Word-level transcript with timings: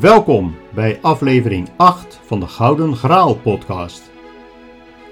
Welkom 0.00 0.54
bij 0.74 0.98
aflevering 1.02 1.68
8 1.76 2.20
van 2.24 2.40
de 2.40 2.46
Gouden 2.46 2.96
Graal 2.96 3.34
podcast. 3.34 4.10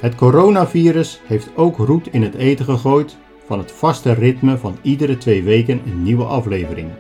Het 0.01 0.15
coronavirus 0.15 1.21
heeft 1.27 1.51
ook 1.57 1.77
roet 1.77 2.09
in 2.13 2.23
het 2.23 2.35
eten 2.35 2.65
gegooid 2.65 3.17
van 3.47 3.59
het 3.59 3.73
vaste 3.73 4.13
ritme 4.13 4.59
van 4.59 4.77
iedere 4.83 5.19
twee 5.19 5.43
weken 5.43 5.81
een 5.87 6.03
nieuwe 6.03 6.25
aflevering. 6.25 6.91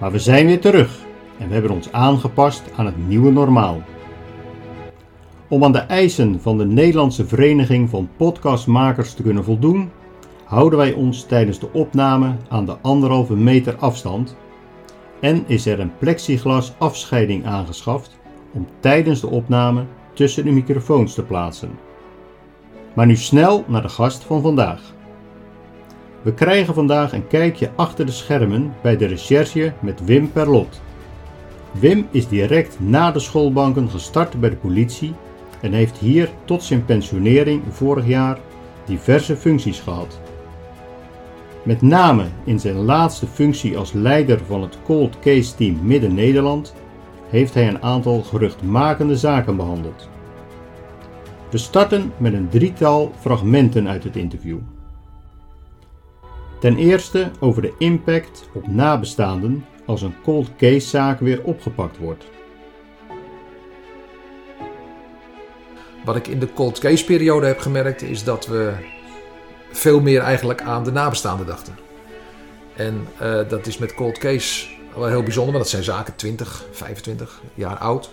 Maar 0.00 0.12
we 0.12 0.18
zijn 0.18 0.46
weer 0.46 0.60
terug 0.60 0.98
en 1.38 1.46
we 1.48 1.52
hebben 1.52 1.70
ons 1.70 1.92
aangepast 1.92 2.62
aan 2.76 2.86
het 2.86 3.08
nieuwe 3.08 3.30
normaal. 3.30 3.82
Om 5.48 5.64
aan 5.64 5.72
de 5.72 5.78
eisen 5.78 6.40
van 6.40 6.58
de 6.58 6.66
Nederlandse 6.66 7.26
Vereniging 7.26 7.90
van 7.90 8.08
Podcastmakers 8.16 9.14
te 9.14 9.22
kunnen 9.22 9.44
voldoen, 9.44 9.90
houden 10.44 10.78
wij 10.78 10.92
ons 10.92 11.24
tijdens 11.24 11.58
de 11.58 11.72
opname 11.72 12.36
aan 12.48 12.66
de 12.66 12.76
anderhalve 12.80 13.34
meter 13.34 13.76
afstand 13.76 14.36
en 15.20 15.44
is 15.46 15.66
er 15.66 15.80
een 15.80 15.98
plexiglas 15.98 16.72
afscheiding 16.78 17.46
aangeschaft 17.46 18.18
om 18.52 18.66
tijdens 18.80 19.20
de 19.20 19.28
opname 19.28 19.84
tussen 20.12 20.44
de 20.44 20.50
microfoons 20.50 21.14
te 21.14 21.22
plaatsen. 21.22 21.78
Maar 22.94 23.06
nu 23.06 23.16
snel 23.16 23.64
naar 23.66 23.82
de 23.82 23.88
gast 23.88 24.24
van 24.24 24.42
vandaag. 24.42 24.80
We 26.22 26.34
krijgen 26.34 26.74
vandaag 26.74 27.12
een 27.12 27.26
kijkje 27.26 27.70
achter 27.76 28.06
de 28.06 28.12
schermen 28.12 28.74
bij 28.82 28.96
de 28.96 29.06
recherche 29.06 29.72
met 29.80 30.04
Wim 30.04 30.32
Perlot. 30.32 30.80
Wim 31.70 32.06
is 32.10 32.28
direct 32.28 32.80
na 32.80 33.10
de 33.10 33.18
schoolbanken 33.18 33.90
gestart 33.90 34.40
bij 34.40 34.50
de 34.50 34.56
politie 34.56 35.14
en 35.60 35.72
heeft 35.72 35.96
hier 35.96 36.28
tot 36.44 36.62
zijn 36.62 36.84
pensionering 36.84 37.62
vorig 37.70 38.06
jaar 38.06 38.38
diverse 38.84 39.36
functies 39.36 39.80
gehad. 39.80 40.20
Met 41.66 41.82
name 41.82 42.24
in 42.44 42.60
zijn 42.60 42.74
laatste 42.74 43.26
functie 43.26 43.78
als 43.78 43.92
leider 43.92 44.44
van 44.44 44.62
het 44.62 44.78
Cold 44.84 45.18
Case 45.18 45.54
Team 45.54 45.78
Midden-Nederland 45.82 46.74
heeft 47.28 47.54
hij 47.54 47.68
een 47.68 47.82
aantal 47.82 48.22
geruchtmakende 48.22 49.16
zaken 49.16 49.56
behandeld. 49.56 50.08
We 51.50 51.58
starten 51.58 52.12
met 52.16 52.32
een 52.32 52.48
drietal 52.48 53.12
fragmenten 53.20 53.88
uit 53.88 54.04
het 54.04 54.16
interview. 54.16 54.58
Ten 56.60 56.76
eerste 56.76 57.30
over 57.40 57.62
de 57.62 57.74
impact 57.78 58.48
op 58.54 58.66
nabestaanden 58.66 59.64
als 59.86 60.02
een 60.02 60.14
cold 60.22 60.56
case 60.56 60.88
zaak 60.88 61.20
weer 61.20 61.42
opgepakt 61.42 61.98
wordt. 61.98 62.24
Wat 66.04 66.16
ik 66.16 66.26
in 66.26 66.38
de 66.38 66.52
cold 66.52 66.78
case 66.78 67.04
periode 67.04 67.46
heb 67.46 67.58
gemerkt 67.58 68.02
is 68.02 68.24
dat 68.24 68.46
we 68.46 68.74
veel 69.76 70.00
meer 70.00 70.20
eigenlijk 70.20 70.62
aan 70.62 70.84
de 70.84 70.92
nabestaanden 70.92 71.46
dachten. 71.46 71.78
En 72.76 73.06
uh, 73.22 73.48
dat 73.48 73.66
is 73.66 73.78
met 73.78 73.94
cold 73.94 74.18
case 74.18 74.66
wel 74.94 75.06
heel 75.06 75.22
bijzonder, 75.22 75.52
want 75.52 75.64
dat 75.64 75.72
zijn 75.72 75.82
zaken 75.82 76.16
20, 76.16 76.64
25 76.72 77.42
jaar 77.54 77.76
oud. 77.76 78.10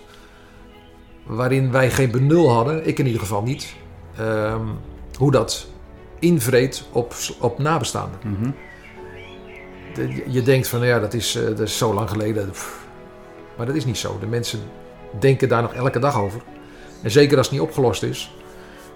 Waarin 1.25 1.71
wij 1.71 1.91
geen 1.91 2.11
benul 2.11 2.49
hadden, 2.49 2.87
ik 2.87 2.99
in 2.99 3.05
ieder 3.05 3.21
geval 3.21 3.43
niet, 3.43 3.75
um, 4.19 4.79
hoe 5.17 5.31
dat 5.31 5.67
invreed 6.19 6.83
op, 6.91 7.13
op 7.39 7.59
nabestaanden. 7.59 8.19
Mm 8.23 8.35
-hmm. 8.35 8.55
de, 9.93 10.23
je 10.27 10.41
denkt 10.41 10.67
van, 10.67 10.85
ja, 10.85 10.99
dat 10.99 11.13
is, 11.13 11.35
uh, 11.35 11.45
dat 11.45 11.59
is 11.59 11.77
zo 11.77 11.93
lang 11.93 12.09
geleden. 12.09 12.49
Pff. 12.49 12.85
Maar 13.57 13.65
dat 13.65 13.75
is 13.75 13.85
niet 13.85 13.97
zo. 13.97 14.17
De 14.19 14.25
mensen 14.25 14.59
denken 15.19 15.49
daar 15.49 15.61
nog 15.61 15.73
elke 15.73 15.99
dag 15.99 16.19
over. 16.19 16.41
En 17.01 17.11
zeker 17.11 17.37
als 17.37 17.47
het 17.47 17.55
niet 17.55 17.67
opgelost 17.67 18.03
is, 18.03 18.35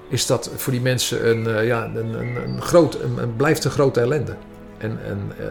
is 0.10 0.26
dat 0.26 0.50
voor 0.56 0.72
die 0.72 0.82
mensen 0.82 1.30
een, 1.30 1.48
uh, 1.48 1.66
ja, 1.66 1.86
een, 1.86 2.20
een, 2.20 2.36
een 2.36 2.62
groot, 2.62 3.02
een, 3.02 3.18
een, 3.18 3.36
blijft 3.36 3.64
een 3.64 3.72
grote 3.72 4.00
ellende. 4.00 4.36
En, 4.78 5.00
en 5.06 5.32
uh, 5.40 5.46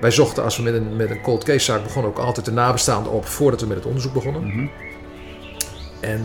wij 0.00 0.10
zochten, 0.10 0.42
als 0.42 0.56
we 0.56 0.62
met 0.62 0.74
een, 0.74 0.96
met 0.96 1.10
een 1.10 1.20
cold 1.20 1.44
case 1.44 1.64
zaak 1.64 1.82
begonnen, 1.82 2.10
ook 2.10 2.18
altijd 2.18 2.46
de 2.46 2.52
nabestaanden 2.52 3.12
op 3.12 3.26
voordat 3.26 3.60
we 3.60 3.66
met 3.66 3.76
het 3.76 3.86
onderzoek 3.86 4.12
begonnen. 4.12 4.42
Mm 4.42 4.50
-hmm. 4.50 4.70
En 6.00 6.20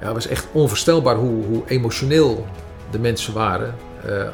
ja, 0.00 0.06
het 0.06 0.14
was 0.14 0.26
echt 0.26 0.46
onvoorstelbaar 0.52 1.16
hoe, 1.16 1.44
hoe 1.44 1.62
emotioneel 1.66 2.46
de 2.90 2.98
mensen 2.98 3.34
waren. 3.34 3.74
Uh, 4.06 4.28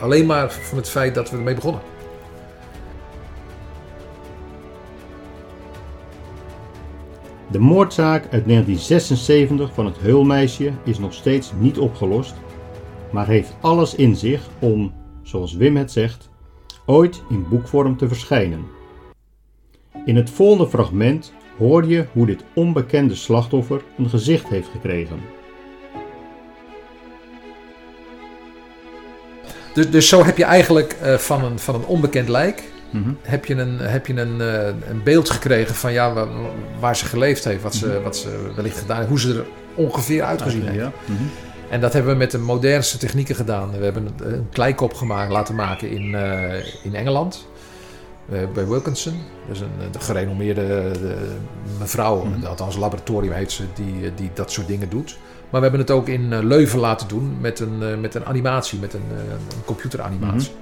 alleen 0.00 0.26
maar 0.26 0.52
van 0.52 0.78
het 0.78 0.88
feit 0.88 1.14
dat 1.14 1.30
we 1.30 1.36
ermee 1.36 1.54
begonnen. 1.54 1.80
De 7.50 7.58
moordzaak 7.58 8.22
uit 8.22 8.46
1976 8.46 9.74
van 9.74 9.86
het 9.86 9.98
Heulmeisje 9.98 10.72
is 10.84 10.98
nog 10.98 11.12
steeds 11.12 11.52
niet 11.58 11.78
opgelost, 11.78 12.34
maar 13.12 13.26
heeft 13.26 13.56
alles 13.60 13.94
in 13.94 14.16
zich 14.16 14.48
om, 14.58 14.92
zoals 15.22 15.54
Wim 15.54 15.76
het 15.76 15.92
zegt, 15.92 16.28
ooit 16.86 17.22
in 17.28 17.46
boekvorm 17.48 17.96
te 17.96 18.08
verschijnen. 18.08 18.64
In 20.04 20.16
het 20.16 20.30
volgende 20.30 20.68
fragment 20.68 21.32
hoor 21.58 21.86
je 21.86 22.06
hoe 22.12 22.26
dit 22.26 22.44
onbekende 22.54 23.14
slachtoffer 23.14 23.82
een 23.96 24.08
gezicht 24.08 24.48
heeft 24.48 24.68
gekregen. 24.68 25.20
Dus, 29.74 29.90
dus 29.90 30.08
zo 30.08 30.24
heb 30.24 30.36
je 30.36 30.44
eigenlijk 30.44 30.96
uh, 31.02 31.14
van, 31.14 31.44
een, 31.44 31.58
van 31.58 31.74
een 31.74 31.86
onbekend 31.86 32.28
lijk 32.28 32.62
Mm 32.90 33.02
-hmm. 33.02 33.16
heb 33.22 33.44
je, 33.44 33.54
een, 33.54 33.78
heb 33.78 34.06
je 34.06 34.20
een, 34.20 34.40
uh, 34.40 34.66
een 34.66 35.02
beeld 35.04 35.30
gekregen 35.30 35.74
van 35.74 35.92
ja, 35.92 36.12
waar, 36.12 36.26
waar 36.80 36.96
ze 36.96 37.04
geleefd 37.04 37.44
heeft, 37.44 37.62
wat 37.62 37.74
ze, 37.74 37.86
mm 37.86 37.92
-hmm. 37.92 38.02
wat 38.02 38.16
ze 38.16 38.52
wellicht 38.56 38.78
gedaan 38.78 38.96
heeft, 38.96 39.08
hoe 39.08 39.20
ze 39.20 39.34
er 39.34 39.44
ongeveer 39.74 40.22
uitgezien 40.22 40.62
heeft. 40.62 40.74
Ja. 40.74 40.92
Mm 41.06 41.16
-hmm. 41.16 41.30
En 41.70 41.80
dat 41.80 41.92
hebben 41.92 42.12
we 42.12 42.18
met 42.18 42.30
de 42.30 42.38
modernste 42.38 42.98
technieken 42.98 43.34
gedaan. 43.34 43.70
We 43.70 43.84
hebben 43.84 44.06
een, 44.06 44.32
een 44.32 44.48
kleikop 44.52 44.94
gemaakt, 44.94 45.32
laten 45.32 45.54
maken 45.54 45.90
in, 45.90 46.02
uh, 46.02 46.84
in 46.84 46.94
Engeland. 46.94 47.48
Uh, 48.32 48.38
bij 48.54 48.66
Wilkinson. 48.66 49.14
Dat 49.46 49.56
is 49.56 49.62
een, 49.62 49.94
een 49.94 50.00
gerenommeerde 50.00 50.90
de, 50.92 51.14
mevrouw, 51.78 52.26
althans 52.44 52.76
laboratorium 52.76 53.32
heet 53.32 53.52
ze, 53.52 53.64
die, 53.74 54.14
die 54.14 54.30
dat 54.34 54.52
soort 54.52 54.66
dingen 54.66 54.88
doet. 54.88 55.18
Maar 55.50 55.60
we 55.60 55.66
hebben 55.66 55.80
het 55.80 55.90
ook 55.90 56.08
in 56.08 56.46
Leuven 56.46 56.78
laten 56.78 57.08
doen 57.08 57.36
met 57.40 57.60
een, 57.60 58.00
met 58.00 58.14
een 58.14 58.24
animatie, 58.24 58.78
met 58.78 58.94
een, 58.94 59.04
een 59.10 59.64
computeranimatie. 59.64 60.52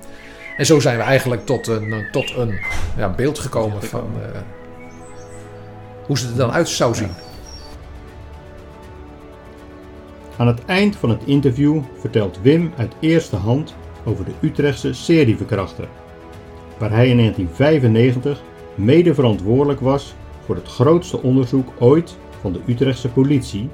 En 0.59 0.67
zo 0.67 0.81
zijn 0.81 0.97
we 0.97 1.03
eigenlijk 1.03 1.47
tot 1.47 1.67
een, 1.67 2.07
tot 2.11 2.37
een 2.37 2.59
ja, 2.97 3.15
beeld 3.15 3.39
gekomen 3.39 3.83
van 3.83 4.11
uh, 4.21 4.41
hoe 6.07 6.19
ze 6.19 6.29
er 6.29 6.37
dan 6.37 6.53
uit 6.53 6.69
zou 6.69 6.95
zien. 6.95 7.11
Aan 10.37 10.47
het 10.47 10.65
eind 10.65 10.97
van 10.97 11.11
het 11.11 11.23
interview 11.25 11.81
vertelt 11.99 12.39
Wim 12.43 12.73
uit 12.77 12.93
eerste 13.01 13.37
hand 13.37 13.75
over 14.05 14.25
de 14.25 14.33
Utrechtse 14.41 14.93
serieverkrachter, 14.93 15.89
waar 16.79 16.91
hij 16.91 17.09
in 17.09 17.17
1995 17.17 18.43
mede 18.75 19.15
verantwoordelijk 19.15 19.81
was 19.81 20.15
voor 20.45 20.55
het 20.55 20.69
grootste 20.69 21.23
onderzoek 21.23 21.69
ooit 21.79 22.17
van 22.41 22.53
de 22.53 22.61
Utrechtse 22.67 23.09
politie 23.09 23.69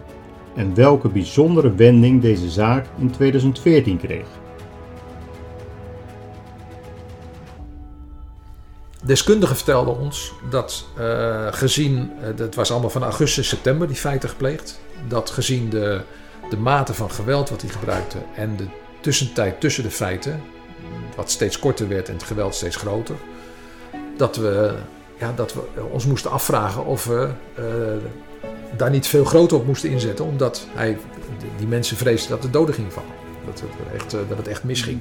en 0.54 0.74
welke 0.74 1.08
bijzondere 1.08 1.74
wending 1.74 2.22
deze 2.22 2.50
zaak 2.50 2.86
in 2.98 3.10
2014 3.10 3.98
kreeg. 3.98 4.26
Deskundigen 9.04 9.56
vertelden 9.56 9.98
ons 9.98 10.32
dat 10.50 10.84
uh, 10.98 11.46
gezien, 11.50 12.10
het 12.16 12.40
uh, 12.40 12.46
was 12.54 12.70
allemaal 12.70 12.90
van 12.90 13.02
augustus, 13.02 13.48
september 13.48 13.86
die 13.86 13.96
feiten 13.96 14.28
gepleegd, 14.28 14.80
dat 15.08 15.30
gezien 15.30 15.68
de, 15.68 16.00
de 16.50 16.56
mate 16.56 16.94
van 16.94 17.10
geweld 17.10 17.50
wat 17.50 17.60
hij 17.60 17.70
gebruikte 17.70 18.18
en 18.34 18.56
de 18.56 18.66
tussentijd 19.00 19.60
tussen 19.60 19.82
de 19.82 19.90
feiten, 19.90 20.42
wat 21.16 21.30
steeds 21.30 21.58
korter 21.58 21.88
werd 21.88 22.08
en 22.08 22.14
het 22.14 22.22
geweld 22.22 22.54
steeds 22.54 22.76
groter, 22.76 23.16
dat 24.16 24.36
we, 24.36 24.74
ja, 25.18 25.32
dat 25.36 25.54
we 25.54 25.60
ons 25.92 26.06
moesten 26.06 26.30
afvragen 26.30 26.84
of 26.84 27.04
we 27.04 27.30
daar 28.76 28.90
niet 28.90 29.06
veel 29.06 29.24
groter 29.24 29.56
op 29.56 29.66
moesten 29.66 29.90
inzetten, 29.90 30.24
omdat 30.24 30.66
hij, 30.74 30.98
die 31.56 31.66
mensen 31.66 31.96
vreesden 31.96 32.30
dat 32.30 32.42
de 32.42 32.50
doden 32.50 32.74
ging 32.74 32.92
vallen. 32.92 33.10
Dat 33.46 33.60
het 33.60 34.02
echt, 34.02 34.10
dat 34.10 34.36
het 34.36 34.48
echt 34.48 34.64
misging. 34.64 35.00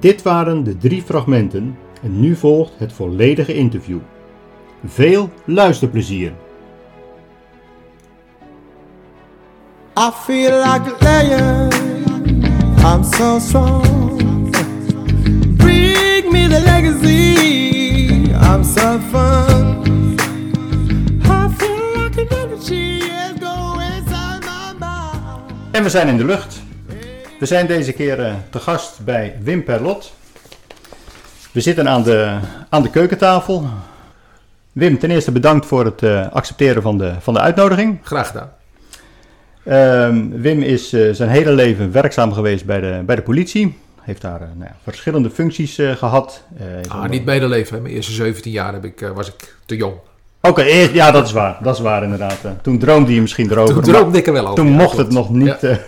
Dit 0.00 0.22
waren 0.22 0.64
de 0.64 0.76
drie 0.76 1.02
fragmenten 1.02 1.76
en 2.02 2.20
nu 2.20 2.36
volgt 2.36 2.72
het 2.78 2.92
volledige 2.92 3.54
interview. 3.54 3.98
Veel 4.84 5.30
luisterplezier. 5.44 6.32
I 9.98 10.10
feel 10.24 10.50
like 10.50 10.82
a 10.88 10.96
lion. 11.00 11.70
I'm 12.84 13.04
so 13.04 13.38
strong. 13.38 14.50
Bring 15.56 16.32
me 16.32 16.48
the 16.48 16.60
legacy. 16.64 18.30
I'm 18.32 18.64
so 18.64 18.98
fun. 19.10 19.80
I 21.24 21.48
feel 21.56 22.02
like 22.02 22.20
an 22.20 22.26
energy 22.28 22.98
is 22.98 23.32
going 23.40 23.80
inside 23.80 24.44
my 24.44 24.72
mind. 24.78 25.72
En 25.72 25.82
we 25.82 25.88
zijn 25.88 26.08
in 26.08 26.16
de 26.16 26.24
lucht. 26.24 26.62
We 27.42 27.48
zijn 27.48 27.66
deze 27.66 27.92
keer 27.92 28.18
uh, 28.18 28.34
te 28.50 28.58
gast 28.58 29.04
bij 29.04 29.36
Wim 29.40 29.64
Perlot. 29.64 30.12
We 31.52 31.60
zitten 31.60 31.88
aan 31.88 32.02
de, 32.02 32.38
aan 32.68 32.82
de 32.82 32.90
keukentafel. 32.90 33.68
Wim, 34.72 34.98
ten 34.98 35.10
eerste 35.10 35.32
bedankt 35.32 35.66
voor 35.66 35.84
het 35.84 36.02
uh, 36.02 36.32
accepteren 36.32 36.82
van 36.82 36.98
de, 36.98 37.14
van 37.20 37.34
de 37.34 37.40
uitnodiging. 37.40 37.98
Graag 38.02 38.26
gedaan. 38.26 38.52
Uh, 39.64 40.40
Wim 40.40 40.62
is 40.62 40.92
uh, 40.92 41.14
zijn 41.14 41.30
hele 41.30 41.52
leven 41.52 41.92
werkzaam 41.92 42.32
geweest 42.32 42.64
bij 42.64 42.80
de, 42.80 43.02
bij 43.06 43.16
de 43.16 43.22
politie. 43.22 43.78
Heeft 44.00 44.20
daar 44.20 44.40
nou 44.40 44.64
ja, 44.64 44.76
verschillende 44.82 45.30
functies 45.30 45.74
gehad. 45.74 46.44
ah, 46.88 47.08
niet 47.08 47.24
medeleven. 47.24 47.82
Mijn 47.82 47.94
eerste 47.94 48.12
17 48.12 48.52
jaar 48.52 48.72
heb 48.72 48.84
ik, 48.84 49.10
was 49.14 49.28
ik 49.28 49.56
te 49.66 49.76
jong. 49.76 49.94
Oké, 50.48 50.62
ja, 50.92 51.10
dat 51.10 51.26
is 51.26 51.32
waar. 51.32 51.58
Dat 51.62 51.74
is 51.74 51.80
waar 51.80 52.02
inderdaad. 52.02 52.38
Toen 52.62 52.78
droomde 52.78 53.14
je 53.14 53.20
misschien 53.20 53.50
erover. 53.50 53.74
Toen 53.74 53.82
droomde 53.82 54.18
ik 54.18 54.26
er 54.26 54.32
wel 54.32 54.42
over. 54.42 54.54
Toen 54.54 54.72
mocht 54.72 54.96
het 54.96 55.10
nog 55.10 55.30
niet 55.30 55.56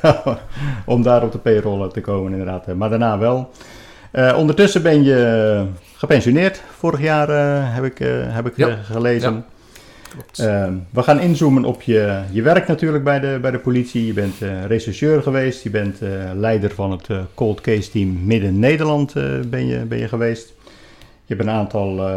om 0.85 1.03
daar 1.03 1.23
op 1.23 1.33
de 1.33 1.39
payroll 1.39 1.89
te 1.89 2.01
komen 2.01 2.33
inderdaad. 2.33 2.75
Maar 2.75 2.91
daarna 2.91 3.19
wel. 3.19 3.51
ondertussen 4.37 4.83
ben 4.83 5.05
je 5.05 5.65
gepensioneerd. 5.97 6.63
Vorig 6.79 7.01
jaar 7.01 7.29
heb 7.75 7.85
ik, 7.85 7.99
heb 8.29 8.47
ik 8.47 8.67
gelezen. 8.83 9.45
Ehm, 10.35 10.73
we 10.91 11.03
gaan 11.03 11.21
inzoomen 11.21 11.65
op 11.65 11.83
je, 11.83 12.21
je 12.31 12.43
werk 12.43 12.69
natuurlijk 12.69 13.05
bij 13.05 13.21
de, 13.21 13.39
bij 13.41 13.51
de 13.51 13.59
politie. 13.59 14.07
Je 14.07 14.13
bent 14.13 14.35
rechercheur 14.67 15.23
geweest. 15.23 15.63
Je 15.63 15.71
bent 15.71 15.99
leider 16.35 16.71
van 16.75 16.91
het 16.91 17.07
cold 17.35 17.61
case 17.61 17.91
team 17.91 18.19
Midden-Nederland 18.25 19.13
ben, 19.51 19.67
je, 19.67 19.79
ben 19.79 19.99
je 19.99 20.09
geweest. 20.09 20.54
Je 21.27 21.35
hebt 21.35 21.49
een 21.49 21.55
aantal 21.55 22.09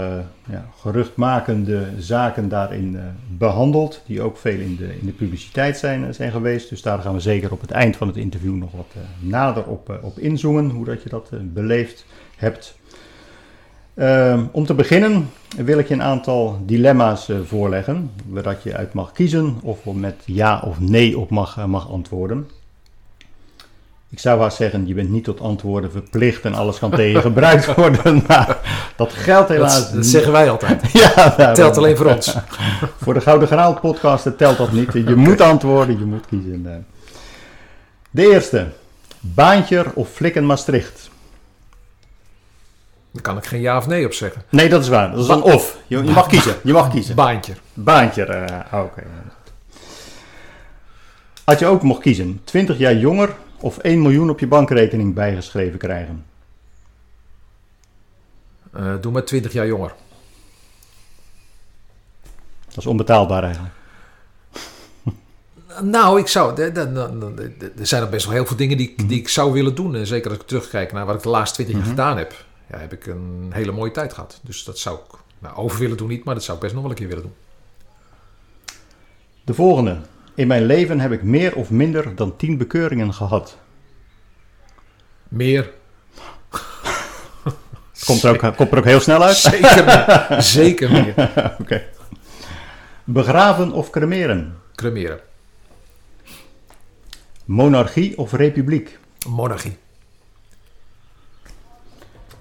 ja, 0.50 0.66
geruchtmakende 0.78 1.86
zaken 1.98 2.50
daarin 2.50 3.00
behandeld. 3.38 4.02
Die 4.06 4.22
ook 4.22 4.38
veel 4.38 4.60
in 4.60 4.76
de, 4.76 5.00
in 5.00 5.06
de 5.06 5.12
publiciteit 5.12 5.78
zijn, 5.78 6.14
zijn 6.14 6.32
geweest. 6.32 6.70
Dus 6.70 6.82
daar 6.82 7.00
gaan 7.00 7.14
we 7.14 7.20
zeker 7.20 7.52
op 7.52 7.62
het 7.62 7.72
eind 7.72 7.96
van 7.96 8.08
het 8.08 8.18
interview 8.18 8.56
nog 8.56 8.72
wat 8.72 8.94
nader 9.20 9.66
op, 9.66 10.00
op 10.02 10.20
inzoomen. 10.20 10.70
Hoe 10.70 10.86
dat 10.86 11.04
je 11.04 11.10
dat 11.10 11.32
beleefd 11.54 12.06
hebt. 12.36 12.78
Ehm, 13.98 14.46
om 14.52 14.66
te 14.66 14.74
beginnen 14.74 15.30
wil 15.56 15.80
ik 15.80 15.88
je 15.88 15.94
een 15.94 16.02
aantal 16.02 16.60
dilemma's 16.66 17.30
voorleggen, 17.44 18.12
waar 18.28 18.58
je 18.64 18.76
uit 18.76 18.94
mag 18.94 19.12
kiezen 19.12 19.56
of 19.62 19.86
met 19.86 20.24
ja 20.26 20.60
of 20.60 20.80
nee 20.80 21.20
op 21.20 21.30
mag, 21.30 21.68
mag 21.68 21.90
antwoorden. 21.90 22.48
Ik 24.10 24.20
zou 24.20 24.42
haast 24.42 24.58
zeggen, 24.58 24.88
je 24.88 24.94
bent 24.94 25.10
niet 25.10 25.24
tot 25.24 25.42
antwoorden 25.42 25.92
verplicht 25.92 26.46
en 26.46 26.54
alles 26.54 26.80
kan 26.80 26.92
tegen 26.92 27.12
je 27.12 27.22
gebruikt 27.22 27.76
worden, 27.76 28.24
maar 28.28 28.58
dat 28.96 29.14
geldt 29.14 29.50
helaas 29.50 29.86
dat, 29.86 29.94
dat 29.94 30.06
zeggen 30.06 30.32
wij 30.32 30.50
altijd. 30.50 30.92
ja, 31.02 31.34
dat 31.38 31.56
telt 31.56 31.78
alleen 31.78 31.98
voor 31.98 32.06
ons. 32.06 32.36
voor 33.04 33.14
de 33.14 33.22
Gouden 33.22 33.48
Graal 33.48 33.80
podcast 33.80 34.38
telt 34.38 34.58
dat 34.58 34.72
niet. 34.72 34.94
Je 34.94 35.16
moet 35.16 35.42
antwoorden, 35.42 36.00
je 36.00 36.06
moet 36.06 36.26
kiezen. 36.26 36.86
De 38.12 38.32
eerste, 38.32 38.68
Baantje 39.20 39.86
of 39.94 40.10
Flikken 40.10 40.46
Maastricht? 40.46 41.10
Daar 43.12 43.22
kan 43.22 43.38
ik 43.38 43.46
geen 43.46 43.62
ja 43.62 43.78
of 43.78 43.88
nee 43.88 44.06
op 44.06 44.14
zeggen. 44.14 44.42
Nee, 44.50 44.70
dat 44.70 44.82
is 44.82 44.90
waar. 44.90 45.12
Dat 45.12 45.20
is 45.20 45.28
een 45.28 45.42
of. 45.42 45.78
Je, 45.88 45.98
je 45.98 46.12
mag 46.12 46.28
kiezen. 46.28 46.56
Je 46.64 46.74
mag 46.74 46.90
kiezen. 46.90 47.16
Baantje. 47.16 47.54
Baantje. 47.74 48.28
Uh, 48.74 48.82
Oké. 48.84 49.04
Had 51.46 51.60
je 51.60 51.66
ook 51.66 51.82
mocht 51.82 52.02
kiezen, 52.02 52.42
20 52.44 52.78
jaar 52.78 52.96
jonger 52.96 53.36
of 53.60 53.78
1 53.78 54.02
miljoen 54.02 54.30
op 54.30 54.40
je 54.40 54.48
bankrekening 54.48 55.14
bijgeschreven 55.14 55.80
krijgen? 55.80 56.26
Uh, 58.76 58.94
doe 59.02 59.12
maar 59.12 59.24
20 59.24 59.54
jaar 59.54 59.68
jonger. 59.68 59.94
Dat 62.68 62.78
is 62.78 62.86
onbetaalbaar 62.86 63.44
eigenlijk. 63.44 63.74
Nou, 65.82 66.20
ik 66.20 66.28
zou. 66.28 66.62
Er 66.62 67.88
zijn 67.88 68.04
er 68.04 68.10
best 68.10 68.26
wel 68.26 68.34
heel 68.34 68.46
veel 68.46 68.56
dingen 68.56 68.78
die, 68.78 69.06
die 69.06 69.20
ik 69.20 69.28
zou 69.28 69.54
willen 69.54 69.76
doen. 69.76 70.06
Zeker 70.06 70.30
als 70.30 70.40
ik 70.40 70.48
terugkijk 70.48 70.92
naar 70.92 71.06
wat 71.06 71.16
ik 71.16 71.22
de 71.22 71.30
laatste 71.30 71.64
20 71.64 71.76
jaar 71.76 71.86
mhm. 71.86 71.96
gedaan 71.96 72.18
heb 72.18 72.46
ja, 72.70 72.78
heb 72.78 72.94
ik 72.94 73.06
een 73.06 73.50
hele 73.54 73.72
mooie 73.72 73.92
tijd 73.92 74.14
gehad. 74.14 74.40
Dus 74.44 74.64
dat 74.64 74.78
zou 74.80 74.98
ik 74.98 75.18
nou, 75.40 75.56
over 75.56 75.80
willen 75.80 75.98
doen 75.98 76.08
niet, 76.08 76.24
maar 76.24 76.34
dat 76.34 76.44
zou 76.44 76.58
ik 76.58 76.64
best 76.64 76.74
nog 76.74 76.84
wel 76.84 76.92
een 76.92 76.98
keer 76.98 77.08
willen 77.08 77.24
doen. 77.24 77.36
De 79.44 79.54
volgende. 79.54 80.00
In 80.38 80.48
mijn 80.48 80.66
leven 80.66 81.00
heb 81.00 81.12
ik 81.12 81.24
meer 81.24 81.56
of 81.56 81.70
minder 81.70 82.16
dan 82.16 82.36
10 82.36 82.58
bekeuringen 82.58 83.14
gehad. 83.14 83.58
Meer. 85.28 85.72
komt, 88.06 88.24
er 88.24 88.30
ook, 88.30 88.56
komt 88.56 88.72
er 88.72 88.78
ook 88.78 88.86
heel 88.86 89.00
snel 89.00 89.24
uit? 89.24 89.36
Zeker 89.36 89.86
meer. 89.86 90.42
Zeker 90.42 90.92
meer. 90.92 91.32
Oké. 91.62 91.84
Begraven 93.04 93.72
of 93.72 93.90
cremeren? 93.90 94.58
Cremeren. 94.76 95.20
Monarchie 97.46 98.18
of 98.18 98.32
republiek? 98.32 99.00
Monarchie. 99.28 99.78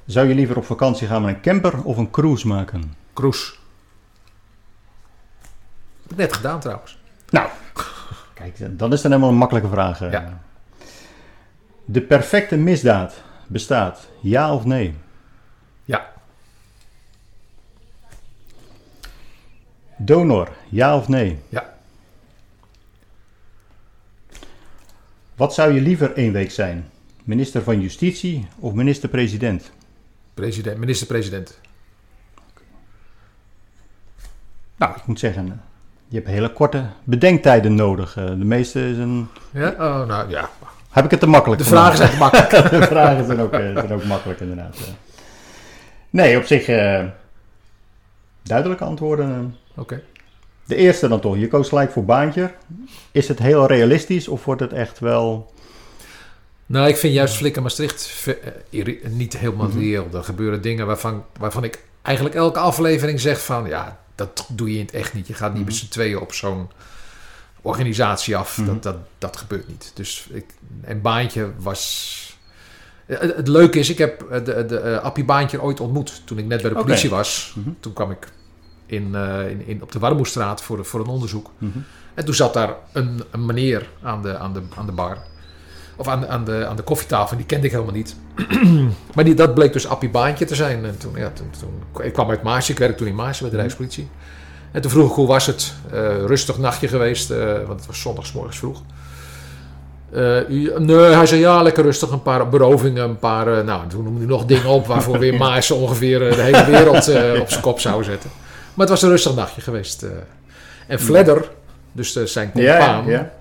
Zou 0.06 0.28
je 0.28 0.34
liever 0.34 0.56
op 0.56 0.64
vakantie 0.64 1.06
gaan 1.06 1.22
met 1.22 1.34
een 1.34 1.40
camper 1.40 1.82
of 1.82 1.96
een 1.96 2.10
cruise 2.10 2.46
maken? 2.46 2.94
Cruise. 3.12 3.54
Net 6.14 6.32
gedaan 6.32 6.60
trouwens. 6.60 6.99
Nou, 7.31 7.49
kijk, 8.52 8.78
dan 8.78 8.93
is 8.93 9.02
dan 9.02 9.10
helemaal 9.10 9.32
een 9.32 9.38
makkelijke 9.38 9.69
vraag. 9.69 10.00
Eh. 10.00 10.12
Ja. 10.12 10.40
De 11.84 12.00
perfecte 12.00 12.56
misdaad 12.56 13.22
bestaat, 13.46 14.08
ja 14.20 14.54
of 14.54 14.64
nee? 14.64 14.94
Ja. 15.84 16.12
Donor, 19.96 20.48
ja 20.69 20.96
of 20.96 21.08
nee? 21.08 21.38
Ja. 21.48 21.75
Wat 25.34 25.54
zou 25.54 25.72
je 25.72 25.81
liever 25.81 26.12
één 26.12 26.32
week 26.32 26.50
zijn? 26.50 26.90
Minister 27.25 27.62
van 27.62 27.81
Justitie 27.81 28.46
of 28.58 28.72
minister-president? 28.72 29.70
President, 30.34 30.78
minister-president. 30.78 31.60
Nou, 34.76 34.96
ik 34.96 35.06
moet 35.06 35.19
zeggen, 35.19 35.62
je 36.08 36.16
hebt 36.16 36.28
hele 36.28 36.52
korte 36.52 36.84
bedenktijden 37.04 37.74
nodig. 37.74 38.16
Eh, 38.16 38.26
de 38.26 38.44
meeste 38.44 38.90
is 38.90 38.96
een... 38.96 39.28
Ja? 39.50 39.68
Oh, 39.70 40.06
nou 40.06 40.30
ja. 40.30 40.50
Heb 40.90 41.04
ik 41.04 41.10
het 41.10 41.20
te 41.20 41.26
makkelijk 41.26 41.60
De 41.60 41.68
vragen 41.68 41.96
zijn 41.96 42.18
makkelijk. 42.18 42.70
de 42.80 42.82
vragen 42.82 43.26
zijn 43.26 43.40
ook, 43.40 43.52
eh, 43.52 43.60
zijn 43.60 43.92
ook 43.92 44.04
makkelijk 44.04 44.40
inderdaad. 44.40 44.76
Nee, 46.10 46.36
op 46.36 46.44
zich 46.44 46.68
uh, 46.68 47.04
duidelijke 48.42 48.84
antwoorden. 48.84 49.56
Oké. 49.74 50.02
De 50.64 50.76
eerste 50.76 51.08
dan 51.08 51.20
toch. 51.20 51.36
Je 51.36 51.48
koos 51.48 51.68
gelijk 51.68 51.90
voor 51.90 52.04
baantje. 52.04 52.50
Is 53.12 53.28
het 53.28 53.38
heel 53.38 53.66
realistisch 53.66 54.28
of 54.28 54.44
wordt 54.44 54.60
het 54.60 54.72
echt 54.72 54.98
wel 54.98 55.54
nou, 56.66 56.88
ik 56.88 56.96
vind 56.96 57.14
juist 57.14 57.34
Flikker 57.34 57.62
Maastricht 57.62 58.26
niet 59.08 59.38
helemaal 59.38 59.68
mhm. 59.68 59.78
reëel. 59.78 60.08
Er 60.12 60.24
gebeuren 60.24 60.62
dingen 60.62 60.86
waarvan, 60.86 61.24
waarvan 61.38 61.64
ik 61.64 61.84
eigenlijk 62.02 62.36
elke 62.36 62.58
aflevering 62.58 63.20
zeg 63.20 63.44
van... 63.44 63.66
ja, 63.66 63.98
dat 64.16 64.46
doe 64.48 64.72
je 64.72 64.78
in 64.78 64.84
het 64.84 64.94
echt 64.94 65.14
niet. 65.14 65.26
Je 65.26 65.34
gaat 65.34 65.52
niet 65.52 65.60
mm 65.60 65.66
met 65.66 65.74
z'n 65.74 65.88
tweeën 65.88 66.18
op 66.18 66.32
zo'n 66.32 66.70
organisatie 67.62 68.36
af. 68.36 68.54
dat, 68.54 68.66
mhm. 68.66 68.80
dat, 68.80 68.96
dat 69.18 69.36
gebeurt 69.36 69.68
niet. 69.68 69.90
Dus 69.94 70.26
ik, 70.30 70.44
een 70.84 71.00
baantje 71.00 71.50
was... 71.58 72.14
Eh, 73.06 73.18
het, 73.20 73.49
leuke 73.49 73.78
is, 73.78 73.90
ik 73.90 73.99
heb 73.99 74.26
de, 74.30 74.42
de, 74.42 74.66
de 74.66 75.00
Appie 75.00 75.25
Baantje 75.25 75.62
ooit 75.62 75.80
ontmoet 75.80 76.23
toen 76.25 76.38
ik 76.38 76.46
net 76.46 76.62
bij 76.62 76.70
de 76.70 76.76
politie 76.76 77.11
was. 77.11 77.54
Mhm. 77.56 77.70
Toen 77.80 77.92
kwam 77.92 78.11
ik 78.11 78.28
in, 78.87 79.14
in, 79.49 79.66
in, 79.66 79.82
op 79.82 79.92
de 79.92 79.99
Warmoestraat 79.99 80.62
voor, 80.62 80.85
voor 80.85 81.00
een 81.00 81.06
onderzoek. 81.06 81.50
En 82.14 82.25
toen 82.25 82.35
zat 82.35 82.54
daar 82.54 82.75
een, 82.92 83.23
een 83.30 83.46
meneer 83.46 83.88
aan 84.02 84.23
de, 84.23 84.38
aan, 84.38 84.52
de, 84.52 84.62
aan 84.76 84.87
de 84.87 84.92
bar... 84.92 85.18
Of 85.96 86.08
aan, 86.08 86.26
aan, 86.26 86.44
de, 86.44 86.66
aan 86.68 86.76
de 86.76 86.82
koffietafel, 86.82 87.36
die 87.36 87.46
kende 87.46 87.66
ik 87.66 87.72
helemaal 87.72 87.94
niet. 87.94 88.16
maar 89.14 89.24
die, 89.24 89.34
dat 89.34 89.54
bleek 89.54 89.72
dus 89.72 89.86
Appie 89.86 90.10
Baantje 90.10 90.44
te 90.44 90.54
zijn. 90.54 90.84
En 90.84 90.98
toen, 90.98 91.12
ja, 91.14 91.30
toen, 91.30 91.50
toen, 91.60 92.04
ik 92.04 92.12
kwam 92.12 92.30
uit 92.30 92.42
Maasje, 92.42 92.72
ik 92.72 92.78
werkte 92.78 92.98
toen 92.98 93.06
in 93.06 93.14
Maasje 93.14 93.40
bij 93.40 93.50
de 93.50 93.56
mhm. 93.56 93.64
Rijkspolitie. 93.64 94.08
En 94.72 94.80
toen 94.82 94.90
vroeg 94.90 95.08
ik 95.08 95.14
hoe 95.14 95.26
was 95.26 95.46
het? 95.46 95.72
Uh, 95.94 96.24
rustig 96.24 96.58
nachtje 96.58 96.88
geweest, 96.88 97.30
uh, 97.30 97.54
want 97.66 97.78
het 97.78 97.86
was 97.86 98.00
zondagsmorgens 98.00 98.58
vroeg. 98.58 98.82
Uh, 100.12 100.48
nee, 100.78 100.96
hij 100.96 101.26
zei 101.26 101.40
ja, 101.40 101.62
lekker 101.62 101.84
rustig. 101.84 102.10
Een 102.10 102.22
paar 102.22 102.48
berovingen, 102.48 103.04
een 103.04 103.18
paar. 103.18 103.64
nou, 103.64 103.86
toen 103.88 104.04
noemde 104.04 104.18
hij 104.18 104.28
nog 104.28 104.44
dingen 104.44 104.66
op 104.66 104.86
waarvoor 104.86 105.18
weer 105.18 105.34
Maasje 105.44 105.74
ongeveer 105.74 106.18
de 106.18 106.42
hele 106.42 106.64
wereld 106.64 107.08
op 107.40 107.48
zijn 107.48 107.62
kop 107.62 107.80
zou 107.80 108.04
zetten. 108.04 108.30
Maar 108.74 108.86
het 108.86 108.88
was 108.88 109.02
een 109.02 109.08
rustig 109.08 109.34
nachtje 109.34 109.60
geweest. 109.60 110.06
en 110.86 111.00
Fledder, 111.00 111.48
dus 111.92 112.24
zijn 112.24 112.52
compaan, 112.52 113.06
ja, 113.06 113.10
ja 113.10 113.32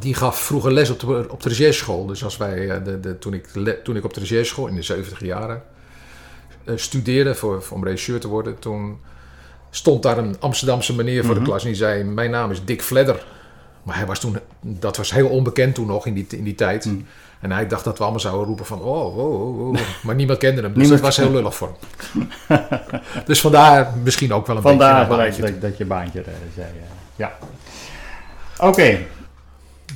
die 0.00 0.14
gaf 0.14 0.40
vroeger 0.40 0.72
les 0.72 0.90
op 0.90 1.00
de, 1.00 1.26
op 1.28 1.42
de 1.42 1.48
regeerschool. 1.48 2.06
Dus 2.06 2.24
als 2.24 2.36
wij, 2.36 2.68
eh, 2.68 2.84
de, 2.84 3.00
de, 3.00 3.18
toen, 3.18 3.34
ik, 3.34 3.46
toen 3.84 3.96
ik 3.96 4.04
op 4.04 4.14
de 4.14 4.20
regeerschool 4.20 4.66
in 4.66 4.74
de 4.74 4.82
70 4.82 5.24
jaren 5.24 5.62
uh, 6.64 6.76
studeerde 6.76 7.34
voor, 7.34 7.64
om 7.70 7.84
regisseur 7.84 8.20
te 8.20 8.28
worden, 8.28 8.58
toen 8.58 9.00
stond 9.70 10.02
daar 10.02 10.18
een 10.18 10.36
Amsterdamse 10.40 10.94
meneer 10.94 11.24
voor 11.24 11.34
de 11.34 11.40
mhm. 11.40 11.48
klas 11.48 11.62
en 11.62 11.68
die 11.68 11.76
zei: 11.76 12.04
Mijn 12.04 12.30
naam 12.30 12.50
is 12.50 12.64
Dick 12.64 12.82
Fledder. 12.82 13.24
Maar 13.82 13.96
hij 13.96 14.06
was 14.06 14.20
toen, 14.20 14.36
dat 14.60 14.96
was 14.96 15.12
heel 15.12 15.28
onbekend 15.28 15.74
toen 15.74 15.86
nog 15.86 16.06
in 16.06 16.14
die, 16.14 16.26
in 16.28 16.44
die 16.44 16.54
tijd. 16.54 16.84
Mhm. 16.84 17.00
En 17.40 17.52
hij 17.52 17.66
dacht 17.66 17.84
dat 17.84 17.96
we 17.96 18.02
allemaal 18.02 18.20
zouden 18.20 18.46
roepen 18.46 18.66
van, 18.66 18.80
oh, 18.80 19.18
oh, 19.18 19.40
oh, 19.40 19.68
oh. 19.68 19.76
maar 20.02 20.14
niemand 20.14 20.38
kende 20.38 20.62
hem. 20.62 20.72
Dus 20.74 20.88
dat 20.88 21.00
was 21.00 21.16
heel 21.16 21.30
lullig 21.30 21.54
voor 21.54 21.76
hem. 22.46 22.58
dus 23.26 23.40
vandaar 23.40 23.92
misschien 24.02 24.32
ook 24.32 24.46
wel 24.46 24.56
een 24.56 24.62
vandaar 24.62 25.06
beetje 25.08 25.32
Vandaar 25.32 25.52
dat, 25.52 25.60
dat, 25.60 25.78
je 25.78 25.84
baantje 25.84 26.24
zei. 26.54 26.68
Ja. 27.16 27.38
Oké, 28.58 28.98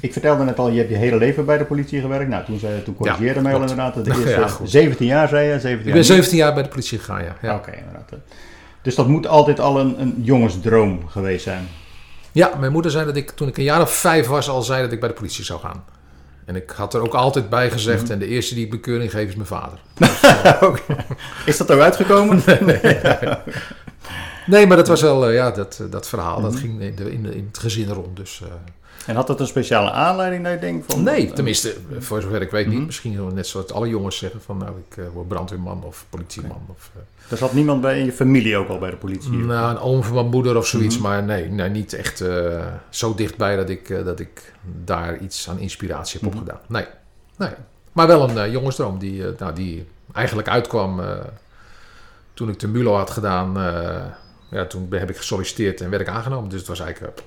ik 0.05 0.13
vertelde 0.13 0.45
net 0.45 0.59
al, 0.59 0.69
je 0.71 0.79
hebt 0.79 0.91
je 0.91 0.97
hele 0.97 1.17
leven 1.17 1.45
bij 1.45 1.59
de 1.59 1.65
politie 1.65 2.01
gewerkt. 2.01 2.29
Nou, 2.29 2.45
toen, 2.45 2.59
zei, 2.59 2.83
toen 2.83 2.95
corrigeerde 2.95 3.35
ja, 3.35 3.41
mij 3.41 3.55
al 3.55 3.61
inderdaad. 3.61 4.05
De 4.05 4.11
eerste 4.11 4.67
17 4.67 5.07
jaar 5.07 5.29
zei 5.29 5.49
je? 5.49 5.61
17 5.61 5.89
ik 5.89 5.95
ben 5.95 6.05
17 6.05 6.37
jaar 6.37 6.55
bij 6.55 6.63
de 6.63 6.69
politie 6.69 6.99
gegaan, 6.99 7.25
ja. 7.25 7.37
ja. 7.43 7.55
Oké, 7.55 7.71
inderdaad. 7.71 8.11
Dus 8.83 8.95
dat 8.95 9.09
moet 9.09 9.27
altijd 9.27 9.61
al 9.61 9.81
een, 9.81 10.01
een 10.01 10.15
jongensdroom 10.23 11.09
geweest 11.09 11.45
zijn. 11.45 11.69
Ja, 12.33 12.51
mijn 12.59 12.73
moeder 12.73 12.91
zei 12.91 13.05
dat 13.05 13.17
ik 13.17 13.31
toen 13.31 13.49
ik 13.49 13.57
een 13.57 13.65
jaar 13.65 13.81
of 13.81 13.93
vijf 13.93 14.27
was 14.27 14.49
al 14.49 14.63
zei 14.63 14.83
dat 14.83 14.93
ik 14.93 15.01
bij 15.01 15.09
de 15.09 15.15
politie 15.15 15.45
zou 15.45 15.61
gaan. 15.61 15.85
En 16.45 16.57
ik 16.57 16.71
had 16.71 16.95
er 16.95 17.03
ook 17.03 17.15
altijd 17.15 17.49
bij 17.49 17.71
gezegd, 17.71 18.11
en 18.11 18.19
de 18.19 18.27
eerste 18.27 18.55
die 18.55 18.65
ik 18.65 18.71
bekeuring 18.71 19.11
geef 19.11 19.29
is 19.29 19.35
mijn 19.35 19.47
vader. 19.47 19.79
Is 21.47 21.57
dat 21.57 21.71
eruit 21.71 21.97
gekomen? 21.97 22.43
Nee, 24.47 24.67
maar 24.67 24.77
dat 24.77 24.89
was 24.89 25.01
wel, 25.01 25.29
eh, 25.29 25.35
ja, 25.35 25.51
dat, 25.51 25.83
dat 25.91 26.09
verhaal, 26.09 26.41
dat 26.41 26.57
ging 26.57 26.81
in, 26.81 26.95
de, 26.95 27.13
in, 27.13 27.23
de- 27.23 27.35
in 27.37 27.47
het 27.47 27.59
gezin 27.59 27.89
rond. 27.89 28.17
Dus, 28.17 28.43
eh, 28.43 28.49
En 29.07 29.15
had 29.15 29.27
dat 29.27 29.41
een 29.41 29.47
speciale 29.47 29.91
aanleiding 29.91 30.45
dat 30.45 30.53
je 30.53 30.59
denkt 30.59 30.93
van... 30.93 31.03
nee, 31.03 31.33
tenminste, 31.33 31.75
voor 31.99 32.23
zover 32.23 32.43
ik 32.43 32.51
weet 32.51 32.67
niet. 32.67 32.77
Mhm. 32.77 32.85
Misschien 32.87 33.35
net 33.35 33.47
zoals 33.47 33.73
alle 33.73 33.89
jongens 33.89 34.17
zeggen 34.17 34.41
van, 34.43 34.57
nou, 34.59 34.73
ik 34.89 34.97
eh, 34.97 35.05
word 35.13 35.29
brandweerman 35.29 35.85
of 35.85 36.07
politieman. 36.11 36.63
Of, 36.69 36.91
eh, 36.95 37.31
Er 37.33 37.37
zat 37.37 37.53
niemand 37.53 37.81
bij 37.81 37.99
in 37.99 38.05
je 38.05 38.13
familie 38.13 38.57
ook 38.57 38.69
al 38.69 38.79
bij 38.79 38.91
de 38.91 38.97
politie? 38.97 39.31
nou, 39.31 39.71
een 39.71 39.79
oom 39.79 40.03
van 40.03 40.15
mijn 40.15 40.27
moeder 40.27 40.57
of 40.57 40.67
zoiets, 40.67 40.95
Mhm. 40.99 41.05
maar 41.09 41.23
nee, 41.23 41.49
nee, 41.49 41.69
niet 41.69 41.93
echt 41.93 42.21
eh, 42.21 42.67
zo 42.89 43.15
dichtbij 43.15 43.57
dat 43.57 43.69
ik, 43.69 43.91
eh, 43.91 44.05
dat 44.05 44.21
ik 44.21 44.53
daar 44.85 45.19
iets 45.19 45.49
aan 45.49 45.59
inspiratie 45.59 46.21
heb 46.21 46.29
Mhm. 46.31 46.39
opgedaan. 46.39 46.61
Nee, 46.69 46.87
nee. 47.37 47.51
Maar 47.93 48.07
wel 48.07 48.29
een 48.29 48.39
eh, 48.39 48.53
jongensdroom 48.53 48.99
die, 48.99 49.27
eh, 49.27 49.39
nou, 49.39 49.55
die 49.55 49.87
eigenlijk 50.13 50.49
uitkwam 50.49 51.01
eh, 51.01 51.09
toen 52.35 52.49
ik 52.49 52.59
de 52.59 52.69
MULO 52.69 52.95
had 52.95 53.11
gedaan. 53.11 53.59
eh, 53.59 54.05
ja, 54.51 54.67
toen 54.67 54.87
heb 54.91 55.11
ik 55.11 55.17
gesolliciteerd 55.17 55.81
en 55.81 55.91
werd 55.91 56.03
ik 56.03 56.09
aangenomen. 56.09 56.49
Dus 56.51 56.59
het 56.59 56.69
was 56.69 56.81
eigenlijk 56.81 57.19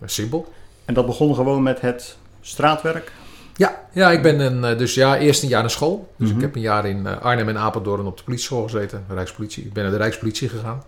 eh, 0.00 0.08
simpel. 0.08 0.52
En 0.84 0.94
dat 0.94 1.06
begon 1.06 1.34
gewoon 1.34 1.62
met 1.62 1.80
het 1.80 2.16
straatwerk? 2.40 3.12
Ja, 3.56 3.80
ja 3.92 4.10
ik 4.10 4.22
ben 4.22 4.40
een, 4.40 4.64
eh, 4.64 4.78
dus 4.78 4.94
ja, 4.94 5.18
eerst 5.18 5.42
een 5.42 5.48
jaar 5.48 5.60
naar 5.60 5.70
school. 5.70 6.12
Dus 6.16 6.28
Mhm. 6.28 6.36
ik 6.36 6.42
heb 6.44 6.54
een 6.54 6.60
jaar 6.60 6.86
in 6.86 7.06
eh, 7.06 7.20
Arnhem 7.20 7.48
en 7.48 7.58
Apeldoorn 7.58 8.06
op 8.06 8.16
de 8.16 8.24
politieschool 8.24 8.62
gezeten, 8.62 9.04
Rijkspolitie. 9.08 9.64
Ik 9.64 9.72
ben 9.72 9.82
naar 9.82 9.92
de 9.92 9.98
Rijkspolitie 9.98 10.48
gegaan. 10.48 10.82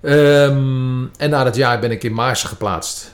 Ehm, 0.00 1.04
en 1.16 1.30
na 1.30 1.44
dat 1.44 1.56
jaar 1.56 1.78
ben 1.80 1.90
ik 1.90 2.02
in 2.04 2.12
Maarsen 2.14 2.48
geplaatst. 2.48 3.12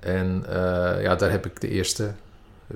En 0.00 0.44
eh, 0.48 1.02
ja, 1.02 1.14
daar 1.14 1.30
heb 1.30 1.46
ik 1.46 1.60
de 1.60 1.68
eerste 1.68 2.12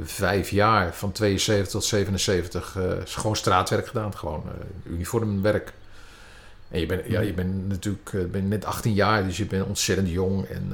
vijf 0.02 0.50
jaar, 0.50 0.94
van 0.94 1.12
72 1.12 1.70
tot 1.70 1.84
77, 1.84 2.76
eh, 2.76 2.82
gewoon 3.04 3.36
straatwerk 3.36 3.86
gedaan. 3.86 4.16
Gewoon 4.16 4.42
eh, 4.46 4.92
uniformwerk. 4.92 5.72
En 6.68 6.80
je 6.80 6.86
bent, 6.86 7.06
ja, 7.06 7.20
je 7.20 7.32
bent 7.32 7.68
natuurlijk 7.68 8.30
bent 8.32 8.48
net 8.48 8.64
18 8.64 8.94
jaar, 8.94 9.24
dus 9.24 9.36
je 9.36 9.46
bent 9.46 9.66
ontzettend 9.66 10.08
jong. 10.08 10.44
En 10.44 10.72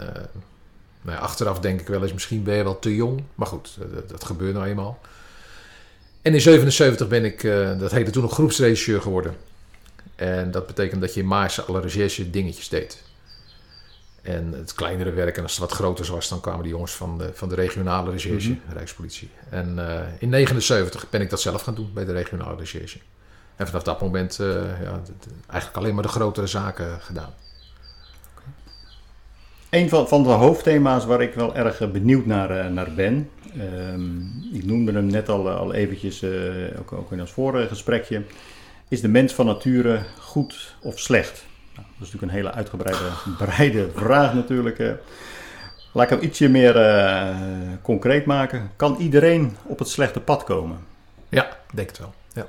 nou 1.05 1.17
ja, 1.17 1.23
achteraf 1.23 1.61
denk 1.61 1.81
ik 1.81 1.87
wel 1.87 2.03
eens, 2.03 2.13
misschien 2.13 2.43
ben 2.43 2.57
je 2.57 2.63
wel 2.63 2.79
te 2.79 2.95
jong. 2.95 3.23
Maar 3.35 3.47
goed, 3.47 3.77
dat, 3.95 4.09
dat 4.09 4.25
gebeurt 4.25 4.55
nou 4.55 4.67
eenmaal. 4.67 5.01
En 6.23 6.35
in 6.35 6.41
77 6.41 7.09
ben 7.09 7.25
ik, 7.25 7.45
eh, 7.45 7.79
dat 7.79 7.91
heette 7.91 8.11
toen 8.11 8.23
nog 8.23 8.33
groepsregisseur 8.33 9.01
geworden. 9.01 9.37
En 10.15 10.51
dat 10.51 10.67
betekent 10.67 11.01
dat 11.01 11.15
je 11.15 11.21
in 11.21 11.27
Maarsen 11.27 11.67
alle 11.67 11.81
recherche 11.81 12.31
dingetjes 12.31 12.69
deed. 12.69 13.03
En 14.23 14.53
het 14.53 14.75
kleinere 14.75 15.11
werk, 15.11 15.37
en 15.37 15.43
als 15.43 15.53
het 15.53 15.61
wat 15.61 15.73
groter 15.73 16.13
was, 16.13 16.29
dan 16.29 16.41
kwamen 16.41 16.63
de 16.63 16.69
jongens 16.69 16.93
van 16.93 17.19
de, 17.19 17.31
van 17.35 17.49
de 17.49 17.55
regionale 17.55 18.11
recherche, 18.11 18.51
Mhm. 18.51 18.73
Rijkspolitie. 18.73 19.31
En 19.51 19.89
eh, 19.89 20.07
in 20.19 20.29
79 20.29 21.11
ben 21.11 21.21
ik 21.21 21.31
dat 21.31 21.41
zelf 21.41 21.63
gaan 21.63 21.75
doen 21.75 21.91
bij 21.95 22.05
de 22.05 22.13
regionale 22.13 22.57
recherche. 22.57 22.99
En 23.57 23.67
vanaf 23.67 23.83
dat 23.83 24.01
moment 24.01 24.41
eh, 24.41 24.47
ja, 24.83 25.03
eigenlijk 25.47 25.77
alleen 25.77 25.95
maar 25.95 26.03
de 26.03 26.09
grotere 26.09 26.47
zaken 26.47 27.01
gedaan. 27.01 27.35
Een 29.75 29.89
van, 29.89 30.09
van 30.09 30.23
de 30.23 30.29
hoofdthema's 30.29 31.05
waar 31.05 31.23
ik 31.23 31.35
wel 31.35 31.55
erg 31.55 31.81
eh, 31.81 31.89
benieuwd 31.89 32.27
naar, 32.27 32.51
eh, 32.51 32.71
naar 32.71 32.93
ben. 32.95 33.31
ehm, 33.59 34.19
ik 34.53 34.65
noemde 34.65 34.93
hem 34.93 35.07
net 35.07 35.29
al, 35.29 35.49
eh, 35.49 35.57
al 35.57 35.73
eventjes, 35.73 36.25
ook, 36.79 36.93
ook 36.93 37.13
in 37.13 37.21
ons 37.21 37.33
vorige 37.33 37.69
gesprekje. 37.69 38.23
Is 38.89 39.01
de 39.01 39.09
mens 39.09 39.33
van 39.33 39.47
nature 39.47 40.03
goed 40.19 40.75
of 40.81 40.99
slecht? 40.99 41.45
Nou, 41.75 41.87
dat 41.87 42.07
is 42.07 42.13
natuurlijk 42.13 42.23
een 42.23 42.39
hele 42.39 42.53
uitgebreide 42.53 43.05
breide 43.45 43.89
vraag 43.95 44.35
natuurlijk. 44.35 44.79
Laat 45.93 46.05
ik 46.05 46.19
hem 46.19 46.29
ietsje 46.29 46.49
meer 46.49 46.75
concreet 47.83 48.27
maken. 48.27 48.71
Kan 48.77 48.97
iedereen 48.97 49.57
op 49.67 49.79
het 49.79 49.89
slechte 49.89 50.21
pad 50.21 50.45
komen? 50.45 50.79
Ja, 51.29 51.59
denk 51.73 51.89
het 51.89 51.99
wel. 51.99 52.15
Ja. 52.33 52.47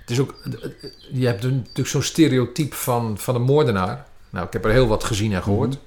Het 0.00 0.10
is 0.10 0.20
ook, 0.20 0.34
je 1.12 1.26
hebt 1.26 1.42
natuurlijk 1.42 1.88
zo'n 1.88 2.02
stereotype 2.02 2.76
van, 2.76 3.18
van 3.18 3.34
een 3.34 3.42
moordenaar. 3.42 4.06
Nou, 4.30 4.46
ik 4.46 4.52
heb 4.52 4.64
er 4.64 4.70
heel 4.70 4.86
wat 4.86 5.04
gezien 5.04 5.32
en 5.32 5.42
gehoord. 5.42 5.74
Mhm. 5.74 5.85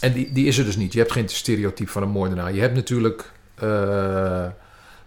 En 0.00 0.12
die, 0.12 0.32
die 0.32 0.46
is 0.46 0.58
er 0.58 0.64
dus 0.64 0.76
niet. 0.76 0.92
Je 0.92 0.98
hebt 0.98 1.12
geen 1.12 1.28
stereotype 1.28 1.90
van 1.90 2.02
een 2.02 2.08
moordenaar. 2.08 2.54
Je 2.54 2.60
hebt 2.60 2.74
natuurlijk 2.74 3.32
eh, 3.54 4.46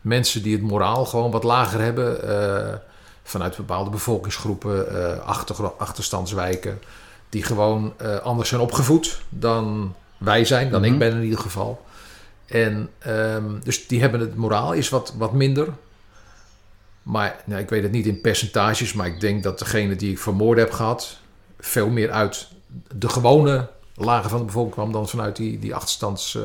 mensen 0.02 0.44
die 0.44 0.54
het 0.54 0.62
moraal 0.62 1.06
gewoon 1.06 1.32
wat 1.32 1.44
lager 1.44 1.82
hebben. 1.82 2.24
eh, 2.24 2.78
vanuit 3.24 3.56
bepaalde 3.58 3.90
bevolkingsgroepen, 3.90 5.24
achter, 5.26 5.72
achterstandswijken. 5.72 6.80
Die 7.30 7.44
gewoon 7.44 7.94
anders 8.24 8.50
zijn 8.50 8.62
opgevoed 8.62 9.22
dan 9.30 9.96
wij 10.18 10.46
zijn, 10.46 10.70
dan 10.72 10.82
Mhm. 10.82 10.94
ik 10.94 11.00
ben 11.00 11.12
in 11.16 11.24
ieder 11.24 11.40
geval. 11.40 11.86
En 12.46 12.90
ehm, 13.00 13.44
dus 13.64 13.88
die 13.88 14.02
hebben 14.02 14.20
het 14.20 14.36
moraal 14.36 14.74
is 14.74 14.90
wat, 14.90 15.14
wat 15.18 15.34
minder. 15.34 15.68
Maar 17.04 17.36
nou, 17.46 17.62
ik 17.62 17.70
weet 17.70 17.84
het 17.84 17.92
niet 17.92 18.06
in 18.06 18.22
percentages, 18.22 18.94
maar 18.94 19.08
ik 19.08 19.20
denk 19.20 19.44
dat 19.44 19.60
degene 19.60 19.96
die 19.96 20.12
ik 20.12 20.20
vermoord 20.20 20.58
heb 20.58 20.72
gehad, 20.72 21.18
veel 21.60 21.90
meer 21.90 22.12
uit 22.12 22.48
de 22.96 23.10
gewone 23.10 23.68
lagen 24.06 24.30
van 24.30 24.40
de 24.40 24.46
bevolking 24.46 24.74
kwam 24.74 24.92
dan 24.92 25.08
vanuit 25.10 25.36
die, 25.36 25.60
die 25.60 25.76
achterstands- 25.76 26.36
eh, 26.36 26.44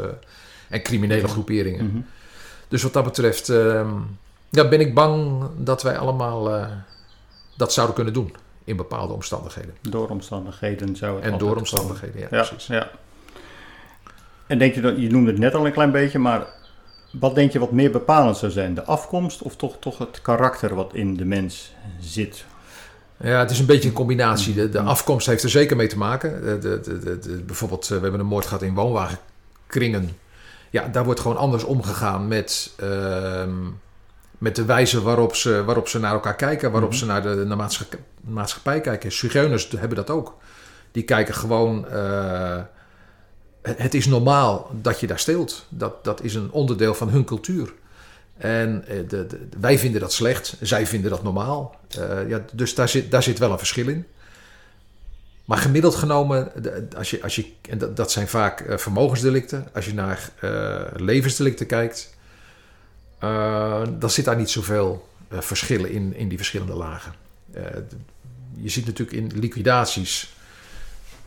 en 0.68 0.82
criminele 0.82 1.28
groeperingen. 1.28 1.86
Mhm. 1.86 2.00
Dus 2.68 2.82
wat 2.82 2.92
dat 2.92 3.04
betreft 3.04 3.48
ehm, 3.48 3.90
ja, 4.50 4.68
ben 4.68 4.80
ik 4.80 4.94
bang 4.94 5.42
dat 5.56 5.82
wij 5.82 5.98
allemaal 5.98 6.54
eh, 6.54 6.66
dat 7.56 7.72
zouden 7.72 7.94
kunnen 7.94 8.12
doen 8.12 8.34
in 8.64 8.76
bepaalde 8.76 9.12
omstandigheden. 9.12 9.74
Door 9.80 10.08
omstandigheden 10.08 10.96
zou 10.96 11.14
het 11.16 11.24
En 11.24 11.38
door 11.38 11.56
omstandigheden, 11.56 12.20
ja, 12.20 12.26
Ja, 12.30 12.42
precies. 12.42 12.66
ja. 12.66 12.90
En 14.46 14.58
denk 14.58 14.74
je 14.74 14.80
dat, 14.80 14.96
je 14.96 15.10
noemde 15.10 15.30
het 15.30 15.40
net 15.40 15.54
al 15.54 15.66
een 15.66 15.72
klein 15.72 15.92
beetje, 15.92 16.18
maar 16.18 16.46
wat 17.12 17.34
denk 17.34 17.52
je 17.52 17.58
wat 17.58 17.70
meer 17.72 17.90
bepalend 17.90 18.36
zou 18.36 18.52
zijn? 18.52 18.74
De 18.74 18.84
afkomst 18.84 19.42
of 19.42 19.56
toch, 19.56 19.76
toch 19.80 19.98
het 19.98 20.22
karakter 20.22 20.74
wat 20.74 20.94
in 20.94 21.16
de 21.16 21.24
mens 21.24 21.72
zit? 22.00 22.44
Ja, 23.20 23.38
het 23.38 23.50
is 23.50 23.58
een 23.58 23.66
beetje 23.66 23.88
een 23.88 23.94
combinatie. 23.94 24.54
De, 24.54 24.68
de 24.68 24.80
afkomst 24.80 25.26
heeft 25.26 25.42
er 25.42 25.50
zeker 25.50 25.76
mee 25.76 25.86
te 25.86 25.98
maken. 25.98 26.60
De, 26.60 26.80
de, 26.80 27.42
bijvoorbeeld, 27.46 27.82
eh, 27.84 27.88
we 27.96 28.02
hebben 28.02 28.20
een 28.20 28.26
moord 28.26 28.44
gehad 28.46 28.62
in 28.62 28.74
woonwagenkringen. 28.74 30.16
Ja, 30.70 30.88
daar 30.88 31.04
wordt 31.04 31.20
gewoon 31.20 31.36
anders 31.36 31.64
omgegaan 31.64 32.28
met, 32.28 32.72
ehm, 32.76 33.52
met 34.38 34.56
de 34.56 34.64
wijze 34.64 35.02
waarop 35.02 35.34
ze, 35.36 35.64
waarop 35.64 35.88
ze 35.88 35.98
naar 35.98 36.12
elkaar 36.12 36.34
kijken. 36.36 36.70
Waarop 36.70 36.90
Mhm. 36.90 36.98
ze 36.98 37.06
naar 37.06 37.22
de 37.22 37.44
naar 37.46 37.56
maatschappij, 37.56 37.98
maatschappij 38.20 38.80
kijken. 38.80 39.12
Zigeuners 39.12 39.68
hebben 39.76 39.96
dat 39.96 40.10
ook. 40.10 40.36
Die 40.92 41.02
kijken 41.02 41.34
gewoon... 41.34 41.88
eh, 41.88 42.56
het, 43.62 43.78
het 43.78 43.94
is 43.94 44.06
normaal 44.06 44.70
dat 44.82 45.00
je 45.00 45.06
daar 45.06 45.18
steelt. 45.18 45.66
Dat, 45.68 46.04
dat 46.04 46.22
is 46.22 46.34
een 46.34 46.50
onderdeel 46.50 46.94
van 46.94 47.08
hun 47.08 47.24
cultuur. 47.24 47.72
En 48.36 48.84
eh, 48.88 49.20
wij 49.60 49.78
vinden 49.78 50.00
dat 50.00 50.12
slecht, 50.12 50.56
zij 50.60 50.86
vinden 50.86 51.10
dat 51.10 51.22
normaal. 51.22 51.76
Eh, 51.98 52.28
ja, 52.28 52.44
dus 52.52 52.74
daar 52.74 52.88
zit, 52.88 53.10
daar 53.10 53.22
zit 53.22 53.38
wel 53.38 53.50
een 53.50 53.58
verschil 53.58 53.88
in. 53.88 54.06
Maar 55.44 55.58
gemiddeld 55.58 55.94
genomen, 55.94 56.52
als 56.96 57.10
je, 57.10 57.22
als 57.22 57.36
je, 57.36 57.52
en 57.68 57.94
dat, 57.94 58.12
zijn 58.12 58.28
vaak 58.28 58.60
eh, 58.60 58.78
vermogensdelicten. 58.78 59.68
Als 59.74 59.84
je 59.84 59.94
naar 59.94 60.30
eh, 60.40 60.82
levensdelicten 60.96 61.66
kijkt, 61.66 62.12
dan 63.98 64.10
zit 64.10 64.24
daar 64.24 64.36
niet 64.36 64.50
zoveel 64.50 65.08
verschillen 65.30 65.90
in, 65.90 66.14
in 66.14 66.28
die 66.28 66.36
verschillende 66.36 66.74
lagen. 66.74 67.12
Je 68.56 68.68
ziet 68.68 68.86
natuurlijk 68.86 69.16
in 69.16 69.38
liquidaties, 69.40 70.34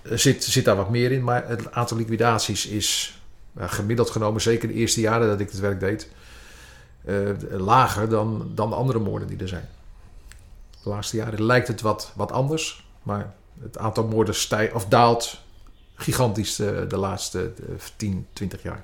zit, 0.03 0.43
zit 0.43 0.65
daar 0.65 0.75
wat 0.75 0.89
meer 0.89 1.11
in. 1.11 1.23
Maar 1.23 1.47
het 1.47 1.71
aantal 1.71 1.97
liquidaties 1.97 2.65
is 2.65 3.19
gemiddeld 3.59 4.09
genomen, 4.09 4.41
zeker 4.41 4.67
de 4.67 4.73
eerste 4.73 4.99
jaren 4.99 5.27
dat 5.27 5.39
ik 5.39 5.49
het 5.49 5.59
werk 5.59 5.79
deed, 5.79 6.07
lager 7.49 8.09
dan, 8.09 8.51
dan 8.55 8.69
de 8.69 8.75
andere 8.75 8.99
moorden 8.99 9.27
die 9.27 9.37
er 9.37 9.47
zijn. 9.47 9.69
De 10.83 10.89
laatste 10.89 11.17
jaren 11.17 11.43
lijkt 11.43 11.67
het 11.67 11.81
wat, 11.81 12.11
wat 12.15 12.31
anders, 12.31 12.85
maar 13.03 13.33
het 13.61 13.77
aantal 13.77 14.03
moorden 14.07 14.35
stijgt 14.35 14.73
of 14.73 14.85
daalt 14.85 15.39
gigantisch 15.95 16.55
de, 16.55 16.85
de 16.87 16.97
laatste 16.97 17.39
eh, 17.59 17.75
10, 17.95 18.25
20 18.33 18.63
jaar. 18.63 18.83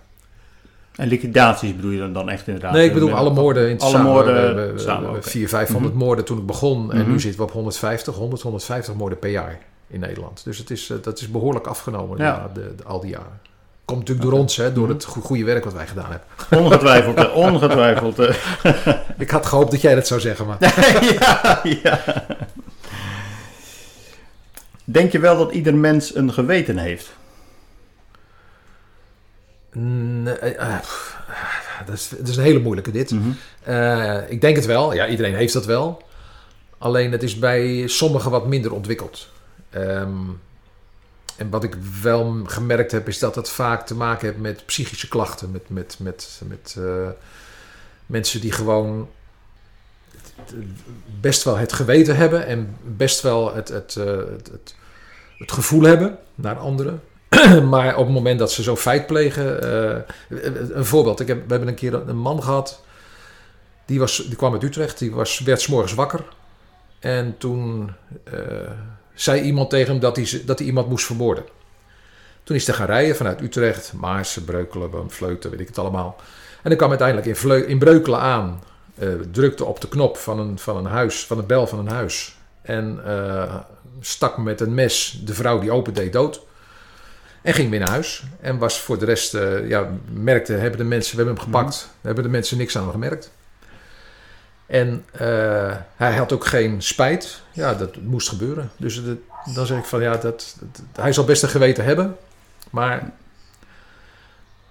En 0.95 1.07
liquidaties 1.07 1.75
bedoel 1.75 1.91
je 1.91 1.99
dan, 1.99 2.13
dan 2.13 2.29
echt 2.29 2.47
inderdaad? 2.47 2.73
Nee, 2.73 2.87
ik 2.87 2.93
bedoel 2.93 3.13
alle 3.13 3.29
moorden 3.33 3.65
in 3.67 3.73
het 3.73 3.81
Alle 3.81 3.91
samen. 3.91 4.11
moorden 4.11 4.79
samen, 4.79 4.93
hebben 5.03 5.09
oké. 5.19 5.29
400, 5.29 5.49
500 5.49 5.93
moorden 5.95 6.25
toen 6.25 6.37
ik 6.37 6.45
begon. 6.45 6.91
En 6.91 6.97
Mhm. 7.01 7.11
nu 7.11 7.19
zitten 7.19 7.39
we 7.39 7.45
op 7.45 7.51
150, 7.51 8.15
100, 8.15 8.41
150 8.41 8.93
moorden 8.93 9.19
per 9.19 9.29
jaar 9.29 9.59
in 9.87 9.99
Nederland. 9.99 10.43
Dus 10.43 10.57
het 10.57 10.71
is, 10.71 10.89
eh, 10.89 10.97
dat 11.01 11.19
is 11.19 11.27
behoorlijk 11.31 11.67
afgenomen 11.67 12.17
Ja. 12.17 12.49
de- 12.53 12.75
al 12.83 12.99
die 12.99 13.09
jaren. 13.09 13.39
Komt 13.85 13.99
natuurlijk 13.99 14.29
door 14.29 14.39
ons, 14.39 14.55
hè, 14.57 14.73
door 14.73 14.83
Mhm. 14.83 14.93
het 14.93 15.05
go- 15.05 15.21
goede 15.21 15.43
werk 15.43 15.63
wat 15.63 15.73
wij 15.73 15.87
gedaan 15.87 16.09
hebben. 16.11 16.27
Ongetwijfeld, 16.65 17.17
eh, 17.17 17.35
ongetwijfeld. 17.35 18.19
eh. 18.19 18.35
Ik 19.17 19.29
had 19.31 19.45
gehoopt 19.45 19.71
dat 19.71 19.81
jij 19.81 19.95
dat 19.95 20.07
zou 20.07 20.19
zeggen, 20.19 20.45
maar... 20.45 20.57
ja, 21.19 21.59
ja. 21.83 22.03
Denk 24.83 25.11
je 25.11 25.19
wel 25.19 25.37
dat 25.37 25.51
ieder 25.51 25.75
mens 25.75 26.15
een 26.15 26.33
geweten 26.33 26.77
heeft? 26.77 27.11
Nee, 29.71 30.33
eh, 30.33 30.79
pff, 30.79 31.17
dat, 31.85 31.95
is, 31.95 32.09
dat 32.09 32.27
is 32.27 32.37
een 32.37 32.43
hele 32.43 32.59
moeilijke 32.59 32.91
dit. 32.91 33.13
Eh, 33.63 34.17
ik 34.27 34.41
denk 34.41 34.55
het 34.55 34.65
wel. 34.65 34.93
Ja, 34.93 35.07
iedereen 35.07 35.35
heeft 35.35 35.53
dat 35.53 35.65
wel. 35.65 36.01
Alleen 36.77 37.11
het 37.11 37.23
is 37.23 37.39
bij 37.39 37.87
sommigen 37.87 38.31
wat 38.31 38.47
minder 38.47 38.73
ontwikkeld. 38.73 39.29
Ehm, 39.69 40.17
en 41.43 41.49
wat 41.49 41.63
ik 41.63 41.75
wel 42.01 42.39
gemerkt 42.45 42.91
heb, 42.91 43.07
is 43.07 43.19
dat 43.19 43.35
het 43.35 43.49
vaak 43.49 43.85
te 43.85 43.95
maken 43.95 44.27
heeft 44.27 44.39
met 44.39 44.65
psychische 44.65 45.07
klachten. 45.07 45.51
Met, 45.51 45.69
met, 45.69 45.95
met, 45.99 46.41
met 46.47 46.75
uh, 46.79 47.07
mensen 48.05 48.41
die 48.41 48.51
gewoon 48.51 49.09
best 51.21 51.43
wel 51.43 51.57
het 51.57 51.73
geweten 51.73 52.15
hebben 52.15 52.45
en 52.45 52.77
best 52.83 53.21
wel 53.21 53.55
het, 53.55 53.67
het, 53.69 53.95
uh, 53.99 54.05
het, 54.05 54.49
het, 54.51 54.75
het, 55.37 55.51
gevoel 55.51 55.81
hebben 55.81 56.17
naar 56.35 56.57
anderen. 56.57 57.01
maar 57.69 57.97
op 57.97 58.05
het 58.05 58.13
moment 58.13 58.39
dat 58.39 58.51
ze 58.51 58.63
zo'n 58.63 58.77
feit 58.77 59.07
plegen. 59.07 59.65
Uh, 59.65 60.67
een 60.75 60.85
voorbeeld: 60.85 61.19
ik 61.19 61.27
heb, 61.27 61.43
we 61.43 61.49
hebben 61.49 61.67
een 61.67 61.75
keer 61.75 61.93
een 61.93 62.17
man 62.17 62.43
gehad. 62.43 62.83
Die, 63.85 63.99
was, 63.99 64.17
die 64.17 64.35
kwam 64.35 64.53
uit 64.53 64.63
Utrecht, 64.63 64.99
die 64.99 65.11
was, 65.11 65.39
werd 65.39 65.61
s'morgens 65.61 65.93
wakker. 65.93 66.23
En 66.99 67.35
toen 67.37 67.91
zei 69.13 69.41
iemand 69.41 69.69
tegen 69.69 69.91
hem 69.91 69.99
dat 69.99 70.15
hij, 70.15 70.41
dat 70.45 70.57
hij 70.57 70.67
iemand 70.67 70.89
moest 70.89 71.05
vermoorden. 71.05 71.43
Toen 72.43 72.55
is 72.55 72.67
hij 72.67 72.75
gaan 72.75 72.85
rijden 72.85 73.15
vanuit 73.15 73.41
Utrecht, 73.41 73.93
Maarsen, 73.93 74.43
Breukelen, 74.43 75.11
Vleuten, 75.11 75.49
weet 75.49 75.59
ik 75.59 75.67
het 75.67 75.77
allemaal. 75.77 76.15
En 76.61 76.69
dan 76.69 76.77
kwam 76.77 76.89
uiteindelijk 76.89 77.27
in, 77.27 77.67
in 77.67 77.79
Breukelen 77.79 78.19
aan, 78.19 78.63
uh, 78.99 79.13
drukte 79.31 79.65
op 79.65 79.81
de 79.81 79.87
knop 79.87 80.17
van 80.17 80.39
een, 80.39 80.59
van 80.59 80.77
een 80.77 80.85
huis, 80.85 81.25
van 81.25 81.37
de 81.37 81.43
bel 81.43 81.67
van 81.67 81.79
een 81.79 81.87
huis. 81.87 82.35
En 82.61 83.01
uh, 83.05 83.55
stak 83.99 84.37
met 84.37 84.61
een 84.61 84.73
mes 84.73 85.21
de 85.25 85.33
vrouw 85.33 85.59
die 85.59 85.71
open 85.71 85.93
deed 85.93 86.13
dood. 86.13 86.41
En 87.41 87.53
ging 87.53 87.69
weer 87.69 87.79
naar 87.79 87.89
huis. 87.89 88.23
En 88.39 88.57
was 88.57 88.79
voor 88.79 88.99
de 88.99 89.05
rest, 89.05 89.33
uh, 89.33 89.69
ja, 89.69 89.89
merkte, 90.13 90.53
hebben 90.53 90.77
de 90.77 90.85
mensen, 90.85 91.17
we 91.17 91.23
hebben 91.23 91.43
hem 91.43 91.51
gepakt, 91.51 91.87
mm. 91.87 92.07
hebben 92.07 92.23
de 92.23 92.29
mensen 92.29 92.57
niks 92.57 92.77
aan 92.77 92.83
hem 92.83 92.91
gemerkt. 92.91 93.31
En 94.65 95.05
uh, 95.21 95.75
hij 95.95 96.15
had 96.15 96.33
ook 96.33 96.45
geen 96.45 96.81
spijt. 96.81 97.41
Ja, 97.51 97.73
dat 97.73 97.95
moest 98.01 98.29
gebeuren. 98.29 98.71
Dus 98.77 99.01
dan 99.53 99.65
zeg 99.65 99.77
ik 99.77 99.85
van 99.85 100.01
ja, 100.01 100.11
dat, 100.11 100.55
dat, 100.59 100.81
hij 100.95 101.13
zal 101.13 101.23
best 101.23 101.43
een 101.43 101.49
geweten 101.49 101.83
hebben. 101.83 102.17
Maar 102.69 103.11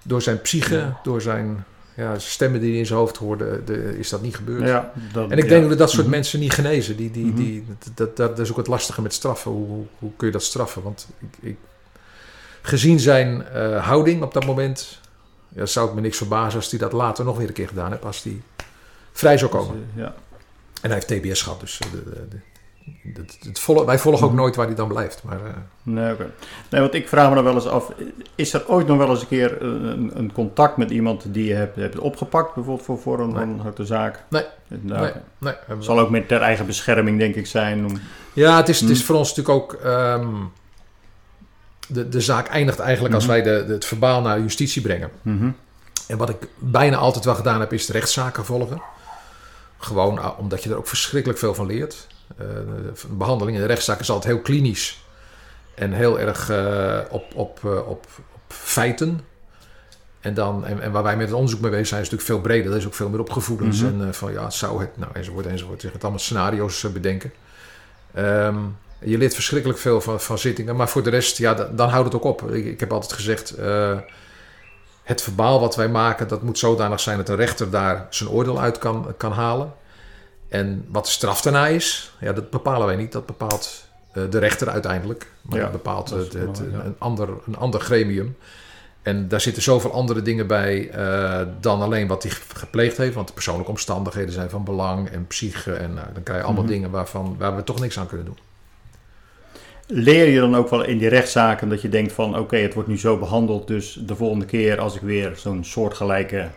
door 0.02 0.22
zijn 0.22 0.40
psyche, 0.40 0.92
door 1.02 1.22
zijn 1.22 1.64
ja, 1.94 2.18
stemmen 2.18 2.61
die 2.61 2.70
hij 2.70 2.78
in 2.78 2.87
zijn 2.87 2.99
hoofd 2.99 3.16
hoorde, 3.16 3.64
de, 3.64 3.99
is 3.99 4.08
dat 4.08 4.22
niet 4.22 4.37
gebeurd. 4.37 4.68
Ja, 4.68 4.92
dat, 5.12 5.30
en 5.30 5.38
ik 5.38 5.49
denk 5.49 5.68
dat 5.68 5.78
dat 5.78 5.90
soort 5.90 6.02
mhm. 6.02 6.11
mensen 6.11 6.40
niet 6.40 6.52
genezen. 6.52 6.96
Die, 6.96 7.11
die, 7.11 7.25
mm 7.25 7.30
-hmm. 7.30 7.44
die, 7.44 7.64
dat, 7.94 8.16
dat, 8.16 8.37
dat, 8.37 8.38
is 8.38 8.50
ook 8.50 8.56
het 8.56 8.66
lastige 8.66 9.02
met 9.02 9.14
straffen. 9.14 9.50
Hoe, 9.50 9.66
hoe, 9.66 9.87
hoe 9.99 10.11
kun 10.16 10.26
je 10.26 10.32
dat 10.32 10.42
straffen? 10.42 10.82
Want 10.82 11.08
ik, 11.18 11.37
ik, 11.40 11.56
gezien 12.62 13.00
zijn 13.00 13.46
uh, 13.54 13.87
houding 13.87 14.22
op 14.22 14.34
dat 14.34 14.46
moment, 14.46 15.00
ja, 15.49 15.66
zou 15.66 15.87
het 15.87 15.94
me 15.94 16.00
niks 16.00 16.16
verbazen 16.16 16.58
als 16.61 16.70
hij 16.70 16.78
dat 16.78 16.92
later 16.92 17.25
nog 17.25 17.38
weer 17.38 17.49
een 17.49 17.52
keer 17.52 17.68
gedaan 17.68 17.90
heeft. 17.90 18.04
Als 18.04 18.22
hij 18.22 18.42
vrij 19.12 19.38
zou 19.38 19.50
komen. 19.50 19.75
Dus, 19.75 20.02
ja. 20.04 20.14
En 20.83 20.90
hij 20.90 21.00
heeft 21.04 21.09
TBS 21.09 21.42
gehad, 21.42 21.61
dus 21.61 21.78
de, 21.78 22.02
de, 22.04 22.28
de, 22.28 22.38
het, 23.14 23.38
het 23.40 23.85
wij 23.85 23.99
volgen 23.99 24.25
ook 24.25 24.33
mhm. 24.33 24.40
nooit 24.40 24.57
waar 24.57 24.66
hij 24.66 24.75
dan 24.75 24.88
blijft. 24.88 25.23
Maar, 25.23 25.37
uh... 25.37 25.52
nee, 25.83 26.12
okay. 26.12 26.26
nee, 26.71 26.81
want 26.81 26.95
ik 26.95 27.09
vraag 27.09 27.28
me 27.28 27.35
dan 27.35 27.45
wel 27.45 27.54
eens 27.54 27.66
af: 27.66 27.92
is 28.35 28.52
er 28.52 28.69
ooit 28.69 28.87
nog 28.87 28.99
wel 28.99 29.11
eens 29.11 29.21
een 29.21 29.28
keer 29.28 29.62
een, 29.62 30.11
een 30.14 30.33
contact 30.33 30.76
met 30.76 30.90
iemand 30.90 31.25
die 31.35 31.45
je 31.45 31.54
hebt, 31.54 31.76
hebt 31.76 31.99
opgepakt, 31.99 32.54
bijvoorbeeld 32.54 32.87
voor, 32.87 32.99
voor 32.99 33.21
een, 33.21 33.33
nee. 33.33 33.73
een 33.75 33.87
zaak? 33.87 34.25
Nee. 34.28 34.45
Nou, 34.69 35.02
nee, 35.02 35.12
nee. 35.38 35.54
Het 35.66 35.85
zal 35.85 36.00
ook 36.00 36.11
met 36.11 36.28
ter 36.28 36.40
eigen 36.40 36.66
bescherming, 36.66 37.19
denk 37.19 37.35
ik, 37.35 37.47
zijn. 37.47 37.87
Om... 37.87 38.00
Ja, 38.33 38.57
het 38.57 38.69
is, 38.69 38.81
het 38.81 38.90
is 38.90 39.00
hm. 39.00 39.04
voor 39.04 39.16
ons 39.16 39.35
natuurlijk 39.35 39.62
ook. 39.62 39.78
Um, 39.85 40.52
de, 41.88 42.09
de 42.09 42.21
zaak 42.21 42.49
eindigt 42.49 42.78
eigenlijk 42.78 43.14
als 43.14 43.26
mhm. 43.26 43.33
wij 43.33 43.42
de, 43.42 43.64
de, 43.66 43.73
het 43.73 43.85
verbaal 43.85 44.21
naar 44.21 44.40
justitie 44.40 44.83
brengen. 44.83 45.11
-hmm. 45.23 45.57
En 46.07 46.19
wat 46.19 46.28
ik 46.28 46.37
bijna 46.59 46.97
altijd 46.97 47.25
wel 47.25 47.35
gedaan 47.35 47.61
heb, 47.61 47.73
is 47.73 47.87
de 47.87 47.92
rechtszaken 47.92 48.45
volgen. 48.45 48.83
Gewoon 49.82 50.18
ah, 50.18 50.38
omdat 50.38 50.62
je 50.62 50.70
er 50.70 50.76
ook 50.76 50.86
verschrikkelijk 50.86 51.38
veel 51.38 51.54
van 51.54 51.66
leert. 51.66 52.06
Uh, 52.40 52.46
een 53.08 53.16
behandeling 53.16 53.56
in 53.56 53.62
de 53.62 53.68
rechtszaak 53.68 54.00
is 54.00 54.10
altijd 54.10 54.32
heel 54.32 54.42
klinisch. 54.42 55.04
En 55.74 55.92
heel 55.92 56.20
erg 56.20 56.50
uh, 56.50 56.98
op, 57.10 57.34
op, 57.34 57.60
uh, 57.64 57.76
op, 57.76 58.06
op, 58.34 58.42
feiten. 58.48 59.20
En, 60.20 60.34
dan, 60.34 60.66
en, 60.66 60.80
en, 60.80 60.92
waar 60.92 61.02
wij 61.02 61.16
met 61.16 61.26
het 61.26 61.34
onderzoek 61.34 61.60
mee 61.60 61.70
bezig 61.70 61.86
zijn, 61.86 62.00
is 62.00 62.10
natuurlijk 62.10 62.38
veel 62.38 62.50
breder. 62.50 62.72
Er 62.72 62.78
is 62.78 62.86
ook 62.86 62.94
veel 62.94 63.08
meer 63.08 63.20
op 63.20 63.30
gevoelens. 63.30 63.80
Mm 63.80 63.88
-hmm. 63.88 64.06
En 64.06 64.14
van 64.14 64.32
ja, 64.32 64.50
zou 64.50 64.80
het, 64.80 64.96
nou 64.96 65.12
enzovoort 65.12 65.46
enzovoort. 65.46 65.82
Je 65.82 65.90
gaat 65.90 66.02
allemaal 66.02 66.20
scenario's 66.20 66.92
bedenken. 66.92 67.33
Um, 68.18 68.76
je 68.98 69.18
leert 69.18 69.35
verschrikkelijk 69.35 69.78
veel 69.78 70.00
van, 70.00 70.20
van 70.20 70.38
zittingen. 70.38 70.76
Maar 70.76 70.88
voor 70.88 71.02
de 71.02 71.11
rest, 71.11 71.38
ja, 71.38 71.54
dan, 71.54 71.76
dan 71.76 71.88
houdt 71.88 72.12
het 72.12 72.14
ook 72.14 72.24
op. 72.24 72.50
Ik, 72.50 72.64
ik 72.64 72.80
heb 72.80 72.92
altijd 72.92 73.12
gezegd 73.12 73.54
het 75.12 75.22
verbaal 75.22 75.61
wat 75.61 75.77
wij 75.77 75.88
maken, 75.88 76.29
dat 76.29 76.42
moet 76.42 76.59
zodanig 76.59 77.01
zijn 77.01 77.16
dat 77.16 77.29
een 77.29 77.37
rechter 77.37 77.70
daar 77.70 78.07
zijn 78.11 78.31
oordeel 78.31 78.61
uit 78.61 78.79
kan, 78.79 79.14
kan 79.16 79.33
halen. 79.33 79.72
En 80.48 80.87
wat 80.88 81.05
de 81.05 81.11
straf 81.11 81.40
daarna 81.42 81.66
is, 81.66 82.12
ja, 82.20 82.33
dat 82.33 82.51
bepalen 82.51 82.87
wij 82.87 82.96
niet. 82.96 83.12
Dat 83.12 83.27
bepaalt 83.27 83.85
uh, 84.14 84.31
de 84.31 84.38
rechter 84.38 84.68
uiteindelijk. 84.68 85.27
Maar 85.42 85.59
ja, 85.59 85.62
dat 85.62 85.72
bepaalt 85.72 86.11
het, 86.11 86.33
het, 86.33 86.59
een, 86.59 86.94
ander, 86.98 87.29
een 87.46 87.57
ander 87.57 87.81
gremium. 87.81 88.37
En 89.03 89.29
daar 89.29 89.40
zitten 89.40 89.62
zoveel 89.62 89.92
andere 89.92 90.22
dingen 90.22 90.46
bij 90.46 90.96
uh, 90.96 91.40
dan 91.61 91.83
alleen 91.83 92.07
wat 92.07 92.22
hij 92.22 92.33
gepleegd 92.55 92.96
heeft. 92.96 93.14
Want 93.14 93.27
de 93.27 93.35
persoonlijke 93.35 93.70
omstandigheden 93.70 94.33
zijn 94.33 94.51
van 94.51 94.64
belang 94.64 95.09
en 95.09 95.27
psyche. 95.27 95.72
En 95.72 95.94
nou, 95.94 96.07
dan 96.12 96.22
krijg 96.22 96.40
je 96.40 96.44
allemaal 96.44 96.62
mm 96.62 96.68
-hmm. 96.68 96.77
dingen 96.77 96.90
waarvan, 96.90 97.37
waar 97.38 97.57
we 97.57 97.64
toch 97.64 97.81
niks 97.81 97.98
aan 97.98 98.07
kunnen 98.07 98.27
doen 98.27 98.38
leer 99.94 100.28
je 100.28 100.40
dan 100.40 100.57
ook 100.57 100.68
wel 100.68 100.85
in 100.85 100.98
die 100.98 101.09
rechtszaken 101.09 101.68
dat 101.68 101.83
je 101.83 101.88
denkt 101.88 102.12
van 102.12 102.38
oké, 102.38 102.57
het 102.57 102.74
wordt 102.74 102.88
nu 102.88 102.98
zo 102.98 103.18
behandeld, 103.18 103.66
dus 103.66 104.00
de 104.07 104.16
volgende 104.16 104.44
keer 104.44 104.81
als 104.81 104.94
ik 104.94 105.00
weer 105.00 105.33
zo'n 105.37 105.64
soortgelijke 105.64 106.48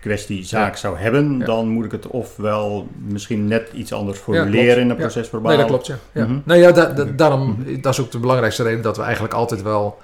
kwestie 0.00 0.44
zaak 0.44 0.72
ja. 0.72 0.78
zou 0.78 0.98
hebben, 0.98 1.38
ja. 1.38 1.44
dan 1.44 1.68
moet 1.68 1.84
ik 1.84 1.90
het 1.90 2.06
ofwel 2.06 2.88
misschien 3.06 3.46
net 3.46 3.70
iets 3.72 3.92
anders 3.92 4.18
formuleren 4.18 4.82
in 4.82 4.90
een 4.90 4.96
procesverbaal. 4.96 5.50
Nee, 5.50 5.60
dat 5.60 5.66
klopt, 5.66 5.86
ja. 5.86 5.96
Mm 6.12 6.24
-hmm. 6.24 6.42
Nee, 6.44 6.60
ja, 6.60 6.72
da 6.72 6.86
da 6.86 7.04
daarom, 7.04 7.56
mhm. 7.58 7.80
dat 7.80 7.92
is 7.92 8.00
ook 8.00 8.10
de 8.10 8.18
belangrijkste 8.18 8.62
reden 8.62 8.82
dat 8.82 8.96
we 8.96 9.02
eigenlijk 9.02 9.34
altijd 9.34 9.62
wel 9.62 9.98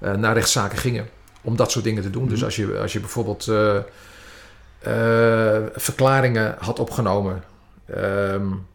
uh, 0.00 0.14
naar 0.14 0.34
rechtszaken 0.34 0.78
gingen 0.78 1.06
om 1.42 1.56
dat 1.56 1.70
soort 1.70 1.84
dingen 1.84 2.02
te 2.02 2.10
doen. 2.10 2.22
Mm 2.22 2.28
-hmm. 2.28 2.36
Dus 2.36 2.44
als 2.44 2.56
je, 2.56 2.78
als 2.78 2.92
je 2.92 3.00
bijvoorbeeld 3.00 3.46
uh, 3.46 3.74
uh, 4.86 5.56
verklaringen 5.72 6.54
had 6.58 6.78
opgenomen, 6.78 7.42
um, 7.96 8.66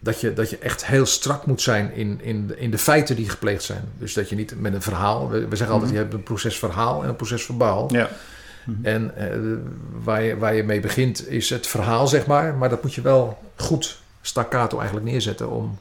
dat 0.00 0.20
je, 0.20 0.32
dat 0.32 0.50
je 0.50 0.58
echt 0.58 0.86
heel 0.86 1.06
strak 1.06 1.46
moet 1.46 1.62
zijn 1.62 1.92
in, 1.94 2.20
in, 2.22 2.52
in 2.58 2.70
de 2.70 2.78
feiten 2.78 3.16
die 3.16 3.28
gepleegd 3.28 3.62
zijn. 3.62 3.84
Dus 3.98 4.14
dat 4.14 4.28
je 4.28 4.36
niet 4.36 4.60
met 4.60 4.74
een 4.74 4.82
verhaal. 4.82 5.28
We, 5.28 5.48
we 5.48 5.56
zeggen 5.56 5.74
altijd: 5.74 5.92
mhm. 5.92 5.92
je 5.92 5.98
hebt 5.98 6.14
een 6.14 6.22
procesverhaal 6.22 7.02
en 7.02 7.08
een 7.08 7.16
procesverbaal. 7.16 7.92
Ja. 7.92 8.10
Mhm. 8.64 8.84
En 8.84 9.12
uh, 9.18 9.56
waar, 10.04 10.22
je, 10.22 10.36
waar 10.36 10.54
je 10.54 10.62
mee 10.62 10.80
begint 10.80 11.28
is 11.28 11.50
het 11.50 11.66
verhaal, 11.66 12.06
zeg 12.06 12.26
maar. 12.26 12.54
Maar 12.54 12.68
dat 12.68 12.82
moet 12.82 12.94
je 12.94 13.00
wel 13.00 13.38
goed 13.56 14.00
staccato 14.20 14.78
eigenlijk 14.78 15.10
neerzetten 15.10 15.50
om, 15.50 15.78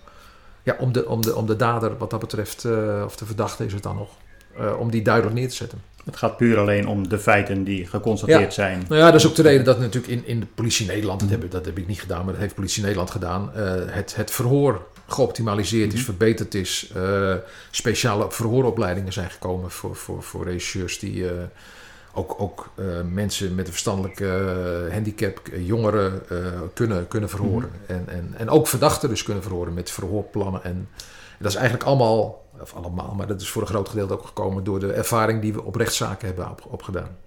ja, 0.63 0.75
om, 0.79 0.91
de, 0.91 1.07
om, 1.07 1.21
de, 1.21 1.35
om 1.35 1.45
de 1.45 1.55
dader, 1.55 1.97
wat 1.97 2.09
dat 2.09 2.19
betreft, 2.19 2.63
uh, 2.63 3.01
of 3.05 3.17
de 3.17 3.25
verdachte 3.25 3.65
is 3.65 3.73
het 3.73 3.83
dan 3.83 3.95
nog, 3.95 4.09
uh, 4.59 4.79
om 4.79 4.91
die 4.91 5.01
duidelijk 5.01 5.35
neer 5.35 5.49
te 5.49 5.55
zetten. 5.55 5.81
Het 6.09 6.17
gaat 6.17 6.37
puur 6.37 6.57
alleen 6.57 6.87
om 6.87 7.07
de 7.09 7.19
feiten 7.19 7.63
die 7.63 7.85
geconstateerd 7.85 8.41
ja. 8.41 8.49
zijn. 8.51 8.85
Nou 8.87 9.01
ja, 9.01 9.11
dat 9.11 9.19
is 9.19 9.27
ook 9.27 9.35
de 9.35 9.41
reden 9.41 9.65
dat 9.65 9.79
natuurlijk 9.79 10.13
in, 10.13 10.27
in 10.27 10.39
de 10.39 10.45
politie 10.45 10.87
Nederland, 10.87 11.19
dat, 11.19 11.29
heb, 11.29 11.51
dat 11.51 11.65
heb 11.65 11.77
ik 11.77 11.87
niet 11.87 11.99
gedaan, 11.99 12.23
maar 12.23 12.33
dat 12.33 12.41
heeft 12.41 12.55
politie 12.55 12.81
Nederland 12.81 13.11
gedaan, 13.11 13.51
uh, 13.55 13.73
het, 13.85 14.15
het 14.15 14.31
verhoor 14.31 14.87
geoptimaliseerd 15.07 15.83
mm 15.83 15.89
-hmm. 15.89 15.99
is, 15.99 16.05
verbeterd 16.05 16.55
is. 16.55 16.91
Uh, 16.97 17.33
speciale 17.71 18.31
verhooropleidingen 18.31 19.13
zijn 19.13 19.29
gekomen 19.29 19.71
voor, 19.71 19.95
voor, 19.95 20.23
voor 20.23 20.45
regisseurs 20.45 20.99
die 20.99 21.15
uh, 21.15 21.31
ook, 22.13 22.35
ook 22.37 22.69
mensen 23.11 23.55
met 23.55 23.65
een 23.65 23.71
verstandelijke 23.71 24.89
handicap, 24.91 25.41
jongeren, 25.59 26.21
kunnen, 26.73 27.07
kunnen 27.07 27.29
verhoren. 27.29 27.69
Mm 27.69 27.85
-hmm. 27.87 27.95
en, 27.95 28.15
en, 28.15 28.33
en 28.37 28.49
ook 28.49 28.67
verdachten 28.67 29.09
dus 29.09 29.23
kunnen 29.23 29.43
verhoren 29.43 29.73
met 29.73 29.91
verhoorplannen. 29.91 30.63
En, 30.63 30.71
en 30.71 30.87
dat 31.39 31.51
is 31.51 31.57
eigenlijk 31.57 31.87
allemaal 31.87 32.47
of 32.61 32.73
allemaal, 32.73 33.13
maar 33.17 33.27
dat 33.27 33.41
is 33.41 33.49
voor 33.49 33.61
een 33.61 33.67
groot 33.67 33.89
gedeelte 33.89 34.13
ook 34.13 34.25
gekomen 34.25 34.63
door 34.63 34.79
de 34.79 34.91
ervaring 34.91 35.41
die 35.41 35.53
we 35.53 35.63
op 35.63 35.75
rechtszaken 35.75 36.27
hebben 36.27 36.49
op, 36.49 36.65
opgedaan. 36.67 37.17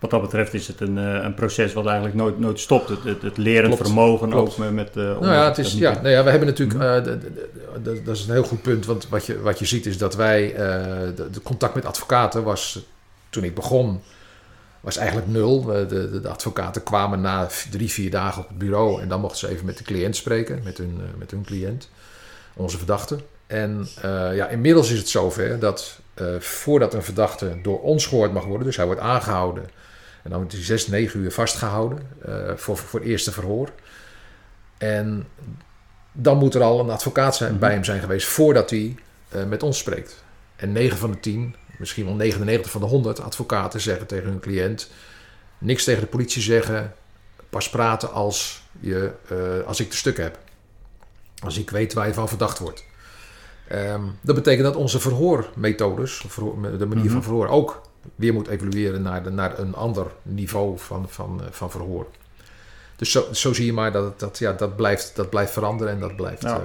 Wat 0.00 0.10
dat 0.10 0.20
betreft 0.20 0.54
is 0.54 0.66
het 0.66 0.80
een, 0.80 0.96
een 0.96 1.34
proces 1.34 1.72
wat 1.72 1.86
eigenlijk 1.86 2.16
nooit, 2.16 2.38
nooit 2.38 2.60
stopt. 2.60 2.88
Het, 2.88 3.04
het, 3.04 3.22
het 3.22 3.36
lerend 3.36 3.76
vermogen 3.76 4.32
ook 4.32 4.56
met... 4.56 4.72
met 4.72 4.96
uh, 4.96 5.04
nou 5.04 5.26
ja, 5.26 5.44
het 5.44 5.58
is, 5.58 5.72
ja, 5.72 5.92
nou 5.92 6.08
ja, 6.08 6.24
we 6.24 6.30
hebben 6.30 6.48
natuurlijk... 6.48 6.78
Uh, 6.78 7.04
de, 7.04 7.18
de, 7.82 8.02
dat 8.02 8.16
is 8.16 8.26
een 8.26 8.32
heel 8.32 8.42
goed 8.42 8.62
punt, 8.62 8.86
want 8.86 9.08
wat 9.08 9.26
je, 9.26 9.40
wat 9.40 9.58
je 9.58 9.64
ziet 9.64 9.86
is 9.86 9.98
dat 9.98 10.14
wij... 10.14 10.52
Uh, 10.52 10.58
de, 11.16 11.42
contact 11.42 11.74
met 11.74 11.84
advocaten 11.84 12.42
was, 12.42 12.84
toen 13.30 13.44
ik 13.44 13.54
begon, 13.54 14.00
was 14.80 14.96
eigenlijk 14.96 15.28
nul. 15.28 15.64
De, 15.64 15.86
de, 15.86 16.20
de, 16.20 16.28
advocaten 16.28 16.82
kwamen 16.82 17.20
na 17.20 17.48
drie, 17.70 17.90
vier 17.90 18.10
dagen 18.10 18.42
op 18.42 18.48
het 18.48 18.58
bureau... 18.58 19.02
en 19.02 19.08
dan 19.08 19.20
mochten 19.20 19.38
ze 19.38 19.48
even 19.48 19.66
met 19.66 19.78
de 19.78 19.84
cliënt 19.84 20.16
spreken, 20.16 20.60
met 20.64 20.78
hun, 20.78 21.00
met 21.18 21.30
hun 21.30 21.44
cliënt, 21.44 21.88
onze 22.54 22.78
verdachte. 22.78 23.18
En 23.50 23.88
uh, 24.04 24.36
ja, 24.36 24.48
inmiddels 24.48 24.90
is 24.90 24.98
het 24.98 25.08
zover 25.08 25.58
dat 25.58 25.98
uh, 26.20 26.40
voordat 26.40 26.94
een 26.94 27.02
verdachte 27.02 27.58
door 27.62 27.80
ons 27.80 28.06
gehoord 28.06 28.32
mag 28.32 28.44
worden, 28.44 28.66
dus 28.66 28.76
hij 28.76 28.86
wordt 28.86 29.00
aangehouden 29.00 29.62
en 30.22 30.30
dan 30.30 30.38
wordt 30.38 30.52
hij 30.52 30.62
zes, 30.62 30.86
negen 30.86 31.20
uur 31.20 31.32
vastgehouden 31.32 31.98
uh, 32.28 32.50
voor, 32.56 32.76
voor 32.76 33.00
het 33.00 33.08
eerste 33.08 33.32
verhoor. 33.32 33.68
En 34.78 35.26
dan 36.12 36.38
moet 36.38 36.54
er 36.54 36.62
al 36.62 36.80
een 36.80 36.90
advocaat 36.90 37.36
zijn, 37.36 37.58
bij 37.58 37.72
hem 37.72 37.84
zijn 37.84 38.00
geweest 38.00 38.26
voordat 38.26 38.70
hij 38.70 38.94
met 39.48 39.62
ons 39.62 39.78
spreekt. 39.78 40.24
En 40.56 40.72
9 40.72 40.98
van 40.98 41.10
de 41.10 41.20
10, 41.20 41.56
misschien 41.78 42.04
wel 42.04 42.14
99 42.14 42.70
van 42.70 42.80
de 42.80 42.86
100 42.86 43.20
advocaten 43.20 43.80
zeggen 43.80 44.06
tegen 44.06 44.28
hun 44.28 44.40
cliënt: 44.40 44.90
niks 45.58 45.84
tegen 45.84 46.00
de 46.00 46.06
politie 46.06 46.42
zeggen, 46.42 46.94
pas 47.50 47.70
praten 47.70 48.12
als, 48.12 48.62
je, 48.80 49.10
als 49.66 49.80
ik 49.80 49.90
de 49.90 49.96
stuk 49.96 50.16
heb. 50.16 50.38
Als 51.40 51.58
ik 51.58 51.70
weet 51.70 51.92
waar 51.92 52.06
je 52.06 52.14
van 52.14 52.28
verdacht 52.28 52.58
wordt. 52.58 52.84
Ehm, 53.68 54.02
dat 54.20 54.34
betekent 54.34 54.64
dat 54.64 54.76
onze 54.76 55.00
verhoormethodes, 55.00 56.24
verhoor, 56.26 56.78
de 56.78 56.86
manier 56.86 57.04
van 57.06 57.14
Mhm. 57.14 57.22
verhoor, 57.22 57.48
ook 57.48 57.80
weer 58.14 58.32
moet 58.32 58.48
evolueren 58.48 59.02
naar, 59.02 59.22
de, 59.22 59.30
naar 59.30 59.58
een 59.58 59.74
ander 59.74 60.06
niveau 60.22 60.78
van, 60.78 61.06
van, 61.08 61.40
eh, 61.42 61.46
van 61.50 61.70
verhoor. 61.70 62.06
Dus 62.96 63.10
zo, 63.10 63.24
zo 63.32 63.52
zie 63.52 63.66
je 63.66 63.72
maar 63.72 63.92
dat, 63.92 64.20
dat, 64.20 64.38
ja, 64.38 64.52
dat, 64.52 64.76
blijft, 64.76 65.16
dat 65.16 65.30
blijft 65.30 65.52
veranderen 65.52 65.92
en 65.92 66.00
dat 66.00 66.16
blijft. 66.16 66.44
Eh, 66.44 66.56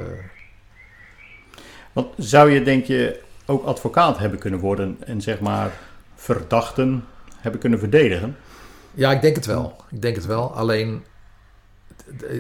Want 1.94 2.08
zou 2.18 2.50
je, 2.52 2.64
denk 2.64 2.86
je, 2.86 3.20
ook 3.46 3.66
advocaat 3.66 4.18
hebben 4.18 4.40
kunnen 4.40 4.60
worden 4.60 4.98
en 5.00 5.22
zeg 5.22 5.40
maar 5.40 5.72
verdachten 6.16 7.06
hebben 7.38 7.60
kunnen 7.60 7.80
verdedigen? 7.80 8.38
Ja, 8.94 9.12
ik 9.12 9.22
denk 9.22 9.36
het 9.36 9.46
wel. 9.46 9.76
Ik 9.92 10.02
denk 10.02 10.16
het 10.16 10.26
wel. 10.26 10.54
Alleen, 10.56 11.04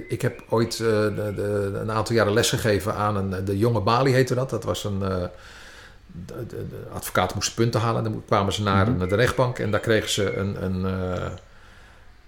ik 0.07 0.21
heb 0.21 0.43
ooit 0.49 0.73
eh, 0.73 0.77
de, 0.79 1.33
de, 1.35 1.79
een 1.81 1.91
aantal 1.91 2.15
jaren 2.15 2.33
lesgegeven 2.33 2.95
aan 2.95 3.15
een, 3.15 3.45
de 3.45 3.57
jonge 3.57 3.81
Bali 3.81 4.11
heette 4.11 4.35
dat. 4.35 4.49
Dat 4.49 4.63
was 4.63 4.83
een, 4.83 5.01
eh, 5.03 5.23
de, 6.25 6.45
de, 6.47 6.65
advocaat 6.93 7.33
moest 7.33 7.55
punten 7.55 7.79
halen. 7.79 8.03
Dan 8.03 8.23
kwamen 8.25 8.53
ze 8.53 8.63
naar, 8.63 8.91
Mhm. 8.91 9.07
de 9.07 9.15
rechtbank 9.15 9.59
en 9.59 9.71
daar 9.71 9.79
kregen 9.79 10.09
ze 10.09 10.35
een, 10.35 10.63
een, 10.63 10.85
eh, 10.85 11.31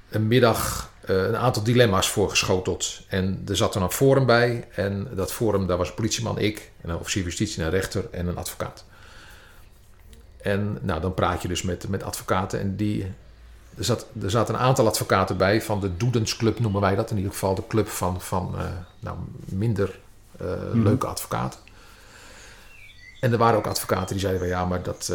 een 0.09 0.27
middag 0.27 0.89
eh, 1.01 1.23
een 1.23 1.37
aantal 1.37 1.63
dilemma's 1.63 2.09
voorgeschoteld. 2.09 3.01
En 3.07 3.43
er 3.47 3.55
zat 3.55 3.75
er 3.75 3.81
een 3.81 3.91
forum 3.91 4.25
bij. 4.25 4.67
En 4.71 5.07
dat 5.13 5.33
forum, 5.33 5.67
daar 5.67 5.77
was 5.77 5.93
politieman, 5.93 6.39
ik, 6.39 6.71
en 6.81 6.89
een 6.89 6.97
officier 6.97 7.21
van 7.21 7.31
justitie, 7.31 7.63
een 7.63 7.69
rechter 7.69 8.05
en 8.11 8.27
een 8.27 8.37
advocaat. 8.37 8.85
En 10.37 10.77
nou, 10.81 11.01
dan 11.01 11.13
praat 11.13 11.41
je 11.41 11.47
dus 11.47 11.61
met, 11.61 11.87
met 11.87 12.03
advocaten 12.03 12.59
en 12.59 12.75
die 12.75 13.13
er, 13.77 13.83
zat, 13.83 14.05
er 14.21 14.29
zaten 14.29 14.53
een 14.53 14.59
aantal 14.59 14.87
advocaten 14.87 15.37
bij 15.37 15.61
van 15.61 15.79
de 15.79 15.97
Doedensclub 15.97 16.59
noemen 16.59 16.81
wij 16.81 16.95
dat. 16.95 17.09
In 17.11 17.17
ieder 17.17 17.31
geval 17.31 17.55
de 17.55 17.67
club 17.67 17.87
van, 17.87 18.21
van 18.21 18.53
eh, 18.57 18.63
nou, 18.99 19.17
minder 19.45 19.99
eh, 20.39 20.47
Mhm. 20.73 20.81
leuke 20.83 21.07
advocaten. 21.07 21.59
En 23.19 23.31
er 23.31 23.37
waren 23.37 23.57
ook 23.57 23.67
advocaten 23.67 24.07
die 24.07 24.19
zeiden 24.19 24.41
van 24.41 24.49
ja, 24.49 24.65
maar 24.65 24.83
dat, 24.83 25.09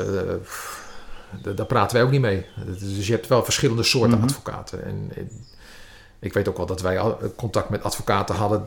eh, 1.43 1.55
daar 1.57 1.67
praten 1.67 1.97
wij 1.97 2.05
ook 2.05 2.11
niet 2.11 2.21
mee. 2.21 2.47
Dus 2.79 3.07
je 3.07 3.13
hebt 3.13 3.27
wel 3.27 3.45
verschillende 3.45 3.83
soorten 3.83 4.19
Mhm. 4.19 4.23
advocaten. 4.27 4.85
En, 4.85 5.09
en 5.17 5.31
ik 6.19 6.33
weet 6.33 6.49
ook 6.49 6.57
wel 6.57 6.67
dat 6.67 6.81
wij 6.81 6.99
al- 6.99 7.19
contact 7.37 7.69
met 7.69 7.83
advocaten 7.83 8.35
hadden 8.35 8.65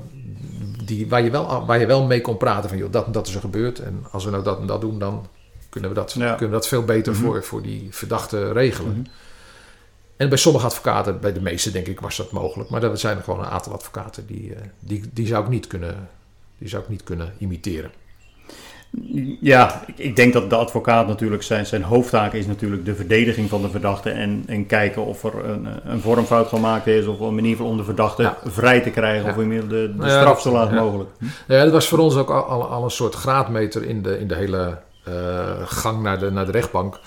die, 0.86 1.10
waar, 1.10 1.22
je 1.22 1.30
wel, 1.32 1.66
waar 1.66 1.80
je 1.80 1.86
wel 1.86 2.06
mee 2.06 2.22
kon 2.22 2.38
praten 2.38 2.70
van 2.70 2.78
joh, 2.78 2.92
dat 2.92 3.06
en 3.06 3.12
dat 3.12 3.28
is 3.28 3.34
er 3.36 3.40
gebeurd. 3.42 3.80
En 3.80 4.06
als 4.12 4.26
we 4.26 4.32
nou 4.32 4.44
dat 4.44 4.60
en 4.60 4.66
dat 4.68 4.82
doen, 4.82 5.00
dan 5.00 5.28
kunnen 5.70 5.90
we 5.90 5.96
dat, 5.96 6.12
Ja. 6.14 6.30
kunnen 6.30 6.48
we 6.50 6.56
dat 6.62 6.68
veel 6.68 6.84
beter 6.84 7.14
Mhm. 7.14 7.22
voor, 7.24 7.44
voor 7.44 7.62
die 7.62 7.88
verdachte 7.92 8.52
regelen. 8.52 9.08
En 10.18 10.30
bij 10.30 10.38
sommige 10.38 10.66
advocaten, 10.66 11.20
bij 11.20 11.34
de 11.34 11.42
meeste 11.42 11.72
denk 11.72 11.88
ik, 11.88 12.00
was 12.00 12.18
dat 12.18 12.32
mogelijk. 12.32 12.70
Maar 12.70 12.84
er 12.84 12.98
zijn 12.98 13.18
er 13.18 13.24
gewoon 13.24 13.40
een 13.40 13.46
aantal 13.46 13.74
advocaten 13.74 14.26
die, 14.28 14.54
eh, 14.54 14.62
die, 14.80 15.04
die, 15.14 15.28
zou, 15.28 15.44
ik 15.44 15.50
niet 15.50 15.68
kunnen, 15.68 16.10
die 16.58 16.70
zou 16.70 16.84
ik 16.84 16.90
niet 16.90 17.04
kunnen 17.04 17.34
imiteren. 17.38 17.92
Ja, 19.42 19.84
ik, 19.88 19.98
ik 19.98 20.16
denk 20.16 20.34
dat 20.34 20.50
de 20.50 20.56
advocaat 20.56 21.08
natuurlijk 21.08 21.44
zijn, 21.44 21.66
zijn 21.66 21.84
hoofdtaak 21.84 22.34
is 22.34 22.46
natuurlijk 22.46 22.86
de 22.86 22.96
verdediging 22.96 23.50
van 23.50 23.62
de 23.62 23.70
verdachte 23.70 24.10
en, 24.10 24.44
en 24.48 24.66
kijken 24.66 25.06
of 25.06 25.24
er 25.24 25.46
een, 25.46 25.68
een 25.84 26.02
vormfout 26.02 26.48
gemaakt 26.48 26.88
is 26.88 27.06
of 27.06 27.20
een 27.20 27.36
manier 27.36 27.64
om 27.64 27.78
de 27.78 27.84
verdachte 27.84 28.22
Ja. 28.22 28.38
vrij 28.46 28.82
te 28.82 28.90
krijgen 28.90 29.26
Ja. 29.26 29.32
of 29.32 29.38
in 29.38 29.52
ieder 29.52 29.62
geval 29.70 29.78
de, 29.88 29.96
de 29.98 30.06
ja, 30.06 30.20
straf 30.20 30.42
zo 30.42 30.52
laag 30.52 30.72
mogelijk. 30.72 31.10
Ja, 31.48 31.64
dat 31.64 31.72
was 31.72 31.88
voor 31.88 32.00
ons 32.00 32.16
ook 32.16 32.30
al, 32.30 32.44
al, 32.44 32.64
al 32.68 32.84
een 32.84 32.90
soort 32.92 33.16
graadmeter 33.16 33.84
in 33.84 34.02
de, 34.02 34.20
in 34.20 34.28
de 34.28 34.36
hele 34.36 34.78
eh, 35.04 35.14
gang 35.66 36.02
naar 36.02 36.20
de, 36.20 36.32
naar 36.32 36.46
de 36.46 36.52
rechtbank. 36.52 37.00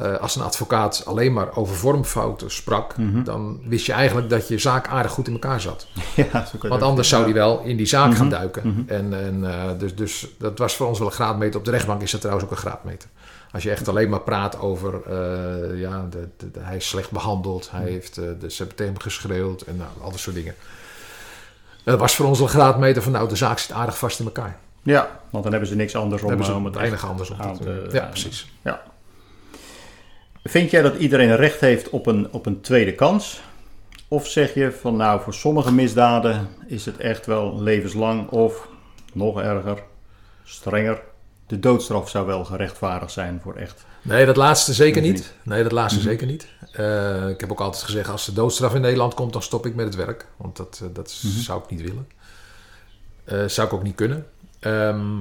Eh, 0.00 0.16
als 0.16 0.36
een 0.36 0.42
advocaat 0.42 1.02
alleen 1.06 1.32
maar 1.32 1.56
over 1.56 1.76
vormfouten 1.76 2.50
sprak, 2.50 2.96
Mhm. 2.96 3.22
dan 3.22 3.60
wist 3.64 3.86
je 3.86 3.92
eigenlijk 3.92 4.28
dat 4.30 4.48
je 4.48 4.58
zaak 4.58 4.88
aardig 4.88 5.12
goed 5.12 5.26
in 5.26 5.32
elkaar 5.32 5.60
zat. 5.60 5.86
Ja, 6.16 6.24
zo 6.24 6.30
kan 6.32 6.48
je 6.62 6.68
Want 6.68 6.82
anders 6.82 7.08
zou 7.08 7.24
die 7.24 7.34
wel 7.34 7.60
in 7.60 7.76
die 7.76 7.86
zaak 7.86 8.14
gaan 8.14 8.26
Mhm. 8.26 8.34
duiken. 8.36 8.68
Mhm. 8.68 8.80
En, 8.92 9.24
en, 9.24 9.50
eh, 9.52 9.64
dus, 9.78 9.94
dus 9.94 10.26
dat 10.38 10.58
was 10.58 10.76
voor 10.76 10.86
ons 10.86 10.98
wel 10.98 11.06
een 11.08 11.12
graadmeter. 11.14 11.58
Op 11.58 11.64
de 11.64 11.70
rechtbank 11.70 12.02
is 12.02 12.10
dat 12.10 12.20
trouwens 12.20 12.46
ook 12.48 12.52
een 12.56 12.62
graadmeter. 12.62 13.08
Als 13.52 13.62
je 13.62 13.70
echt 13.70 13.88
alleen 13.88 14.08
maar 14.08 14.20
praat 14.20 14.60
over, 14.60 14.94
eh, 15.06 15.80
ja, 15.80 16.06
de, 16.10 16.28
de- 16.36 16.50
de- 16.50 16.60
hij 16.60 16.76
is 16.76 16.88
slecht 16.88 17.10
behandeld, 17.10 17.68
hij 17.70 17.84
heeft, 17.90 18.14
de, 18.14 18.36
ze 18.48 18.56
hebben 18.56 18.76
tegen 18.76 18.92
hem 18.92 19.02
geschreeuwd 19.02 19.62
en 19.62 19.76
nou, 19.76 19.90
al 20.02 20.10
dat 20.10 20.20
soort 20.20 20.36
dingen. 20.36 20.54
Dat 21.84 21.98
was 21.98 22.14
voor 22.14 22.26
ons 22.26 22.38
wel 22.38 22.46
een 22.46 22.52
graadmeter 22.52 23.02
van, 23.02 23.12
nou, 23.12 23.28
de 23.28 23.36
zaak 23.36 23.58
zit 23.58 23.72
aardig 23.72 23.98
vast 23.98 24.18
in 24.18 24.24
elkaar. 24.24 24.56
Ja, 24.82 25.20
want 25.30 25.42
dan 25.42 25.52
hebben 25.52 25.70
ze 25.70 25.76
niks 25.76 25.96
anders 25.96 26.22
om, 26.22 26.28
hebben 26.28 26.54
om 26.54 26.64
het 26.64 26.74
weinig 26.74 27.06
anders 27.06 27.30
op 27.30 27.40
aan 27.40 27.56
te 27.56 27.64
doen. 27.64 27.88
Ja, 27.92 28.04
precies. 28.04 28.52
Vind 30.48 30.70
jij 30.70 30.82
dat 30.82 30.96
iedereen 30.96 31.36
recht 31.36 31.60
heeft 31.60 31.88
op 31.90 32.06
een, 32.06 32.32
op 32.32 32.46
een 32.46 32.60
tweede 32.60 32.92
kans? 32.94 33.40
Of 34.08 34.26
zeg 34.26 34.54
je 34.54 34.72
van 34.72 34.96
nou, 34.96 35.20
voor 35.20 35.34
sommige 35.34 35.72
misdaden 35.72 36.48
is 36.66 36.84
het 36.86 36.96
echt 36.96 37.26
wel 37.26 37.62
levenslang 37.62 38.28
of 38.28 38.68
nog 39.12 39.40
erger, 39.40 39.82
strenger. 40.44 41.00
De 41.46 41.58
doodstraf 41.58 42.08
zou 42.10 42.26
wel 42.26 42.44
gerechtvaardigd 42.44 43.12
zijn 43.12 43.40
voor 43.42 43.54
echt. 43.54 43.84
Nee, 44.02 44.26
dat 44.26 44.36
laatste 44.36 44.72
zeker 44.72 45.02
niet. 45.02 45.34
Nee, 45.42 45.62
dat 45.62 45.72
laatste 45.72 45.98
Mhm. 46.00 46.08
zeker 46.08 46.26
niet. 46.26 46.46
Eh, 46.72 47.28
ik 47.28 47.40
heb 47.40 47.50
ook 47.50 47.60
altijd 47.60 47.82
gezegd, 47.82 48.08
als 48.08 48.24
de 48.24 48.32
doodstraf 48.32 48.74
in 48.74 48.80
Nederland 48.80 49.14
komt, 49.14 49.32
dan 49.32 49.42
stop 49.42 49.66
ik 49.66 49.74
met 49.74 49.84
het 49.86 49.94
werk. 49.94 50.26
Want 50.36 50.56
dat, 50.56 50.80
eh, 50.82 50.88
dat 50.92 51.20
Mhm. 51.24 51.32
zou 51.40 51.62
ik 51.62 51.70
niet 51.70 51.80
willen. 51.80 52.08
Eh, 53.24 53.44
zou 53.46 53.66
ik 53.66 53.72
ook 53.72 53.82
niet 53.82 53.94
kunnen. 53.94 54.26
Ehm, 54.60 55.16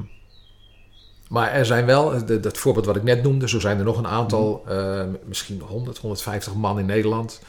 maar 1.29 1.51
er 1.51 1.65
zijn 1.65 1.85
wel, 1.85 2.25
dat 2.41 2.57
voorbeeld 2.57 2.85
wat 2.85 2.95
ik 2.95 3.03
net 3.03 3.23
noemde, 3.23 3.49
zo 3.49 3.59
zijn 3.59 3.77
er 3.77 3.85
nog 3.85 3.97
een 3.97 4.07
aantal, 4.07 4.63
eh, 4.67 5.03
misschien 5.25 5.61
100, 5.61 5.97
150 5.97 6.53
man 6.53 6.79
in 6.79 6.85
Nederland. 6.85 7.41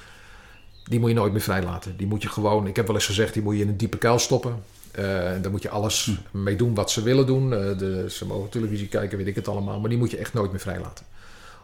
Die 0.84 1.00
moet 1.00 1.08
je 1.08 1.14
nooit 1.14 1.32
meer 1.32 1.40
vrijlaten. 1.40 1.96
Die 1.96 2.06
moet 2.06 2.22
je 2.22 2.28
gewoon, 2.28 2.66
ik 2.66 2.76
heb 2.76 2.86
wel 2.86 2.94
eens 2.94 3.06
gezegd, 3.06 3.34
die 3.34 3.42
moet 3.42 3.56
je 3.56 3.62
in 3.62 3.68
een 3.68 3.76
diepe 3.76 3.98
kuil 3.98 4.18
stoppen. 4.18 4.62
Eh, 4.98 5.32
en 5.32 5.42
daar 5.42 5.50
moet 5.50 5.62
je 5.62 5.68
alles 5.68 6.10
mee 6.30 6.56
doen 6.56 6.74
wat 6.74 6.90
ze 6.90 7.02
willen 7.02 7.26
doen. 7.26 7.54
Eh, 7.54 7.78
de, 7.78 8.04
ze 8.10 8.26
mogen 8.26 8.50
televisie 8.50 8.88
kijken, 8.88 9.18
weet 9.18 9.26
ik 9.26 9.34
het 9.34 9.48
allemaal. 9.48 9.80
Maar 9.80 9.88
die 9.88 9.98
moet 9.98 10.10
je 10.10 10.16
echt 10.16 10.34
nooit 10.34 10.50
meer 10.50 10.60
vrijlaten. 10.60 11.06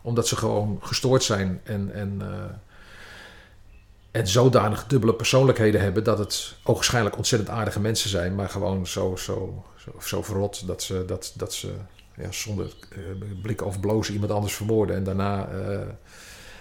Omdat 0.02 0.28
ze 0.28 0.36
gewoon 0.36 0.78
gestoord 0.82 1.22
zijn 1.22 1.60
en, 1.64 1.90
en, 1.94 2.16
eh, 2.20 2.56
en 4.10 4.28
zodanig 4.28 4.86
dubbele 4.86 5.14
persoonlijkheden 5.14 5.80
hebben... 5.80 6.04
dat 6.04 6.18
het 6.18 6.54
ogenschijnlijk 6.62 7.16
ontzettend 7.16 7.50
aardige 7.50 7.80
mensen 7.80 8.10
zijn... 8.10 8.34
maar 8.34 8.48
gewoon 8.48 8.86
zo, 8.86 9.16
zo, 9.16 9.64
zo, 9.76 9.90
zo 10.00 10.22
verrot 10.22 10.66
dat 10.66 10.82
ze, 10.82 11.04
dat, 11.06 11.32
dat 11.36 11.52
ze 11.52 11.72
ja, 12.16 12.32
zonder 12.32 12.66
eh, 12.92 12.98
blik 13.42 13.64
of 13.64 13.80
blozen 13.80 14.14
iemand 14.14 14.32
anders 14.32 14.54
vermoorden... 14.54 14.96
en 14.96 15.04
daarna 15.04 15.48
eh, 15.48 15.78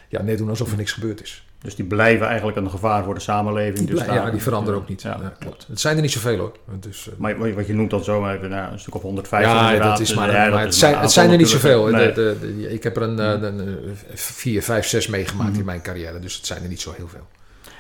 ja, 0.09 0.21
net 0.21 0.37
doen 0.37 0.49
alsof 0.49 0.71
er 0.71 0.77
niks 0.77 0.91
gebeurd 0.91 1.21
is. 1.21 1.47
Dus 1.61 1.75
die 1.75 1.85
blijven 1.85 2.27
eigenlijk 2.27 2.57
een 2.57 2.69
gevaar 2.69 3.03
voor 3.03 3.13
de 3.13 3.19
samenleving. 3.19 3.77
Die, 3.77 3.95
dus 3.95 4.03
blij- 4.03 4.15
ja, 4.15 4.29
die 4.31 4.41
veranderen 4.41 4.79
ook 4.79 4.87
niet. 4.87 5.01
Ja, 5.01 5.17
Ja, 5.21 5.33
klopt. 5.39 5.65
Het 5.67 5.79
zijn 5.79 5.95
er 5.95 6.01
niet 6.01 6.11
zoveel 6.11 6.37
hoor. 6.37 6.51
Dus, 6.79 7.09
Maar 7.17 7.55
wat- 7.55 7.67
je 7.67 7.73
noemt 7.73 7.89
dan 7.89 8.03
zomaar 8.03 8.35
even 8.35 8.49
nou, 8.49 8.71
een 8.71 8.79
stuk 8.79 8.95
of 8.95 9.01
150 9.01 9.51
ja, 9.51 9.77
dat 9.77 9.99
is 9.99 10.07
Dus, 10.07 10.17
maar, 10.17 10.31
ja, 10.31 10.43
dat 10.43 10.53
maar 10.53 10.59
is 10.59 10.65
het, 10.65 10.75
zijn, 10.75 10.97
het 10.97 11.11
zijn 11.11 11.31
er 11.31 11.37
niet 11.37 11.49
zoveel. 11.49 11.87
Nee. 11.87 12.13
De, 12.13 12.37
de, 12.41 12.55
de- 12.57 12.69
ik 12.73 12.83
heb 12.83 12.95
er 12.95 13.01
een, 13.01 13.19
eh, 13.19 13.29
een, 13.29 13.59
een, 13.59 13.97
vier, 14.13 14.63
vijf, 14.63 14.85
zes 14.87 15.07
meegemaakt 15.07 15.57
in 15.57 15.65
mijn 15.65 15.81
carrière. 15.81 16.19
Dus 16.19 16.35
het 16.35 16.45
zijn 16.45 16.63
er 16.63 16.69
niet 16.69 16.81
zo 16.81 16.93
heel 16.97 17.07
veel. 17.07 17.27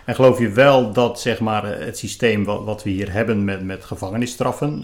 En 0.05 0.15
geloof 0.15 0.39
je 0.39 0.49
wel 0.49 0.91
dat 0.93 1.19
zeg 1.19 1.39
maar, 1.39 1.65
het 1.79 1.97
systeem 1.97 2.43
wat, 2.43 2.63
wat 2.63 2.83
we 2.83 2.89
hier 2.89 3.11
hebben 3.11 3.43
met, 3.43 3.63
met 3.65 3.85
gevangenisstraffen, 3.85 4.81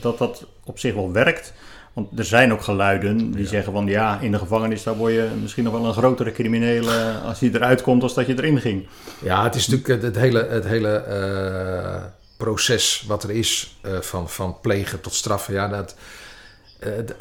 dat 0.00 0.18
dat 0.18 0.46
op 0.64 0.78
zich 0.78 0.94
wel 0.94 1.12
werkt? 1.12 1.52
Want 1.94 2.18
er 2.18 2.24
zijn 2.24 2.52
ook 2.52 2.62
geluiden 2.62 3.30
die 3.30 3.42
Ja. 3.42 3.48
zeggen 3.48 3.72
van 3.72 3.86
ja, 3.86 4.18
in 4.20 4.32
de 4.32 4.38
gevangenis 4.38 4.82
daar 4.82 4.96
word 4.96 5.12
je 5.12 5.28
misschien 5.42 5.64
nog 5.64 5.72
wel 5.72 5.84
een 5.86 5.92
grotere 5.92 6.32
crimineel 6.32 6.88
eh, 6.88 7.24
als 7.24 7.40
je 7.40 7.50
eruit 7.54 7.82
komt 7.82 8.02
als 8.02 8.14
dat 8.14 8.26
je 8.26 8.32
erin 8.36 8.60
ging. 8.60 8.86
Ja, 9.22 9.42
het 9.44 9.54
is 9.54 9.66
natuurlijk 9.68 10.02
het, 10.02 10.16
hele, 10.16 10.46
het 10.48 10.64
hele 10.64 10.94
eh, 10.96 12.02
proces 12.36 13.04
wat 13.06 13.22
er 13.22 13.30
is 13.30 13.76
eh, 13.80 14.00
van, 14.00 14.28
van 14.28 14.56
plegen 14.60 15.00
tot 15.00 15.14
straffen. 15.14 15.54
Ja, 15.54 15.68
dat, 15.68 15.94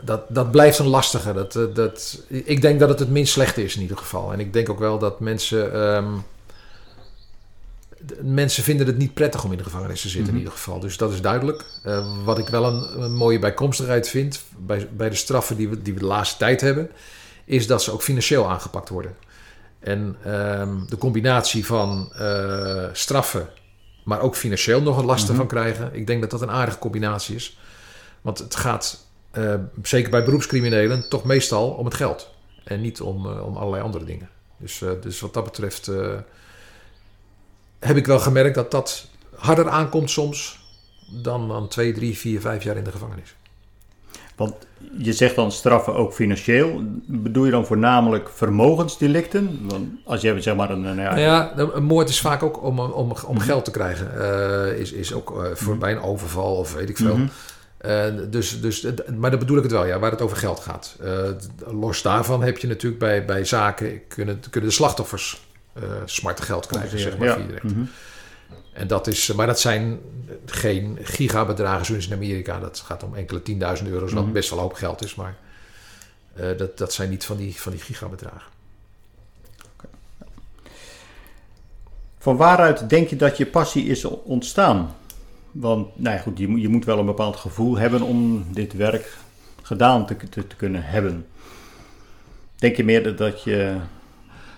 dat, 0.03 0.21
dat 0.29 0.51
blijft 0.51 0.79
een 0.79 0.87
lastige. 0.87 1.33
Dat, 1.33 1.59
dat, 1.73 2.23
ik 2.29 2.61
denk 2.61 2.79
dat 2.79 2.89
het 2.89 2.99
het 2.99 3.09
minst 3.09 3.33
slechte 3.33 3.63
is 3.63 3.75
in 3.75 3.81
ieder 3.81 3.97
geval. 3.97 4.33
En 4.33 4.39
ik 4.39 4.53
denk 4.53 4.69
ook 4.69 4.79
wel 4.79 4.99
dat 4.99 5.19
mensen... 5.19 5.73
ehm, 5.73 6.05
mensen 8.21 8.63
vinden 8.63 8.87
het 8.87 8.97
niet 8.97 9.13
prettig 9.13 9.43
om 9.43 9.51
in 9.51 9.57
de 9.57 9.63
gevangenis 9.63 10.01
te 10.01 10.07
zitten 10.09 10.21
Mhm. 10.23 10.31
in 10.33 10.37
ieder 10.43 10.53
geval. 10.57 10.79
Dus 10.79 10.97
dat 10.97 11.11
is 11.11 11.21
duidelijk. 11.21 11.65
Eh, 11.83 12.23
wat 12.23 12.37
ik 12.37 12.47
wel 12.47 12.65
een, 12.65 13.01
een 13.03 13.13
mooie 13.15 13.39
bijkomstigheid 13.39 14.09
vind 14.09 14.41
bij, 14.57 14.89
bij 14.91 15.09
de 15.09 15.15
straffen 15.15 15.55
die 15.57 15.69
we, 15.69 15.81
die 15.81 15.93
we 15.93 15.99
de 15.99 16.05
laatste 16.05 16.37
tijd 16.37 16.61
hebben... 16.61 16.89
is 17.45 17.67
dat 17.67 17.83
ze 17.83 17.91
ook 17.91 18.01
financieel 18.01 18.49
aangepakt 18.49 18.89
worden. 18.89 19.15
En 19.79 20.15
ehm, 20.23 20.85
de 20.87 20.97
combinatie 20.97 21.65
van 21.65 22.11
eh, 22.13 22.85
straffen, 22.93 23.47
maar 24.03 24.19
ook 24.21 24.35
financieel 24.35 24.81
nog 24.81 24.97
een 24.97 25.05
last 25.05 25.23
Mhm. 25.23 25.31
ervan 25.31 25.47
krijgen. 25.47 25.89
Ik 25.93 26.07
denk 26.07 26.21
dat 26.21 26.31
dat 26.31 26.41
een 26.41 26.51
aardige 26.51 26.79
combinatie 26.79 27.35
is. 27.35 27.57
Want 28.21 28.37
het 28.39 28.55
gaat, 28.55 29.07
eh, 29.31 29.53
zeker 29.81 30.09
bij 30.11 30.23
beroepscriminelen, 30.23 31.09
toch 31.09 31.23
meestal 31.23 31.69
om 31.69 31.85
het 31.85 31.93
geld. 31.93 32.29
En 32.63 32.81
niet 32.81 33.01
om, 33.01 33.27
om 33.27 33.57
allerlei 33.57 33.83
andere 33.83 34.05
dingen. 34.05 34.29
Dus, 34.57 34.81
dus 35.01 35.19
wat 35.19 35.33
dat 35.33 35.43
betreft 35.43 35.91
heb 37.83 37.97
ik 37.97 38.05
wel 38.05 38.19
gemerkt 38.19 38.55
dat 38.55 38.71
dat 38.71 39.07
harder 39.35 39.69
aankomt 39.69 40.09
soms 40.09 40.59
dan, 41.21 41.47
dan 41.47 41.67
twee, 41.67 41.93
drie, 41.93 42.17
vier, 42.17 42.41
vijf 42.41 42.63
jaar 42.63 42.77
in 42.77 42.83
de 42.83 42.91
gevangenis. 42.91 43.35
Want 44.35 44.53
je 44.97 45.13
zegt 45.13 45.35
dan 45.35 45.51
straffen 45.51 45.95
ook 45.95 46.13
financieel. 46.13 46.81
Bedoel 47.05 47.45
je 47.45 47.51
dan 47.51 47.65
voornamelijk 47.65 48.29
vermogensdelicten? 48.29 49.59
Want 49.61 49.89
als 50.05 50.21
je 50.21 50.41
zeg 50.41 50.55
maar 50.55 50.69
een... 50.69 50.83
een 50.83 50.97
ja, 50.97 51.09
Nou 51.09 51.19
ja, 51.19 51.51
een 51.55 51.75
een 51.75 51.83
moord 51.83 52.09
is 52.09 52.21
vaak 52.21 52.43
ook 52.43 52.63
om, 52.63 52.79
om, 52.79 53.13
om 53.25 53.35
Mhm. 53.35 53.45
geld 53.45 53.65
te 53.65 53.71
krijgen. 53.71 54.21
Eh, 54.21 54.79
is, 54.79 54.91
is 54.91 55.13
ook 55.13 55.43
eh, 55.43 55.51
voor, 55.53 55.77
bij 55.77 55.91
een 55.91 56.01
overval 56.01 56.55
of 56.55 56.73
weet 56.73 56.89
ik 56.89 56.97
veel. 56.97 57.15
mhm. 57.17 57.27
Uh, 57.85 58.03
dus, 58.29 58.61
dus, 58.61 58.87
maar 59.17 59.31
dat 59.31 59.39
bedoel 59.39 59.57
ik 59.57 59.63
het 59.63 59.71
wel, 59.71 59.85
ja, 59.85 59.99
waar 59.99 60.11
het 60.11 60.21
over 60.21 60.37
geld 60.37 60.59
gaat. 60.59 60.95
Los 61.65 62.01
daarvan 62.01 62.43
heb 62.43 62.57
je 62.57 62.67
natuurlijk 62.67 62.99
bij, 62.99 63.25
bij 63.25 63.45
zaken... 63.45 64.07
kunnen, 64.07 64.39
kunnen 64.49 64.69
de 64.69 64.75
slachtoffers 64.75 65.41
uh, 65.73 65.83
smart 66.05 66.41
geld 66.41 66.65
krijgen, 66.65 66.99
zeg 66.99 67.17
maar, 67.17 67.27
ja. 67.27 67.59
mm 67.61 67.89
En 68.73 68.87
dat 68.87 69.07
is, 69.07 69.33
maar 69.33 69.47
dat 69.47 69.59
zijn 69.59 69.99
geen 70.45 70.97
gigabedragen 71.01 71.85
zoals 71.85 72.07
in 72.07 72.13
Amerika. 72.13 72.59
Dat 72.59 72.79
gaat 72.79 73.03
om 73.03 73.15
enkele 73.15 73.41
tienduizend 73.41 73.89
euro's, 73.89 74.13
wat 74.13 74.23
mhm. 74.23 74.33
best 74.33 74.49
wel 74.49 74.59
hoop 74.59 74.73
geld 74.73 75.03
is. 75.03 75.15
Maar 75.15 75.37
dat, 76.57 76.77
dat 76.77 76.93
zijn 76.93 77.09
niet 77.09 77.25
van 77.25 77.37
die, 77.37 77.55
van 77.61 77.71
die 77.71 77.81
gigabedragen. 77.81 78.51
Van 82.23 82.37
waaruit 82.37 82.89
denk 82.89 83.07
je 83.07 83.15
dat 83.15 83.37
je 83.37 83.45
passie 83.45 83.85
is 83.85 84.05
ontstaan? 84.05 84.95
Want 85.51 85.99
nou 85.99 86.15
ja, 86.15 86.21
goed, 86.21 86.37
je, 86.37 86.59
je 86.59 86.69
moet 86.69 86.85
wel 86.85 86.99
een 86.99 87.05
bepaald 87.05 87.35
gevoel 87.35 87.77
hebben 87.77 88.01
om 88.01 88.45
dit 88.53 88.73
werk 88.73 89.17
gedaan 89.61 90.05
te, 90.05 90.15
te, 90.15 90.47
te 90.47 90.55
kunnen 90.55 90.83
hebben. 90.83 91.25
Denk 92.55 92.75
je 92.75 92.83
meer 92.83 93.15
dat 93.15 93.43
je 93.43 93.77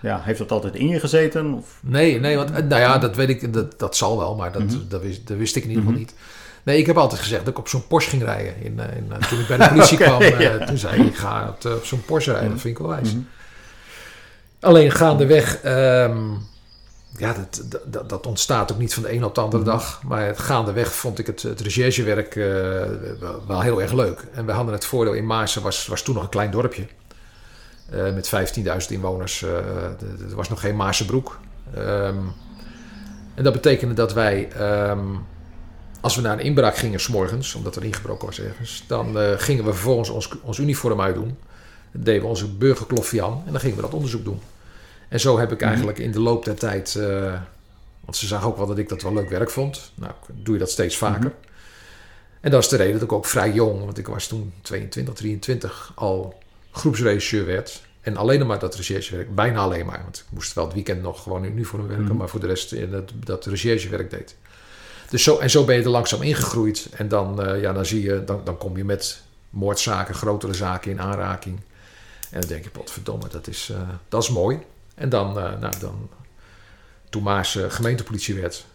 ja, 0.06 0.22
heeft 0.24 0.40
dat 0.40 0.52
altijd 0.52 0.76
in 0.76 0.88
je 0.88 1.00
gezeten? 1.00 1.54
Of? 1.54 1.80
Nee, 1.82 2.20
nee, 2.20 2.36
want 2.36 2.52
nou 2.52 2.82
ja, 2.82 2.98
dat 2.98 3.16
weet 3.16 3.30
ik, 3.30 3.54
dat, 3.54 3.80
dat 3.80 3.96
zal 3.96 4.18
wel, 4.18 4.36
maar 4.36 4.52
dat, 4.52 4.64
mhm. 4.64 4.78
dat, 4.88 5.02
wist, 5.02 5.28
dat 5.28 5.38
wist 5.38 5.56
ik 5.56 5.64
in 5.64 5.70
ieder 5.70 5.84
geval 5.84 6.00
mhm. 6.00 6.08
niet. 6.08 6.18
Nee, 6.64 6.78
ik 6.78 6.86
heb 6.86 6.98
altijd 6.98 7.22
gezegd 7.22 7.46
dat 7.46 7.54
ik 7.54 7.60
op 7.60 7.68
zo'n 7.68 7.88
Porsche 7.88 8.10
ging 8.10 8.24
rijden. 8.24 8.62
In, 8.62 8.80
eh, 8.80 8.98
in, 8.98 9.12
toen 9.30 9.40
ik 9.40 9.48
bij 9.48 9.58
de 9.58 9.68
politie 9.74 9.98
kwam, 9.98 10.22
ja. 10.22 10.54
uh, 10.54 10.68
toen 10.68 10.78
zei 10.78 11.02
ik, 11.02 11.08
ik 11.08 11.16
ga 11.16 11.48
op, 11.50 11.72
op 11.72 11.86
zo'n 11.86 12.06
Porsche 12.06 12.32
rijden, 12.32 12.50
dat 12.50 12.62
vind 12.62 12.78
ik 12.78 12.86
wel 12.86 12.92
wijs. 12.92 13.14
Mm 13.14 13.14
-hmm. 13.14 13.28
Alleen 14.60 14.92
gaandeweg... 14.92 15.64
Um, 15.66 16.48
ja, 17.18 17.34
dat, 17.34 17.82
dat, 17.86 18.10
dat, 18.10 18.28
ontstaat 18.28 18.72
ook 18.72 18.78
niet 18.78 18.94
van 18.94 19.04
de 19.04 19.14
een 19.14 19.24
op 19.24 19.36
de 19.36 19.42
andere 19.42 19.64
mhm. 19.64 19.72
dag. 19.72 20.02
Maar 20.04 20.36
gaandeweg 20.36 20.94
vond 20.94 21.20
ik 21.20 21.28
het, 21.28 21.42
het 21.42 21.62
recherchewerk 21.62 22.36
uh, 22.36 22.46
wel, 23.48 23.62
heel 23.62 23.82
erg 23.82 23.92
leuk. 23.92 24.26
En 24.34 24.46
we 24.46 24.52
hadden 24.52 24.74
het 24.74 24.86
voordeel 24.86 25.14
in 25.14 25.26
Maarsen, 25.26 25.62
was, 25.62 25.88
was 25.88 26.02
toen 26.02 26.16
nog 26.16 26.24
een 26.24 26.30
klein 26.30 26.52
dorpje. 26.52 26.88
Uh, 27.94 28.14
met 28.14 28.32
15.000 28.58 28.88
inwoners. 28.90 29.42
Uh, 29.42 29.50
er 30.30 30.36
was 30.36 30.50
nog 30.50 30.60
geen 30.60 30.76
Maarsenbroek. 30.76 31.40
Um, 31.78 32.34
en 33.36 33.44
dat 33.44 33.54
betekende 33.54 33.94
dat 33.94 34.14
wij, 34.14 34.50
um, 34.90 35.20
als 36.02 36.16
we 36.16 36.22
naar 36.22 36.34
een 36.34 36.46
inbraak 36.46 36.78
gingen 36.78 37.00
s'morgens, 37.00 37.56
omdat 37.56 37.76
er 37.76 37.84
ingebroken 37.84 38.26
was 38.26 38.40
ergens, 38.40 38.84
dan 38.88 39.18
gingen 39.38 39.66
we 39.66 39.74
vervolgens 39.74 40.10
ons, 40.10 40.30
ons 40.42 40.58
uniform 40.58 41.02
uitdoen. 41.02 41.38
Dan 41.92 42.04
deden 42.04 42.22
we 42.22 42.28
onze 42.28 42.48
burgerkloffie 42.48 43.24
aan 43.24 43.44
en 43.46 43.52
dan 43.52 43.60
gingen 43.60 43.76
we 43.76 43.82
dat 43.82 43.94
onderzoek 43.94 44.24
doen. 44.24 44.40
En 45.10 45.20
zo 45.20 45.40
heb 45.40 45.52
ik 45.52 45.60
mhm. 45.60 45.68
eigenlijk 45.68 45.98
in 45.98 46.12
de 46.12 46.20
loop 46.20 46.46
der 46.46 46.56
tijd. 46.56 46.94
Want 48.06 48.18
ze 48.18 48.28
zagen 48.28 48.48
ook 48.48 48.58
wel 48.58 48.68
dat 48.68 48.78
ik 48.78 48.90
dat 48.90 49.02
wel 49.02 49.14
leuk 49.14 49.30
werk 49.30 49.50
vond. 49.50 49.92
Nou, 49.96 50.12
doe 50.34 50.54
je 50.54 50.60
dat 50.60 50.72
steeds 50.72 50.98
vaker. 50.98 51.20
Mhm. 51.20 51.54
En 52.42 52.52
dat 52.52 52.64
is 52.64 52.70
de 52.70 52.76
reden 52.76 52.94
dat 52.94 53.02
ik 53.02 53.12
ook 53.12 53.26
vrij 53.26 53.52
jong, 53.52 53.86
want 53.86 53.98
ik 53.98 54.08
was 54.08 54.28
toen 54.28 54.54
22, 54.62 55.14
23, 55.14 55.92
al 55.96 56.44
groepsregisseur 56.76 57.46
werd. 57.46 57.82
En 58.02 58.18
alleen 58.18 58.48
maar 58.48 58.60
dat 58.60 58.76
recherchewerk, 58.76 59.36
bijna 59.36 59.60
alleen 59.60 59.86
maar. 59.86 60.02
Want 60.04 60.18
ik 60.18 60.34
moest 60.34 60.54
wel 60.54 60.66
het 60.66 60.74
weekend 60.74 61.02
nog 61.02 61.24
gewoon 61.24 61.46
in 61.46 61.52
uniform 61.52 61.88
werken, 61.88 62.06
mm 62.06 62.18
maar 62.18 62.30
voor 62.30 62.40
de 62.40 62.48
rest 62.48 62.72
in 62.72 62.92
dat, 62.92 63.12
dat 63.16 63.46
recherchewerk 63.46 64.10
deed. 64.10 64.36
Dus 65.10 65.24
zo, 65.24 65.38
en 65.38 65.50
zo 65.50 65.66
ben 65.66 65.76
je 65.76 65.84
er 65.84 65.90
langzaam 65.90 66.22
ingegroeid. 66.22 66.90
En 66.92 67.08
dan, 67.08 67.48
uh, 67.48 67.62
ja, 67.62 67.74
dan 67.74 67.86
zie 67.86 68.04
je, 68.04 68.24
dan, 68.24 68.42
dan 68.44 68.58
kom 68.58 68.78
je 68.78 68.86
met 68.86 69.22
moordzaken, 69.50 70.16
grotere 70.16 70.54
zaken 70.54 70.92
in 70.92 71.02
aanraking. 71.02 71.60
En 72.30 72.40
dan 72.40 72.50
denk 72.50 72.64
je, 72.64 72.70
potverdomme, 72.70 73.28
dat 73.32 73.48
is, 73.48 73.70
uh, 73.72 73.78
dat 74.10 74.24
is 74.24 74.30
mooi. 74.30 74.60
En 74.96 75.10
dan, 75.10 75.38
uh, 75.38 75.60
nou, 75.60 75.74
dan 75.80 76.10
toen 77.10 77.24
Maas 77.24 77.58
gemeentepolitie 77.68 78.36
werd, 78.36 78.66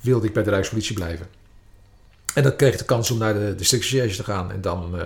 wilde 0.00 0.26
ik 0.26 0.32
bij 0.32 0.42
de 0.42 0.50
Rijkspolitie 0.50 0.94
blijven. 0.94 1.26
En 2.34 2.42
dan 2.42 2.56
kreeg 2.56 2.72
ik 2.72 2.78
de 2.78 2.84
kans 2.84 3.10
om 3.10 3.18
naar 3.18 3.34
de 3.34 3.54
districtrecherche 3.54 4.16
te 4.16 4.24
gaan. 4.24 4.50
En 4.50 4.60
dan, 4.60 4.96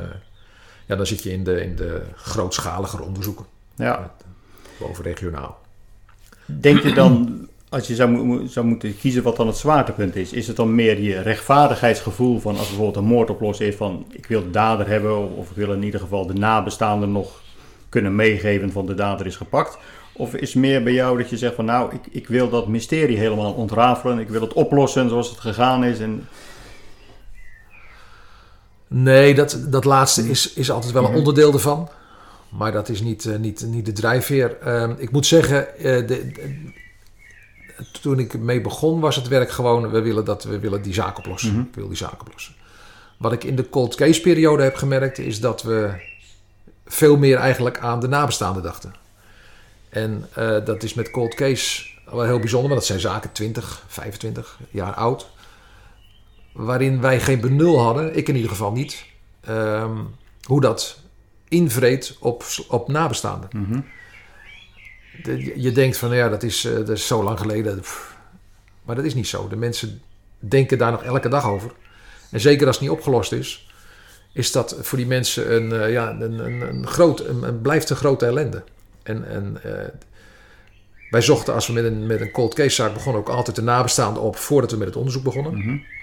ja, 0.88 0.96
dan 0.96 1.06
zit 1.06 1.22
je 1.22 1.32
in 1.32 1.44
de, 1.44 1.62
in 1.62 1.76
de 1.76 2.02
grootschaligere 2.14 3.02
onderzoeken. 3.02 3.44
Ja. 3.74 4.14
Boven 4.78 5.04
regionaal. 5.04 5.58
Denk 6.44 6.82
je 6.82 6.92
dan, 6.92 7.46
als 7.68 7.86
je 7.86 7.94
zou, 7.94 8.42
zou, 8.48 8.66
moeten 8.66 8.98
kiezen 8.98 9.22
wat 9.22 9.36
dan 9.36 9.46
het 9.46 9.56
zwaartepunt 9.56 10.16
is, 10.16 10.32
is 10.32 10.46
het 10.46 10.56
dan 10.56 10.74
meer 10.74 11.00
je 11.00 11.20
rechtvaardigheidsgevoel 11.20 12.40
van 12.40 12.56
als 12.56 12.66
bijvoorbeeld 12.66 12.96
een 12.96 13.04
moord 13.04 13.30
oplossen 13.30 13.66
is 13.66 13.74
van 13.74 14.06
ik 14.10 14.26
wil 14.26 14.42
de 14.42 14.50
dader 14.50 14.88
hebben 14.88 15.36
of 15.36 15.50
ik 15.50 15.56
wil 15.56 15.72
in 15.72 15.82
ieder 15.82 16.00
geval 16.00 16.26
de 16.26 16.34
nabestaanden 16.34 17.12
nog 17.12 17.42
kunnen 17.88 18.14
meegeven 18.14 18.72
van 18.72 18.86
de 18.86 18.94
dader 18.94 19.26
is 19.26 19.36
gepakt? 19.36 19.78
Of 20.12 20.34
is 20.34 20.54
meer 20.54 20.82
bij 20.82 20.92
jou 20.92 21.18
dat 21.18 21.30
je 21.30 21.36
zegt 21.36 21.54
van 21.54 21.64
nou, 21.64 21.94
ik, 21.94 22.00
ik 22.10 22.28
wil 22.28 22.48
dat 22.48 22.68
mysterie 22.68 23.18
helemaal 23.18 23.52
ontrafelen, 23.52 24.18
ik 24.18 24.28
wil 24.28 24.40
het 24.40 24.52
oplossen 24.52 25.08
zoals 25.08 25.30
het 25.30 25.38
gegaan 25.38 25.84
is 25.84 26.00
en... 26.00 26.28
Nee, 28.88 29.34
dat, 29.34 29.58
dat 29.68 29.84
laatste 29.84 30.28
is, 30.28 30.52
is 30.52 30.70
altijd 30.70 30.92
wel 30.92 31.02
een 31.02 31.08
mhm. 31.08 31.18
onderdeel 31.18 31.52
ervan. 31.52 31.88
Maar 32.48 32.72
dat 32.72 32.88
is 32.88 33.00
niet, 33.00 33.24
uh, 33.24 33.36
niet, 33.36 33.66
niet 33.66 33.86
de 33.86 33.92
drijfveer. 33.92 34.56
Uh, 34.66 34.90
ik 34.96 35.10
moet 35.10 35.26
zeggen, 35.26 35.66
uh, 35.78 35.82
de, 35.82 36.32
toen 38.00 38.18
ik 38.18 38.38
mee 38.38 38.60
begon 38.60 39.00
was 39.00 39.16
het 39.16 39.28
werk 39.28 39.50
gewoon... 39.50 39.90
we 39.90 40.00
willen, 40.00 40.24
dat, 40.24 40.44
we 40.44 40.58
willen 40.58 40.82
die 40.82 40.94
zaak 40.94 41.18
oplossen. 41.18 41.52
Mm 41.52 41.60
Ik 41.60 41.74
wil 41.74 41.88
die 41.88 41.96
zaak 41.96 42.20
oplossen. 42.20 42.54
Wat 43.16 43.32
ik 43.32 43.44
in 43.44 43.56
de 43.56 43.68
cold 43.68 43.94
case 43.94 44.20
periode 44.20 44.62
heb 44.62 44.74
gemerkt... 44.74 45.18
is 45.18 45.40
dat 45.40 45.62
we 45.62 45.90
veel 46.86 47.16
meer 47.16 47.36
eigenlijk 47.36 47.78
aan 47.78 48.00
de 48.00 48.08
nabestaanden 48.08 48.62
dachten. 48.62 48.94
En 49.88 50.26
uh, 50.38 50.64
dat 50.64 50.82
is 50.82 50.94
met 50.94 51.10
cold 51.10 51.34
case 51.34 51.86
wel 52.04 52.24
heel 52.24 52.38
bijzonder, 52.38 52.68
want 52.68 52.80
dat 52.80 52.88
zijn 52.88 53.00
zaken 53.00 53.32
20, 53.32 53.84
25 53.86 54.58
jaar 54.70 54.94
oud. 54.94 55.28
Waarin 56.58 57.00
wij 57.00 57.20
geen 57.20 57.40
benul 57.40 57.80
hadden, 57.80 58.16
ik 58.16 58.28
in 58.28 58.34
ieder 58.34 58.50
geval 58.50 58.72
niet, 58.72 59.04
um, 59.48 60.14
hoe 60.42 60.60
dat 60.60 61.00
invreed 61.48 62.16
op, 62.20 62.44
op 62.68 62.88
nabestaanden. 62.88 63.48
Mm 63.52 63.64
-hmm. 63.64 63.84
de, 65.22 65.60
je 65.60 65.72
denkt 65.72 65.96
van 65.96 66.14
ja, 66.14 66.28
dat 66.28 66.42
is, 66.42 66.64
uh, 66.64 66.74
dat 66.74 66.88
is 66.88 67.06
zo 67.06 67.22
lang 67.22 67.38
geleden. 67.38 67.80
Pff, 67.80 68.16
maar 68.82 68.96
dat 68.96 69.04
is 69.04 69.14
niet 69.14 69.26
zo. 69.26 69.48
De 69.48 69.56
mensen 69.56 70.02
denken 70.38 70.78
daar 70.78 70.90
nog 70.90 71.02
elke 71.02 71.28
dag 71.28 71.46
over. 71.48 71.70
En 72.30 72.40
zeker 72.40 72.66
als 72.66 72.76
het 72.76 72.84
niet 72.84 72.96
opgelost 72.96 73.32
is, 73.32 73.72
is 74.32 74.52
dat 74.52 74.76
voor 74.80 74.98
die 74.98 75.06
mensen 75.06 75.54
een, 75.54 75.70
uh, 75.70 75.92
ja, 75.92 76.10
een, 76.10 76.44
een, 76.44 76.60
een, 76.60 76.86
groot, 76.86 77.20
een, 77.20 77.42
een, 77.42 77.60
blijft 77.60 77.90
een 77.90 77.96
grote 77.96 78.26
ellende. 78.26 78.62
En, 79.02 79.28
en 79.28 79.60
uh, 79.66 79.72
wij 81.10 81.22
zochten 81.22 81.54
als 81.54 81.66
we 81.66 81.72
met 81.72 81.84
een, 81.84 82.06
met 82.06 82.20
een 82.20 82.30
cold 82.30 82.54
case 82.54 82.74
zaak 82.74 82.92
begonnen 82.92 83.20
ook 83.20 83.28
altijd 83.28 83.56
de 83.56 83.62
nabestaanden 83.62 84.22
op 84.22 84.36
voordat 84.36 84.70
we 84.70 84.76
met 84.76 84.86
het 84.86 84.96
onderzoek 84.96 85.22
begonnen. 85.22 85.54
Mm 85.54 85.62
-hmm. 85.62 85.96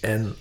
En 0.00 0.34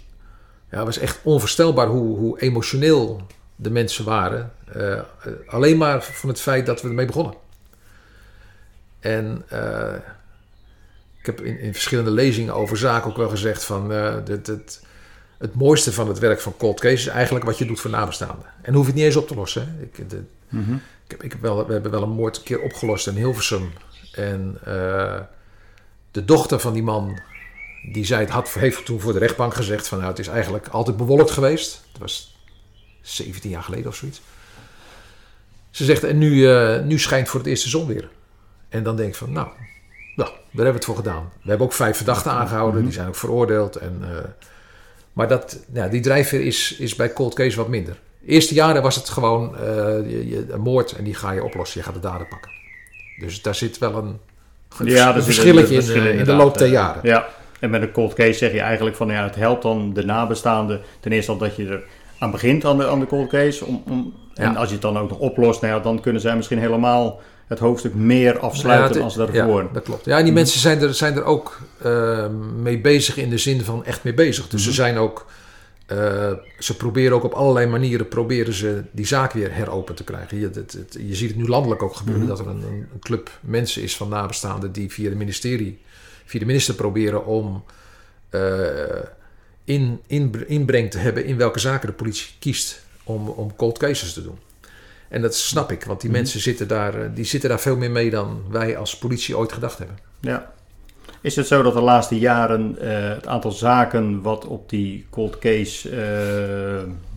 ja, 0.72 0.78
het 0.78 0.86
was 0.86 0.98
echt 0.98 1.20
onvoorstelbaar 1.24 1.88
hoe, 1.88 2.18
hoe 2.18 2.42
emotioneel 2.42 3.22
de 3.56 3.70
mensen 3.70 4.06
waren. 4.06 4.52
Uh, 4.76 5.02
alleen 5.46 5.78
maar 5.78 6.04
van 6.04 6.30
het 6.30 6.42
feit 6.42 6.66
dat 6.66 6.82
we 6.82 6.88
ermee 6.88 7.06
begonnen. 7.06 7.34
En 9.00 9.44
ik 11.20 11.26
heb 11.26 11.42
in, 11.42 11.60
in, 11.60 11.74
verschillende 11.74 12.12
lezingen 12.12 12.54
over 12.54 12.78
zaken 12.78 13.10
ook 13.10 13.18
wel 13.18 13.30
gezegd 13.30 13.64
van... 13.64 13.92
dit, 14.26 14.46
dit, 14.46 14.82
het 15.38 15.54
mooiste 15.54 15.94
van 15.94 16.08
het 16.08 16.20
werk 16.20 16.40
van 16.40 16.58
cold 16.58 16.80
case 16.80 16.94
is 16.94 17.08
eigenlijk 17.08 17.46
wat 17.46 17.58
je 17.58 17.66
doet 17.66 17.80
voor 17.80 17.92
nabestaanden. 17.92 18.46
En 18.62 18.74
hoef 18.74 18.82
je 18.82 18.88
het 18.88 18.96
niet 18.96 19.06
eens 19.06 19.16
op 19.16 19.28
te 19.28 19.36
lossen. 19.36 19.76
Hè. 19.78 19.84
Ik, 19.84 20.10
de, 20.10 20.24
mhm. 20.50 20.74
ik, 20.74 21.12
heb, 21.12 21.24
ik 21.24 21.32
heb 21.32 21.42
wel, 21.42 21.68
we 21.68 21.74
hebben 21.74 21.92
wel 21.92 22.04
een 22.04 22.10
moord 22.10 22.38
een 22.38 22.44
keer 22.44 22.62
opgelost 22.62 23.08
in 23.08 23.16
Hilversum. 23.16 23.72
En 24.12 24.60
de 26.12 26.26
dochter 26.26 26.60
van 26.60 26.74
die 26.74 26.84
man, 26.84 27.20
die 27.84 28.06
zei 28.06 28.22
het 28.22 28.30
had, 28.30 28.50
heeft 28.50 28.86
toen 28.86 29.00
voor 29.00 29.14
de 29.14 29.20
rechtbank 29.20 29.54
gezegd 29.54 29.88
van 29.88 29.98
nou 29.98 30.10
het 30.10 30.20
is 30.20 30.28
eigenlijk 30.28 30.68
altijd 30.68 30.98
bewolkt 30.98 31.32
geweest. 31.32 31.82
Het 31.92 32.02
was 32.02 32.36
17 33.02 33.50
jaar 33.50 33.64
geleden 33.64 33.88
of 33.88 33.96
zoiets. 33.96 34.22
Ze 35.70 35.86
zegt 35.86 36.04
en 36.04 36.18
nu, 36.18 36.32
uh, 36.32 36.84
nu 36.84 37.00
schijnt 37.00 37.30
voor 37.30 37.40
het 37.40 37.50
eerst 37.50 37.64
de 37.64 37.70
zon 37.70 37.88
weer. 37.88 38.10
En 38.70 38.84
dan 38.84 38.96
denk 38.96 39.10
ik 39.10 39.16
van 39.16 39.32
nou, 39.32 39.48
nou, 40.16 40.30
daar 40.30 40.36
hebben 40.46 40.66
we 40.66 40.72
het 40.72 40.86
voor 40.86 40.96
gedaan. 40.96 41.32
We 41.42 41.50
hebben 41.50 41.68
ook 41.68 41.74
vijf 41.74 41.98
verdachten 41.98 42.32
aangehouden, 42.32 42.84
die 42.84 42.94
zijn 42.94 43.08
ook 43.08 43.16
veroordeeld. 43.16 43.76
En 43.76 44.02
uh, 44.02 44.18
maar 45.14 45.28
dat, 45.28 45.60
ja, 45.74 45.88
die 45.88 46.02
drijfveer 46.02 46.42
is, 46.42 46.76
is 46.80 46.96
bij 46.96 47.14
cold 47.14 47.34
case 47.34 47.58
wat 47.58 47.68
minder. 47.68 47.98
De 48.20 48.28
eerste 48.28 48.54
jaren 48.54 48.82
was 48.82 48.96
het 48.96 49.10
gewoon 49.10 49.56
uh, 49.56 49.60
je, 50.30 50.46
een 50.50 50.62
moord 50.62 50.92
en 50.92 51.04
die 51.04 51.16
ga 51.16 51.32
je 51.32 51.44
oplossen. 51.44 51.80
Je 51.80 51.86
gaat 51.86 51.94
de 51.94 52.00
dader 52.00 52.28
pakken. 52.28 52.52
Dus 53.20 53.42
daar 53.42 53.56
zit 53.56 53.78
wel 53.78 53.96
een, 53.96 54.20
ja, 54.84 55.16
een 55.16 55.24
verschilletje 55.24 55.76
in, 55.76 56.02
eh, 56.02 56.20
in, 56.20 56.24
de 56.24 56.34
loop 56.34 56.58
der 56.58 56.68
jaren. 56.68 57.02
Ja, 57.04 57.28
en 57.60 57.70
met 57.70 57.82
een 57.82 57.92
cold 57.92 58.14
case 58.14 58.34
zeg 58.34 58.52
je 58.52 58.62
eigenlijk 58.62 58.96
van 58.96 59.08
ja, 59.08 59.24
het 59.24 59.36
helpt 59.36 59.62
dan 59.62 59.94
de 59.94 60.06
nabestaanden. 60.06 60.82
Ten 61.00 61.12
eerste 61.12 61.32
al 61.32 61.38
dat 61.38 61.56
je 61.56 61.68
er 61.68 61.84
aan 62.20 62.32
begint 62.32 62.66
aan 62.66 62.78
de, 62.78 62.88
aan 62.88 63.00
de 63.00 63.06
cold 63.06 63.30
case. 63.30 63.66
Om, 63.66 63.84
om, 63.88 64.14
en 64.34 64.56
als 64.56 64.68
je 64.68 64.74
het 64.74 64.82
dan 64.82 64.98
ook 64.98 65.10
nog 65.10 65.20
oplost, 65.20 65.62
nou 65.62 65.74
ja, 65.74 65.80
dan 65.80 66.02
kunnen 66.02 66.22
zij 66.22 66.36
misschien 66.36 66.60
helemaal 66.60 67.22
het 67.48 67.60
hoofdstuk 67.60 67.94
meer 67.94 68.40
afsluiten 68.40 68.98
ja, 68.98 69.04
als 69.04 69.16
daarvoor. 69.16 69.64
Ja, 69.64 69.70
dat 69.74 69.84
klopt. 69.84 70.06
Ja, 70.06 70.12
en 70.12 70.24
die 70.24 70.26
mhm. 70.26 70.34
mensen 70.34 70.60
zijn 70.60 70.82
er, 70.82 70.94
zijn 70.94 71.16
er 71.16 71.24
ook 71.24 71.62
uh, 71.86 72.26
mee 72.56 72.80
bezig 72.82 73.18
in 73.18 73.30
de 73.30 73.38
zin 73.38 73.62
van 73.62 73.86
echt 73.86 74.04
mee 74.04 74.14
bezig. 74.14 74.48
Dus 74.48 74.62
ze 74.62 74.68
mhm. 74.68 74.78
zijn 74.78 74.98
ook, 74.98 75.26
uh, 75.92 76.32
ze 76.60 76.76
proberen 76.78 77.16
ook 77.16 77.24
op 77.24 77.34
allerlei 77.34 77.68
manieren 77.68 78.08
proberen 78.08 78.54
ze 78.54 78.84
die 78.92 79.06
zaak 79.06 79.32
weer 79.32 79.54
heropen 79.54 79.96
te 79.96 80.04
krijgen. 80.04 80.40
Je, 80.40 80.50
het, 80.54 80.74
het, 80.74 80.98
je 81.08 81.16
ziet 81.16 81.30
het 81.30 81.38
nu 81.38 81.48
landelijk 81.48 81.84
ook 81.84 81.96
gebeuren 81.96 82.24
mm 82.24 82.30
-hmm. 82.30 82.38
dat 82.38 82.46
er 82.46 82.54
een, 82.54 82.88
een, 82.94 83.00
club 83.00 83.30
mensen 83.42 83.82
is 83.82 83.98
van 83.98 84.10
nabestaanden 84.10 84.72
die 84.72 84.92
via 84.92 85.10
de 85.10 85.16
ministerie, 85.16 85.80
via 86.28 86.40
de 86.40 86.46
minister 86.46 86.74
proberen 86.76 87.26
om 87.26 87.64
uh, 88.32 88.42
in, 89.64 90.02
in, 90.08 90.44
inbreng 90.48 90.92
te 90.92 90.98
hebben 90.98 91.26
in 91.26 91.38
welke 91.38 91.60
zaken 91.60 91.88
de 91.88 91.94
politie 91.94 92.28
kiest 92.40 92.82
om, 93.04 93.28
om 93.30 93.56
cold 93.56 93.78
cases 93.78 94.14
te 94.14 94.24
doen. 94.24 94.40
En 95.10 95.22
dat 95.22 95.36
snap 95.36 95.72
ik, 95.72 95.84
want 95.84 96.02
die 96.02 96.10
Mhm. 96.10 96.20
mensen 96.20 96.40
zitten 96.40 96.68
daar, 96.68 97.02
eh, 97.02 97.10
die 97.14 97.26
zitten 97.26 97.50
daar 97.50 97.60
veel 97.60 97.78
meer 97.78 97.92
mee 97.92 98.10
dan 98.10 98.44
wij 98.50 98.78
als 98.78 98.98
politie 98.98 99.38
ooit 99.38 99.52
gedacht 99.54 99.78
hebben. 99.78 99.98
Ja. 100.20 100.54
Is 101.28 101.36
het 101.36 101.48
zo 101.48 101.62
dat 101.62 101.74
de 101.74 101.82
laatste 101.82 102.20
jaren 102.20 102.78
eh, 102.80 103.10
het 103.10 103.28
aantal 103.28 103.52
zaken 103.52 104.22
wat 104.22 104.46
op 104.46 104.70
die 104.70 105.08
cold 105.10 105.40
case 105.40 105.90
eh, 105.90 105.98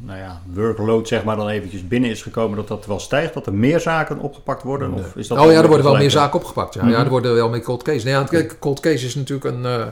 nou 0.01 0.18
ja, 0.18 0.40
workload 0.53 1.09
zeg 1.09 1.25
maar 1.25 1.37
dan 1.37 1.49
eventjes 1.49 1.88
binnen 1.88 2.11
is 2.11 2.23
gekomen, 2.23 2.57
dat 2.57 2.68
dat 2.68 2.87
wel 2.87 3.01
stijgt? 3.01 3.35
Dat 3.35 3.46
er 3.46 3.55
meer 3.55 3.81
zaken 3.81 4.18
opgepakt 4.18 4.62
worden? 4.62 4.92
Of 4.92 5.16
is 5.16 5.29
dat 5.29 5.38
oh 5.38 5.53
ja, 5.53 5.61
er 5.62 5.66
worden 5.68 5.87
wel 5.87 5.96
meer 5.96 6.11
zaken 6.11 6.38
opgepakt. 6.38 6.75
Ja, 6.75 6.83
Mhm. 6.83 6.90
ja 6.92 6.99
er 7.05 7.09
worden 7.09 7.35
wel 7.35 7.49
meer 7.49 7.62
cold 7.62 7.83
cases. 7.83 8.05
Nou 8.05 8.16
ja, 8.16 8.25
kijk, 8.25 8.57
cold 8.59 8.81
case 8.81 9.07
is 9.07 9.14
natuurlijk 9.14 9.57
een, 9.57 9.64
eh, 9.64 9.87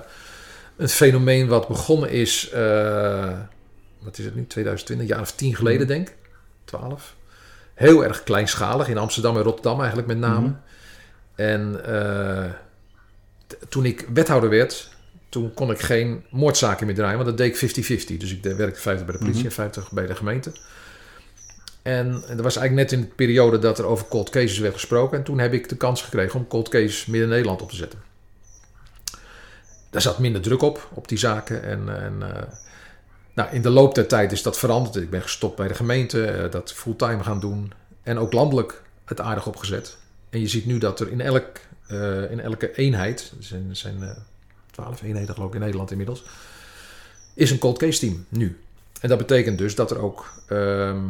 een 0.77 0.89
fenomeen 0.89 1.49
wat 1.49 1.69
begonnen 1.69 2.11
is, 2.11 2.51
wat 4.03 4.19
is 4.19 4.25
het 4.25 4.35
nu, 4.35 4.47
2020, 4.47 5.07
een 5.09 5.13
jaar 5.15 5.21
of 5.23 5.33
tien 5.33 5.55
geleden 5.55 5.81
Mhm. 5.87 5.89
denk 5.89 6.09
ik, 6.09 6.17
12. 6.65 7.15
Heel 7.75 8.05
erg 8.05 8.23
kleinschalig, 8.23 8.89
in 8.89 8.99
Amsterdam 8.99 9.37
en 9.37 9.43
Rotterdam 9.43 9.79
eigenlijk 9.79 10.09
met 10.09 10.19
name. 10.19 10.47
Mhm. 10.47 10.55
En 11.35 11.81
eh, 11.85 12.45
t- 12.45 12.57
toen 13.69 13.85
ik 13.85 14.07
wethouder 14.13 14.51
werd, 14.51 14.89
toen 15.29 15.55
kon 15.55 15.71
ik 15.71 15.81
geen 15.81 16.25
moordzaken 16.31 16.87
meer 16.87 16.95
draaien, 16.95 17.17
want 17.17 17.29
dat 17.29 17.39
deed 17.39 17.63
ik 17.63 17.71
50-50. 18.11 18.17
Dus 18.17 18.33
ik 18.33 18.43
werkte 18.43 18.81
50 18.81 19.07
bij 19.07 19.15
de 19.15 19.21
politie 19.21 19.41
Mhm. 19.41 19.49
en 19.49 19.53
50 19.53 19.93
bij 19.93 20.07
de 20.07 20.15
gemeente. 20.15 20.53
En 21.83 22.11
dat 22.13 22.41
was 22.41 22.57
eigenlijk 22.57 22.91
net 22.91 22.93
in 22.93 23.01
de 23.01 23.15
periode 23.15 23.59
dat 23.59 23.79
er 23.79 23.85
over 23.85 24.07
cold 24.09 24.31
cases 24.31 24.59
werd 24.59 24.75
gesproken. 24.75 25.19
En 25.19 25.25
toen 25.25 25.39
heb 25.39 25.53
ik 25.53 25.69
de 25.69 25.77
kans 25.77 26.03
gekregen 26.03 26.41
om 26.41 26.47
cold 26.47 26.69
cases 26.69 27.07
Midden-Nederland 27.07 27.63
op 27.63 27.71
te 27.71 27.77
zetten. 27.77 27.99
Daar 29.91 30.03
zat 30.03 30.19
minder 30.19 30.41
druk 30.41 30.63
op, 30.63 30.89
op 30.95 31.09
die 31.09 31.19
zaken. 31.19 31.63
En, 31.63 32.03
en 32.03 32.37
eh, 32.37 32.43
nou, 33.35 33.51
in 33.53 33.63
de 33.63 33.71
loop 33.71 33.95
der 33.95 34.07
tijd 34.07 34.33
is 34.33 34.43
dat 34.43 34.59
veranderd. 34.59 34.97
Ik 34.97 35.11
ben 35.11 35.23
gestopt 35.23 35.57
bij 35.57 35.69
de 35.69 35.75
gemeente, 35.75 36.25
eh, 36.25 36.51
dat 36.51 36.73
fulltime 36.73 37.23
gaan 37.23 37.41
doen. 37.41 37.73
En 38.03 38.19
ook 38.19 38.33
landelijk 38.33 38.83
het 39.05 39.21
aardig 39.21 39.47
opgezet. 39.47 39.97
En 40.31 40.41
je 40.41 40.49
ziet 40.49 40.67
nu 40.67 40.79
dat 40.79 41.01
er 41.01 41.11
in, 41.11 41.21
elk, 41.21 41.47
eh, 41.89 42.31
in 42.31 42.41
elke 42.41 42.75
eenheid, 42.75 43.33
er 43.39 43.45
zijn, 43.45 43.77
zijn 43.77 44.03
eh, 44.03 44.11
12 44.71 45.03
eenheden 45.03 45.35
geloof 45.35 45.49
ik 45.49 45.55
in 45.55 45.61
Nederland 45.61 45.91
inmiddels, 45.91 46.25
is 47.35 47.51
een 47.51 47.59
cold 47.59 47.79
case 47.79 47.99
team 47.99 48.27
nu. 48.29 48.59
En 49.01 49.09
dat 49.09 49.19
betekent 49.19 49.59
dus 49.59 49.75
dat 49.75 49.91
er 49.91 49.99
ook 49.99 50.33
ehm, 50.49 51.05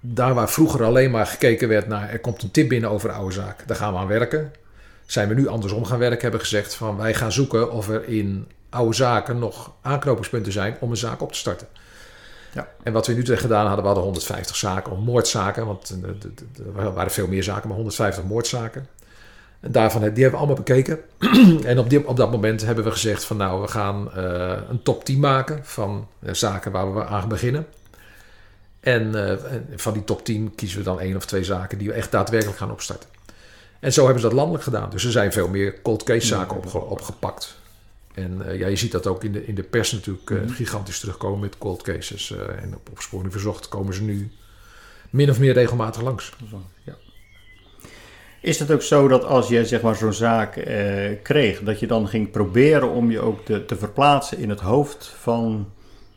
daar 0.00 0.34
waar 0.34 0.50
vroeger 0.50 0.84
alleen 0.84 1.10
maar 1.10 1.26
gekeken 1.26 1.68
werd 1.68 1.86
naar 1.86 2.10
er 2.10 2.20
komt 2.20 2.42
een 2.42 2.50
tip 2.50 2.68
binnen 2.68 2.90
over 2.90 3.08
een 3.08 3.16
oude 3.16 3.34
zaak, 3.34 3.68
daar 3.68 3.76
gaan 3.76 3.92
we 3.92 3.98
aan 3.98 4.06
werken. 4.06 4.52
Zijn 5.06 5.28
we 5.28 5.34
nu 5.34 5.48
andersom 5.48 5.84
gaan 5.84 5.98
werken, 5.98 6.22
hebben 6.22 6.40
gezegd 6.40 6.74
van 6.74 6.96
wij 6.96 7.14
gaan 7.14 7.32
zoeken 7.32 7.72
of 7.72 7.88
er 7.88 8.08
in 8.08 8.48
oude 8.68 8.94
zaken 8.94 9.38
nog 9.38 9.72
aanknopingspunten 9.80 10.52
zijn 10.52 10.76
om 10.80 10.90
een 10.90 10.96
zaak 10.96 11.22
op 11.22 11.32
te 11.32 11.38
starten. 11.38 11.66
Ja. 12.54 12.68
En 12.82 12.92
wat 12.92 13.06
we 13.06 13.12
in 13.12 13.18
Utrecht 13.18 13.40
gedaan 13.40 13.66
hadden, 13.66 13.80
we 13.80 13.86
hadden 13.86 14.04
150 14.04 14.56
zaken, 14.56 14.92
of 14.92 14.98
moordzaken, 14.98 15.66
want 15.66 15.98
eh, 16.02 16.66
er 16.66 16.92
waren 16.92 17.12
veel 17.12 17.26
meer 17.26 17.42
zaken, 17.42 17.66
maar 17.66 17.76
150 17.76 18.24
moordzaken. 18.24 18.88
En 19.64 19.72
daarvan, 19.72 20.00
die 20.00 20.08
hebben 20.10 20.30
we 20.30 20.36
allemaal 20.36 20.56
bekeken. 20.64 20.98
en 21.64 21.78
op, 21.78 21.90
die, 21.90 22.06
op 22.08 22.16
dat 22.16 22.30
moment 22.30 22.64
hebben 22.64 22.84
we 22.84 22.90
gezegd 22.90 23.24
van 23.24 23.36
nou, 23.36 23.60
we 23.60 23.68
gaan 23.68 24.12
eh, 24.12 24.56
een 24.68 24.82
top 24.82 25.04
10 25.04 25.20
maken 25.20 25.60
van 25.64 26.08
eh, 26.20 26.32
zaken 26.34 26.72
waar 26.72 26.94
we 26.94 27.04
aan 27.04 27.20
gaan 27.20 27.28
beginnen. 27.28 27.66
En 28.80 29.14
eh, 29.14 29.30
en 29.52 29.66
van 29.76 29.92
die 29.92 30.04
top 30.04 30.24
10 30.24 30.54
kiezen 30.54 30.78
we 30.78 30.84
dan 30.84 31.00
één 31.00 31.16
of 31.16 31.26
twee 31.26 31.44
zaken 31.44 31.78
die 31.78 31.88
we 31.88 31.94
echt 31.94 32.10
daadwerkelijk 32.10 32.58
gaan 32.58 32.70
opstarten. 32.70 33.08
En 33.80 33.92
zo 33.92 34.02
hebben 34.04 34.20
ze 34.22 34.26
dat 34.28 34.36
landelijk 34.36 34.64
gedaan. 34.64 34.90
Dus 34.90 35.04
er 35.04 35.10
zijn 35.12 35.32
veel 35.32 35.48
meer 35.48 35.82
cold 35.82 36.02
case 36.02 36.26
zaken 36.26 36.56
opge- 36.56 36.78
opgepakt. 36.84 37.56
En 38.14 38.42
ja, 38.58 38.66
je 38.66 38.76
ziet 38.76 38.92
dat 38.92 39.06
ook 39.06 39.24
in 39.24 39.32
de, 39.32 39.46
in 39.46 39.54
de 39.54 39.62
pers 39.62 39.92
natuurlijk 39.92 40.30
Mhm. 40.30 40.48
gigantisch 40.48 41.00
terugkomen 41.00 41.40
met 41.40 41.58
cold 41.58 41.82
cases. 41.82 42.30
en 42.62 42.74
op 42.74 42.88
opsporing 42.90 43.32
verzocht 43.32 43.68
komen 43.68 43.94
ze 43.94 44.02
nu 44.02 44.30
min 45.10 45.30
of 45.30 45.38
meer 45.38 45.52
regelmatig 45.52 46.02
langs. 46.02 46.32
Ja. 46.84 46.94
Is 48.44 48.58
het 48.58 48.70
ook 48.70 48.82
zo 48.82 49.08
dat 49.08 49.24
als 49.24 49.48
je 49.48 49.64
zeg 49.66 49.80
maar 49.80 49.96
zo'n 49.96 50.12
zaak 50.12 50.56
eh, 50.56 51.10
kreeg, 51.22 51.60
dat 51.60 51.80
je 51.80 51.86
dan 51.86 52.08
ging 52.08 52.30
proberen 52.30 52.90
om 52.90 53.10
je 53.10 53.20
ook 53.20 53.44
te, 53.44 53.64
te 53.64 53.76
verplaatsen 53.76 54.38
in 54.38 54.48
het 54.48 54.60
hoofd 54.60 55.14
van 55.20 55.68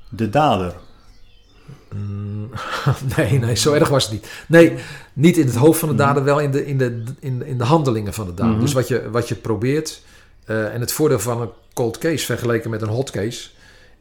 de 0.10 0.30
dader? 0.30 0.74
Mm, 1.96 2.50
nee, 3.18 3.40
nee, 3.40 3.56
zo 3.56 3.74
erg 3.74 3.90
was 3.90 4.04
het 4.04 4.14
niet. 4.14 4.28
Nee, 4.48 4.74
niet 5.14 5.38
in 5.38 5.46
het 5.46 5.56
hoofd 5.56 5.80
van 5.80 5.90
de 5.90 5.96
Mhm. 5.96 6.04
dader, 6.04 6.24
wel 6.24 6.40
in 6.40 6.52
de, 6.52 6.66
in 6.66 6.78
de, 6.78 7.04
in, 7.20 7.46
in 7.46 7.58
de 7.58 7.64
handelingen 7.64 8.14
van 8.14 8.26
de 8.26 8.34
dader. 8.34 8.52
Mhm. 8.54 8.62
Dus 8.62 8.74
wat 8.74 8.88
je, 8.88 9.10
wat 9.10 9.28
je 9.28 9.36
probeert, 9.36 10.02
eh, 10.46 10.74
en 10.74 10.80
het 10.82 10.92
voordeel 10.92 11.20
van 11.20 11.42
een 11.42 11.50
cold 11.74 11.98
case 11.98 12.26
vergeleken 12.26 12.70
met 12.70 12.82
een 12.82 12.88
hot 12.88 13.12
case, 13.12 13.50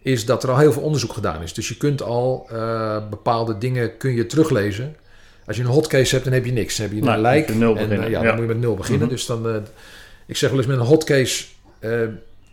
is 0.03 0.25
dat 0.25 0.43
er 0.43 0.51
al 0.51 0.59
heel 0.59 0.73
veel 0.73 0.83
onderzoek 0.83 1.13
gedaan 1.13 1.43
is. 1.43 1.53
Dus 1.55 1.69
je 1.69 1.77
kunt 1.77 2.03
al 2.03 2.47
eh, 2.51 2.97
bepaalde 3.11 3.59
dingen 3.59 3.97
kun 3.97 4.15
je 4.15 4.27
teruglezen. 4.27 4.97
Als 5.47 5.57
je 5.57 5.63
een 5.63 5.69
hot 5.69 5.87
case 5.87 6.13
hebt, 6.13 6.25
dan 6.25 6.35
heb 6.35 6.45
je 6.45 6.53
niks. 6.53 6.77
Dan 6.77 6.87
heb 6.87 6.95
je 6.95 7.11
een 7.11 7.21
lijk. 7.21 7.47
je 7.49 7.53
en, 7.55 7.63
eh, 7.63 7.73
beginnen, 7.73 8.11
ja, 8.11 8.23
dan 8.23 8.33
moet 8.35 8.43
je 8.43 8.49
met 8.49 8.61
nul 8.61 8.75
beginnen. 8.75 9.07
Mhm. 9.07 9.15
Dus 9.17 9.27
dan, 9.27 9.49
eh, 9.49 9.55
ik 10.27 10.37
zeg 10.37 10.51
wel 10.51 10.59
eens 10.59 10.69
met 10.69 10.79
een 10.79 10.85
hot 10.85 11.05
case 11.05 11.45
eh, 11.79 11.91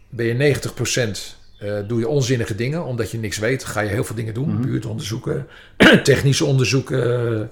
ben 0.09 0.25
je 0.25 0.33
90% 0.33 1.37
eh, 1.59 1.73
doe 1.87 1.99
je 1.99 2.07
onzinnige 2.07 2.55
dingen, 2.55 2.85
omdat 2.85 3.11
je 3.11 3.17
niks 3.17 3.37
weet. 3.37 3.63
Ga 3.65 3.81
je 3.81 3.89
heel 3.89 4.03
veel 4.03 4.15
dingen 4.15 4.33
doen, 4.33 4.49
Mhm. 4.53 4.61
buurtonderzoeken, 4.61 5.47
technische 6.03 6.45
onderzoeken, 6.45 7.49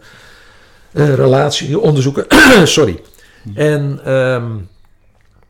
relatieonderzoeken. 0.93 2.25
Sorry. 2.67 2.99
Mhm. 3.43 3.57
En 3.59 3.99
ehm, 4.03 4.51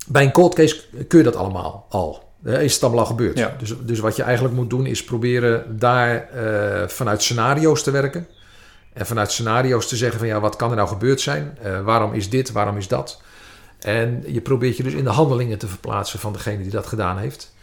bij 0.07 0.23
een 0.23 0.31
cold 0.31 0.55
case 0.55 0.81
kun 1.07 1.17
je 1.17 1.23
dat 1.23 1.35
allemaal 1.35 1.85
al. 1.89 2.29
Is 2.45 2.73
het 2.73 2.83
allemaal 2.83 3.01
al 3.01 3.05
gebeurd. 3.05 3.37
Ja. 3.37 3.55
Dus, 3.59 3.73
dus 3.85 3.99
wat 3.99 4.15
je 4.15 4.23
eigenlijk 4.23 4.55
moet 4.55 4.69
doen 4.69 4.85
is 4.85 5.03
proberen 5.03 5.77
daar 5.79 6.29
vanuit 6.87 7.21
scenario's 7.21 7.83
te 7.83 7.91
werken. 7.91 8.27
En 8.93 9.05
vanuit 9.05 9.31
scenario's 9.31 9.87
te 9.87 9.95
zeggen 9.95 10.19
van 10.19 10.27
ja, 10.27 10.39
wat 10.39 10.55
kan 10.55 10.69
er 10.69 10.75
nou 10.75 10.87
gebeurd 10.87 11.21
zijn? 11.21 11.57
Eh, 11.61 11.81
waarom 11.81 12.13
is 12.13 12.29
dit? 12.29 12.51
Waarom 12.51 12.77
is 12.77 12.87
dat? 12.87 13.21
En 13.79 14.23
je 14.27 14.41
probeert 14.41 14.77
je 14.77 14.83
dus 14.83 14.93
in 14.93 15.03
de 15.03 15.09
handelingen 15.09 15.57
te 15.57 15.67
verplaatsen 15.67 16.19
van 16.19 16.33
degene 16.33 16.61
die 16.61 16.71
dat 16.71 16.87
gedaan 16.87 17.17
heeft. 17.17 17.53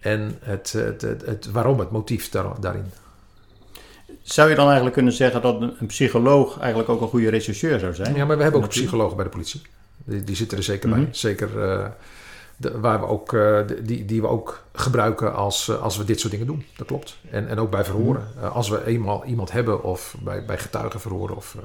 En 0.00 0.38
het, 0.40 0.72
het, 0.72 1.02
het, 1.02 1.26
het 1.26 1.50
waarom, 1.50 1.78
het 1.78 1.90
motief 1.90 2.28
daar, 2.30 2.60
daarin. 2.60 2.90
Zou 4.22 4.48
je 4.48 4.54
dan 4.54 4.64
eigenlijk 4.64 4.94
kunnen 4.94 5.12
zeggen 5.12 5.42
dat 5.42 5.60
een, 5.60 5.86
psycholoog 5.86 6.58
eigenlijk 6.58 6.88
ook 6.88 7.00
een 7.00 7.08
goede 7.08 7.30
rechercheur 7.30 7.78
zou 7.78 7.94
zijn? 7.94 8.14
Ja, 8.14 8.24
maar 8.24 8.36
we 8.36 8.42
hebben 8.42 8.62
ook 8.62 8.68
psychologen 8.68 9.16
bij 9.16 9.24
de 9.24 9.30
politie. 9.30 9.62
Die, 10.04 10.24
die 10.24 10.36
zitten 10.36 10.58
er 10.58 10.64
zeker 10.64 10.88
Mhm. 10.88 11.00
bij. 11.00 11.08
Zeker 11.12 11.62
eh, 11.62 11.86
de, 12.56 12.80
waar 12.80 13.00
we 13.00 13.06
ook, 13.06 13.32
eh, 13.32 13.60
die, 13.82 14.04
die 14.04 14.20
we 14.20 14.26
ook 14.28 14.64
gebruiken 14.72 15.34
als, 15.34 15.68
eh, 15.68 15.82
als 15.82 15.96
we 15.96 16.04
dit 16.04 16.20
soort 16.20 16.32
dingen 16.32 16.46
doen. 16.46 16.64
Dat 16.76 16.86
klopt. 16.86 17.16
En, 17.30 17.48
en 17.48 17.58
ook 17.58 17.70
bij 17.70 17.84
verhoren. 17.84 18.28
Mhm. 18.34 18.44
Eh, 18.44 18.54
als 18.56 18.68
we 18.68 18.84
eenmaal 18.86 19.24
iemand 19.24 19.52
hebben 19.52 19.82
of 19.82 20.16
bij, 20.22 20.44
bij 20.44 20.58
getuigenverhoren 20.58 21.36
of... 21.36 21.54
eh, 21.54 21.62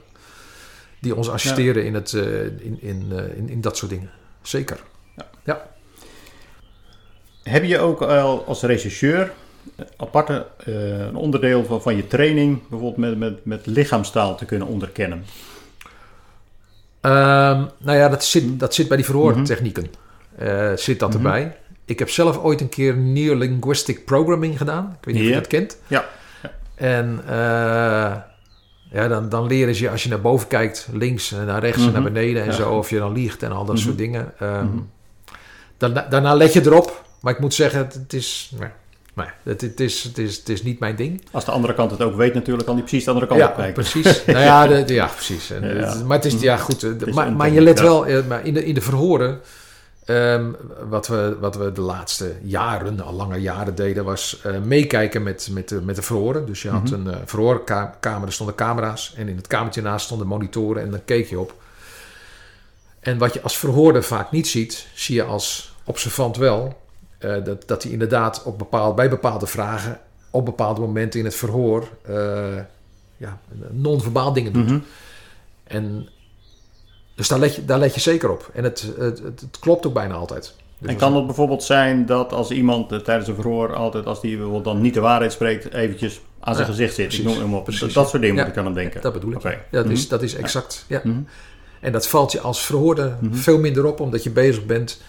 die 1.02 1.16
ons 1.16 1.30
assisteren 1.30 1.86
in, 1.86 1.94
het, 1.94 2.12
in, 2.14 2.78
in, 2.82 3.12
in, 3.36 3.50
in 3.50 3.62
dat 3.62 3.78
soort 3.78 3.92
dingen. 3.92 4.10
Zeker. 4.42 4.80
Heb 7.44 7.64
je 7.64 7.80
ook 7.80 8.02
al 8.02 8.46
als 8.46 8.62
rechercheur 8.62 9.32
eh, 9.76 9.86
aparte 9.98 10.48
een 10.66 11.16
onderdeel 11.16 11.66
van, 11.66 11.82
van 11.82 11.96
je 11.96 12.08
training, 12.08 12.68
bijvoorbeeld 12.70 12.98
met, 12.98 13.18
met, 13.18 13.46
met 13.46 13.66
lichaamstaal 13.66 14.36
te 14.36 14.46
kunnen 14.46 14.68
onderkennen? 14.68 15.26
Ehm, 17.02 17.66
nou 17.78 17.98
ja, 17.98 18.10
dat 18.10 18.24
zit, 18.24 18.44
Mhm. 18.46 18.58
dat 18.58 18.74
zit 18.74 18.88
bij 18.88 18.98
die 18.98 19.06
verhoortechnieken. 19.06 19.88
Eh, 20.38 20.72
zit 20.76 21.00
dat 21.00 21.10
Mhm. 21.14 21.26
erbij. 21.26 21.56
Ik 21.86 22.00
heb 22.00 22.10
zelf 22.10 22.38
ooit 22.38 22.62
een 22.62 22.70
keer 22.70 22.98
Near-Linguistic 22.98 24.06
Programming 24.06 24.58
gedaan. 24.58 24.98
Ik 25.00 25.06
weet 25.06 25.14
niet 25.16 25.24
of 25.24 25.30
Ja. 25.30 25.36
je 25.36 25.42
dat 25.42 25.50
kent. 25.50 25.78
Ja. 25.88 26.06
En 26.76 27.22
eh, 27.28 28.16
ja, 28.92 29.08
dan, 29.08 29.30
dan 29.30 29.48
leren 29.48 29.76
ze 29.76 29.84
je 29.84 29.90
als 29.90 30.04
je 30.04 30.10
naar 30.10 30.22
boven 30.22 30.48
kijkt, 30.48 30.88
links 30.92 31.32
en 31.32 31.46
naar 31.46 31.60
rechts 31.62 31.78
en 31.82 31.84
Mhm. 31.84 31.94
naar 31.94 32.12
beneden 32.12 32.42
en 32.42 32.48
Ja. 32.48 32.54
zo. 32.54 32.72
Of 32.74 32.90
je 32.90 32.98
dan 32.98 33.14
liegt 33.14 33.44
en 33.44 33.52
al 33.52 33.66
dat 33.66 33.76
Mhm. 33.76 33.84
soort 33.86 33.98
dingen. 33.98 34.34
Mhm. 34.40 34.68
daarna, 35.78 36.08
daarna 36.10 36.34
let 36.36 36.54
je 36.54 36.62
erop. 36.66 37.04
Maar 37.22 37.34
ik 37.34 37.40
moet 37.40 37.54
zeggen, 37.54 37.80
het, 37.80 37.94
het 37.94 38.14
is... 38.14 38.52
Nee, 38.60 38.70
nee, 39.14 39.28
het, 39.44 39.62
het, 39.62 39.80
is, 39.80 40.04
het, 40.04 40.18
is, 40.18 40.38
het 40.38 40.50
is 40.50 40.64
niet 40.64 40.80
mijn 40.80 40.96
ding. 40.96 41.22
Als 41.32 41.46
de 41.46 41.52
andere 41.52 41.74
kant 41.74 41.92
het 41.92 42.02
ook 42.02 42.16
weet 42.16 42.34
natuurlijk, 42.34 42.66
kan 42.66 42.76
die 42.76 42.84
precies 42.84 43.04
de 43.04 43.10
andere 43.12 43.28
kant 43.28 43.42
op 43.42 43.48
Ja, 43.48 43.54
kijken. 43.54 43.74
precies. 43.74 44.26
nou 44.26 44.40
ja, 44.40 44.68
de, 44.68 44.84
de- 44.84 44.94
ja 44.94 45.06
precies. 45.06 45.52
En, 45.52 45.76
Ja. 45.78 45.96
Maar 46.06 46.18
het 46.18 46.26
is, 46.26 46.42
ja 46.42 46.58
goed. 46.58 47.14
maar, 47.14 47.32
maar 47.34 47.50
je 47.50 47.62
let 47.62 47.78
ja. 47.78 47.84
wel, 47.84 48.06
eh, 48.06 48.18
maar 48.28 48.46
in 48.46 48.54
de, 48.54 48.66
in 48.66 48.74
de 48.74 48.82
verhoren, 48.82 49.40
ehm, 50.10 50.52
wat, 50.90 51.08
we, 51.08 51.38
wat 51.40 51.56
we 51.56 51.72
de 51.72 51.82
laatste 51.82 52.36
jaren, 52.42 53.00
al 53.00 53.14
lange 53.14 53.38
jaren 53.42 53.76
deden, 53.76 54.04
was 54.04 54.42
eh, 54.44 54.60
meekijken 54.60 55.24
met, 55.24 55.48
met, 55.52 55.70
de, 55.70 55.82
met 55.82 55.96
de 55.96 56.02
verhoren. 56.02 56.46
Dus 56.46 56.62
je 56.62 56.70
had 56.70 56.84
Mhm. 56.90 56.94
een 56.94 57.14
eh 57.14 57.20
verhoorkamer, 57.26 58.26
er 58.28 58.34
stonden 58.34 58.56
camera's 58.56 59.14
en 59.16 59.28
in 59.28 59.36
het 59.36 59.48
kamertje 59.48 59.82
naast 59.82 60.06
stonden 60.06 60.28
monitoren 60.28 60.84
en 60.84 60.92
dan 60.92 61.06
keek 61.06 61.28
je 61.30 61.40
op. 61.40 61.54
En 63.00 63.18
wat 63.18 63.34
je 63.34 63.42
als 63.42 63.58
verhoorder 63.58 64.04
vaak 64.04 64.32
niet 64.32 64.48
ziet, 64.48 64.88
zie 64.94 65.16
je 65.16 65.24
als 65.24 65.76
observant 65.84 66.38
wel, 66.38 66.82
eh, 67.18 67.44
dat, 67.44 67.68
dat 67.68 67.84
hij 67.84 67.92
inderdaad 67.92 68.44
op 68.44 68.58
bepaald, 68.58 68.96
bij 68.96 69.10
bepaalde 69.10 69.48
vragen 69.48 70.00
op 70.32 70.46
bepaalde 70.46 70.82
momenten 70.82 71.20
in 71.20 71.26
het 71.26 71.36
verhoor 71.36 71.88
eh, 72.02 72.58
ja, 73.18 73.40
non-verbaal 73.70 74.34
dingen 74.34 74.54
doet. 74.54 74.66
Mhm. 74.66 74.80
En 75.64 76.10
dus 77.20 77.28
daar 77.28 77.40
let, 77.40 77.56
je, 77.56 77.66
daar 77.66 77.80
let 77.80 77.94
je 77.94 78.00
zeker 78.00 78.30
op. 78.32 78.50
En 78.54 78.64
het, 78.64 78.82
het, 78.98 79.20
het, 79.20 79.42
het 79.42 79.58
klopt 79.60 79.86
ook 79.86 79.94
bijna 79.94 80.14
altijd. 80.14 80.54
Dus 80.78 80.90
en 80.90 80.96
kan 80.96 81.16
het 81.16 81.26
bijvoorbeeld 81.26 81.64
zijn 81.64 82.06
dat 82.06 82.34
als 82.34 82.52
iemand 82.52 82.92
eh, 82.92 83.00
tijdens 83.00 83.28
een 83.28 83.36
verhoor 83.36 83.76
altijd, 83.76 84.06
als 84.06 84.22
die 84.22 84.32
bijvoorbeeld 84.36 84.64
dan 84.64 84.82
niet 84.82 84.94
de 84.94 85.00
waarheid 85.00 85.32
spreekt, 85.32 85.74
eventjes 85.74 86.22
aan 86.40 86.56
zijn 86.56 86.68
Ja, 86.68 86.74
gezicht 86.74 86.96
zit? 86.96 87.14
Ik 87.14 87.24
noem 87.24 87.38
hem 87.38 87.54
op. 87.54 87.64
Precies, 87.64 87.82
Dat, 87.82 87.94
dat 87.94 88.10
soort 88.10 88.22
dingen 88.22 88.38
ja. 88.38 88.42
moet 88.44 88.52
ik 88.52 88.58
aan 88.58 88.66
hem 88.66 88.74
denken. 88.74 89.02
Dat 89.02 89.14
bedoel 89.14 89.32
ik. 89.32 89.38
Oké. 89.38 89.50
Ja, 89.50 89.84
dat, 89.84 89.90
is, 89.92 90.00
Mhm. 90.02 90.10
dat 90.10 90.22
is 90.22 90.36
exact. 90.36 90.86
Ja. 90.88 91.02
Mhm. 91.04 91.18
En 91.80 91.92
dat 91.92 92.08
valt 92.08 92.32
je 92.32 92.40
als 92.40 92.66
verhoorde 92.66 93.16
Mhm. 93.20 93.34
veel 93.34 93.60
minder 93.60 93.86
op, 93.86 94.00
omdat 94.00 94.24
je 94.24 94.30
bezig 94.30 94.66
bent 94.66 95.02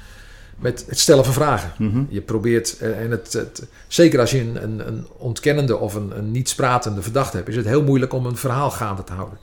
met 0.59 0.85
het 0.89 0.99
stellen 0.99 1.25
van 1.25 1.35
vragen. 1.35 2.07
Je 2.09 2.21
probeert, 2.21 2.79
eh, 2.79 3.01
en 3.01 3.11
het, 3.11 3.33
het, 3.33 3.67
zeker 3.89 4.21
als 4.21 4.31
je 4.31 4.41
een, 4.41 4.63
een, 4.63 4.87
een 4.89 5.07
ontkennende 5.17 5.77
of 5.77 5.95
een, 5.95 6.13
een 6.19 6.31
niet 6.31 6.49
spratende 6.49 7.03
verdachte 7.03 7.37
hebt, 7.37 7.49
is 7.49 7.57
het 7.57 7.67
heel 7.67 7.83
moeilijk 7.83 8.13
om 8.13 8.27
een 8.27 8.37
verhaal 8.37 8.71
gaande 8.71 9.05
te 9.05 9.13
houden. 9.13 9.39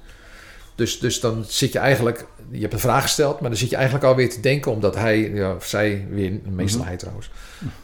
Dus, 0.78 1.00
dus 1.00 1.20
dan 1.20 1.44
zit 1.48 1.72
je 1.72 1.80
eigenlijk, 1.80 2.26
je 2.52 2.62
hebt 2.62 2.74
een 2.74 2.80
vraag 2.80 3.02
gesteld, 3.02 3.40
maar 3.40 3.50
dan 3.50 3.60
zit 3.60 3.70
je 3.70 3.76
eigenlijk 3.76 4.06
alweer 4.06 4.30
te 4.30 4.40
denken, 4.40 4.72
omdat 4.72 4.96
hij, 4.96 5.32
ja, 5.34 5.56
of 5.56 5.66
zij, 5.66 6.08
weer, 6.10 6.40
meestal 6.50 6.80
Mhm. 6.80 6.88
hij 6.88 6.98
trouwens, 6.98 7.30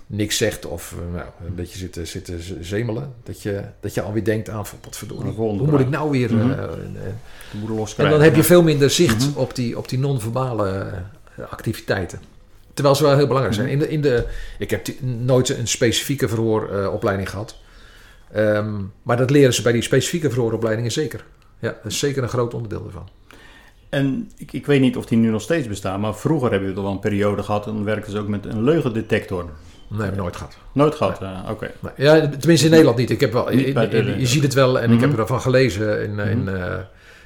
niks 0.08 0.38
zegt 0.38 0.66
of 0.66 0.92
eh, 0.98 1.16
nou, 1.16 1.28
een 1.48 1.56
beetje 1.56 1.78
zit, 1.78 1.94
te- 1.94 2.06
zit 2.06 2.26
te 2.26 2.38
zemelen, 2.62 3.14
dat 3.24 3.42
je, 3.42 3.62
dat 3.80 3.94
je 3.94 4.02
alweer 4.02 4.24
denkt 4.24 4.50
aan, 4.50 4.66
van, 4.68 4.78
wat 4.84 4.98
verdorie, 4.98 5.30
De 5.30 5.34
volgende 5.36 5.64
hoe 5.64 5.72
moet 5.72 5.80
ik 5.80 5.90
nou 5.90 6.12
weer... 6.12 6.34
Mhm. 6.34 6.52
eh, 6.52 6.64
eh, 6.64 6.70
De 7.52 8.04
en 8.04 8.10
dan 8.10 8.22
heb 8.22 8.36
je 8.36 8.44
veel 8.44 8.64
minder 8.64 8.90
zicht 8.90 9.30
Mhm. 9.30 9.40
op 9.40 9.56
die, 9.56 9.78
op 9.78 9.90
die 9.90 10.00
non-verbale 10.00 10.92
activiteiten. 11.50 12.22
Terwijl 12.74 12.96
ze 12.96 13.04
wel 13.04 13.16
heel 13.16 13.28
belangrijk 13.28 13.56
zijn. 13.56 13.68
In 13.70 13.80
de, 13.80 13.90
in 13.90 14.02
de, 14.02 14.26
ik 14.60 14.70
heb 14.70 14.86
die- 14.86 15.00
nooit 15.04 15.50
een 15.50 15.68
specifieke 15.68 16.28
verhooropleiding 16.28 17.30
gehad. 17.30 17.56
Ehm, 18.32 18.74
maar 19.04 19.18
dat 19.18 19.30
leren 19.30 19.54
ze 19.54 19.62
bij 19.62 19.72
die 19.72 19.82
specifieke 19.82 20.30
verhooropleidingen 20.30 20.92
zeker. 20.92 21.26
Ja, 21.64 21.76
dat 21.84 21.92
is 21.92 22.00
zeker 22.00 22.24
een 22.24 22.30
groot 22.30 22.54
onderdeel 22.54 22.84
ervan. 22.86 23.10
En 23.90 24.32
ik, 24.38 24.54
ik 24.54 24.66
weet 24.66 24.82
niet 24.82 24.98
of 24.98 25.06
die 25.06 25.18
nu 25.18 25.30
nog 25.30 25.42
steeds 25.42 25.68
bestaan, 25.68 26.00
maar 26.00 26.16
vroeger 26.16 26.52
hebben 26.52 26.70
we 26.70 26.76
toch 26.76 26.84
wel 26.84 26.92
een 26.94 27.00
periode 27.00 27.44
gehad 27.44 27.68
en 27.68 27.74
dan 27.74 27.84
werkten 27.84 28.12
ze 28.12 28.20
ook 28.20 28.28
met 28.28 28.46
een 28.46 28.64
leugendetector. 28.64 29.46
Nee, 29.88 30.02
heb 30.02 30.12
ik 30.12 30.18
nooit 30.20 30.36
gehad. 30.36 30.58
Nooit 30.72 30.96
gehad, 30.96 31.22
eh, 31.22 31.40
oké. 31.50 31.72
Nee, 31.80 31.92
ja, 31.98 32.28
tenminste 32.30 32.66
in 32.66 32.72
Nederland 32.72 32.98
niet. 32.98 33.10
Ik 33.10 33.20
heb 33.20 33.34
wel, 33.34 33.50
in- 33.50 33.66
in- 33.92 34.20
je 34.20 34.26
ziet 34.28 34.44
het 34.44 34.54
wel 34.54 34.80
en 34.80 34.92
ik 34.92 35.00
Mhm. 35.00 35.10
heb 35.10 35.20
ervan 35.20 35.42
gelezen. 35.42 36.04
In, 36.04 36.20
eh, 36.20 36.32
in, 36.32 36.44
Mhm. 36.44 36.56
eh, 36.56 36.74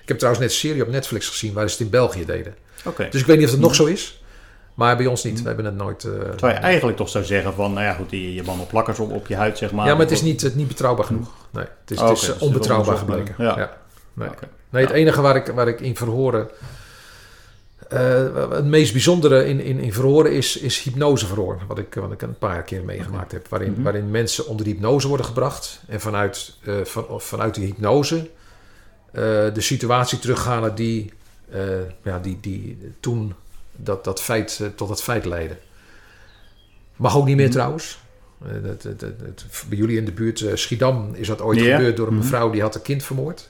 ik 0.02 0.08
heb 0.08 0.18
trouwens 0.18 0.44
net 0.46 0.54
een 0.54 0.60
serie 0.60 0.82
op 0.84 0.90
Netflix 0.90 1.28
gezien 1.28 1.54
waar 1.54 1.66
ze 1.70 1.76
het 1.76 1.84
in 1.86 1.90
België 1.90 2.26
deden. 2.26 2.56
Oké. 2.86 3.08
Dus 3.12 3.22
ik 3.22 3.28
weet 3.28 3.38
niet 3.38 3.46
of 3.46 3.52
het 3.52 3.62
nog 3.62 3.72
Mhm. 3.72 3.80
zo 3.82 3.86
is. 3.86 4.22
Maar 4.74 4.98
bij 4.98 5.06
ons 5.06 5.24
niet. 5.24 5.34
Mhm. 5.34 5.42
We 5.42 5.48
hebben 5.48 5.66
het 5.66 5.76
nooit... 5.76 6.04
eh, 6.04 6.12
Terwijl 6.12 6.54
je 6.54 6.60
eigenlijk 6.60 6.98
toch 6.98 7.10
zou 7.10 7.24
zeggen 7.24 7.54
van, 7.54 7.74
nou 7.74 7.86
ja 7.86 7.94
goed, 7.94 8.10
die, 8.10 8.34
je 8.34 8.44
man 8.44 8.60
op 8.60 8.68
plakkers 8.70 9.00
op, 9.00 9.12
op 9.12 9.28
je 9.28 9.36
huid 9.36 9.58
zeg 9.58 9.72
maar. 9.72 9.86
ja, 9.88 9.92
maar 9.92 10.02
het 10.02 10.12
is 10.12 10.22
niet, 10.22 10.42
het 10.42 10.56
niet 10.56 10.68
betrouwbaar 10.68 11.06
genoeg. 11.06 11.30
Nee, 11.52 11.64
het 11.82 11.92
is, 11.92 12.00
Oh, 12.00 12.08
het 12.10 12.18
is 12.18 12.24
oké, 12.24 12.28
eh, 12.28 12.28
dus 12.28 12.28
het 12.28 12.36
is 12.42 12.48
onbetrouwbaar 12.48 12.98
gebleken. 12.98 13.36
ja. 13.38 13.78
Nee. 14.70 14.84
Het 14.86 14.92
enige 14.92 15.22
waar 15.22 15.36
ik, 15.36 15.48
waar 15.48 15.68
ik 15.68 15.80
in 15.82 15.96
verhoren... 15.96 16.50
eh, 17.90 18.50
het 18.50 18.66
meest 18.66 18.92
bijzondere 18.92 19.46
in, 19.46 19.60
in, 19.60 19.80
in 19.80 19.94
verhoren 19.94 20.32
is, 20.32 20.58
is 20.58 20.80
hypnoseverhoor. 20.82 21.60
Wat 21.68 21.78
ik, 21.78 21.94
wat 21.94 22.12
ik 22.12 22.22
een 22.22 22.38
paar 22.38 22.64
keer 22.64 22.84
meegemaakt 22.84 23.32
heb. 23.32 23.48
Waarin, 23.48 23.72
Mhm. 23.72 23.82
waarin 23.84 24.12
mensen 24.12 24.48
onder 24.48 24.66
de 24.66 24.72
hypnose 24.72 25.08
worden 25.08 25.26
gebracht. 25.26 25.82
En 25.88 26.00
vanuit, 26.02 26.56
eh, 26.64 26.76
van, 26.84 27.06
vanuit 27.22 27.56
die 27.56 27.66
hypnose 27.66 28.30
eh, 29.12 29.24
de 29.54 29.62
situatie 29.62 30.20
teruggaan 30.20 30.76
die, 30.76 31.14
ja, 32.04 32.20
die, 32.20 32.38
die 32.42 32.78
toen 33.00 33.34
dat, 33.76 34.04
dat 34.04 34.22
feit, 34.22 34.62
tot 34.76 34.88
dat 34.88 35.04
feit 35.04 35.26
leidde. 35.26 35.58
Mag 36.96 37.18
ook 37.18 37.26
niet 37.26 37.36
meer 37.36 37.46
Mhm. 37.46 37.54
trouwens. 37.56 38.00
Bij 39.68 39.78
jullie 39.78 39.98
in 39.98 40.06
de 40.06 40.12
buurt, 40.12 40.46
Schiedam, 40.54 41.10
is 41.14 41.28
dat 41.28 41.42
ooit 41.42 41.62
gebeurd 41.62 41.98
door 41.98 42.08
een 42.08 42.14
Mhm. 42.14 42.22
mevrouw 42.24 42.50
die 42.50 42.62
had 42.62 42.76
een 42.76 42.82
kind 42.82 43.04
vermoord. 43.04 43.50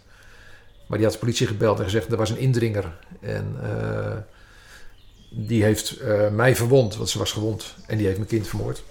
Maar 0.88 0.98
die 0.98 1.08
had 1.08 1.14
de 1.16 1.20
politie 1.22 1.48
gebeld 1.48 1.78
en 1.78 1.84
gezegd, 1.84 2.12
er 2.12 2.18
was 2.18 2.30
een 2.30 2.38
indringer. 2.38 2.98
En 3.20 3.56
eh, 3.62 4.16
die 5.30 5.64
heeft 5.64 5.98
eh, 5.98 6.30
mij 6.30 6.56
verwond, 6.56 6.96
want 6.96 7.10
ze 7.10 7.18
was 7.18 7.32
gewond. 7.32 7.76
En 7.88 7.98
die 7.98 8.06
heeft 8.06 8.18
mijn 8.18 8.30
kind 8.30 8.48
vermoord. 8.48 8.84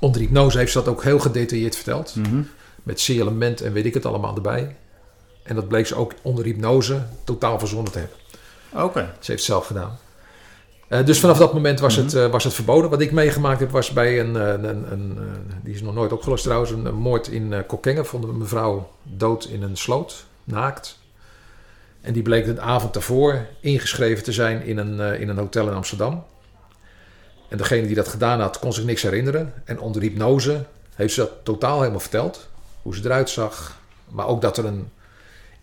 Onder 0.00 0.20
hypnose 0.20 0.58
heeft 0.58 0.72
ze 0.72 0.78
dat 0.78 0.88
ook 0.88 1.02
heel 1.02 1.18
gedetailleerd 1.18 1.74
verteld. 1.74 2.14
Mhm. 2.16 2.42
Met 2.82 3.02
C-element 3.04 3.60
en 3.60 3.72
weet 3.72 3.84
ik 3.86 3.94
het 3.94 4.06
allemaal 4.06 4.34
erbij. 4.34 4.76
En 5.42 5.54
dat 5.54 5.68
bleek 5.68 5.86
ze 5.86 5.94
ook 5.94 6.12
onder 6.22 6.44
hypnose 6.44 7.02
totaal 7.24 7.58
verzonnen 7.58 7.92
te 7.92 7.98
hebben. 7.98 8.16
Oké. 8.72 9.00
Ze 9.00 9.06
heeft 9.10 9.26
het 9.26 9.40
zelf 9.42 9.66
gedaan. 9.66 9.98
Eh, 10.88 11.04
dus 11.04 11.20
vanaf 11.20 11.38
dat 11.38 11.52
moment 11.54 11.80
was, 11.80 11.96
Mhm. 11.96 12.04
het, 12.04 12.14
eh, 12.14 12.26
was 12.30 12.44
het 12.44 12.54
verboden. 12.54 12.90
Wat 12.90 13.00
ik 13.00 13.12
meegemaakt 13.12 13.60
heb 13.60 13.70
was 13.70 13.90
bij 13.90 14.20
een, 14.20 14.34
een, 14.34 14.92
een, 14.92 15.18
die 15.62 15.74
is 15.74 15.82
nog 15.82 15.94
nooit 15.94 16.12
opgelost 16.12 16.42
trouwens, 16.44 16.70
een, 16.70 16.84
een 16.84 16.94
moord 16.94 17.28
in 17.28 17.52
uh, 17.52 17.58
Kokkengen. 17.66 18.06
Vonden 18.06 18.28
we 18.28 18.34
een 18.34 18.42
mevrouw 18.42 18.90
dood 19.02 19.44
in 19.44 19.62
een 19.62 19.76
sloot, 19.76 20.25
naakt. 20.46 20.98
En 22.00 22.12
die 22.12 22.22
bleek 22.22 22.44
de 22.44 22.60
avond 22.60 22.92
daarvoor 22.92 23.46
ingeschreven 23.60 24.24
te 24.24 24.32
zijn 24.32 24.62
in 24.62 24.78
een, 24.78 25.00
eh, 25.00 25.20
in 25.20 25.28
een 25.28 25.38
hotel 25.38 25.66
in 25.68 25.74
Amsterdam. 25.74 26.24
En 27.48 27.58
degene 27.58 27.86
die 27.86 27.96
dat 27.96 28.08
gedaan 28.08 28.40
had, 28.40 28.58
kon 28.58 28.72
zich 28.72 28.84
niks 28.84 29.02
herinneren. 29.02 29.52
En 29.64 29.80
onder 29.80 30.02
hypnose 30.02 30.64
heeft 30.94 31.14
ze 31.14 31.20
dat 31.20 31.30
totaal 31.42 31.78
helemaal 31.78 32.00
verteld. 32.00 32.48
Hoe 32.82 32.96
ze 32.96 33.04
eruit 33.04 33.30
zag. 33.30 33.78
Maar 34.08 34.26
ook 34.26 34.40
dat 34.40 34.58
er 34.58 34.64
een 34.64 34.88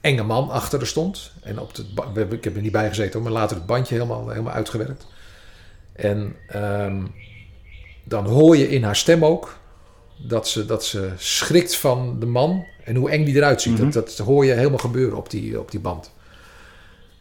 enge 0.02 0.24
man 0.24 0.50
achter 0.50 0.78
haar 0.80 0.88
stond. 0.88 1.32
En 1.42 1.60
op 1.60 1.72
hebben- 2.14 2.38
ik 2.38 2.44
heb 2.44 2.56
er 2.56 2.62
niet 2.62 2.72
bij 2.72 2.88
gezeten, 2.88 3.22
maar 3.22 3.32
later 3.32 3.56
het 3.56 3.66
bandje 3.66 3.94
helemaal, 3.94 4.30
helemaal 4.30 4.54
uitgewerkt. 4.54 5.06
En 5.94 6.36
ehm, 6.48 7.02
dan 8.04 8.26
hoor 8.26 8.58
je 8.58 8.70
in 8.70 8.84
haar 8.84 8.96
stem 8.96 9.26
ook 9.26 9.58
dat 10.28 10.48
ze, 10.48 10.66
dat 10.66 10.86
ze 10.86 11.12
schrikt 11.18 11.76
van 11.76 12.20
de 12.20 12.26
man 12.26 12.66
en 12.84 12.96
hoe 12.96 13.10
eng 13.10 13.26
die 13.26 13.36
eruit 13.36 13.62
ziet. 13.62 13.74
Mhm. 13.80 13.90
dat, 13.92 14.14
dat 14.18 14.18
hoor 14.28 14.46
je 14.46 14.54
helemaal 14.54 14.78
gebeuren 14.78 15.18
op 15.18 15.30
die, 15.30 15.60
op 15.60 15.72
die 15.72 15.80
band. 15.80 16.12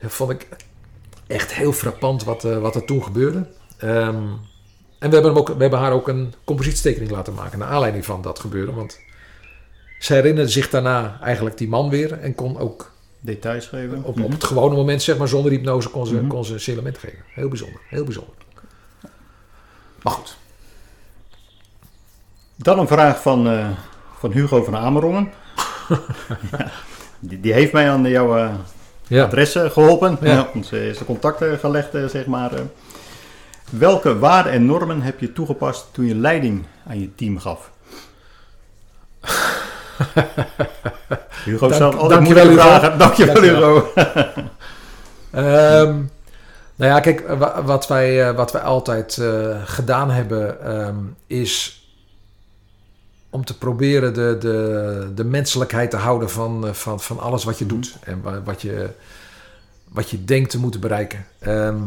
Dat 0.01 0.13
vond 0.13 0.31
ik 0.31 0.49
echt 1.27 1.55
heel 1.55 1.73
frappant 1.73 2.25
wat, 2.25 2.45
eh, 2.45 2.59
wat 2.59 2.75
er 2.75 2.85
toen 2.85 3.03
gebeurde. 3.03 3.47
Ehm, 3.79 4.17
en 4.99 5.09
we 5.09 5.15
hebben, 5.15 5.25
hem 5.25 5.37
ook, 5.37 5.49
we 5.49 5.61
hebben 5.61 5.79
haar 5.79 5.93
ook 5.93 6.09
een 6.09 6.35
compositietekening 6.45 7.11
laten 7.11 7.35
maken 7.35 7.59
naar 7.59 7.69
aanleiding 7.69 8.05
van 8.05 8.23
dat 8.23 8.39
gebeuren. 8.39 8.75
Want 8.75 8.99
zij 9.99 10.17
herinnerde 10.17 10.51
zich 10.51 10.71
daarna 10.71 11.19
eigenlijk 11.23 11.59
die 11.59 11.69
man 11.69 11.91
weer 11.91 12.13
en 12.13 12.35
kon 12.35 12.59
ook 12.59 12.91
Details 13.21 13.67
geven. 13.67 14.03
op, 14.05 14.17
Mhm. 14.17 14.25
op 14.25 14.31
het 14.33 14.45
gewone 14.45 14.75
moment, 14.75 15.03
zeg 15.03 15.17
maar, 15.19 15.29
zonder 15.29 15.51
hypnose 15.53 15.89
kon 15.89 16.07
ze, 16.07 16.15
Mhm. 16.15 16.27
kon 16.27 16.45
ze 16.45 16.53
een 16.55 16.61
element 16.73 16.99
geven. 16.99 17.19
Heel 17.35 17.49
bijzonder, 17.49 17.81
heel 17.89 18.05
bijzonder. 18.05 18.35
Maar 20.03 20.13
goed. 20.13 20.37
Dan 22.63 22.79
een 22.79 22.87
vraag 22.89 23.23
van, 23.23 23.49
eh, 23.49 23.67
van 24.19 24.31
Hugo 24.33 24.63
van 24.65 24.77
Amerongen. 24.77 25.31
Ja, 26.51 26.71
die, 27.21 27.41
die 27.41 27.53
heeft 27.53 27.73
mij 27.73 27.91
aan 27.91 28.03
jouw 28.09 28.51
Ja. 29.07 29.25
adres 29.25 29.55
eh, 29.55 29.71
geholpen. 29.71 30.19
Ja. 30.21 30.49
Onze 30.55 30.89
is 30.89 30.99
de 30.99 31.05
contacten 31.05 31.59
gelegd, 31.59 31.89
zeg 32.07 32.27
maar. 32.27 32.51
Welke 33.71 34.19
waarden 34.19 34.53
en 34.53 34.67
normen 34.67 35.03
heb 35.03 35.21
je 35.21 35.33
toegepast 35.33 35.87
toen 35.93 36.05
je 36.07 36.15
leiding 36.15 36.65
aan 36.89 37.01
je 37.01 37.15
team 37.15 37.39
gaf? 37.39 37.71
Hugo 41.45 41.59
Dank- 41.59 41.75
stelt 41.75 41.97
altijd 41.97 42.21
moeilijke 42.21 42.49
Hugo. 42.51 42.63
vragen. 42.63 42.99
Dankjewel. 42.99 43.43
Hugo. 43.43 43.87
Ehm, 45.31 45.95
nou 46.77 46.91
ja, 46.93 47.01
kijk, 47.01 47.29
wa- 47.39 47.63
wat 47.63 47.87
wij, 47.89 48.35
wat 48.35 48.53
wij 48.53 48.63
altijd 48.63 49.23
gedaan 49.65 50.11
hebben, 50.11 50.65
ehm, 50.65 50.97
is 51.27 51.82
om 53.33 53.45
te 53.45 53.59
proberen 53.59 54.15
de, 54.15 54.37
de, 54.41 55.09
de 55.15 55.25
menselijkheid 55.25 55.91
te 55.91 55.97
houden 55.97 56.31
van, 56.31 56.67
eh, 56.67 56.73
van, 56.73 57.01
van 57.01 57.19
alles 57.21 57.45
wat 57.45 57.59
je 57.59 57.67
doet 57.67 57.97
en 58.05 58.23
wa- 58.23 58.43
wat 58.43 58.63
je, 58.63 58.89
wat 59.89 60.11
je 60.11 60.25
denkt 60.25 60.51
te 60.51 60.59
moeten 60.59 60.81
bereiken. 60.81 61.27
Ehm, 61.39 61.81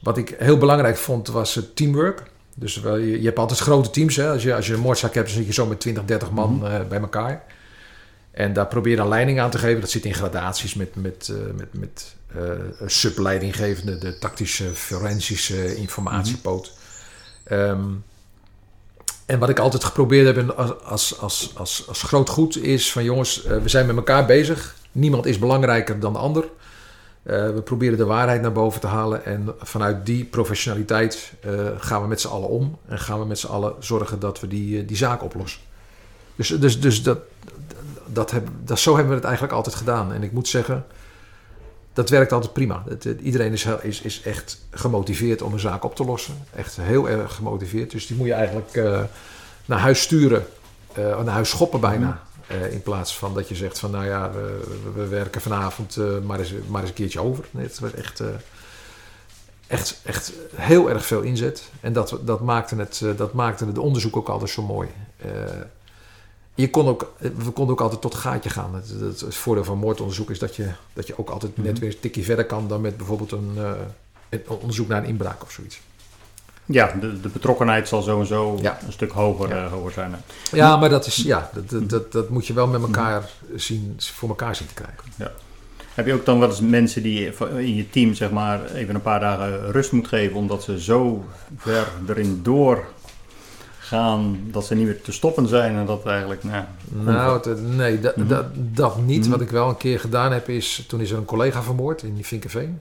wat 0.00 0.18
ik 0.18 0.34
heel 0.38 0.58
belangrijk 0.58 0.96
vond, 0.96 1.28
was 1.28 1.54
het 1.54 1.76
teamwork. 1.76 2.22
Dus 2.54 2.80
wel, 2.80 2.96
je, 2.96 3.18
je 3.20 3.24
hebt 3.26 3.38
altijd 3.38 3.58
grote 3.58 3.90
teams. 3.90 4.16
Hè? 4.16 4.30
Als, 4.30 4.42
je, 4.42 4.54
als 4.54 4.66
je 4.66 4.74
een 4.74 4.80
moordzaak 4.80 5.14
hebt, 5.14 5.26
dan 5.26 5.36
zit 5.36 5.46
je 5.46 5.52
zo 5.52 5.66
met 5.66 5.80
20, 5.80 6.04
30 6.04 6.30
man 6.30 6.54
Mhm. 6.54 6.64
eh, 6.66 6.86
bij 6.88 7.00
elkaar. 7.00 7.42
En 8.30 8.52
daar 8.52 8.66
probeer 8.66 8.94
je 8.94 9.00
een 9.00 9.08
leiding 9.08 9.40
aan 9.40 9.50
te 9.50 9.58
geven. 9.58 9.80
Dat 9.80 9.90
zit 9.90 10.04
in 10.04 10.14
gradaties 10.14 10.74
met, 10.74 10.94
met, 10.94 11.28
eh, 11.32 11.54
met, 11.56 11.68
met 11.70 12.14
een 12.78 12.90
subleidinggevende, 12.90 13.98
de 13.98 14.18
tactische, 14.18 14.64
forensische 14.74 15.76
informatiepoot. 15.76 16.72
Ehm, 17.44 17.80
en 19.26 19.38
wat 19.38 19.48
ik 19.48 19.58
altijd 19.58 19.84
geprobeerd 19.84 20.36
heb 20.36 20.50
als, 20.50 21.20
als, 21.20 21.52
als, 21.54 21.84
als, 21.88 22.02
groot 22.02 22.28
goed 22.28 22.62
is 22.62 22.92
van 22.92 23.04
jongens, 23.04 23.44
eh, 23.44 23.58
we 23.58 23.68
zijn 23.68 23.86
met 23.86 23.96
elkaar 23.96 24.26
bezig. 24.26 24.74
Niemand 24.92 25.26
is 25.26 25.38
belangrijker 25.38 26.00
dan 26.00 26.12
de 26.12 26.18
ander. 26.18 26.44
Eh, 27.22 27.50
we 27.50 27.62
proberen 27.64 27.98
de 27.98 28.04
waarheid 28.04 28.42
naar 28.42 28.52
boven 28.52 28.80
te 28.80 28.86
halen. 28.86 29.24
En 29.24 29.54
vanuit 29.58 30.06
die 30.06 30.24
professionaliteit 30.24 31.32
eh, 31.40 31.52
gaan 31.78 32.02
we 32.02 32.08
met 32.08 32.20
z'n 32.20 32.28
allen 32.28 32.48
om. 32.48 32.78
En 32.88 32.98
gaan 32.98 33.18
we 33.18 33.26
met 33.26 33.38
z'n 33.38 33.46
allen 33.46 33.74
zorgen 33.78 34.20
dat 34.20 34.40
we 34.40 34.48
die, 34.48 34.84
die 34.84 34.96
zaak 34.96 35.22
oplossen. 35.22 35.60
Dus, 36.36 36.48
dus, 36.48 36.80
dus 36.80 37.02
dat, 37.02 37.18
dat 38.06 38.30
heb, 38.30 38.48
dat, 38.64 38.78
zo 38.78 38.90
hebben 38.90 39.08
we 39.08 39.14
het 39.14 39.24
eigenlijk 39.24 39.54
altijd 39.54 39.74
gedaan. 39.74 40.12
En 40.12 40.22
ik 40.22 40.32
moet 40.32 40.48
zeggen, 40.48 40.84
dat 41.96 42.08
werkt 42.10 42.32
altijd 42.32 42.52
prima. 42.52 42.82
Het, 42.88 43.04
het- 43.04 43.20
iedereen 43.20 43.52
is, 43.52 43.64
is, 43.82 44.00
is 44.00 44.22
echt 44.22 44.58
gemotiveerd 44.70 45.42
om 45.42 45.52
een 45.52 45.58
zaak 45.58 45.84
op 45.84 45.94
te 45.96 46.04
lossen. 46.04 46.34
Echt 46.54 46.76
heel 46.80 47.08
erg 47.08 47.34
gemotiveerd. 47.34 47.90
Dus 47.90 48.06
die 48.06 48.16
moet 48.16 48.26
je 48.26 48.32
eigenlijk 48.32 48.74
eh, 48.74 49.00
naar 49.66 49.78
huis 49.78 50.00
sturen. 50.02 50.46
eh, 50.92 51.22
naar 51.22 51.34
huis 51.34 51.48
schoppen 51.50 51.80
bijna. 51.80 52.22
Eh, 52.46 52.72
in 52.72 52.82
plaats 52.82 53.18
van 53.18 53.34
dat 53.34 53.48
je 53.48 53.54
zegt 53.54 53.78
van, 53.78 53.90
nou 53.90 54.04
ja, 54.04 54.30
we, 54.32 54.60
we- 54.84 55.00
we 55.00 55.06
werken 55.08 55.40
vanavond 55.40 55.96
maar, 56.24 56.38
eens, 56.38 56.52
maar 56.68 56.80
eens 56.80 56.90
een 56.90 56.96
keertje 56.96 57.20
over. 57.20 57.44
Nee, 57.50 57.66
het 57.66 57.78
was 57.78 57.92
echt... 57.92 58.22
echt, 59.66 60.00
echt 60.04 60.32
heel 60.54 60.90
erg 60.90 61.06
veel 61.06 61.20
inzet. 61.20 61.62
En 61.80 61.92
dat, 61.92 62.18
dat, 62.24 62.40
maakte 62.40 62.76
het, 62.76 63.02
dat 63.16 63.32
maakte 63.32 63.66
het 63.66 63.78
onderzoek 63.78 64.16
ook 64.16 64.28
altijd 64.28 64.50
zo 64.50 64.62
mooi. 64.62 64.88
Je 66.56 66.70
kon 66.70 66.86
ook, 66.88 67.12
we 67.18 67.50
konden 67.50 67.74
ook 67.74 67.80
altijd 67.80 68.00
tot 68.00 68.14
gaatje 68.14 68.50
gaan. 68.50 68.74
Het, 68.74 68.88
het, 69.00 69.20
het 69.20 69.34
voordeel 69.34 69.64
van 69.64 69.78
moordonderzoek 69.78 70.30
is 70.30 70.38
dat 70.38 70.56
je, 70.56 70.68
dat 70.92 71.06
je 71.06 71.18
ook 71.18 71.30
altijd 71.30 71.56
net 71.56 71.72
Mhm. 71.72 71.80
weer 71.80 71.90
een 71.90 72.00
tikje 72.00 72.22
verder 72.22 72.46
kan 72.46 72.68
dan 72.68 72.80
met 72.80 72.96
bijvoorbeeld 72.96 73.32
een, 73.32 73.50
eh, 73.56 73.70
een 74.28 74.42
onderzoek 74.48 74.88
naar 74.88 75.02
een 75.02 75.08
inbraak 75.08 75.42
of 75.42 75.50
zoiets. 75.50 75.80
Ja, 76.64 76.94
de, 77.00 77.20
de 77.20 77.28
betrokkenheid 77.28 77.88
zal 77.88 78.02
sowieso 78.02 78.58
Ja. 78.62 78.78
een 78.86 78.92
stuk 78.92 79.10
hoger, 79.12 79.48
Ja. 79.48 79.64
eh, 79.64 79.72
hoger 79.72 79.92
zijn. 79.92 80.12
hè. 80.12 80.18
Ja, 80.56 80.76
maar 80.76 80.88
dat 80.88 81.06
is 81.06 81.16
ja, 81.16 81.50
dat, 81.54 81.70
dat, 81.70 81.90
dat, 81.90 82.12
dat 82.12 82.28
moet 82.28 82.46
je 82.46 82.52
wel 82.52 82.66
met 82.66 82.82
elkaar 82.82 83.30
zien, 83.54 83.94
voor 83.98 84.28
elkaar 84.28 84.56
zien 84.56 84.68
te 84.68 84.74
krijgen. 84.74 85.04
Heb 85.94 86.06
je 86.06 86.14
ook 86.14 86.24
dan 86.24 86.38
wel 86.38 86.48
eens 86.48 86.60
mensen 86.60 87.02
die 87.02 87.32
in 87.58 87.74
je 87.74 87.90
team 87.90 88.14
zeg 88.14 88.30
maar 88.30 88.64
even 88.72 88.94
een 88.94 89.02
paar 89.02 89.20
dagen 89.20 89.70
rust 89.72 89.92
moet 89.92 90.08
geven 90.08 90.36
omdat 90.36 90.62
ze 90.62 90.80
zo 90.80 91.24
ver 91.56 91.88
erin 92.08 92.40
doorgaan 93.90 94.40
dat 94.50 94.66
ze 94.66 94.74
niet 94.74 94.86
meer 94.86 95.00
te 95.02 95.12
stoppen 95.12 95.48
zijn 95.48 95.76
en 95.76 95.86
dat 95.86 96.06
eigenlijk, 96.06 96.44
nou, 96.44 96.56
ja, 96.56 96.68
Nou, 96.88 97.48
het- 97.48 97.62
nee, 97.62 98.00
dat, 98.00 98.16
Mhm. 98.16 98.28
dat, 98.28 98.44
dat 98.54 98.98
niet. 98.98 99.20
Mhm. 99.22 99.30
Wat 99.30 99.40
ik 99.40 99.50
wel 99.50 99.68
een 99.68 99.76
keer 99.76 100.00
gedaan 100.00 100.32
heb 100.32 100.48
is, 100.48 100.84
toen 100.88 101.00
is 101.00 101.10
er 101.10 101.16
een 101.18 101.24
collega 101.24 101.62
vermoord 101.62 102.02
in 102.02 102.24
Vinkenveen. 102.24 102.80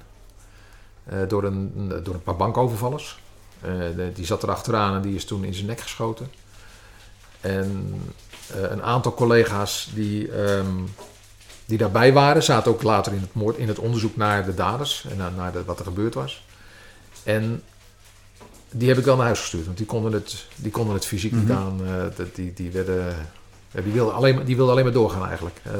eh 1.06 1.18
door, 1.28 1.44
een, 1.44 1.72
door 2.04 2.14
een 2.14 2.24
paar 2.24 2.36
bankovervallers. 2.36 3.20
Eh, 3.62 3.72
de- 3.96 4.12
die 4.14 4.26
zat 4.26 4.44
er 4.44 4.50
achteraan 4.52 4.96
en 4.96 5.02
die 5.02 5.16
is 5.16 5.26
toen 5.26 5.44
in 5.44 5.54
zijn 5.54 5.66
nek 5.66 5.80
geschoten. 5.80 6.28
En 7.42 7.94
eh, 8.54 8.62
een 8.72 8.84
aantal 8.84 9.14
collega's 9.14 9.90
die, 9.94 10.32
ehm, 10.32 10.66
die 11.66 11.78
daarbij 11.78 12.14
waren, 12.14 12.44
zaten 12.44 12.72
ook 12.72 12.84
later 12.84 13.14
in 13.14 13.22
het, 13.22 13.34
moord, 13.34 13.58
in 13.58 13.68
het 13.68 13.80
onderzoek 13.80 14.16
naar 14.16 14.46
de 14.46 14.54
daders 14.54 15.06
en 15.12 15.18
naar, 15.18 15.32
naar 15.32 15.52
de, 15.52 15.64
wat 15.66 15.80
er 15.80 15.86
gebeurd 15.86 16.14
was. 16.14 16.46
En 17.24 17.62
die 18.78 18.88
heb 18.90 18.98
ik 18.98 19.06
wel 19.06 19.16
naar 19.16 19.26
huis 19.26 19.40
gestuurd, 19.40 19.66
want 19.66 19.78
die 19.78 19.86
konden 19.86 20.12
het, 20.12 20.46
die 20.56 20.72
konden 20.72 20.94
het 20.96 21.06
fysiek 21.06 21.32
niet 21.32 21.48
Mhm. 21.48 21.58
aan. 21.58 21.80
eh, 21.86 22.26
die, 22.34 22.54
die, 22.54 22.72
werden, 22.72 23.06
ja, 23.72 23.82
die, 23.82 23.94
wilden 23.94 24.14
alleen, 24.14 24.36
maar- 24.36 24.46
die 24.46 24.56
wilden 24.56 24.74
alleen 24.74 24.86
maar 24.86 24.94
doorgaan 24.94 25.28
eigenlijk. 25.28 25.56
Eh, 25.64 25.74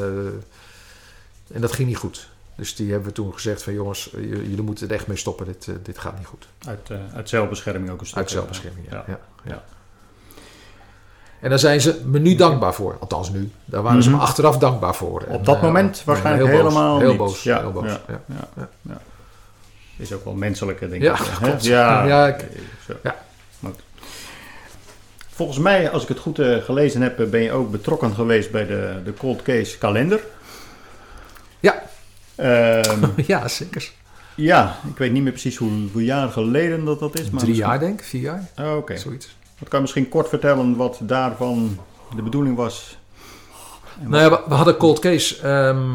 en 1.54 1.62
dat 1.62 1.72
ging 1.72 1.88
niet 1.88 1.98
goed. 1.98 2.30
Dus 2.56 2.76
die 2.76 2.90
hebben 2.92 3.08
we 3.08 3.14
toen 3.14 3.34
gezegd 3.34 3.64
van 3.64 3.74
jongens, 3.74 4.10
jullie 4.22 4.62
moeten 4.62 4.88
er 4.90 4.94
echt 4.96 5.08
mee 5.08 5.18
stoppen, 5.18 5.46
dit, 5.46 5.68
eh, 5.68 5.76
dit 5.84 5.98
gaat 5.98 6.18
niet 6.18 6.28
goed. 6.28 6.48
uit, 6.68 6.90
eh, 6.90 6.98
uit 7.16 7.30
zelfbescherming 7.30 7.92
ook 7.92 8.00
een 8.00 8.06
stuk. 8.06 8.18
Uit 8.18 8.30
zelfbescherming, 8.32 8.86
ja. 8.90 8.96
Ja. 8.96 9.04
ja. 9.08 9.20
ja. 9.44 9.52
Ja. 9.52 9.64
En 11.42 11.50
daar 11.50 11.60
zijn 11.60 11.82
ze 11.82 12.02
me 12.06 12.20
nu 12.20 12.36
dankbaar 12.36 12.74
voor. 12.74 12.98
Althans 13.00 13.30
nu. 13.30 13.52
Daar 13.66 13.82
waren 13.82 14.04
ze 14.04 14.10
me 14.10 14.16
Mhm. 14.16 14.24
achteraf 14.24 14.58
dankbaar 14.58 14.96
voor. 14.96 15.22
Op 15.22 15.28
En, 15.28 15.44
dat 15.44 15.56
eh, 15.56 15.62
moment 15.62 16.04
waarschijnlijk 16.06 16.50
heel 16.52 16.62
boos. 16.64 16.74
helemaal 16.74 17.00
Heel 17.00 17.10
niet. 17.10 17.18
boos. 17.18 17.44
Ja, 17.44 17.60
heel 17.60 17.72
boos. 17.72 17.86
ja. 18.08 18.22
Ja. 18.82 19.02
Is 19.98 20.14
ook 20.14 20.24
wel 20.24 20.34
menselijker, 20.34 20.90
denk 20.90 21.02
Ja, 21.02 21.14
ik. 21.14 21.20
klopt. 21.42 21.64
Ja, 21.66 22.06
Ja, 22.06 22.28
ik- 22.28 22.46
zo. 22.88 22.94
Ja. 23.04 23.16
Volgens 25.30 25.58
mij, 25.58 25.90
als 25.92 26.02
ik 26.04 26.08
het 26.10 26.20
goed 26.20 26.40
eh, 26.40 26.58
gelezen 26.58 27.02
heb, 27.02 27.20
eh, 27.20 27.28
ben 27.30 27.42
je 27.42 27.52
ook 27.52 27.72
betrokken 27.72 28.14
geweest 28.14 28.52
bij 28.52 28.66
de, 28.66 29.02
de 29.06 29.14
Cold 29.14 29.42
Case 29.42 29.78
kalender. 29.78 30.20
Ja. 31.60 31.84
Ehm, 32.36 33.06
ja, 33.28 33.48
zeker. 33.48 33.92
ja, 34.36 34.78
ik 34.90 34.98
weet 34.98 35.12
niet 35.12 35.24
meer 35.24 35.32
precies 35.32 35.58
hoe, 35.58 35.72
hoe 35.92 36.04
jaar 36.04 36.30
geleden 36.30 36.86
dat 36.86 37.00
dat 37.00 37.20
is. 37.20 37.30
Maar 37.30 37.40
Drie 37.40 37.50
misschien- 37.50 37.70
jaar 37.70 37.80
denk 37.80 38.00
ik, 38.00 38.06
vier 38.06 38.22
jaar, 38.22 38.50
Oh, 38.60 38.76
Oké. 38.78 38.98
zoiets. 38.98 39.36
Wat 39.60 39.70
kan 39.70 39.78
je 39.78 39.82
misschien 39.82 40.10
kort 40.10 40.30
vertellen 40.30 40.76
wat 40.76 40.98
daarvan 41.02 41.78
de 42.16 42.22
bedoeling 42.22 42.56
was? 42.56 42.98
Nou 44.00 44.24
ja, 44.24 44.30
we, 44.30 44.42
we 44.48 44.54
hadden 44.54 44.78
Cold 44.78 45.00
Case 45.00 45.42
ehm, 45.42 45.90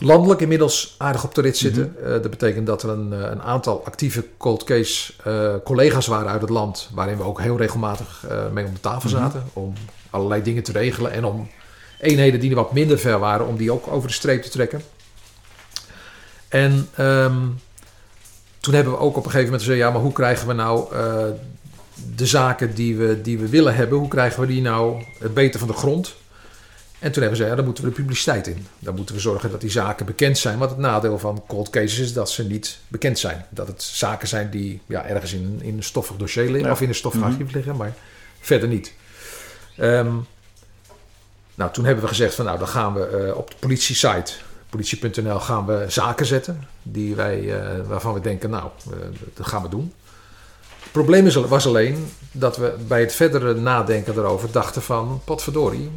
landelijk 0.00 0.40
inmiddels 0.40 0.94
aardig 0.98 1.24
op 1.24 1.34
de 1.34 1.40
rit 1.40 1.56
zitten. 1.56 1.94
Mhm. 1.96 2.04
Eh, 2.04 2.10
dat 2.12 2.30
betekent 2.30 2.66
dat 2.66 2.82
er 2.82 2.88
een, 2.88 3.12
eh, 3.12 3.18
een 3.18 3.42
aantal 3.42 3.84
actieve 3.84 4.24
Cold 4.36 4.64
Case 4.64 5.12
eh, 5.24 5.54
collega's 5.64 6.06
waren 6.06 6.30
uit 6.30 6.40
het 6.40 6.50
land. 6.50 6.90
Waarin 6.94 7.16
we 7.16 7.22
ook 7.22 7.40
heel 7.40 7.56
regelmatig 7.56 8.26
mee 8.52 8.64
om 8.66 8.74
de 8.74 8.80
tafel 8.80 9.10
Mhm. 9.10 9.18
zaten. 9.18 9.44
Om 9.52 9.72
allerlei 10.10 10.42
dingen 10.42 10.62
te 10.62 10.72
regelen. 10.72 11.12
En 11.12 11.24
om 11.24 11.48
eenheden 12.00 12.40
die 12.40 12.54
wat 12.54 12.72
minder 12.72 12.98
ver 12.98 13.18
waren, 13.18 13.46
om 13.46 13.56
die 13.56 13.72
ook 13.72 13.88
over 13.88 14.08
de 14.08 14.14
streep 14.14 14.42
te 14.42 14.50
trekken. 14.50 14.82
En 16.48 16.88
ehm, 16.94 17.36
toen 18.60 18.74
hebben 18.74 18.92
we 18.92 18.98
ook 18.98 19.16
op 19.16 19.24
een 19.24 19.30
gegeven 19.30 19.44
moment 19.44 19.62
gezegd: 19.62 19.78
ja, 19.78 19.90
maar 19.90 20.00
hoe 20.00 20.12
krijgen 20.12 20.46
we 20.46 20.52
nou 20.52 20.94
de 22.16 22.26
zaken 22.26 22.74
die 22.74 22.96
we, 22.96 23.20
die 23.22 23.38
we 23.38 23.48
willen 23.48 23.74
hebben, 23.74 23.98
hoe 23.98 24.08
krijgen 24.08 24.40
we 24.40 24.46
die 24.46 24.62
nou 24.62 25.04
het 25.18 25.34
beter 25.34 25.58
van 25.58 25.68
de 25.68 25.74
grond? 25.74 26.14
En 27.00 27.12
toen 27.12 27.22
hebben 27.22 27.30
we 27.30 27.44
gezegd, 27.44 27.50
ja, 27.50 27.56
dan 27.56 27.64
moeten 27.64 27.84
we 27.84 27.90
de 27.90 27.96
publiciteit 27.96 28.46
in. 28.46 28.66
Dan 28.78 28.94
moeten 28.94 29.14
we 29.14 29.20
zorgen 29.20 29.50
dat 29.50 29.60
die 29.60 29.70
zaken 29.70 30.06
bekend 30.06 30.38
zijn. 30.38 30.58
Want 30.58 30.70
het 30.70 30.80
nadeel 30.80 31.18
van 31.18 31.42
cold 31.46 31.70
cases 31.70 31.98
is 31.98 32.12
dat 32.12 32.30
ze 32.30 32.44
niet 32.46 32.78
bekend 32.88 33.18
zijn. 33.18 33.46
Dat 33.48 33.66
het 33.66 33.82
zaken 33.82 34.28
zijn 34.28 34.50
die 34.50 34.80
ja, 34.86 35.04
ergens 35.06 35.32
in, 35.32 35.58
in 35.62 35.76
een 35.76 35.82
stoffig 35.82 36.16
dossier 36.16 36.42
liggen 36.44 36.64
Ja. 36.64 36.70
of 36.70 36.80
in 36.80 36.88
een 36.88 36.94
stoffig 36.94 37.20
Mhm. 37.20 37.30
archief 37.30 37.52
liggen, 37.52 37.76
maar 37.76 37.94
verder 38.40 38.68
niet. 38.68 38.92
Ehm, 39.76 40.14
nou, 41.54 41.72
toen 41.72 41.84
hebben 41.84 42.02
we 42.02 42.08
gezegd 42.10 42.34
van 42.34 42.44
nou, 42.44 42.58
dan 42.58 42.68
gaan 42.68 42.94
we 42.94 43.06
eh, 43.06 43.36
op 43.36 43.50
de 43.50 43.56
politie-site, 43.60 44.32
politie.nl, 44.70 45.40
gaan 45.40 45.66
we 45.66 45.84
zaken 45.88 46.26
zetten. 46.26 46.66
Die 46.82 47.14
wij, 47.14 47.60
eh, 47.60 47.86
waarvan 47.86 48.14
we 48.14 48.20
denken, 48.20 48.50
nou, 48.50 48.64
eh, 48.90 48.96
dat 49.34 49.46
gaan 49.46 49.62
we 49.62 49.68
doen. 49.68 49.92
Het 50.82 50.92
probleem 50.92 51.26
is, 51.26 51.34
was 51.34 51.66
alleen 51.66 52.06
dat 52.32 52.56
we 52.56 52.74
bij 52.88 53.00
het 53.00 53.12
verdere 53.14 53.54
nadenken 53.54 54.14
erover 54.14 54.52
dachten 54.52 54.82
van, 54.82 55.20
potverdorie, 55.24 55.90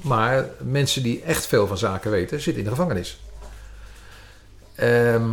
maar 0.00 0.44
mensen 0.58 1.02
die 1.02 1.22
echt 1.22 1.46
veel 1.46 1.66
van 1.66 1.78
zaken 1.78 2.10
weten, 2.10 2.40
zitten 2.40 2.62
in 2.62 2.68
de 2.68 2.74
gevangenis. 2.76 3.20
Ehm, 4.74 5.30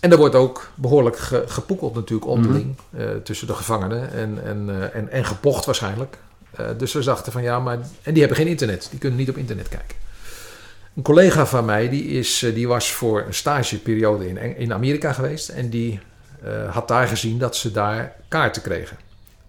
en 0.00 0.10
er 0.10 0.16
wordt 0.16 0.34
ook 0.34 0.70
behoorlijk 0.74 1.18
ge- 1.18 1.44
gepoekeld 1.46 1.94
natuurlijk 1.94 2.28
onderling 2.30 2.74
eh, 2.96 3.06
tussen 3.24 3.46
de 3.46 3.54
gevangenen 3.54 4.12
en, 4.12 4.44
en, 4.44 4.66
eh, 4.68 4.94
en, 4.98 5.10
en 5.10 5.24
gepocht 5.24 5.64
waarschijnlijk. 5.64 6.16
Eh, 6.50 6.66
dus 6.78 6.92
we 6.92 7.04
dachten 7.04 7.32
van 7.32 7.42
ja, 7.42 7.58
maar... 7.60 7.78
En 8.02 8.12
die 8.12 8.18
hebben 8.18 8.36
geen 8.36 8.46
internet, 8.46 8.86
die 8.90 8.98
kunnen 8.98 9.18
niet 9.18 9.28
op 9.28 9.36
internet 9.36 9.68
kijken. 9.68 9.96
Een 10.96 11.02
collega 11.02 11.46
van 11.46 11.64
mij, 11.64 11.88
die, 11.88 12.04
is, 12.04 12.38
die 12.54 12.68
was 12.68 12.92
voor 12.92 13.22
een 13.26 13.34
stageperiode 13.34 14.28
in, 14.28 14.56
in 14.56 14.72
Amerika 14.72 15.12
geweest. 15.12 15.48
En 15.48 15.70
die 15.70 16.00
had 16.70 16.88
daar 16.88 17.08
gezien 17.08 17.38
dat 17.38 17.56
ze 17.56 17.72
daar 17.72 18.12
kaarten 18.28 18.62
kregen. 18.62 18.96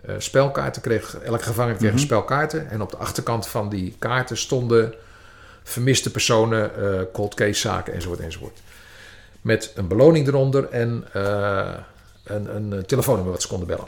Eh, 0.01 0.15
spelkaarten 0.17 0.81
kreeg, 0.81 1.17
elke 1.17 1.43
gevangene 1.43 1.77
kreeg 1.77 1.91
Mhm. 1.91 1.99
spelkaarten. 1.99 2.69
En 2.69 2.81
op 2.81 2.89
de 2.91 2.97
achterkant 2.97 3.47
van 3.47 3.69
die 3.69 3.95
kaarten 3.99 4.37
stonden 4.37 4.93
vermiste 5.63 6.11
personen, 6.11 6.75
eh, 6.75 6.99
cold 7.13 7.33
case 7.33 7.59
zaken 7.59 7.93
enzovoort 7.93 8.19
enzovoort. 8.19 8.59
Met 9.41 9.71
een 9.75 9.87
beloning 9.87 10.27
eronder 10.27 10.69
en 10.69 11.05
eh, 11.13 11.73
een, 12.23 12.55
een 12.55 12.85
telefoonnummer 12.85 13.33
wat 13.33 13.41
ze 13.41 13.47
konden 13.47 13.67
bellen. 13.67 13.87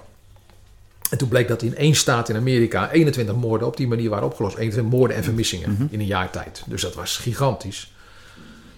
En 1.09 1.17
toen 1.17 1.27
bleek 1.29 1.47
dat 1.47 1.61
in 1.61 1.75
één 1.77 1.95
staat 1.95 2.29
in 2.29 2.35
Amerika 2.35 2.91
21 2.91 3.35
moorden 3.35 3.67
op 3.67 3.77
die 3.77 3.87
manier 3.87 4.09
waren 4.09 4.25
opgelost. 4.25 4.57
21 4.57 4.93
moorden 4.97 5.17
en 5.17 5.23
vermissingen 5.23 5.71
Mhm. 5.71 5.85
in 5.89 5.99
een 5.99 6.05
jaar 6.05 6.29
tijd. 6.29 6.63
Dus 6.65 6.81
dat 6.81 6.95
was 6.95 7.17
gigantisch. 7.17 7.93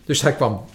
Dus 0.05 0.21
hij 0.21 0.33
kwam 0.33 0.65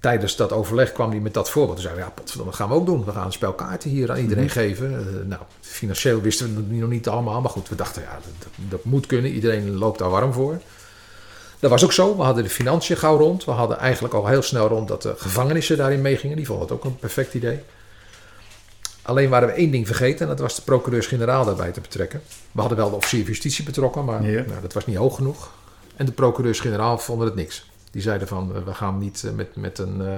tijdens 0.00 0.36
dat 0.36 0.52
overleg 0.52 0.92
kwam 0.92 1.10
hij 1.10 1.20
met 1.20 1.34
dat 1.34 1.50
voorbeeld. 1.50 1.76
Toen 1.76 1.84
zei 1.86 1.94
hij, 1.98 2.04
ja, 2.04 2.10
potverdomme, 2.14 2.50
dat 2.50 2.60
gaan 2.60 2.68
we 2.68 2.74
ook 2.74 2.86
doen. 2.86 3.04
We 3.04 3.12
gaan 3.12 3.26
een 3.26 3.32
spel 3.32 3.52
kaarten 3.52 3.90
hier 3.90 4.10
aan 4.10 4.18
iedereen 4.18 4.44
Mhm. 4.44 4.52
geven. 4.52 4.98
Eh, 4.98 5.26
nou, 5.26 5.42
financieel 5.60 6.20
wisten 6.20 6.54
we 6.54 6.60
het 6.60 6.80
nog 6.80 6.88
niet 6.90 7.08
allemaal. 7.08 7.40
Maar 7.40 7.50
goed, 7.50 7.68
we 7.68 7.74
dachten, 7.74 8.02
ja, 8.02 8.18
dat, 8.38 8.48
dat 8.68 8.84
moet 8.84 9.06
kunnen. 9.06 9.30
Iedereen 9.30 9.76
loopt 9.76 9.98
daar 9.98 10.10
warm 10.10 10.32
voor. 10.32 10.60
Dat 11.58 11.70
was 11.70 11.84
ook 11.84 11.92
zo. 11.92 12.16
We 12.16 12.22
hadden 12.22 12.44
de 12.44 12.50
financiën 12.50 12.96
gauw 12.96 13.16
rond. 13.16 13.44
We 13.44 13.50
hadden 13.50 13.78
eigenlijk 13.78 14.14
al 14.14 14.26
heel 14.26 14.42
snel 14.42 14.68
rond 14.68 14.88
dat 14.88 15.02
de 15.02 15.14
gevangenissen 15.16 15.76
daarin 15.76 16.00
meegingen. 16.00 16.36
Die 16.36 16.46
vonden 16.46 16.64
het 16.66 16.74
ook 16.76 16.84
een 16.84 16.96
perfect 16.96 17.34
idee. 17.34 17.60
Alleen 19.02 19.28
waren 19.28 19.48
we 19.48 19.54
één 19.54 19.70
ding 19.70 19.86
vergeten. 19.86 20.20
En 20.20 20.26
dat 20.28 20.38
was 20.38 20.54
de 20.54 20.62
procureurs-generaal 20.62 21.44
daarbij 21.44 21.70
te 21.70 21.80
betrekken. 21.80 22.22
We 22.52 22.60
hadden 22.60 22.78
wel 22.78 22.90
de 22.90 22.96
officier 22.96 23.20
van 23.20 23.28
justitie 23.28 23.64
betrokken. 23.64 24.04
Maar 24.04 24.22
Ja. 24.30 24.44
nou, 24.48 24.60
dat 24.60 24.72
was 24.72 24.86
niet 24.86 24.96
hoog 24.96 25.14
genoeg. 25.16 25.50
En 25.96 26.06
de 26.06 26.12
procureurs-generaal 26.12 26.98
vonden 26.98 27.26
het 27.26 27.36
niks. 27.36 27.67
Die 27.90 28.02
zeiden 28.02 28.28
van, 28.28 28.54
eh, 28.56 28.62
we 28.62 28.74
gaan 28.74 28.98
niet 28.98 29.24
eh, 29.24 29.30
met, 29.32 29.56
met 29.56 29.78
een, 29.78 30.00
eh, 30.06 30.12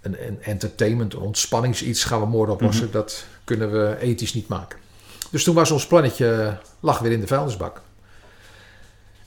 een, 0.00 0.26
een 0.26 0.42
entertainment, 0.42 1.14
een 1.14 1.20
ontspanningsiets 1.20 2.04
gaan 2.04 2.20
we 2.20 2.26
moorden 2.26 2.54
oplossen. 2.54 2.84
Mhm. 2.84 2.92
Dat 2.92 3.24
kunnen 3.44 3.72
we 3.72 3.96
ethisch 4.00 4.34
niet 4.34 4.48
maken. 4.48 4.78
Dus 5.30 5.44
toen 5.44 5.54
was 5.54 5.70
ons 5.70 5.86
plannetje, 5.86 6.56
lag 6.80 6.98
weer 6.98 7.12
in 7.12 7.20
de 7.20 7.26
vuilnisbak. 7.26 7.80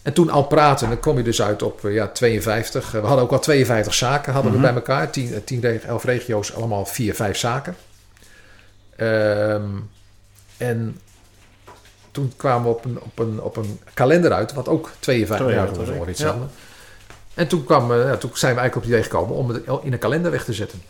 En 0.01 0.13
toen 0.13 0.29
al 0.29 0.43
praten, 0.43 0.87
dan 0.89 0.99
kom 0.99 1.17
je 1.17 1.23
dus 1.23 1.41
uit 1.41 1.61
op 1.63 1.79
ja, 1.83 2.07
52. 2.07 2.85
Eh, 2.95 3.01
We 3.01 3.07
hadden 3.07 3.23
ook 3.25 3.31
al 3.31 3.39
52 3.39 3.93
zaken 3.93 4.33
hadden 4.33 4.51
Mhm. 4.51 4.61
we 4.61 4.67
bij 4.67 4.75
elkaar. 4.75 5.11
10, 5.11 5.43
10 5.43 5.59
reg- 5.61 5.83
11 5.83 6.03
regio's, 6.03 6.53
allemaal 6.53 6.85
4, 6.85 7.15
5 7.15 7.37
zaken. 7.37 7.75
Ehm, 8.95 9.69
en 10.57 10.99
toen 12.11 12.33
kwamen 12.35 12.63
we 12.63 12.69
op 12.75 12.85
een, 12.85 12.99
op, 13.01 13.19
een, 13.19 13.41
op 13.41 13.55
een 13.57 13.79
kalender 13.93 14.33
uit, 14.33 14.53
wat 14.53 14.67
ook 14.67 14.91
52 14.99 15.55
jaar 15.55 15.65
52, 15.67 15.97
was, 15.97 16.05
ja. 16.05 16.09
hetzelfde. 16.11 16.45
En 17.35 17.47
toen, 17.47 17.63
kwam, 17.63 17.91
eh, 17.91 17.97
ja, 17.97 18.17
toen 18.17 18.29
zijn 18.33 18.53
we 18.55 18.59
eigenlijk 18.59 18.75
op 18.75 18.81
het 18.81 18.91
idee 18.91 19.03
gekomen 19.03 19.35
om 19.35 19.49
het 19.49 19.63
in 19.83 19.93
een 19.93 19.99
kalender 19.99 20.31
weg 20.31 20.43
te 20.45 20.53
zetten. 20.53 20.81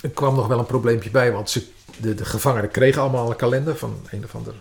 Er 0.00 0.08
kwam 0.10 0.34
nog 0.34 0.46
wel 0.46 0.58
een 0.58 0.66
probleempje 0.66 1.10
bij, 1.10 1.32
want 1.32 1.50
ze, 1.50 1.66
de, 1.96 2.14
de 2.14 2.24
gevangenen 2.24 2.70
kregen 2.70 3.02
allemaal 3.02 3.30
een 3.30 3.36
kalender 3.36 3.76
van 3.76 4.00
een 4.10 4.24
of 4.24 4.34
ander 4.34 4.54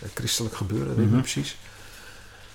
eh, 0.00 0.08
christelijk 0.14 0.54
gebeuren, 0.56 0.88
weet 0.88 0.96
ik 0.98 1.04
Mhm. 1.04 1.12
niet 1.14 1.22
precies. 1.22 1.56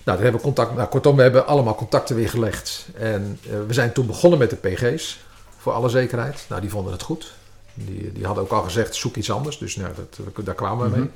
Nou, 0.03 0.21
hebben 0.21 0.39
we 0.39 0.45
contact, 0.45 0.75
nou, 0.75 0.89
kortom, 0.89 1.15
we 1.15 1.21
hebben 1.21 1.47
allemaal 1.47 1.75
contacten 1.75 2.15
weer 2.15 2.29
gelegd. 2.29 2.87
En 2.97 3.39
eh, 3.49 3.55
we 3.67 3.73
zijn 3.73 3.93
toen 3.93 4.05
begonnen 4.07 4.39
met 4.39 4.49
de 4.49 4.55
PG's, 4.55 5.19
voor 5.57 5.73
alle 5.73 5.89
zekerheid. 5.89 6.45
Nou, 6.49 6.61
die 6.61 6.69
vonden 6.69 6.91
het 6.91 7.01
goed. 7.01 7.33
Die, 7.73 8.11
die 8.11 8.25
hadden 8.25 8.43
ook 8.43 8.51
al 8.51 8.61
gezegd, 8.63 8.95
zoek 8.95 9.15
iets 9.15 9.31
anders. 9.31 9.57
Dus 9.57 9.75
nou, 9.75 9.93
dat, 9.95 10.45
daar 10.45 10.55
kwamen 10.55 10.83
we 10.83 10.89
Mhm. 10.89 10.99
mee. 10.99 11.09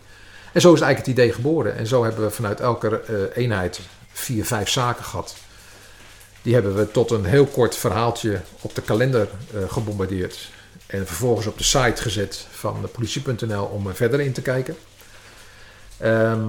En 0.54 0.62
zo 0.62 0.74
is 0.74 0.82
eigenlijk 0.82 0.98
het 1.10 1.18
idee 1.26 1.34
geboren. 1.36 1.76
En 1.76 1.88
zo 1.88 2.04
hebben 2.04 2.24
we 2.24 2.30
vanuit 2.32 2.60
elke 2.60 3.02
eenheid 3.36 3.80
vier, 4.12 4.46
vijf 4.46 4.70
zaken 4.70 5.04
gehad. 5.04 5.36
Die 6.42 6.54
hebben 6.54 6.76
we 6.76 6.92
tot 6.92 7.12
een 7.12 7.26
heel 7.26 7.46
kort 7.46 7.76
verhaaltje 7.76 8.42
op 8.62 8.76
de 8.76 8.82
kalender 8.82 9.28
eh, 9.54 9.60
gebombardeerd. 9.70 10.50
En 10.88 11.08
vervolgens 11.08 11.48
op 11.48 11.58
de 11.58 11.64
site 11.64 12.02
gezet 12.02 12.48
van 12.52 12.82
de 12.82 12.88
politie.nl 12.88 13.64
om 13.64 13.88
er 13.88 13.96
verder 13.96 14.20
in 14.20 14.32
te 14.34 14.42
kijken. 14.42 14.76
Ehm, 15.98 16.46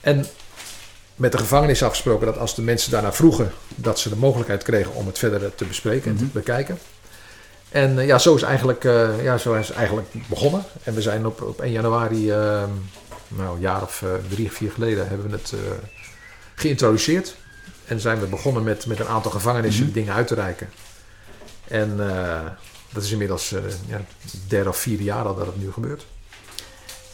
en 0.00 0.26
met 1.16 1.32
de 1.32 1.38
gevangenis 1.38 1.82
afgesproken 1.82 2.26
dat 2.26 2.38
als 2.38 2.54
de 2.54 2.62
mensen 2.62 2.90
daarna 2.90 3.12
vroegen, 3.12 3.52
dat 3.74 3.98
ze 3.98 4.08
de 4.08 4.16
mogelijkheid 4.16 4.62
kregen 4.62 4.94
om 4.94 5.06
het 5.06 5.18
verder 5.18 5.54
te 5.54 5.64
bespreken 5.64 6.10
en 6.10 6.16
Mhm. 6.16 6.24
te 6.24 6.30
bekijken. 6.32 6.78
En 7.68 7.98
eh, 7.98 8.06
ja, 8.06 8.18
zo 8.18 8.34
is 8.34 8.42
eigenlijk, 8.42 8.84
eh, 8.84 9.24
ja, 9.24 9.38
zo 9.38 9.54
is 9.54 9.68
het 9.68 9.76
eigenlijk 9.76 10.08
begonnen. 10.28 10.62
En 10.82 10.94
we 10.94 11.02
zijn 11.02 11.26
op, 11.26 11.42
op 11.42 11.60
1 11.60 11.72
januari, 11.72 12.30
ehm, 12.30 12.70
nou 13.28 13.54
een 13.54 13.60
jaar 13.60 13.82
of 13.82 14.04
drie 14.28 14.46
of 14.46 14.52
vier 14.52 14.70
geleden, 14.70 15.08
hebben 15.08 15.30
we 15.30 15.36
het 15.36 15.52
geïntroduceerd. 16.54 17.36
En 17.88 18.00
zijn 18.00 18.20
we 18.20 18.26
begonnen 18.26 18.62
met, 18.62 18.86
met 18.86 19.00
een 19.00 19.06
aantal 19.08 19.30
gevangenissen 19.30 19.84
Mhm. 19.84 19.92
dingen 19.94 20.14
uit 20.14 20.26
te 20.26 20.34
reiken. 20.34 20.68
En 21.68 21.94
eh, 22.10 22.40
dat 22.92 23.02
is 23.02 23.10
inmiddels 23.10 23.52
eh 23.52 23.60
ja, 23.86 24.00
derde 24.48 24.68
of 24.68 24.76
vierde 24.76 25.04
jaar 25.04 25.24
al 25.24 25.34
dat 25.36 25.46
het 25.46 25.60
nu 25.60 25.72
gebeurt. 25.72 26.06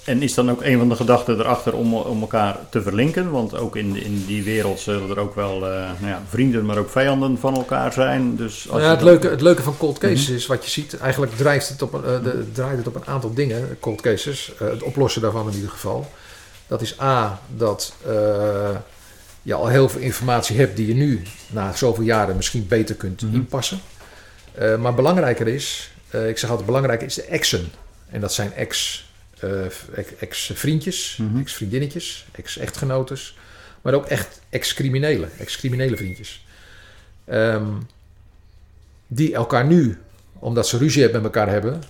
En 0.04 0.22
is 0.22 0.34
dan 0.34 0.50
ook 0.50 0.62
een 0.62 0.78
van 0.78 0.88
de 0.88 0.94
gedachten 0.96 1.38
erachter 1.40 1.74
om, 1.74 1.94
om 1.94 2.20
elkaar 2.20 2.58
te 2.70 2.82
verlinken? 2.82 3.30
Want 3.30 3.56
ook 3.56 3.76
in, 3.76 3.96
in 3.96 4.24
die 4.26 4.42
wereld 4.42 4.80
zullen 4.80 5.10
er 5.10 5.18
ook 5.18 5.34
wel 5.34 5.54
eh, 5.54 5.70
nou 5.70 6.06
ja, 6.06 6.22
vrienden, 6.28 6.64
maar 6.66 6.78
ook 6.78 6.90
vijanden 6.90 7.38
van 7.38 7.54
elkaar 7.56 7.92
zijn. 7.92 8.36
Dus 8.36 8.68
als 8.70 8.82
ja, 8.82 8.88
het, 8.88 8.98
dat- 8.98 9.08
leuke, 9.08 9.28
het 9.28 9.40
leuke 9.40 9.62
van 9.62 9.76
cold 9.76 9.98
cases 9.98 10.26
Mhm. 10.26 10.34
is 10.36 10.46
wat 10.46 10.64
je 10.64 10.70
ziet. 10.70 10.96
Eigenlijk 10.98 11.36
drijft 11.36 11.68
het 11.68 11.82
op, 11.82 11.94
eh, 11.94 12.00
de, 12.22 12.50
draait 12.52 12.76
het 12.78 12.86
op 12.86 12.94
een 12.94 13.06
aantal 13.06 13.34
dingen, 13.34 13.76
cold 13.80 14.00
cases. 14.00 14.52
het 14.58 14.82
oplossen 14.82 15.22
daarvan 15.22 15.48
in 15.48 15.54
ieder 15.54 15.70
geval. 15.70 16.10
Dat 16.66 16.82
is 16.82 17.00
A, 17.00 17.40
dat 17.56 17.94
je 19.44 19.54
al 19.54 19.68
heel 19.68 19.88
veel 19.88 20.00
informatie 20.00 20.56
hebt 20.56 20.76
die 20.76 20.86
je 20.86 20.94
nu 20.94 21.22
na 21.50 21.72
zoveel 21.72 22.04
jaren 22.04 22.36
misschien 22.36 22.66
beter 22.68 22.94
kunt 22.94 23.22
Mhm. 23.22 23.34
inpassen. 23.34 23.78
Eh, 24.54 24.76
maar 24.76 24.94
belangrijker 24.94 25.48
is, 25.48 25.90
eh, 26.10 26.28
ik 26.28 26.38
zeg 26.38 26.48
altijd 26.50 26.66
belangrijker 26.66 27.06
is 27.06 27.14
de 27.14 27.22
exen. 27.22 27.68
En 28.10 28.20
dat 28.20 28.32
zijn 28.32 28.52
ex, 28.52 29.04
eh, 29.38 29.50
ex- 29.94 30.14
ex-vriendjes, 30.18 31.18
Mhm. 31.20 31.40
ex-vriendinnetjes, 31.40 32.26
ex-echtgenotes. 32.32 33.36
Maar 33.82 33.94
ook 33.94 34.06
echt 34.06 34.40
ex-criminelen, 34.48 35.30
ex-criminele 35.38 35.96
vriendjes. 35.96 36.46
Ehm, 37.24 37.66
die 39.06 39.34
elkaar 39.34 39.66
nu, 39.66 39.98
omdat 40.38 40.68
ze 40.68 40.78
ruzie 40.78 41.12
met 41.12 41.24
elkaar 41.24 41.48
hebben, 41.48 41.82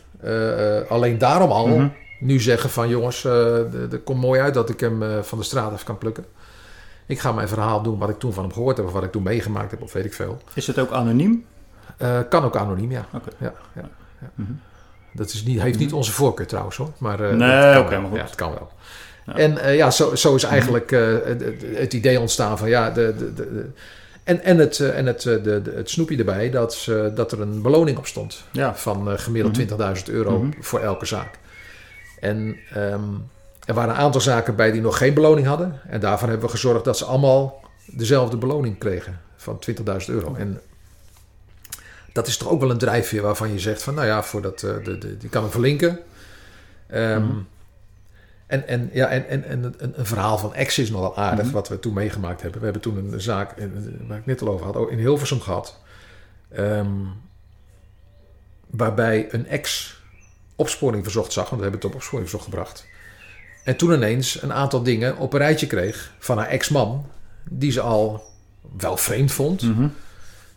alleen 0.88 1.18
daarom 1.18 1.50
al 1.50 1.66
Mhm. 1.66 1.88
nu 2.20 2.40
zeggen 2.40 2.70
van 2.70 2.88
jongens, 2.88 3.22
het 3.22 4.02
komt 4.04 4.20
mooi 4.20 4.40
uit 4.40 4.54
dat 4.54 4.68
ik 4.70 4.80
hem 4.80 5.24
van 5.24 5.38
de 5.38 5.44
straat 5.44 5.72
af 5.72 5.84
kan 5.84 5.98
plukken. 5.98 6.24
Ik 7.06 7.18
ga 7.20 7.32
mijn 7.32 7.48
verhaal 7.48 7.82
doen 7.82 7.98
wat 7.98 8.08
ik 8.08 8.18
toen 8.18 8.32
van 8.32 8.44
hem 8.44 8.52
gehoord 8.52 8.76
heb 8.76 8.86
of 8.86 8.92
wat 8.92 9.02
ik 9.02 9.12
toen 9.12 9.22
meegemaakt 9.22 9.70
heb 9.70 9.82
of 9.82 9.92
weet 9.92 10.04
ik 10.04 10.12
veel. 10.14 10.38
Is 10.54 10.66
het 10.66 10.78
ook 10.78 10.90
anoniem? 10.90 11.44
Eh, 11.96 12.18
kan 12.28 12.44
ook 12.44 12.56
anoniem, 12.56 12.90
ja. 12.90 13.06
Oké. 13.14 13.30
ja, 13.38 13.52
ja, 13.74 13.88
ja. 14.20 14.30
Mhm. 14.34 14.52
Dat 15.12 15.28
is 15.32 15.44
niet, 15.44 15.60
heeft 15.60 15.78
niet 15.78 15.92
onze 15.92 16.12
voorkeur 16.12 16.46
trouwens 16.46 16.76
hoor. 16.76 16.90
Maar 16.98 17.20
eh, 17.20 17.36
Nee, 17.36 17.72
dat 17.74 17.88
kan 17.88 17.98
oké, 17.98 18.08
goed. 18.08 18.16
Ja, 18.18 18.24
het 18.24 18.34
kan 18.34 18.50
wel. 18.50 18.70
Ja. 19.26 19.34
En 19.36 19.58
eh, 19.58 19.76
ja, 19.76 19.90
zo, 19.90 20.14
zo 20.14 20.34
is 20.34 20.42
eigenlijk 20.42 20.92
eh, 20.92 21.16
het, 21.74 21.92
idee 21.92 22.20
ontstaan 22.20 22.58
van 22.58 22.68
ja, 22.68 22.90
de, 22.90 23.14
de, 23.18 23.32
de, 23.34 23.68
en, 24.24 24.42
en, 24.44 24.58
het, 24.58 24.80
en 24.80 25.06
het, 25.06 25.20
de, 25.22 25.62
het 25.74 25.90
snoepje 25.90 26.16
erbij 26.16 26.50
dat, 26.50 26.88
dat 27.14 27.32
er 27.32 27.40
een 27.40 27.62
beloning 27.62 27.98
op 27.98 28.06
stond 28.06 28.44
Ja. 28.52 28.74
van 28.74 29.18
gemiddeld 29.18 29.56
Mhm. 29.78 29.94
20.000 29.96 30.02
euro 30.14 30.38
Mhm. 30.38 30.52
voor 30.60 30.80
elke 30.80 31.06
zaak. 31.06 31.38
En 32.20 32.56
ehm, 32.74 33.02
er 33.66 33.74
waren 33.74 33.94
een 33.94 34.00
aantal 34.00 34.20
zaken 34.20 34.56
bij 34.56 34.70
die 34.72 34.80
nog 34.80 34.98
geen 34.98 35.14
beloning 35.14 35.46
hadden. 35.46 35.80
En 35.88 36.00
daarvan 36.00 36.28
hebben 36.28 36.46
we 36.46 36.52
gezorgd 36.52 36.84
dat 36.84 36.98
ze 36.98 37.04
allemaal 37.04 37.60
dezelfde 37.86 38.36
beloning 38.36 38.78
kregen 38.78 39.20
van 39.36 39.58
20.000 39.70 39.74
euro. 40.06 40.34
En 40.34 40.60
dat 42.12 42.26
is 42.26 42.36
toch 42.36 42.48
ook 42.48 42.60
wel 42.60 42.70
een 42.70 42.78
drijfveer 42.78 43.22
waarvan 43.22 43.52
je 43.52 43.58
zegt 43.58 43.82
van 43.82 43.94
nou 43.94 44.06
ja, 44.06 44.22
voor 44.22 44.42
dat, 44.42 44.62
eh, 44.62 44.84
de, 44.84 44.98
de, 44.98 45.16
die 45.16 45.28
kan 45.28 45.42
hem 45.42 45.50
verlinken. 45.50 45.98
Ehm, 46.86 47.22
Mhm. 47.24 47.38
En, 48.46 48.66
en, 48.68 48.90
ja, 48.92 49.08
en, 49.08 49.28
en, 49.28 49.44
en 49.44 49.74
een, 49.78 49.92
een 49.98 50.06
verhaal 50.06 50.38
van 50.38 50.54
ex 50.54 50.78
is 50.78 50.90
nogal 50.90 51.16
aardig, 51.16 51.44
Mhm. 51.44 51.54
wat 51.54 51.68
we 51.68 51.78
toen 51.80 51.92
meegemaakt 51.94 52.42
hebben. 52.42 52.58
We 52.58 52.64
hebben 52.64 52.82
toen 52.82 53.12
een 53.12 53.20
zaak, 53.20 53.52
eh, 53.58 53.66
waar 54.08 54.18
ik 54.18 54.26
net 54.26 54.42
al 54.42 54.48
over 54.48 54.66
had, 54.66 54.76
ook 54.76 54.90
in 54.90 54.98
Hilversum 54.98 55.40
gehad. 55.40 55.78
ehm, 56.52 56.88
waarbij 58.66 59.28
een 59.32 59.46
ex 59.48 59.96
opsporing 60.56 61.02
verzocht 61.02 61.32
zag, 61.32 61.44
want 61.50 61.56
we 61.56 61.62
hebben 61.62 61.80
het 61.80 61.88
op 61.90 61.94
opsporing 61.94 62.28
verzocht 62.30 62.50
gebracht. 62.50 62.86
En 63.64 63.76
toen 63.76 63.92
ineens 63.92 64.42
een 64.42 64.52
aantal 64.52 64.82
dingen 64.82 65.16
op 65.16 65.32
een 65.32 65.38
rijtje 65.38 65.66
kreeg 65.66 66.12
van 66.18 66.38
haar 66.38 66.48
ex-man, 66.48 67.06
die 67.50 67.72
ze 67.72 67.80
al 67.80 68.24
wel 68.78 68.96
vreemd 68.96 69.32
vond. 69.32 69.62
Mhm. 69.62 69.88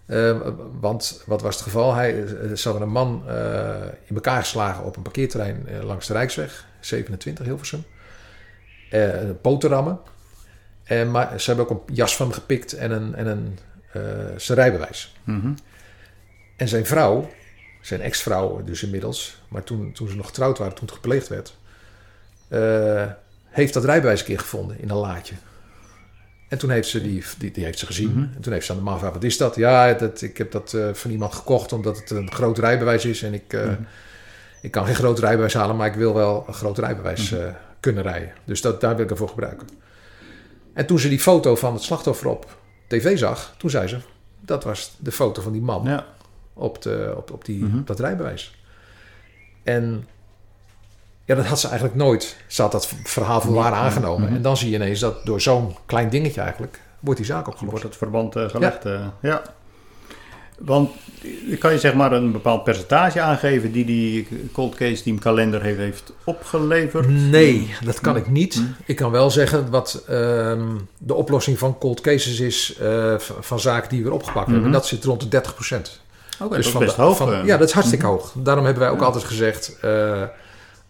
Eh, 0.05 0.37
want 0.79 1.23
wat 1.25 1.41
was 1.41 1.55
het 1.55 1.63
geval? 1.63 1.93
Hij, 1.93 2.23
eh, 2.23 2.55
ze 2.55 2.69
hadden 2.69 2.87
een 2.87 2.93
man 2.93 3.23
eh, 3.27 3.75
in 4.05 4.15
elkaar 4.15 4.41
geslagen 4.41 4.83
op 4.83 4.95
een 4.95 5.01
parkeerterrein 5.01 5.65
langs 5.83 6.07
de 6.07 6.13
Rijksweg, 6.13 6.65
27 6.79 7.45
Hilversum. 7.45 7.83
Boterrammen. 9.41 9.99
En, 10.87 11.11
maar 11.11 11.39
ze 11.39 11.53
hebben 11.53 11.69
ook 11.69 11.87
een 11.87 11.95
jas 11.95 12.15
van 12.15 12.25
hem 12.25 12.35
gepikt 12.35 12.73
en, 12.73 12.91
een, 12.91 13.15
en 13.15 13.27
een, 13.27 13.59
eh, 13.91 14.01
zijn 14.37 14.57
rijbewijs. 14.57 15.15
Mhm. 15.23 15.53
En 16.55 16.67
zijn 16.67 16.85
vrouw, 16.85 17.29
zijn 17.81 18.01
ex-vrouw 18.01 18.63
dus 18.63 18.83
inmiddels, 18.83 19.41
maar 19.47 19.63
toen, 19.63 19.91
toen 19.91 20.09
ze 20.09 20.15
nog 20.15 20.25
getrouwd 20.25 20.57
waren, 20.57 20.75
toen 20.75 20.85
het 20.85 20.95
gepleegd 20.95 21.27
werd, 21.27 21.57
eh, 22.47 23.05
heeft 23.45 23.73
dat 23.73 23.85
rijbewijs 23.85 24.19
een 24.19 24.25
keer 24.25 24.39
gevonden 24.39 24.79
in 24.79 24.89
een 24.89 24.97
laadje. 24.97 25.35
En 26.49 26.57
toen 26.57 26.69
heeft 26.69 26.87
ze 26.89 27.01
die, 27.01 27.23
die, 27.37 27.51
die 27.51 27.63
heeft 27.63 27.79
ze 27.79 27.85
gezien. 27.85 28.09
Mhm. 28.11 28.35
En 28.35 28.41
toen 28.41 28.53
heeft 28.53 28.65
ze 28.65 28.71
aan 28.71 28.77
de 28.77 28.83
man 28.83 28.93
gevraagd, 28.93 29.13
wat 29.13 29.23
is 29.23 29.37
dat? 29.37 29.55
Ja, 29.55 29.93
dat, 29.93 30.21
ik 30.21 30.37
heb 30.37 30.51
dat 30.51 30.73
eh, 30.73 30.93
van 30.93 31.11
iemand 31.11 31.33
gekocht 31.33 31.73
omdat 31.73 31.97
het 31.97 32.09
een 32.09 32.31
groot 32.31 32.57
rijbewijs 32.57 33.05
is. 33.05 33.23
En 33.23 33.33
ik, 33.33 33.53
eh, 33.53 33.63
Mhm. 33.63 33.81
ik 34.61 34.71
kan 34.71 34.85
geen 34.85 34.95
groot 34.95 35.19
rijbewijs 35.19 35.53
halen, 35.53 35.75
maar 35.75 35.87
ik 35.87 35.93
wil 35.95 36.13
wel 36.13 36.43
een 36.47 36.53
groot 36.53 36.77
rijbewijs 36.77 37.29
Mhm. 37.29 37.51
kunnen 37.79 38.03
rijden. 38.03 38.31
Dus 38.45 38.61
dat, 38.61 38.81
daar 38.81 38.95
wil 38.95 39.05
ik 39.05 39.11
ervoor 39.11 39.29
gebruiken. 39.29 39.67
En 40.73 40.85
toen 40.85 40.99
ze 40.99 41.09
die 41.09 41.19
foto 41.19 41.55
van 41.55 41.73
het 41.73 41.81
slachtoffer 41.83 42.27
op 42.27 42.57
tv 42.87 43.17
zag, 43.17 43.53
toen 43.57 43.69
zei 43.69 43.87
ze, 43.87 43.97
dat 44.39 44.63
was 44.63 44.95
de 44.99 45.11
foto 45.11 45.41
van 45.41 45.51
die 45.51 45.61
man 45.61 45.83
Ja. 45.85 46.05
op, 46.53 46.81
de, 46.81 47.13
op, 47.17 47.31
op, 47.31 47.45
die, 47.45 47.65
op 47.79 47.87
dat 47.87 47.99
rijbewijs. 47.99 48.61
En 49.63 50.07
ja, 51.27 51.35
dat 51.35 51.45
had 51.45 51.59
ze 51.59 51.67
eigenlijk 51.67 51.97
nooit. 51.97 52.35
Ze 52.47 52.61
had 52.61 52.71
dat 52.71 52.93
verhaal 53.03 53.41
voor 53.41 53.53
waar 53.53 53.71
aangenomen. 53.73 54.25
Mhm. 54.27 54.35
En 54.35 54.41
dan 54.41 54.57
zie 54.57 54.69
je 54.69 54.75
ineens 54.75 54.99
dat 54.99 55.25
door 55.25 55.41
zo'n 55.41 55.75
klein 55.85 56.09
dingetje 56.09 56.41
eigenlijk... 56.41 56.79
wordt 56.99 57.19
die 57.19 57.29
zaak 57.29 57.47
opgelost. 57.47 57.71
Wordt 57.71 57.85
het 57.85 57.95
verband 57.97 58.35
eh, 58.35 58.49
gelegd? 58.49 58.85
eh, 58.85 58.99
ja. 59.21 59.41
Want 60.59 60.89
eh, 61.49 61.59
kan 61.59 61.71
je 61.71 61.79
zeg 61.79 61.93
maar 61.93 62.11
een 62.11 62.31
bepaald 62.31 62.63
percentage 62.63 63.21
aangeven 63.21 63.71
die 63.71 63.85
die 63.85 64.27
cold 64.53 64.75
case 64.75 65.03
team 65.03 65.19
kalender 65.19 65.61
heeft, 65.61 65.77
heeft 65.77 66.13
opgeleverd? 66.23 67.07
Nee, 67.09 67.73
dat 67.83 67.99
kan 68.01 68.15
ik 68.15 68.29
niet. 68.29 68.55
Mhm. 68.55 68.65
Ik 68.85 68.95
kan 68.95 69.11
wel 69.11 69.31
zeggen 69.31 69.69
wat 69.69 70.03
ehm, 70.07 70.61
de 70.97 71.13
oplossing 71.13 71.59
van 71.59 71.77
cold 71.77 72.01
cases 72.01 72.39
is... 72.39 72.79
van 73.39 73.59
zaken 73.59 73.89
die 73.89 73.97
we 73.99 74.03
weer 74.03 74.13
opgepakt 74.13 74.45
hebben. 74.45 74.55
Mhm. 74.63 74.65
En 74.65 74.71
dat 74.71 74.85
zit 74.87 75.03
rond 75.03 75.21
de 75.21 75.27
30 75.27 75.53
procent. 75.53 76.01
Oké, 76.41 76.55
Dus 76.55 76.65
dat 76.65 76.73
is 76.73 76.79
best 76.87 76.95
de- 76.95 77.01
hoog. 77.01 77.17
van- 77.17 77.45
ja, 77.45 77.57
dat 77.57 77.67
is 77.67 77.73
hartstikke 77.73 78.05
Mhm. 78.05 78.13
hoog. 78.15 78.31
Daarom 78.35 78.65
hebben 78.65 78.83
wij 78.83 78.91
ook 78.91 78.99
Ja. 78.99 79.05
altijd 79.05 79.23
gezegd... 79.23 79.77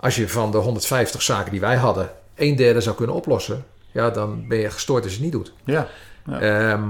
als 0.08 0.16
je 0.16 0.30
van 0.30 0.52
de 0.52 0.58
150 0.58 1.22
zaken 1.22 1.52
die 1.52 1.60
wij 1.60 1.76
hadden... 1.76 2.10
een 2.36 2.56
derde 2.56 2.82
zou 2.82 2.96
kunnen 2.96 3.16
oplossen... 3.16 3.66
ja, 3.92 4.10
dan 4.10 4.48
ben 4.48 4.58
je 4.58 4.70
gestoord 4.70 5.04
als 5.04 5.12
je 5.14 5.18
het 5.24 5.34
niet 5.34 5.44
doet. 5.44 5.54
Ja. 5.66 5.88
Ja. 6.26 6.40
Ehm, 6.40 6.88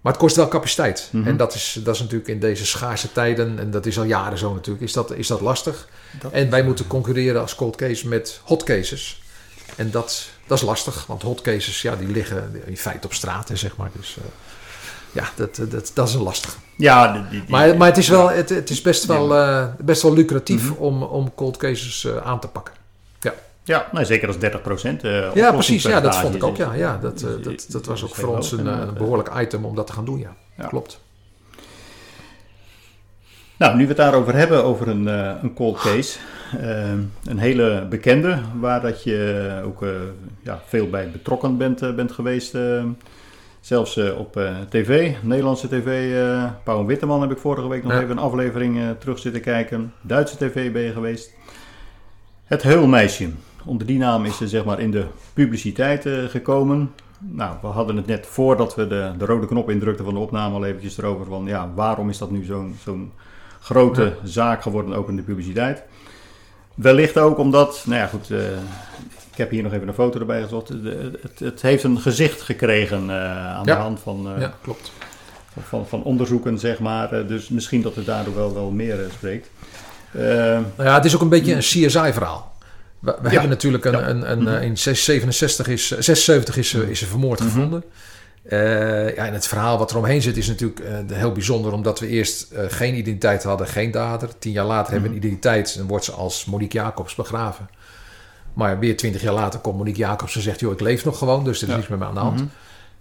maar 0.00 0.12
het 0.12 0.16
kost 0.16 0.36
wel 0.36 0.48
capaciteit. 0.48 1.08
Mhm. 1.12 1.26
En 1.28 1.36
dat 1.36 1.54
is, 1.54 1.80
dat 1.84 1.94
is 1.94 2.00
natuurlijk 2.00 2.28
in 2.28 2.40
deze 2.40 2.66
schaarse 2.66 3.12
tijden... 3.12 3.58
en 3.58 3.70
dat 3.70 3.86
is 3.86 3.98
al 3.98 4.04
jaren 4.04 4.38
zo 4.38 4.54
natuurlijk... 4.54 4.84
is 4.84 4.92
dat, 4.92 5.10
is 5.12 5.26
dat 5.26 5.40
lastig. 5.40 5.88
Dat- 6.20 6.32
En 6.32 6.50
wij 6.50 6.62
moeten 6.62 6.86
concurreren 6.86 7.40
als 7.40 7.54
cold 7.54 7.76
case 7.76 8.08
met 8.08 8.40
hot 8.44 8.62
cases. 8.62 9.22
En 9.76 9.90
dat, 9.90 10.28
dat 10.46 10.58
is 10.58 10.64
lastig. 10.64 11.06
Want 11.06 11.22
hot 11.22 11.40
cases, 11.40 11.82
ja, 11.82 11.96
die 11.96 12.08
liggen 12.08 12.62
in 12.66 12.76
feite 12.76 13.06
op 13.06 13.12
straat, 13.14 13.48
hè, 13.48 13.56
zeg 13.56 13.76
maar. 13.76 13.90
Dus... 13.92 14.16
eh, 14.18 14.24
ja, 15.12 15.24
dat, 15.36 15.60
dat, 15.70 15.90
dat 15.94 16.08
is 16.08 16.14
een 16.14 16.22
lastig. 16.22 16.56
Ja, 16.76 17.12
die, 17.12 17.22
die- 17.22 17.40
die- 17.40 17.50
Maar, 17.50 17.76
maar 17.76 17.88
het 17.88 17.96
is, 17.96 18.08
wel, 18.08 18.30
het, 18.30 18.48
het 18.48 18.70
is 18.70 18.80
best, 18.82 19.04
wel, 19.06 19.34
eh, 19.36 19.64
best 19.80 20.02
wel 20.02 20.12
lucratief 20.14 20.70
Mhm. 20.70 20.80
om, 20.82 21.02
om 21.02 21.34
cold 21.34 21.56
cases 21.56 22.04
eh, 22.04 22.16
aan 22.16 22.40
te 22.40 22.48
pakken. 22.48 22.74
ja 23.64 23.86
nee, 23.92 24.04
zeker 24.04 24.28
als 24.28 24.38
30 24.38 24.62
procent. 24.62 25.02
Ja, 25.34 25.52
precies. 25.52 25.82
Ja, 25.82 26.00
dat 26.00 26.16
vond 26.16 26.34
ik 26.34 26.44
ook. 26.44 26.56
Ja, 26.56 26.72
ja 26.74 26.98
dat, 27.02 27.22
eh, 27.22 27.28
dat, 27.44 27.66
dat 27.68 27.86
was 27.86 28.04
ook 28.04 28.14
voor 28.14 28.36
ons 28.36 28.52
een, 28.52 28.58
eh, 28.58 28.64
ja. 28.78 28.92
behoorlijk 28.92 29.30
item 29.40 29.64
om 29.64 29.74
dat 29.74 29.86
te 29.86 29.92
gaan 29.92 30.04
doen. 30.04 30.18
Ja, 30.18 30.34
Ja. 30.56 30.66
klopt. 30.66 31.00
Nou, 33.56 33.76
nu 33.76 33.82
we 33.82 33.88
het 33.88 33.96
daarover 33.96 34.34
hebben, 34.34 34.64
over 34.64 34.88
een, 34.88 35.08
eh, 35.08 35.32
een 35.42 35.54
cold 35.54 35.78
case. 35.80 36.18
eh, 36.60 36.90
een 37.24 37.38
hele 37.38 37.86
bekende, 37.90 38.38
waar 38.60 38.80
dat 38.80 39.02
je 39.02 39.60
ook 39.64 39.82
eh, 39.82 39.88
ja, 40.42 40.60
veel 40.66 40.90
bij 40.90 41.10
betrokken 41.10 41.56
bent, 41.56 41.82
eh, 41.82 41.94
bent 41.94 42.12
geweest. 42.12 42.54
Zelfs 43.68 43.96
eh, 43.96 44.18
op 44.18 44.36
eh, 44.36 44.56
tv, 44.68 45.12
Nederlandse 45.22 45.68
tv. 45.68 46.14
eh 46.14 46.50
Pauw 46.64 46.84
Witteman 46.86 47.20
heb 47.20 47.30
ik 47.30 47.38
vorige 47.38 47.68
week 47.68 47.82
nog 47.82 47.92
Ja. 47.92 47.98
even 47.98 48.10
een 48.10 48.22
aflevering 48.22 48.80
terug 48.98 49.18
zitten 49.18 49.40
kijken. 49.40 49.92
Duitse 50.00 50.36
tv 50.36 50.72
ben 50.72 50.82
je 50.82 50.92
geweest. 50.92 51.32
Het 52.44 52.62
Heulmeisje. 52.62 53.28
Onder 53.64 53.86
die 53.86 53.98
naam 53.98 54.24
is 54.24 54.36
ze 54.36 54.48
zeg 54.48 54.64
maar 54.64 54.80
in 54.80 54.90
de 54.90 55.04
publiciteit 55.32 56.08
gekomen. 56.28 56.90
Nou, 57.18 57.56
we 57.60 57.66
hadden 57.66 57.96
het 57.96 58.06
net 58.06 58.26
voordat 58.26 58.74
we 58.74 58.86
de, 58.86 59.12
de 59.18 59.24
rode 59.24 59.46
knop 59.46 59.70
indrukten 59.70 60.04
van 60.04 60.14
de 60.14 60.20
opname 60.20 60.54
al 60.54 60.64
eventjes 60.64 60.98
erover 60.98 61.26
van 61.26 61.46
ja, 61.46 61.70
waarom 61.74 62.08
is 62.08 62.18
dat 62.18 62.30
nu 62.30 62.44
zo'n 62.44 62.76
zo'n 62.82 63.12
grote 63.60 64.02
Ja. 64.02 64.12
zaak 64.28 64.62
geworden, 64.62 64.94
ook 64.94 65.08
in 65.08 65.16
de 65.16 65.22
publiciteit. 65.22 65.82
Wellicht 66.74 67.18
ook 67.18 67.38
omdat, 67.38 67.82
nou 67.86 68.00
ja 68.00 68.06
goed, 68.06 68.30
ik 69.38 69.44
heb 69.44 69.52
hier 69.52 69.62
nog 69.62 69.72
even 69.72 69.88
een 69.88 69.94
foto 69.94 70.18
erbij 70.20 70.42
gezocht. 70.42 70.68
Het, 70.68 71.38
het 71.38 71.62
heeft 71.62 71.82
een 71.82 72.00
gezicht 72.00 72.40
gekregen 72.42 73.10
eh, 73.10 73.46
aan 73.56 73.64
Ja. 73.64 73.74
de 73.74 73.80
hand 73.80 74.00
van, 74.00 74.28
eh, 74.34 74.40
ja, 74.40 74.52
klopt. 74.62 74.92
van, 75.62 75.86
van 75.88 76.02
onderzoeken, 76.02 76.58
zeg 76.58 76.78
maar. 76.78 77.12
Eh, 77.12 77.28
dus 77.28 77.48
misschien 77.48 77.82
dat 77.82 77.94
het 77.94 78.06
daardoor 78.06 78.34
wel, 78.34 78.54
wel 78.54 78.70
meer 78.70 78.96
spreekt. 79.12 79.50
Nou 80.12 80.64
ja, 80.78 80.94
het 80.94 81.04
is 81.04 81.14
ook 81.14 81.20
een 81.20 81.28
beetje 81.28 81.52
een 81.52 81.58
CSI-verhaal. 81.58 82.52
We, 82.98 83.16
we 83.22 83.28
hebben 83.28 83.48
natuurlijk 83.48 83.84
een, 83.84 83.92
Ja. 83.92 84.08
een, 84.08 84.30
een, 84.30 84.42
Mhm. 84.42 84.62
in 84.62 84.78
67 84.78 85.68
is, 85.68 85.86
76 85.98 86.56
is, 86.56 86.68
ze- 86.68 86.90
is 86.90 86.98
ze 86.98 87.06
vermoord 87.06 87.38
Mhm. 87.38 87.48
gevonden. 87.48 87.84
Eh, 88.42 88.58
ja, 89.16 89.26
en 89.26 89.32
het 89.32 89.46
verhaal 89.46 89.78
wat 89.78 89.90
eromheen 89.90 90.22
zit 90.22 90.36
is 90.36 90.46
natuurlijk 90.48 90.80
eh, 90.80 90.94
heel 91.16 91.32
bijzonder, 91.32 91.72
omdat 91.72 92.00
we 92.00 92.06
eerst 92.06 92.46
geen 92.68 92.94
identiteit 92.94 93.42
hadden, 93.42 93.66
geen 93.66 93.90
dader. 93.90 94.28
Tien 94.38 94.52
jaar 94.52 94.64
later 94.66 94.92
hebben 94.92 95.10
we 95.10 95.16
een 95.16 95.22
identiteit 95.22 95.76
en 95.80 95.86
wordt 95.86 96.04
ze 96.04 96.12
als 96.12 96.44
Monique 96.44 96.78
Jacobs 96.78 97.14
begraven. 97.14 97.68
Maar 98.58 98.78
weer 98.78 98.96
twintig 98.96 99.22
jaar 99.22 99.32
later 99.34 99.60
komt 99.60 99.76
Monique 99.76 99.98
Jacobs 99.98 100.36
en 100.36 100.42
zegt: 100.42 100.60
Joh, 100.60 100.72
ik 100.72 100.80
leef 100.80 101.04
nog 101.04 101.18
gewoon, 101.18 101.44
dus 101.44 101.56
er 101.56 101.62
is 101.62 101.68
Ja. 101.68 101.76
niets 101.76 101.88
met 101.88 101.98
me 101.98 102.04
aan 102.04 102.14
de 102.14 102.20
hand. 102.20 102.38
mhm. 102.40 102.46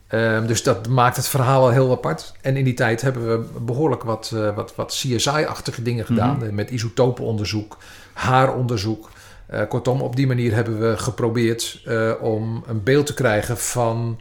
Ehm, 0.08 0.46
dus 0.46 0.64
dat 0.64 0.88
maakt 0.88 1.16
het 1.16 1.28
verhaal 1.28 1.62
wel 1.62 1.70
heel 1.72 1.92
apart. 1.92 2.34
En 2.42 2.58
in 2.58 2.64
die 2.64 2.74
tijd 2.74 3.02
hebben 3.02 3.28
we 3.28 3.60
behoorlijk 3.60 4.04
wat, 4.04 4.32
eh, 4.36 4.56
wat, 4.56 4.76
wat 4.76 4.92
CSI-achtige 4.92 5.82
dingen 5.82 6.06
gedaan. 6.06 6.36
Mhm. 6.36 6.46
eh, 6.46 6.52
Met 6.52 6.70
isotopenonderzoek, 6.70 7.78
haaronderzoek. 8.14 9.10
Eh, 9.46 9.62
kortom, 9.70 10.02
op 10.02 10.16
die 10.16 10.28
manier 10.28 10.54
hebben 10.54 10.80
we 10.80 10.98
geprobeerd 10.98 11.82
om 12.22 12.64
een 12.68 12.84
beeld 12.84 13.06
te 13.06 13.14
krijgen 13.14 13.58
van 13.58 14.20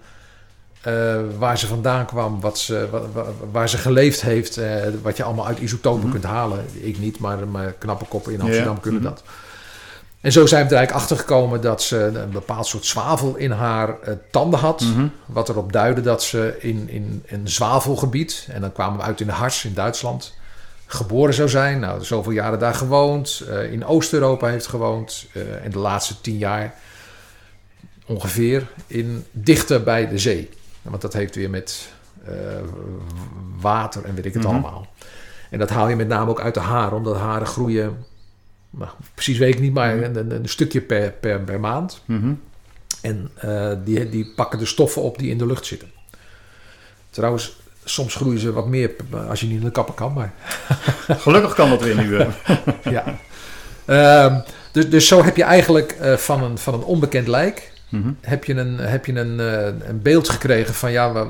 waar 1.38 1.58
ze 1.58 1.66
vandaan 1.66 2.06
kwam, 2.06 2.40
wat 2.40 2.58
ze, 2.58 2.88
wa- 2.90 3.00
wa- 3.12 3.26
waar 3.52 3.68
ze 3.68 3.78
geleefd 3.78 4.22
heeft. 4.22 4.60
wat 5.02 5.16
je 5.16 5.22
allemaal 5.22 5.46
uit 5.46 5.58
isotopen 5.58 6.00
Mhm. 6.02 6.10
kunt 6.10 6.24
halen. 6.24 6.64
Ik 6.72 6.98
niet, 6.98 7.18
maar, 7.18 7.48
maar 7.48 7.72
knappe 7.78 8.04
koppen 8.04 8.32
in 8.32 8.40
Amsterdam 8.40 8.74
Ja, 8.74 8.80
kunnen 8.80 9.02
dat. 9.02 9.22
En 10.26 10.32
zo 10.32 10.46
zijn 10.46 10.62
we 10.64 10.70
er 10.70 10.76
eigenlijk 10.76 11.02
achter 11.04 11.16
gekomen 11.26 11.60
dat 11.60 11.82
ze 11.82 11.96
een 11.98 12.30
bepaald 12.30 12.66
soort 12.66 12.84
zwavel 12.84 13.36
in 13.36 13.50
haar 13.50 14.00
eh, 14.00 14.14
tanden 14.30 14.58
had. 14.58 14.80
Mhm. 14.80 15.06
Wat 15.26 15.48
erop 15.48 15.72
duidde 15.72 16.00
dat 16.00 16.22
ze 16.22 16.56
in, 16.58 16.88
in 16.88 17.22
een 17.26 17.48
zwavelgebied, 17.48 18.46
en 18.50 18.60
dan 18.60 18.72
kwamen 18.72 18.98
we 18.98 19.04
uit 19.04 19.20
in 19.20 19.26
de 19.26 19.32
Hars 19.32 19.64
in 19.64 19.74
Duitsland, 19.74 20.34
geboren 20.86 21.34
zou 21.34 21.48
zijn. 21.48 21.80
Nou, 21.80 22.04
zoveel 22.04 22.32
jaren 22.32 22.58
daar 22.58 22.74
gewoond, 22.74 23.42
eh, 23.50 23.72
in 23.72 23.84
Oost-Europa 23.84 24.46
heeft 24.46 24.66
gewoond. 24.66 25.26
eh 25.32 25.64
en 25.64 25.70
de 25.70 25.78
laatste 25.78 26.20
tien 26.20 26.38
jaar 26.38 26.74
ongeveer 28.06 28.66
in, 28.86 29.24
dichter 29.30 29.82
bij 29.82 30.08
de 30.08 30.18
zee. 30.18 30.50
Want 30.82 31.02
dat 31.02 31.12
heeft 31.12 31.34
weer 31.34 31.50
met 31.50 31.88
water 33.60 34.04
en 34.04 34.14
weet 34.14 34.26
ik 34.26 34.32
het 34.34 34.42
Mhm. 34.42 34.52
allemaal. 34.52 34.86
En 35.50 35.58
dat 35.58 35.70
haal 35.70 35.88
je 35.88 35.96
met 35.96 36.08
name 36.08 36.30
ook 36.30 36.40
uit 36.40 36.54
de 36.54 36.60
haren, 36.60 36.96
omdat 36.96 37.16
haren 37.16 37.46
groeien, 37.46 38.04
precies 39.14 39.38
weet 39.38 39.54
ik 39.54 39.60
niet, 39.60 39.72
maar 39.72 40.02
een, 40.02 40.16
een, 40.16 40.30
een 40.30 40.48
stukje 40.48 40.80
per, 40.80 41.12
per, 41.12 41.40
per 41.40 41.60
maand. 41.60 42.02
Mhm. 42.04 42.32
En 43.02 43.30
eh, 43.34 43.72
die, 43.84 44.08
die 44.08 44.32
pakken 44.36 44.58
de 44.58 44.66
stoffen 44.66 45.02
op 45.02 45.18
die 45.18 45.30
in 45.30 45.38
de 45.38 45.46
lucht 45.46 45.66
zitten. 45.66 45.90
Trouwens, 47.10 47.60
soms 47.84 48.14
groeien 48.14 48.40
ze 48.40 48.52
wat 48.52 48.66
meer 48.66 48.90
als 49.28 49.40
je 49.40 49.46
niet 49.46 49.58
in 49.58 49.64
de 49.64 49.70
kapper 49.70 49.94
kan, 49.94 50.12
maar 50.12 50.32
Gelukkig 51.24 51.54
kan 51.54 51.70
dat 51.70 51.82
weer 51.82 51.96
nu. 51.96 52.18
ja. 52.96 53.18
Ehm, 53.84 54.40
dus, 54.72 54.90
dus 54.90 55.06
zo 55.06 55.24
heb 55.24 55.36
je 55.36 55.42
eigenlijk 55.42 55.92
eh, 55.92 56.14
van, 56.14 56.42
een, 56.42 56.58
van 56.58 56.74
een 56.74 56.82
onbekend 56.82 57.26
lijk... 57.26 57.74
Mhm. 57.88 58.12
heb 58.20 58.44
je 58.44 58.54
een, 58.54 58.78
heb 58.78 59.06
je 59.06 59.12
een, 59.12 59.40
eh, 59.40 59.88
een 59.88 60.02
beeld 60.02 60.28
gekregen 60.28 60.74
van 60.74 60.92
ja, 60.92 61.12
waar, 61.12 61.26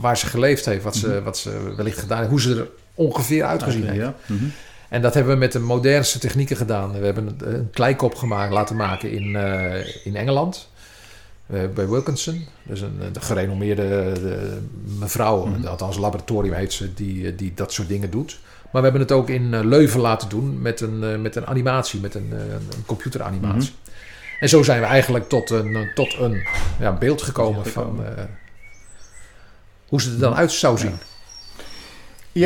waar 0.00 0.16
ze 0.16 0.26
geleefd 0.26 0.64
heeft... 0.64 0.82
Wat 0.82 0.96
ze, 0.96 1.22
wat 1.22 1.38
ze 1.38 1.74
wellicht 1.76 1.98
gedaan 1.98 2.18
heeft, 2.18 2.30
hoe 2.30 2.40
ze 2.40 2.56
er 2.56 2.68
ongeveer 2.94 3.44
uitgezien 3.44 3.86
heeft. 3.86 3.96
Ja. 3.96 4.14
Mhm. 4.26 4.44
En 4.88 5.02
dat 5.02 5.14
hebben 5.14 5.32
we 5.32 5.38
met 5.38 5.52
de 5.52 5.60
modernste 5.60 6.18
technieken 6.18 6.56
gedaan. 6.56 6.98
We 6.98 7.04
hebben 7.04 7.26
een, 7.26 7.54
een 7.54 7.70
kleikop 7.70 8.14
gemaakt, 8.14 8.52
laten 8.52 8.76
maken 8.76 9.10
in, 9.10 9.36
eh, 9.36 10.06
in 10.06 10.16
Engeland. 10.16 10.68
Eh, 11.46 11.60
bij 11.74 11.88
Wilkinson. 11.88 12.44
Dus 12.62 12.80
een, 12.80 13.00
een 13.00 13.22
gerenommeerde 13.22 14.12
de, 14.12 14.58
mevrouw, 14.98 15.44
Mhm. 15.46 15.66
althans 15.66 15.96
laboratorium 15.98 16.54
heet 16.54 16.72
ze, 16.72 16.94
die, 16.94 17.34
die 17.34 17.52
dat 17.54 17.72
soort 17.72 17.88
dingen 17.88 18.10
doet. 18.10 18.38
Maar 18.72 18.82
we 18.82 18.88
hebben 18.88 19.00
het 19.00 19.12
ook 19.12 19.28
in 19.28 19.54
eh, 19.54 19.64
Leuven 19.64 20.00
laten 20.00 20.28
doen 20.28 20.62
met 20.62 20.80
een, 20.80 21.04
eh, 21.04 21.16
met 21.18 21.36
een 21.36 21.46
animatie, 21.46 22.00
met 22.00 22.14
een, 22.14 22.28
eh, 22.32 22.38
een 22.52 22.84
computeranimatie. 22.86 23.72
En 24.40 24.48
zo 24.48 24.62
zijn 24.62 24.80
we 24.80 24.86
eigenlijk 24.86 25.28
tot 25.28 25.50
een, 25.50 25.76
eh, 25.76 25.94
tot 25.94 26.18
een 26.18 26.46
ja, 26.80 26.92
beeld 26.92 27.22
gekomen 27.22 27.62
Ja, 27.64 27.70
van 27.70 28.04
eh, 28.16 28.24
hoe 29.88 30.00
ze 30.02 30.10
er 30.12 30.18
dan 30.18 30.34
uit 30.34 30.52
zou 30.52 30.78
zien. 30.78 30.90
Ja, 30.90 30.96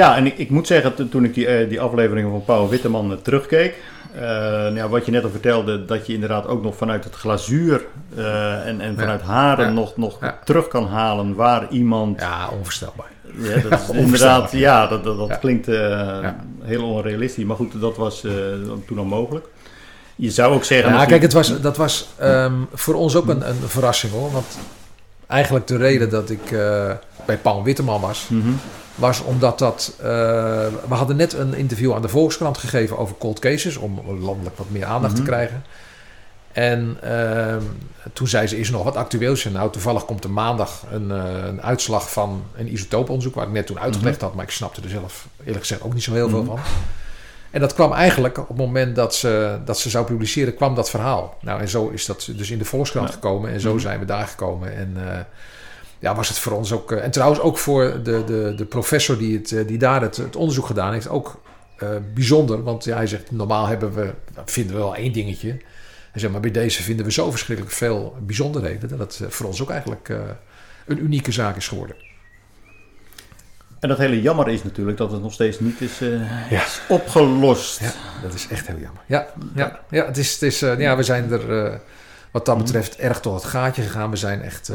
en 0.00 0.26
ik, 0.26 0.38
ik 0.38 0.50
moet 0.50 0.66
zeggen, 0.66 0.94
to- 0.94 1.08
toen 1.08 1.24
ik 1.24 1.34
die, 1.34 1.46
eh, 1.46 1.68
die 1.68 1.80
afleveringen 1.80 2.30
van 2.30 2.44
Paul 2.44 2.68
Witteman 2.68 3.12
eh, 3.12 3.16
terugkeek, 3.22 3.74
eh, 4.14 4.20
nou 4.22 4.74
ja, 4.74 4.88
wat 4.88 5.04
je 5.06 5.10
net 5.12 5.24
al 5.24 5.30
vertelde, 5.30 5.84
dat 5.84 6.06
je 6.06 6.12
inderdaad 6.14 6.46
ook 6.46 6.62
nog 6.62 6.76
vanuit 6.76 7.04
het 7.04 7.14
glazuur 7.14 7.84
en, 8.64 8.80
en 8.80 8.90
Ja. 8.92 8.98
vanuit 8.98 9.20
haren 9.22 9.66
Ja. 9.66 9.72
nog, 9.72 9.96
nog 9.96 10.16
Ja. 10.20 10.38
terug 10.44 10.68
kan 10.68 10.86
halen 10.86 11.34
waar 11.34 11.66
iemand... 11.70 12.20
Ja, 12.20 12.48
onvoorstelbaar. 12.58 13.10
Ja, 13.38 13.60
dat 13.68 13.80
is 13.80 13.86
Ja, 13.92 13.94
inderdaad, 13.94 14.52
ja, 14.52 14.86
dat, 14.86 15.04
dat, 15.04 15.18
dat 15.18 15.28
Ja. 15.28 15.34
klinkt 15.36 15.66
Ja. 15.66 16.36
heel 16.62 16.84
onrealistisch, 16.84 17.44
maar 17.44 17.56
goed, 17.56 17.80
dat 17.80 17.96
was 17.96 18.20
toen 18.86 18.98
al 18.98 19.04
mogelijk. 19.04 19.46
Je 20.16 20.30
zou 20.30 20.54
ook 20.54 20.64
zeggen... 20.64 20.92
Ja, 20.92 21.04
kijk, 21.04 21.22
het 21.22 21.32
was, 21.32 21.60
dat 21.60 21.76
was 21.76 22.08
ehm, 22.18 22.52
voor 22.72 22.94
ons 22.94 23.16
ook 23.16 23.28
een, 23.28 23.48
een 23.48 23.54
verrassing 23.66 24.12
hoor. 24.12 24.32
Want 24.32 24.58
eigenlijk 25.26 25.66
de 25.66 25.76
reden 25.76 26.10
dat 26.10 26.30
ik 26.30 26.50
bij 27.26 27.36
Paul 27.42 27.62
Witteman 27.62 28.00
was, 28.00 28.26
Mhm. 28.28 28.48
Was 29.02 29.20
omdat 29.22 29.58
dat. 29.58 29.92
eh, 29.98 30.04
we 30.88 30.94
hadden 30.94 31.16
net 31.16 31.32
een 31.32 31.54
interview 31.54 31.92
aan 31.94 32.02
de 32.02 32.08
Volkskrant 32.08 32.58
gegeven 32.58 32.98
over 32.98 33.16
cold 33.18 33.38
cases, 33.38 33.76
om 33.76 34.00
landelijk 34.20 34.56
wat 34.58 34.70
meer 34.70 34.84
aandacht 34.84 35.12
Mhm. 35.14 35.22
te 35.22 35.28
krijgen. 35.30 35.64
En 36.52 36.96
ehm, 37.02 37.62
toen 38.12 38.28
zei 38.28 38.46
ze: 38.46 38.58
Is 38.58 38.66
er 38.66 38.72
nog 38.72 38.84
wat 38.84 38.96
actueels? 38.96 39.44
En 39.44 39.52
nou, 39.52 39.70
toevallig 39.70 40.04
komt 40.04 40.24
er 40.24 40.30
maandag 40.30 40.82
een, 40.92 41.10
eh, 41.10 41.44
een 41.46 41.62
uitslag 41.62 42.12
van 42.12 42.42
een 42.56 42.72
isotooponderzoek, 42.72 43.34
waar 43.34 43.46
ik 43.46 43.52
net 43.52 43.66
toen 43.66 43.78
uitgelegd 43.80 44.20
had, 44.20 44.34
maar 44.34 44.44
ik 44.44 44.50
snapte 44.50 44.80
er 44.82 44.88
zelf 44.88 45.26
eerlijk 45.40 45.58
gezegd 45.60 45.82
ook 45.82 45.94
niet 45.94 46.02
zo 46.02 46.12
heel 46.12 46.28
veel 46.28 46.42
Mhm. 46.42 46.50
van. 46.50 46.58
En 47.50 47.60
dat 47.60 47.74
kwam 47.74 47.92
eigenlijk 47.92 48.38
op 48.38 48.48
het 48.48 48.56
moment 48.56 48.96
dat 48.96 49.14
ze, 49.14 49.58
dat 49.64 49.78
ze 49.78 49.90
zou 49.90 50.04
publiceren, 50.04 50.54
kwam 50.54 50.74
dat 50.74 50.90
verhaal. 50.90 51.36
Nou, 51.40 51.60
en 51.60 51.68
zo 51.68 51.88
is 51.88 52.06
dat 52.06 52.28
dus 52.36 52.50
in 52.50 52.58
de 52.58 52.64
Volkskrant 52.64 53.08
Ja. 53.08 53.14
gekomen. 53.14 53.50
En 53.50 53.60
zo 53.60 53.70
Mhm. 53.72 53.80
zijn 53.80 53.98
we 53.98 54.04
daar 54.04 54.26
gekomen. 54.26 54.76
En 54.76 54.92
eh, 55.12 55.18
ja, 56.02 56.14
was 56.14 56.28
het 56.28 56.38
voor 56.38 56.52
ons 56.52 56.72
ook... 56.72 56.92
eh, 56.92 57.04
en 57.04 57.10
trouwens 57.10 57.40
ook 57.40 57.58
voor 57.58 58.02
de, 58.02 58.24
de, 58.24 58.52
de 58.56 58.64
professor 58.64 59.18
die, 59.18 59.38
het, 59.38 59.52
eh, 59.52 59.66
die 59.66 59.78
daar 59.78 60.00
het, 60.02 60.16
het 60.16 60.36
onderzoek 60.36 60.66
gedaan 60.66 60.92
heeft, 60.92 61.08
ook 61.08 61.42
eh, 61.78 61.88
bijzonder. 62.14 62.62
Want 62.62 62.84
ja, 62.84 62.96
hij 62.96 63.06
zegt, 63.06 63.30
normaal 63.30 63.66
hebben 63.66 63.94
we, 63.94 64.14
vinden 64.44 64.76
we 64.76 64.82
wel 64.82 64.96
één 64.96 65.12
dingetje. 65.12 65.48
Hij 66.10 66.20
zegt, 66.20 66.32
maar 66.32 66.40
bij 66.40 66.50
deze 66.50 66.82
vinden 66.82 67.04
we 67.04 67.12
zo 67.12 67.30
verschrikkelijk 67.30 67.74
veel 67.74 68.16
bijzonderheden... 68.20 68.98
dat 68.98 69.18
het 69.18 69.32
voor 69.34 69.46
ons 69.46 69.62
ook 69.62 69.70
eigenlijk 69.70 70.08
een 70.86 70.98
unieke 70.98 71.32
zaak 71.32 71.56
is 71.56 71.68
geworden. 71.68 71.96
En 73.80 73.88
dat 73.88 73.98
hele 73.98 74.22
jammer 74.22 74.48
is 74.48 74.62
natuurlijk 74.62 74.98
dat 74.98 75.12
het 75.12 75.22
nog 75.22 75.32
steeds 75.32 75.60
niet 75.60 75.80
is, 75.80 75.98
Ja. 76.50 76.64
is 76.64 76.80
opgelost. 76.88 77.80
Ja, 77.80 77.92
dat 78.22 78.34
is 78.34 78.46
echt 78.48 78.66
heel 78.66 78.78
jammer. 78.78 79.02
Ja, 79.06 79.26
ja, 79.54 79.80
ja, 79.90 80.06
het 80.06 80.16
is, 80.16 80.32
het 80.32 80.42
is, 80.42 80.58
ja 80.60 80.96
we 80.96 81.02
zijn 81.02 81.32
er 81.32 81.80
wat 82.30 82.46
dat 82.46 82.58
betreft 82.58 82.96
erg 82.96 83.20
door 83.20 83.34
het 83.34 83.44
gaatje 83.44 83.82
gegaan. 83.82 84.10
We 84.10 84.16
zijn 84.16 84.42
echt 84.42 84.72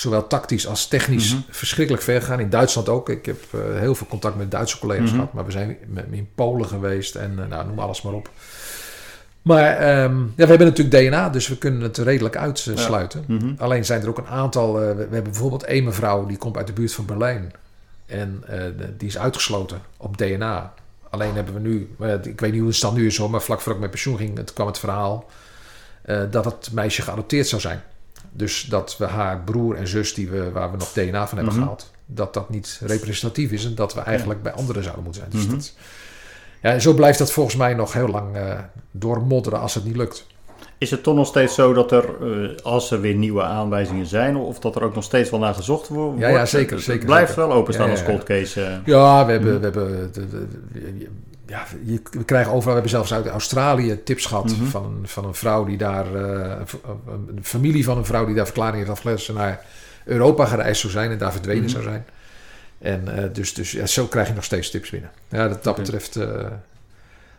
zowel 0.00 0.26
tactisch 0.26 0.66
als 0.66 0.86
technisch 0.88 1.32
Mhm. 1.34 1.42
verschrikkelijk 1.50 2.02
ver 2.04 2.20
gegaan. 2.20 2.40
In 2.40 2.50
Duitsland 2.50 2.88
ook. 2.88 3.08
Ik 3.08 3.26
heb 3.26 3.36
eh, 3.52 3.60
heel 3.78 3.94
veel 3.94 4.06
contact 4.06 4.36
met 4.36 4.50
Duitse 4.50 4.78
collega's 4.78 5.06
Mhm. 5.08 5.14
gehad. 5.14 5.32
Maar 5.32 5.44
we 5.44 5.50
zijn 5.50 5.76
in 6.10 6.28
Polen 6.34 6.66
geweest 6.66 7.14
en 7.14 7.38
eh, 7.38 7.46
nou, 7.48 7.66
noem 7.66 7.78
alles 7.78 8.02
maar 8.02 8.12
op. 8.12 8.30
Maar 9.42 9.76
ehm, 9.76 10.18
ja, 10.20 10.26
we 10.34 10.46
hebben 10.46 10.66
natuurlijk 10.66 10.96
DNA, 10.96 11.28
dus 11.30 11.48
we 11.48 11.58
kunnen 11.58 11.80
het 11.80 11.98
redelijk 11.98 12.36
uitsluiten. 12.36 13.24
Mhm. 13.26 13.52
Alleen 13.58 13.84
zijn 13.84 14.02
er 14.02 14.08
ook 14.08 14.18
een 14.18 14.26
aantal. 14.26 14.80
eh, 14.80 14.94
we, 14.94 15.00
hebben 15.00 15.22
bijvoorbeeld 15.22 15.62
één 15.64 15.84
mevrouw 15.84 16.26
die 16.26 16.36
komt 16.36 16.56
uit 16.56 16.66
de 16.66 16.72
buurt 16.72 16.92
van 16.94 17.06
Berlijn. 17.06 17.52
En 18.06 18.44
die 18.96 19.08
is 19.08 19.18
uitgesloten 19.18 19.80
op 19.96 20.16
DNA. 20.18 20.74
Alleen 21.10 21.34
hebben 21.34 21.54
we 21.54 21.60
nu, 21.60 21.90
ik 22.22 22.40
weet 22.40 22.52
niet 22.52 22.60
hoe 22.60 22.70
de 22.70 22.76
stand 22.76 22.96
nu 22.96 23.06
is 23.06 23.16
hoor, 23.16 23.30
maar 23.30 23.42
vlak 23.42 23.60
voor 23.60 23.72
ik 23.72 23.78
met 23.78 23.90
pensioen 23.90 24.16
ging, 24.16 24.36
het 24.36 24.52
kwam 24.52 24.66
het 24.66 24.78
verhaal 24.78 25.30
dat 26.30 26.44
het 26.44 26.68
meisje 26.72 27.02
geadopteerd 27.02 27.48
zou 27.48 27.60
zijn. 27.60 27.82
Dus 28.32 28.62
dat 28.62 28.96
we 28.98 29.04
haar 29.04 29.40
broer 29.44 29.76
en 29.76 29.88
zus, 29.88 30.14
die 30.14 30.28
we, 30.30 30.50
waar 30.52 30.70
we 30.70 30.76
nog 30.76 30.92
DNA 30.92 31.26
van 31.28 31.36
hebben 31.36 31.54
Mhm. 31.54 31.62
gehaald, 31.62 31.90
dat 32.06 32.34
dat 32.34 32.50
niet 32.50 32.80
representatief 32.84 33.50
is 33.50 33.64
en 33.64 33.74
dat 33.74 33.94
we 33.94 34.00
eigenlijk 34.00 34.42
bij 34.42 34.52
anderen 34.52 34.82
zouden 34.82 35.04
moeten 35.04 35.22
zijn. 35.22 35.32
Dus 35.34 35.46
Mhm. 35.46 35.54
dat, 35.56 35.72
ja, 36.62 36.70
en 36.70 36.80
zo 36.80 36.94
blijft 36.94 37.18
dat 37.18 37.32
volgens 37.32 37.56
mij 37.56 37.74
nog 37.74 37.92
heel 37.92 38.08
lang 38.08 38.36
eh 38.36 38.58
doormodderen 38.90 39.60
als 39.60 39.74
het 39.74 39.84
niet 39.84 39.96
lukt. 39.96 40.26
Is 40.78 40.90
het 40.90 41.02
toch 41.02 41.14
nog 41.14 41.26
steeds 41.26 41.54
zo 41.54 41.72
dat 41.72 41.92
er, 41.92 42.04
eh, 42.22 42.56
als 42.62 42.90
er 42.90 43.00
weer 43.00 43.14
nieuwe 43.14 43.42
aanwijzingen 43.42 44.06
zijn, 44.06 44.36
of 44.36 44.58
dat 44.58 44.76
er 44.76 44.82
ook 44.82 44.94
nog 44.94 45.04
steeds 45.04 45.30
wel 45.30 45.40
naar 45.40 45.54
gezocht 45.54 45.88
wo- 45.88 45.94
wordt? 46.04 46.20
Ja, 46.20 46.28
ja, 46.28 46.46
zeker, 46.46 46.76
Het 46.76 46.84
zeker, 46.84 47.04
blijft 47.06 47.28
zeker. 47.32 47.48
wel 47.48 47.56
openstaan 47.56 47.86
Ja, 47.88 47.92
ja, 47.92 47.98
als 47.98 48.08
cold 48.08 48.22
case. 48.22 48.62
eh. 48.64 48.72
Ja, 48.84 49.26
we 49.26 49.32
hebben, 49.32 49.56
we 49.58 49.64
hebben, 49.64 50.12
de- 50.12 50.28
de- 50.28 50.28
de- 50.72 51.08
ja, 51.50 51.66
je, 51.84 52.00
we 52.10 52.24
krijgen 52.24 52.48
overal. 52.52 52.66
We 52.74 52.80
hebben 52.80 52.90
zelfs 52.90 53.12
uit 53.12 53.26
Australië 53.26 54.02
tips 54.04 54.26
gehad 54.26 54.44
Mhm. 54.56 54.64
van, 54.64 54.84
een- 54.84 55.08
van 55.08 55.24
een 55.24 55.34
vrouw 55.34 55.64
die 55.64 55.76
daar, 55.76 56.14
eh, 56.14 56.56
een 56.58 56.68
v- 56.68 56.74
een 57.08 57.38
familie 57.42 57.84
van 57.84 57.96
een 57.98 58.04
vrouw 58.04 58.26
die 58.26 58.34
daar 58.34 58.44
verklaring 58.44 58.76
heeft 58.76 58.90
afgelegd 58.90 59.18
dat 59.18 59.26
ze 59.26 59.32
naar 59.42 59.64
Europa 60.04 60.44
gereisd 60.44 60.80
zou 60.80 60.92
zijn 60.92 61.10
en 61.10 61.18
daar 61.18 61.32
verdwenen 61.32 61.62
Mhm. 61.62 61.70
zou 61.72 61.82
zijn. 61.82 62.04
En 62.78 63.16
eh, 63.22 63.24
dus, 63.32 63.54
dus 63.54 63.70
ja, 63.72 63.86
zo 63.86 64.06
krijg 64.06 64.28
je 64.28 64.34
nog 64.34 64.44
steeds 64.44 64.70
tips 64.70 64.90
binnen. 64.90 65.10
Ja, 65.28 65.48
dat, 65.48 65.64
dat 65.64 65.76
betreft 65.76 66.16
eh, 66.16 66.46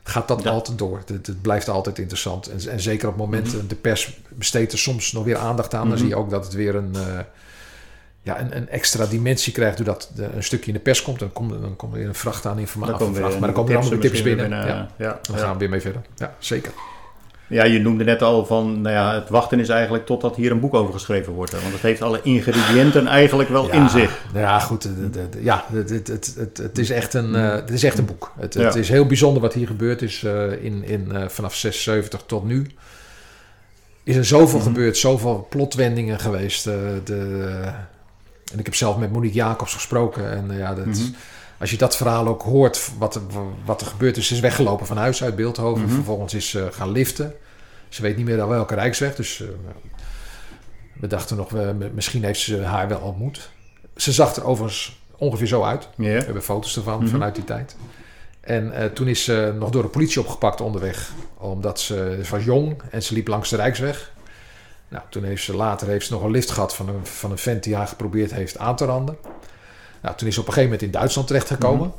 gaat 0.04 0.28
dat 0.28 0.44
Ja. 0.44 0.50
altijd 0.50 0.78
door. 0.78 0.98
Het, 1.06 1.28
het 1.28 1.42
blijft 1.42 1.70
altijd 1.70 1.98
interessant. 2.00 2.48
En, 2.48 2.70
en 2.72 2.80
zeker 2.80 3.08
op 3.08 3.16
momenten, 3.18 3.58
Mhm. 3.58 3.68
de 3.68 3.76
pers 3.76 4.20
besteedt 4.30 4.72
er 4.72 4.78
soms 4.78 5.12
nog 5.12 5.24
weer 5.24 5.38
aandacht 5.38 5.74
aan. 5.74 5.90
Dan 5.90 5.98
zie 5.98 6.08
je 6.08 6.16
ook 6.16 6.30
dat 6.30 6.44
het 6.46 6.54
weer 6.54 6.76
een, 6.76 6.96
eh, 6.96 7.20
ja, 8.22 8.40
een, 8.40 8.58
een 8.58 8.70
extra 8.70 9.06
dimensie 9.06 9.54
krijgt 9.54 9.78
doordat 9.78 10.12
de, 10.16 10.28
een 10.36 10.44
stukje 10.44 10.68
in 10.68 10.74
de 10.74 10.80
pers 10.80 11.02
komt. 11.02 11.20
Dan 11.20 11.32
komt, 11.34 11.62
dan 11.62 11.76
komt 11.76 11.96
er 11.96 12.06
een 12.06 12.16
vracht 12.16 12.46
aan 12.46 12.60
informatie. 12.60 12.92
Maar 12.92 13.40
dan 13.40 13.54
komen 13.54 13.72
er 13.72 13.78
allemaal 13.80 14.00
tips 14.00 14.22
binnen. 14.22 14.50
weer 14.50 14.58
ja, 14.60 14.88
ja, 14.98 15.20
dan 15.22 15.36
ja. 15.36 15.42
gaan 15.42 15.54
we 15.54 15.60
weer 15.60 15.70
mee 15.70 15.82
verder. 15.82 16.02
Ja, 16.16 16.34
zeker. 16.40 16.72
Ja, 17.48 17.64
je 17.64 17.80
noemde 17.80 18.04
net 18.04 18.22
al 18.22 18.46
van, 18.46 18.82
nou 18.82 18.96
ja, 18.96 19.14
het 19.14 19.30
wachten 19.30 19.60
is 19.60 19.70
eigenlijk 19.70 20.06
totdat 20.06 20.36
hier 20.36 20.52
een 20.52 20.60
boek 20.60 20.74
over 20.74 20.94
geschreven 20.94 21.34
wordt. 21.34 21.52
hè. 21.52 21.60
Want 21.62 21.74
het 21.74 21.82
heeft 21.82 22.02
alle 22.02 22.20
ingrediënten 22.24 23.08
eigenlijk 23.08 23.50
wel 23.50 23.66
ja, 23.68 23.72
in 23.74 23.90
zich. 23.90 24.22
nou 24.34 24.46
Ja, 24.46 24.60
goed. 24.60 24.82
de- 24.84 25.28
ja, 25.40 25.66
het, 25.72 25.90
het, 25.90 26.08
het, 26.08 26.34
het, 26.38 26.58
het 26.58 26.78
is 26.78 26.90
echt 26.90 27.14
een, 27.14 27.36
eh, 27.36 27.52
het 27.52 27.70
is 27.70 27.84
echt 27.84 27.98
een 27.98 28.06
boek. 28.06 28.32
Het, 28.40 28.54
Ja. 28.54 28.62
het 28.62 28.76
is 28.76 28.90
heel 28.90 29.06
bijzonder 29.06 29.42
wat 29.42 29.54
hier 29.54 29.68
gebeurd 29.68 30.02
is 30.02 30.24
eh, 30.24 30.64
in, 30.64 30.84
in, 30.84 31.12
eh, 31.12 31.28
vanaf 31.28 31.56
76 31.56 32.24
tot 32.26 32.44
nu. 32.46 32.68
Is 34.04 34.16
er 34.16 34.26
zoveel 34.26 34.58
Mhm. 34.60 34.68
gebeurd, 34.68 34.98
zoveel 34.98 35.48
plotwendingen 35.50 36.20
geweest. 36.20 36.64
de, 36.64 37.02
en 38.52 38.60
ik 38.60 38.66
heb 38.66 38.76
zelf 38.76 38.98
met 38.98 39.12
Monique 39.12 39.36
Jacobs 39.36 39.74
gesproken. 39.74 40.32
En 40.32 40.52
eh, 40.52 40.58
ja, 40.58 40.74
dat, 40.74 40.86
Mhm. 40.86 40.98
als 41.60 41.72
je 41.72 41.78
dat 41.78 41.96
verhaal 41.98 42.28
ook 42.28 42.42
hoort, 42.42 42.90
wat 42.98 43.16
er, 43.16 43.22
wat 43.66 43.82
er 43.82 43.88
gebeurd 43.88 44.18
is, 44.18 44.28
ze 44.28 44.34
is 44.34 44.40
weggelopen 44.40 44.86
van 44.86 44.98
huis 44.98 45.24
uit 45.24 45.36
Beeldhoven. 45.36 45.84
Mhm. 45.86 45.94
Vervolgens 45.94 46.34
is 46.34 46.50
ze 46.50 46.68
gaan 46.72 46.92
liften. 46.92 47.34
Ze 47.90 48.02
weet 48.02 48.18
niet 48.18 48.26
meer 48.26 48.48
welke 48.48 48.76
rijksweg, 48.76 49.16
dus 49.16 49.42
eh, 49.42 49.48
we 51.00 51.08
dachten 51.08 51.38
nog, 51.38 51.50
we, 51.50 51.90
misschien 51.94 52.24
heeft 52.24 52.40
ze 52.40 52.62
haar 52.64 52.88
wel 52.88 53.00
ontmoet. 53.00 53.50
Ze 53.96 54.12
zag 54.12 54.36
er 54.36 54.46
overigens 54.46 55.00
ongeveer 55.18 55.48
zo 55.48 55.64
uit. 55.64 55.88
We 55.96 56.06
hebben 56.08 56.44
foto's 56.44 56.76
ervan 56.76 57.00
Mhm. 57.02 57.08
vanuit 57.12 57.36
die 57.36 57.44
tijd. 57.44 57.76
En 58.42 58.74
eh, 58.74 58.86
toen 58.86 59.08
is 59.08 59.24
ze 59.24 59.54
nog 59.60 59.70
door 59.70 59.82
de 59.82 59.88
politie 59.88 60.22
opgepakt 60.22 60.62
onderweg. 60.62 61.12
Omdat 61.38 61.80
ze, 61.80 62.20
ze 62.24 62.32
was 62.32 62.44
jong 62.44 62.82
en 62.92 63.04
ze 63.04 63.14
liep 63.14 63.28
langs 63.28 63.50
de 63.50 63.56
Rijksweg. 63.56 64.12
Nou, 64.92 65.04
toen 65.10 65.24
heeft 65.24 65.44
ze 65.44 65.56
later 65.56 65.88
heeft 65.88 66.06
ze 66.06 66.14
nog 66.14 66.24
een 66.24 66.32
lift 66.32 66.52
gehad 66.52 66.76
van 66.76 66.90
een, 66.90 67.06
van 67.06 67.32
een 67.32 67.38
vent 67.38 67.64
die 67.64 67.76
haar 67.76 67.88
geprobeerd 67.88 68.34
heeft 68.34 68.58
aan 68.58 68.76
te 68.76 68.86
randen. 68.86 69.18
Nou, 70.02 70.16
toen 70.16 70.28
is 70.28 70.34
ze 70.34 70.40
op 70.40 70.48
een 70.48 70.54
gegeven 70.54 70.74
moment 70.74 70.82
in 70.94 71.00
Duitsland 71.00 71.28
terechtgekomen. 71.28 71.88
Mhm. 71.88 71.98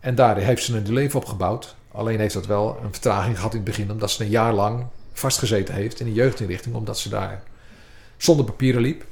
En 0.00 0.14
daar 0.14 0.36
heeft 0.36 0.62
ze 0.62 0.76
een 0.76 0.92
leven 0.92 1.20
opgebouwd. 1.20 1.76
Alleen 1.92 2.18
heeft 2.18 2.34
dat 2.34 2.46
wel 2.46 2.78
een 2.82 2.92
vertraging 2.92 3.36
gehad 3.36 3.50
in 3.50 3.56
het 3.56 3.68
begin. 3.68 3.90
Omdat 3.90 4.10
ze 4.10 4.22
een 4.22 4.30
jaar 4.30 4.52
lang 4.52 4.86
vastgezeten 5.12 5.74
heeft 5.74 6.00
in 6.00 6.06
een 6.06 6.12
jeugdinrichting. 6.12 6.74
Omdat 6.74 6.98
ze 6.98 7.08
daar 7.08 7.42
zonder 8.16 8.44
papieren 8.44 8.80
liep. 8.80 9.04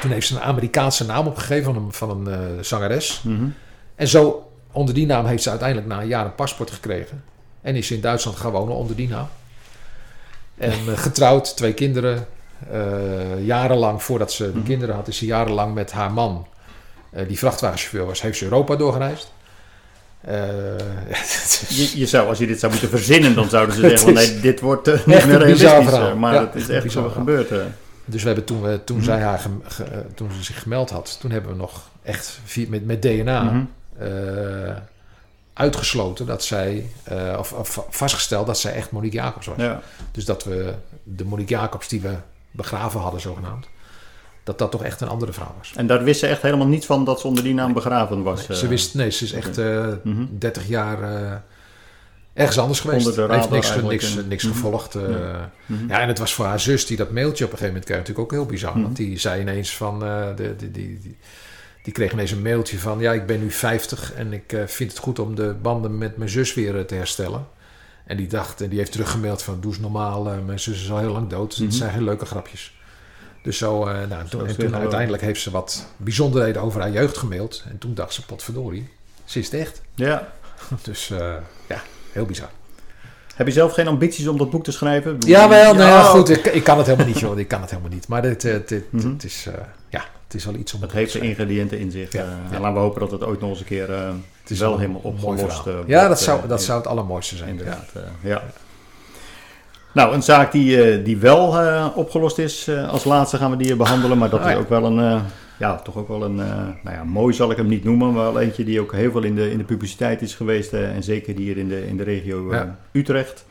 Toen 0.00 0.10
heeft 0.10 0.26
ze 0.26 0.34
een 0.34 0.42
Amerikaanse 0.42 1.04
naam 1.04 1.26
opgegeven 1.26 1.74
van 1.74 1.82
een, 1.82 1.92
van 1.92 2.10
een 2.26 2.56
eh, 2.56 2.62
zangeres. 2.62 3.22
Mhm. 3.22 3.48
En 3.94 4.08
zo, 4.08 4.52
onder 4.72 4.94
die 4.94 5.06
naam 5.06 5.26
heeft 5.26 5.42
ze 5.42 5.50
uiteindelijk 5.50 5.88
na 5.88 6.00
een 6.00 6.08
jaar 6.08 6.24
een 6.24 6.34
paspoort 6.34 6.70
gekregen. 6.70 7.24
En 7.60 7.76
is 7.76 7.86
ze 7.86 7.94
in 7.94 8.00
Duitsland 8.00 8.36
gaan 8.36 8.50
wonen 8.50 8.74
onder 8.74 8.96
die 8.96 9.08
naam. 9.08 9.28
En 10.60 10.72
eh, 10.88 10.98
getrouwd, 10.98 11.56
twee 11.56 11.72
kinderen. 11.74 12.26
Eh, 12.72 13.46
jarenlang, 13.46 14.02
voordat 14.02 14.32
ze 14.32 14.44
de 14.52 14.58
Mhm. 14.58 14.66
kinderen 14.66 14.94
had, 14.94 15.08
is 15.08 15.16
ze 15.18 15.26
jarenlang 15.26 15.74
met 15.74 15.92
haar 15.92 16.12
man, 16.12 16.46
eh, 17.10 17.28
die 17.28 17.38
vrachtwagenchauffeur 17.38 18.06
was, 18.06 18.22
heeft 18.22 18.38
ze 18.38 18.44
Europa 18.44 18.76
doorgereisd. 18.76 19.32
Is 21.10 21.64
Je, 21.92 21.98
je 21.98 22.06
zou, 22.06 22.28
als 22.28 22.38
je 22.38 22.46
dit 22.46 22.60
zou 22.60 22.72
moeten 22.72 22.90
verzinnen, 22.90 23.34
dan 23.34 23.48
zouden 23.48 23.74
ze 23.74 23.80
zeggen 23.88 23.98
van 23.98 24.12
nee, 24.12 24.40
dit 24.40 24.60
wordt 24.60 24.86
niet 24.86 25.06
meer 25.06 25.38
realistisch. 25.38 26.14
Maar 26.18 26.34
Ja, 26.34 26.40
het 26.40 26.54
is 26.54 26.68
echt 26.68 26.92
zo 26.92 27.08
gebeurd. 27.08 27.48
Dus 28.04 28.20
we 28.22 28.26
hebben 28.26 28.44
toen, 28.46 28.62
we, 28.62 28.84
toen, 28.84 28.96
Mhm. 28.96 29.04
zij 29.04 29.20
haar 29.20 29.38
ge- 29.64 29.84
toen 30.14 30.30
ze 30.36 30.42
zich 30.44 30.62
gemeld 30.62 30.90
had, 30.90 31.16
toen 31.20 31.30
hebben 31.30 31.50
we 31.50 31.56
nog 31.56 31.88
echt 32.02 32.38
via- 32.44 32.66
met, 32.68 32.86
met 32.86 33.02
DNA 33.02 33.42
Mhm. 33.42 33.62
Uitgesloten 35.52 36.26
dat 36.26 36.44
zij, 36.44 36.86
eh, 37.02 37.36
of, 37.38 37.52
of 37.52 37.86
vastgesteld 37.90 38.46
dat 38.46 38.58
zij 38.58 38.72
echt 38.72 38.90
Monique 38.90 39.16
Jacobs 39.16 39.46
was. 39.46 39.56
Ja. 39.56 39.80
Dus 40.12 40.24
dat 40.24 40.44
we 40.44 40.74
de 41.02 41.24
Monique 41.24 41.54
Jacobs 41.54 41.88
die 41.88 42.00
we 42.00 42.14
begraven 42.50 43.00
hadden, 43.00 43.20
zogenaamd, 43.20 43.66
dat 44.44 44.58
dat 44.58 44.70
toch 44.70 44.82
echt 44.84 45.00
een 45.00 45.08
andere 45.08 45.32
vrouw 45.32 45.54
was. 45.58 45.72
En 45.76 45.86
daar 45.86 46.04
wist 46.04 46.20
ze 46.20 46.26
echt 46.26 46.42
helemaal 46.42 46.66
niets 46.66 46.86
van 46.86 47.04
dat 47.04 47.20
ze 47.20 47.26
onder 47.26 47.44
die 47.44 47.54
naam 47.54 47.72
begraven 47.72 48.22
was. 48.22 48.38
Nee, 48.38 48.48
eh. 48.48 48.54
ze 48.54 48.68
wist, 48.68 48.94
nee, 48.94 49.10
ze 49.10 49.24
is 49.24 49.32
echt 49.32 49.58
eh, 49.58 49.86
Mhm. 50.02 50.24
30 50.30 50.68
jaar 50.68 50.98
ergens 52.34 52.58
anders 52.58 52.80
geweest. 52.80 53.06
Onder 53.06 53.28
de 53.28 53.34
Heeft 53.34 53.50
niks, 53.82 54.14
niks, 54.28 54.44
Mhm. 54.44 54.52
gevolgd. 54.54 54.92
Ja. 54.92 55.50
Mhm. 55.66 55.88
Ja, 55.88 56.00
en 56.00 56.08
het 56.08 56.18
was 56.18 56.34
voor 56.34 56.44
haar 56.44 56.60
zus 56.60 56.86
die 56.86 56.96
dat 56.96 57.10
mailtje 57.10 57.44
op 57.44 57.50
een 57.52 57.58
gegeven 57.58 57.66
moment 57.66 57.84
kreeg 57.84 57.98
natuurlijk 57.98 58.26
ook 58.26 58.38
heel 58.40 58.46
bizar. 58.46 58.72
Mhm. 58.72 58.82
Want 58.82 58.96
die 58.96 59.18
zei 59.18 59.40
ineens 59.40 59.76
van, 59.76 59.98
de, 60.36 60.54
die, 60.70 61.16
die 61.82 61.92
kreeg 61.92 62.12
ineens 62.12 62.30
een 62.30 62.42
mailtje 62.42 62.78
van, 62.78 62.98
ja, 63.00 63.12
ik 63.12 63.26
ben 63.26 63.40
nu 63.40 63.50
50 63.50 64.12
en 64.14 64.32
ik 64.32 64.52
eh, 64.52 64.66
vind 64.66 64.90
het 64.90 65.00
goed 65.00 65.18
om 65.18 65.34
de 65.34 65.54
banden 65.62 65.98
met 65.98 66.16
mijn 66.16 66.30
zus 66.30 66.54
weer 66.54 66.78
eh, 66.78 66.84
te 66.84 66.94
herstellen. 66.94 67.46
En 68.06 68.16
die 68.16 68.26
dacht, 68.26 68.60
en 68.60 68.68
die 68.68 68.78
heeft 68.78 68.92
teruggemaild 68.92 69.42
van, 69.42 69.60
doe 69.60 69.70
eens 69.72 69.80
normaal, 69.80 70.30
eh, 70.30 70.36
mijn 70.46 70.60
zus 70.60 70.82
is 70.82 70.90
al 70.90 70.98
heel 70.98 71.12
lang 71.12 71.28
dood, 71.28 71.48
dus 71.50 71.58
het 71.58 71.68
Mhm. 71.68 71.76
zijn 71.76 71.92
geen 71.92 72.04
leuke 72.04 72.26
grapjes. 72.26 72.78
Dus 73.42 73.58
zo, 73.58 73.84
nou, 73.84 74.28
toen, 74.28 74.46
en 74.46 74.74
uiteindelijk 74.74 75.22
heeft 75.22 75.40
ze 75.40 75.50
wat 75.50 75.86
bijzonderheden 75.96 76.62
over 76.62 76.80
haar 76.80 76.90
jeugd 76.90 77.18
gemaild. 77.18 77.64
En 77.68 77.78
toen 77.78 77.94
dacht 77.94 78.14
ze, 78.14 78.24
potverdorie, 78.26 78.88
ze 79.24 79.38
is 79.38 79.44
het 79.44 79.54
echt. 79.54 79.82
Ja. 79.94 80.32
Dus 80.82 81.08
ja, 81.68 81.82
heel 82.12 82.24
bizar. 82.24 82.50
Heb 83.34 83.46
je 83.46 83.52
zelf 83.52 83.72
geen 83.72 83.86
ambities 83.88 84.26
om 84.26 84.38
dat 84.38 84.50
boek 84.50 84.64
te 84.64 84.72
schrijven? 84.72 85.16
Ja, 85.18 85.48
wel, 85.48 85.74
nou 85.74 85.88
ja, 85.88 85.98
ja, 85.98 86.02
goed, 86.02 86.28
ik, 86.28 86.46
ik 86.46 86.64
kan 86.64 86.76
het 86.76 86.86
helemaal 86.86 87.06
niet, 87.08 87.18
joh. 87.20 87.38
Ik 87.38 87.48
kan 87.48 87.60
het 87.60 87.70
helemaal 87.70 87.92
niet. 87.92 88.08
Maar 88.08 88.22
dit, 88.22 88.40
dit, 88.40 88.92
Mhm. 88.92 89.08
het, 89.08 89.24
is, 89.24 89.46
het 90.30 90.38
is 90.40 90.44
wel 90.44 90.54
iets 90.54 90.74
om 90.74 90.80
Het 90.82 90.92
heeft 90.92 91.12
de 91.12 91.20
ingrediënten 91.20 91.78
in 91.78 91.90
zich. 91.90 92.12
Ja, 92.12 92.20
eh, 92.22 92.26
ja. 92.28 92.54
En 92.54 92.60
laten 92.60 92.74
we 92.74 92.80
hopen 92.80 93.00
dat 93.00 93.10
het 93.10 93.24
ooit 93.24 93.40
nog 93.40 93.50
eens 93.50 93.58
een 93.60 93.64
keer 93.64 93.92
eh, 93.92 94.08
Het 94.40 94.50
is 94.50 94.58
wel 94.58 94.78
helemaal 94.78 95.00
opgelost 95.00 95.66
eh, 95.66 95.72
Ja, 95.86 95.96
wordt, 95.96 96.08
dat 96.08 96.20
zou, 96.20 96.48
dat 96.48 96.62
zou 96.62 96.78
het 96.78 96.86
allermooiste 96.86 97.36
zijn. 97.36 97.48
Inderdaad, 97.48 97.92
ja. 98.22 98.42
Nou, 99.94 100.14
een 100.14 100.22
zaak 100.22 100.52
die, 100.52 101.02
die 101.02 101.16
wel 101.16 101.46
opgelost 101.94 102.38
is, 102.38 102.70
als 102.90 103.04
laatste 103.04 103.36
gaan 103.36 103.50
we 103.50 103.56
die 103.56 103.76
behandelen. 103.76 104.18
Maar 104.18 104.30
dat 104.30 104.40
Ah, 104.40 104.46
is 104.46 104.52
ja. 104.54 104.58
ook 104.58 104.68
wel 104.68 104.84
een, 104.84 105.22
ja, 105.58 105.76
toch 105.76 105.96
ook 105.96 106.08
wel 106.08 106.22
een, 106.22 106.34
nou 106.34 106.90
ja, 106.96 107.04
mooi 107.04 107.34
zal 107.34 107.50
ik 107.50 107.56
hem 107.56 107.66
niet 107.68 107.84
noemen. 107.84 108.12
Maar 108.12 108.32
wel 108.32 108.40
eentje 108.40 108.64
die 108.64 108.80
ook 108.80 108.92
heel 108.92 109.10
veel 109.10 109.22
in 109.22 109.34
de, 109.34 109.50
in 109.50 109.58
de 109.58 109.64
publiciteit 109.64 110.22
is 110.22 110.34
geweest. 110.34 110.72
en 110.72 111.02
zeker 111.02 111.36
hier 111.36 111.56
in 111.56 111.68
de, 111.68 111.86
in 111.86 111.96
de 111.96 112.02
regio 112.02 112.54
Ja. 112.54 112.78
Utrecht. 112.92 113.44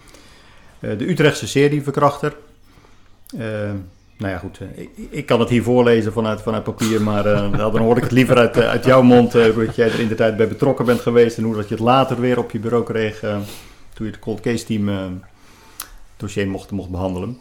De 0.80 1.09
Utrechtse 1.09 1.47
serieverkrachter. 1.47 2.36
Eh 3.38 3.71
nou 4.20 4.32
ja, 4.34 4.38
goed. 4.39 4.59
eh, 4.59 4.67
ik, 4.82 4.89
ik 5.09 5.26
kan 5.26 5.39
het 5.39 5.49
hier 5.49 5.63
voorlezen 5.63 6.11
vanuit, 6.13 6.41
vanuit 6.41 6.63
papier, 6.63 7.01
maar 7.01 7.26
eh, 7.26 7.57
dan 7.57 7.78
hoor 7.78 7.97
ik 7.97 8.03
het 8.03 8.11
liever 8.11 8.38
uit, 8.38 8.57
eh, 8.57 8.70
uit 8.70 8.86
jouw 8.86 9.01
mond, 9.01 9.32
dat 9.32 9.76
jij 9.76 9.88
er 9.91 9.99
in 9.99 10.07
de 10.07 10.15
tijd 10.15 10.38
bij 10.38 10.47
betrokken 10.47 10.86
bent 10.86 10.99
geweest 11.01 11.38
en 11.38 11.43
hoe 11.43 11.55
dat 11.55 11.67
je 11.67 11.76
het 11.76 11.84
later 11.84 12.20
weer 12.20 12.38
op 12.38 12.51
je 12.51 12.59
bureau 12.59 12.84
kreeg, 12.84 13.20
toen 13.93 14.05
je 14.05 14.11
het 14.11 14.20
cold 14.20 14.39
case 14.39 14.65
team 14.65 15.20
dossier 16.17 16.47
mocht, 16.47 16.72
mocht 16.72 16.89
behandelen. 16.89 17.38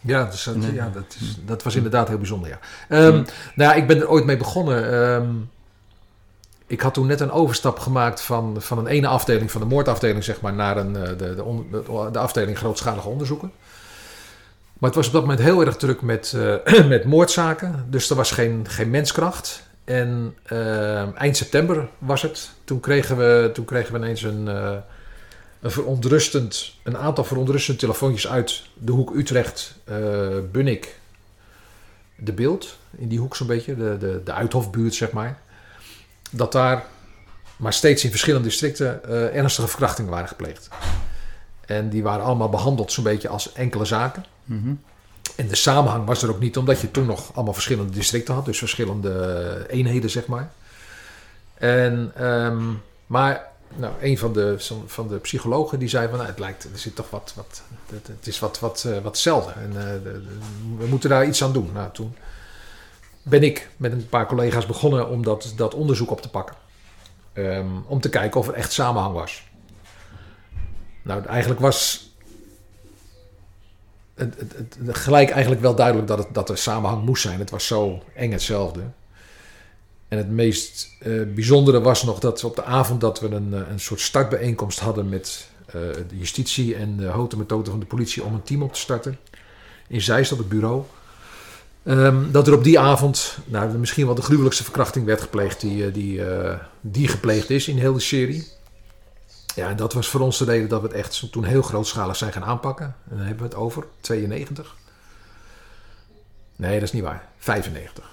Ja, 0.00 0.24
dus, 0.24 0.44
dat, 0.44 0.56
Nee. 0.56 0.72
ja 0.74 0.90
dat, 0.94 1.16
is, 1.20 1.38
dat 1.46 1.62
was 1.62 1.74
inderdaad 1.76 2.08
heel 2.08 2.18
bijzonder, 2.18 2.48
ja. 2.48 2.58
Ehm, 2.88 3.12
Nou 3.14 3.24
ja, 3.70 3.74
ik 3.74 3.86
ben 3.86 4.00
er 4.00 4.08
ooit 4.08 4.24
mee 4.24 4.36
begonnen. 4.36 4.92
Ehm, 4.92 5.28
ik 6.66 6.80
had 6.80 6.94
toen 6.94 7.06
net 7.06 7.20
een 7.20 7.30
overstap 7.30 7.78
gemaakt 7.78 8.20
van, 8.20 8.56
van 8.58 8.78
een 8.78 8.86
ene 8.86 9.06
afdeling, 9.06 9.50
van 9.50 9.60
de 9.60 9.66
moordafdeling, 9.66 10.24
zeg 10.24 10.40
maar, 10.40 10.52
naar 10.54 10.76
een, 10.76 10.92
de, 10.92 11.34
de, 11.36 11.44
on- 11.44 11.66
de, 11.70 12.08
de 12.12 12.18
afdeling 12.18 12.58
grootschalige 12.58 13.08
onderzoeken. 13.08 13.52
Maar 14.78 14.90
het 14.90 14.98
was 14.98 15.06
op 15.06 15.12
dat 15.12 15.22
moment 15.22 15.40
heel 15.40 15.60
erg 15.60 15.76
druk 15.76 16.02
met, 16.02 16.32
eh, 16.36 16.86
met 16.94 17.04
moordzaken. 17.04 17.86
Dus 17.88 18.10
er 18.10 18.16
was 18.16 18.30
geen, 18.30 18.68
geen 18.68 18.90
menskracht. 18.90 19.62
En 19.84 20.36
eh, 20.42 21.16
eind 21.16 21.36
september 21.36 21.88
was 21.98 22.22
het. 22.22 22.50
Toen 22.64 22.80
kregen 22.80 23.16
we, 23.16 23.50
toen 23.52 23.64
kregen 23.64 23.92
we 23.92 23.98
ineens 23.98 24.22
een, 24.22 24.48
eh, 24.48 24.76
een, 25.60 25.70
verontrustend, 25.70 26.74
een 26.82 26.96
aantal 26.96 27.24
verontrustende 27.24 27.80
telefoontjes 27.80 28.28
uit 28.28 28.62
de 28.74 28.92
hoek 28.92 29.14
Utrecht, 29.14 29.74
Bunnik, 30.52 30.98
de 32.16 32.32
Beeld. 32.32 32.76
In 32.96 33.08
die 33.08 33.18
hoek 33.18 33.36
zo'n 33.36 33.46
beetje, 33.46 33.76
de, 33.76 33.96
de, 33.98 34.20
de 34.24 34.32
Uithofbuurt 34.32 34.94
zeg 34.94 35.10
maar. 35.10 35.38
Dat 36.30 36.52
daar, 36.52 36.84
maar 37.56 37.72
steeds 37.72 38.04
in 38.04 38.10
verschillende 38.10 38.48
districten, 38.48 39.04
ernstige 39.32 39.68
verkrachtingen 39.68 40.10
waren 40.10 40.28
gepleegd. 40.28 40.68
En 41.66 41.88
die 41.88 42.02
waren 42.02 42.24
allemaal 42.24 42.48
behandeld 42.48 42.92
zo'n 42.92 43.04
beetje 43.04 43.28
als 43.28 43.52
enkele 43.52 43.84
zaken. 43.84 44.24
En 45.36 45.48
de 45.48 45.56
samenhang 45.56 46.06
was 46.06 46.22
er 46.22 46.30
ook 46.30 46.40
niet, 46.40 46.56
omdat 46.56 46.80
je 46.80 46.90
toen 46.90 47.06
nog 47.06 47.34
allemaal 47.34 47.54
verschillende 47.54 47.92
districten 47.92 48.34
had, 48.34 48.44
dus 48.44 48.58
verschillende 48.58 49.64
eenheden, 49.68 50.10
zeg 50.10 50.26
maar. 50.26 50.50
En, 51.54 52.12
ehm, 52.16 52.62
maar 53.06 53.48
nou, 53.76 53.92
een 54.00 54.18
van 54.18 54.32
de, 54.32 54.54
van 54.86 55.08
de 55.08 55.16
psychologen 55.16 55.78
die 55.78 55.88
zei 55.88 56.08
van 56.08 56.16
nou, 56.16 56.30
het 56.30 56.38
lijkt, 56.38 56.64
er 56.64 56.78
zit 56.78 56.96
toch 56.96 57.10
wat, 57.10 57.32
wat 57.36 57.62
het, 58.06 58.26
is 58.26 58.38
wat, 58.38 58.58
wat, 58.58 58.82
wat 58.82 59.04
hetzelfde. 59.04 59.52
En 59.52 59.72
we 60.78 60.86
moeten 60.86 61.10
daar 61.10 61.26
iets 61.26 61.42
aan 61.42 61.52
doen. 61.52 61.70
Nou, 61.72 61.92
toen 61.92 62.14
ben 63.22 63.42
ik 63.42 63.68
met 63.76 63.92
een 63.92 64.08
paar 64.08 64.26
collega's 64.26 64.66
begonnen 64.66 65.08
om 65.08 65.22
dat, 65.22 65.52
dat 65.56 65.74
onderzoek 65.74 66.10
op 66.10 66.20
te 66.20 66.30
pakken. 66.30 66.56
Ehm, 67.32 67.66
om 67.86 68.00
te 68.00 68.08
kijken 68.08 68.40
of 68.40 68.48
er 68.48 68.54
echt 68.54 68.72
samenhang 68.72 69.14
was. 69.14 69.44
Nou, 71.02 71.24
eigenlijk 71.24 71.60
was 71.60 72.10
het, 74.16 74.34
gelijk 74.88 75.30
eigenlijk 75.30 75.62
wel 75.62 75.74
duidelijk 75.74 76.08
dat, 76.08 76.18
het, 76.18 76.28
dat 76.32 76.48
er 76.48 76.58
samenhang 76.58 77.04
moest 77.04 77.22
zijn. 77.22 77.38
Het 77.38 77.50
was 77.50 77.66
zo 77.66 78.02
eng 78.14 78.32
hetzelfde. 78.32 78.80
En 80.08 80.18
het 80.18 80.30
meest 80.30 80.88
uh, 81.06 81.34
bijzondere 81.34 81.80
was 81.80 82.02
nog 82.02 82.18
dat 82.18 82.44
op 82.44 82.56
de 82.56 82.64
avond 82.64 83.00
dat 83.00 83.20
we 83.20 83.28
een, 83.28 83.54
eh, 83.54 83.60
een 83.70 83.80
soort 83.80 84.00
startbijeenkomst 84.00 84.78
hadden 84.78 85.08
met 85.08 85.48
uh, 85.66 85.72
de 86.08 86.18
justitie 86.18 86.74
en 86.74 86.96
de 86.96 87.06
hoge 87.06 87.36
methode 87.36 87.70
van 87.70 87.80
de 87.80 87.86
politie 87.86 88.24
om 88.24 88.34
een 88.34 88.42
team 88.42 88.62
op 88.62 88.72
te 88.72 88.80
starten. 88.80 89.18
In 89.88 90.00
Zeist 90.02 90.32
op 90.32 90.38
het 90.38 90.48
bureau. 90.48 90.82
Um, 91.84 92.32
dat 92.32 92.46
er 92.46 92.54
op 92.54 92.64
die 92.64 92.78
avond 92.78 93.38
nou, 93.44 93.78
misschien 93.78 94.06
wel 94.06 94.14
de 94.14 94.22
gruwelijkste 94.22 94.64
verkrachting 94.64 95.04
werd 95.04 95.20
gepleegd 95.20 95.60
die, 95.60 95.90
die, 95.90 96.20
die 96.80 97.08
gepleegd 97.08 97.50
is 97.50 97.68
in 97.68 97.78
heel 97.78 97.92
de 97.92 98.00
serie. 98.00 98.46
Ja, 99.56 99.68
en 99.68 99.76
dat 99.76 99.92
was 99.92 100.08
voor 100.08 100.20
ons 100.20 100.38
de 100.38 100.44
reden 100.44 100.68
dat 100.68 100.80
we 100.80 100.86
het 100.86 100.96
echt 100.96 101.32
toen 101.32 101.44
heel 101.44 101.62
grootschalig 101.62 102.16
zijn 102.16 102.32
gaan 102.32 102.44
aanpakken. 102.44 102.86
En 102.86 103.16
dan 103.16 103.26
hebben 103.26 103.36
we 103.36 103.44
het 103.44 103.54
over 103.54 103.86
92. 104.00 104.76
Nee, 106.56 106.74
dat 106.74 106.82
is 106.82 106.92
niet 106.92 107.02
waar. 107.02 107.28
95. 107.38 108.04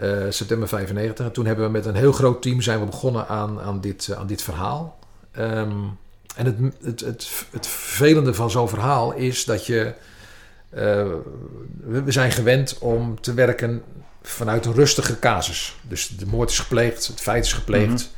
Uh, 0.00 0.26
september 0.28 0.68
95. 0.68 1.26
En 1.26 1.32
toen 1.32 1.46
hebben 1.46 1.64
we 1.64 1.70
met 1.70 1.86
een 1.86 1.94
heel 1.94 2.12
groot 2.12 2.42
team 2.42 2.60
zijn 2.60 2.80
we 2.80 2.86
begonnen 2.86 3.28
aan, 3.28 3.60
aan, 3.60 3.80
dit, 3.80 4.06
uh, 4.06 4.18
aan 4.18 4.26
dit 4.26 4.42
verhaal. 4.42 4.98
Um, 5.38 5.98
en 6.36 6.46
het, 6.46 6.56
het, 6.82 7.00
het, 7.00 7.28
het 7.50 7.66
vervelende 7.66 8.34
van 8.34 8.50
zo'n 8.50 8.68
verhaal 8.68 9.12
is 9.12 9.44
dat 9.44 9.66
je 9.66 9.94
uh, 10.74 11.06
we 11.84 12.12
zijn 12.12 12.32
gewend 12.32 12.78
om 12.78 13.20
te 13.20 13.34
werken 13.34 13.82
vanuit 14.22 14.66
een 14.66 14.74
rustige 14.74 15.18
casus. 15.18 15.76
Dus 15.82 16.08
de 16.08 16.26
moord 16.26 16.50
is 16.50 16.58
gepleegd, 16.58 17.06
het 17.06 17.20
feit 17.20 17.44
is 17.44 17.52
gepleegd. 17.52 18.00
-hmm. 18.00 18.14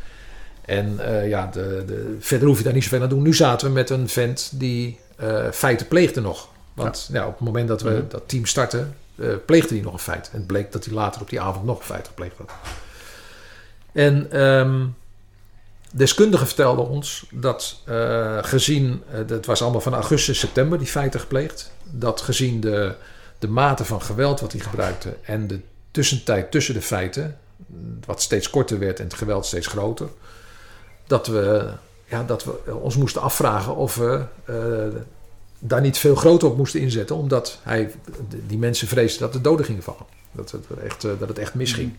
En 0.68 0.98
uh, 1.00 1.28
ja, 1.28 1.50
de, 1.52 1.82
de, 1.86 2.16
verder 2.20 2.48
hoef 2.48 2.58
je 2.58 2.64
daar 2.64 2.72
niet 2.72 2.82
zoveel 2.82 3.02
aan 3.02 3.08
te 3.08 3.14
doen. 3.14 3.24
Nu 3.24 3.34
zaten 3.34 3.66
we 3.66 3.72
met 3.72 3.90
een 3.90 4.08
vent 4.08 4.50
die 4.54 4.98
uh, 5.20 5.50
feiten 5.50 5.88
pleegde 5.88 6.20
nog. 6.20 6.48
Want 6.74 7.08
ja. 7.12 7.20
ja. 7.20 7.26
op 7.26 7.32
het 7.32 7.44
moment 7.44 7.68
dat 7.68 7.82
we 7.82 7.90
-hmm. 7.90 8.08
dat 8.08 8.22
team 8.28 8.46
starten, 8.46 8.96
pleegde 9.46 9.74
hij 9.74 9.84
nog 9.84 9.92
een 9.92 9.98
feit. 9.98 10.30
En 10.32 10.38
het 10.38 10.46
bleek 10.46 10.72
dat 10.72 10.84
hij 10.84 10.94
later 10.94 11.20
op 11.20 11.30
die 11.30 11.40
avond 11.40 11.64
nog 11.64 11.78
een 11.78 11.84
feit 11.84 12.06
gepleegd 12.06 12.34
had. 12.38 12.50
En 13.92 14.42
um, 14.42 14.94
deskundigen 15.92 16.46
vertelden 16.46 16.88
ons 16.88 17.26
dat 17.30 17.82
gezien, 18.40 19.02
dat 19.26 19.46
was 19.46 19.62
allemaal 19.62 19.80
van 19.80 19.94
augustus, 19.94 20.38
september, 20.38 20.78
die 20.78 20.86
feiten 20.86 21.20
gepleegd, 21.20 21.72
dat 21.90 22.20
gezien 22.20 22.60
de, 22.60 22.94
de 23.38 23.48
mate 23.48 23.84
van 23.84 24.02
geweld 24.02 24.40
wat 24.40 24.52
hij 24.52 24.60
gebruikte 24.60 25.16
en 25.22 25.46
de 25.46 25.60
tussentijd 25.90 26.50
tussen 26.50 26.74
de 26.74 26.82
feiten, 26.82 27.38
wat 28.06 28.22
steeds 28.22 28.50
korter 28.50 28.78
werd 28.78 28.98
en 28.98 29.04
het 29.04 29.14
geweld 29.14 29.46
steeds 29.46 29.66
groter, 29.66 30.08
dat 31.08 31.26
we, 31.26 31.70
ja, 32.04 32.22
dat 32.22 32.44
we 32.44 32.74
ons 32.74 32.96
moesten 32.96 33.22
afvragen 33.22 33.76
of 33.76 33.94
we 33.94 34.24
uh, 34.50 34.56
daar 35.58 35.80
niet 35.80 35.98
veel 35.98 36.14
groter 36.14 36.48
op 36.48 36.56
moesten 36.56 36.80
inzetten, 36.80 37.16
omdat 37.16 37.58
hij, 37.62 37.94
die 38.46 38.58
mensen 38.58 38.88
vreesden 38.88 39.20
dat 39.20 39.32
de 39.32 39.40
doden 39.40 39.66
gingen 39.66 39.82
vallen. 39.82 40.06
Dat 40.32 40.50
het 40.50 40.64
echt, 40.84 41.02
dat 41.02 41.28
het 41.28 41.38
echt 41.38 41.54
misging. 41.54 41.96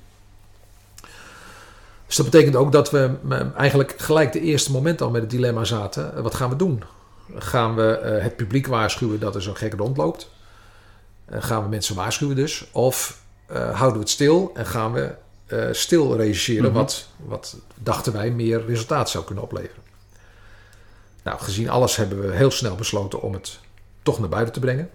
Dus 2.07 2.16
dat 2.16 2.26
betekent 2.26 2.55
ook 2.55 2.72
dat 2.72 2.91
we 2.91 3.12
eigenlijk 3.55 3.93
gelijk 3.97 4.32
de 4.32 4.41
eerste 4.41 4.72
moment 4.72 5.01
al 5.01 5.10
met 5.10 5.22
het 5.22 5.30
dilemma 5.30 5.64
zaten. 5.64 6.24
Wat 6.24 6.36
gaan 6.36 6.49
we 6.49 6.55
doen? 6.55 6.84
Gaan 7.36 7.76
we 7.76 8.20
het 8.22 8.36
publiek 8.36 8.68
waarschuwen 8.68 9.20
dat 9.20 9.36
er 9.36 9.41
zo'n 9.41 9.55
gek 9.55 9.74
rondloopt? 9.74 10.30
Gaan 11.30 11.64
we 11.64 11.70
mensen 11.70 11.95
waarschuwen 11.95 12.36
dus? 12.36 12.68
Of 12.72 13.22
houden 13.47 13.93
we 13.93 13.99
het 13.99 14.10
stil 14.10 14.51
en 14.53 14.66
gaan 14.66 14.93
we 14.93 15.16
stil 15.72 16.16
reageren, 16.16 16.64
mm 16.64 16.70
-hmm. 16.70 16.78
wat, 16.78 17.08
wat 17.26 17.58
dachten 17.76 18.14
wij 18.14 18.32
meer 18.32 18.66
resultaat 18.66 19.10
zou 19.10 19.26
kunnen 19.26 19.43
opleveren? 19.43 19.84
Nou, 21.24 21.39
gezien 21.39 21.70
alles 21.70 21.95
hebben 21.95 22.22
we 22.22 22.36
heel 22.36 22.52
snel 22.52 22.76
besloten 22.76 23.22
om 23.22 23.34
het 23.34 23.60
toch 24.04 24.20
naar 24.20 24.30
buiten 24.30 24.54
te 24.54 24.60
brengen. 24.60 24.89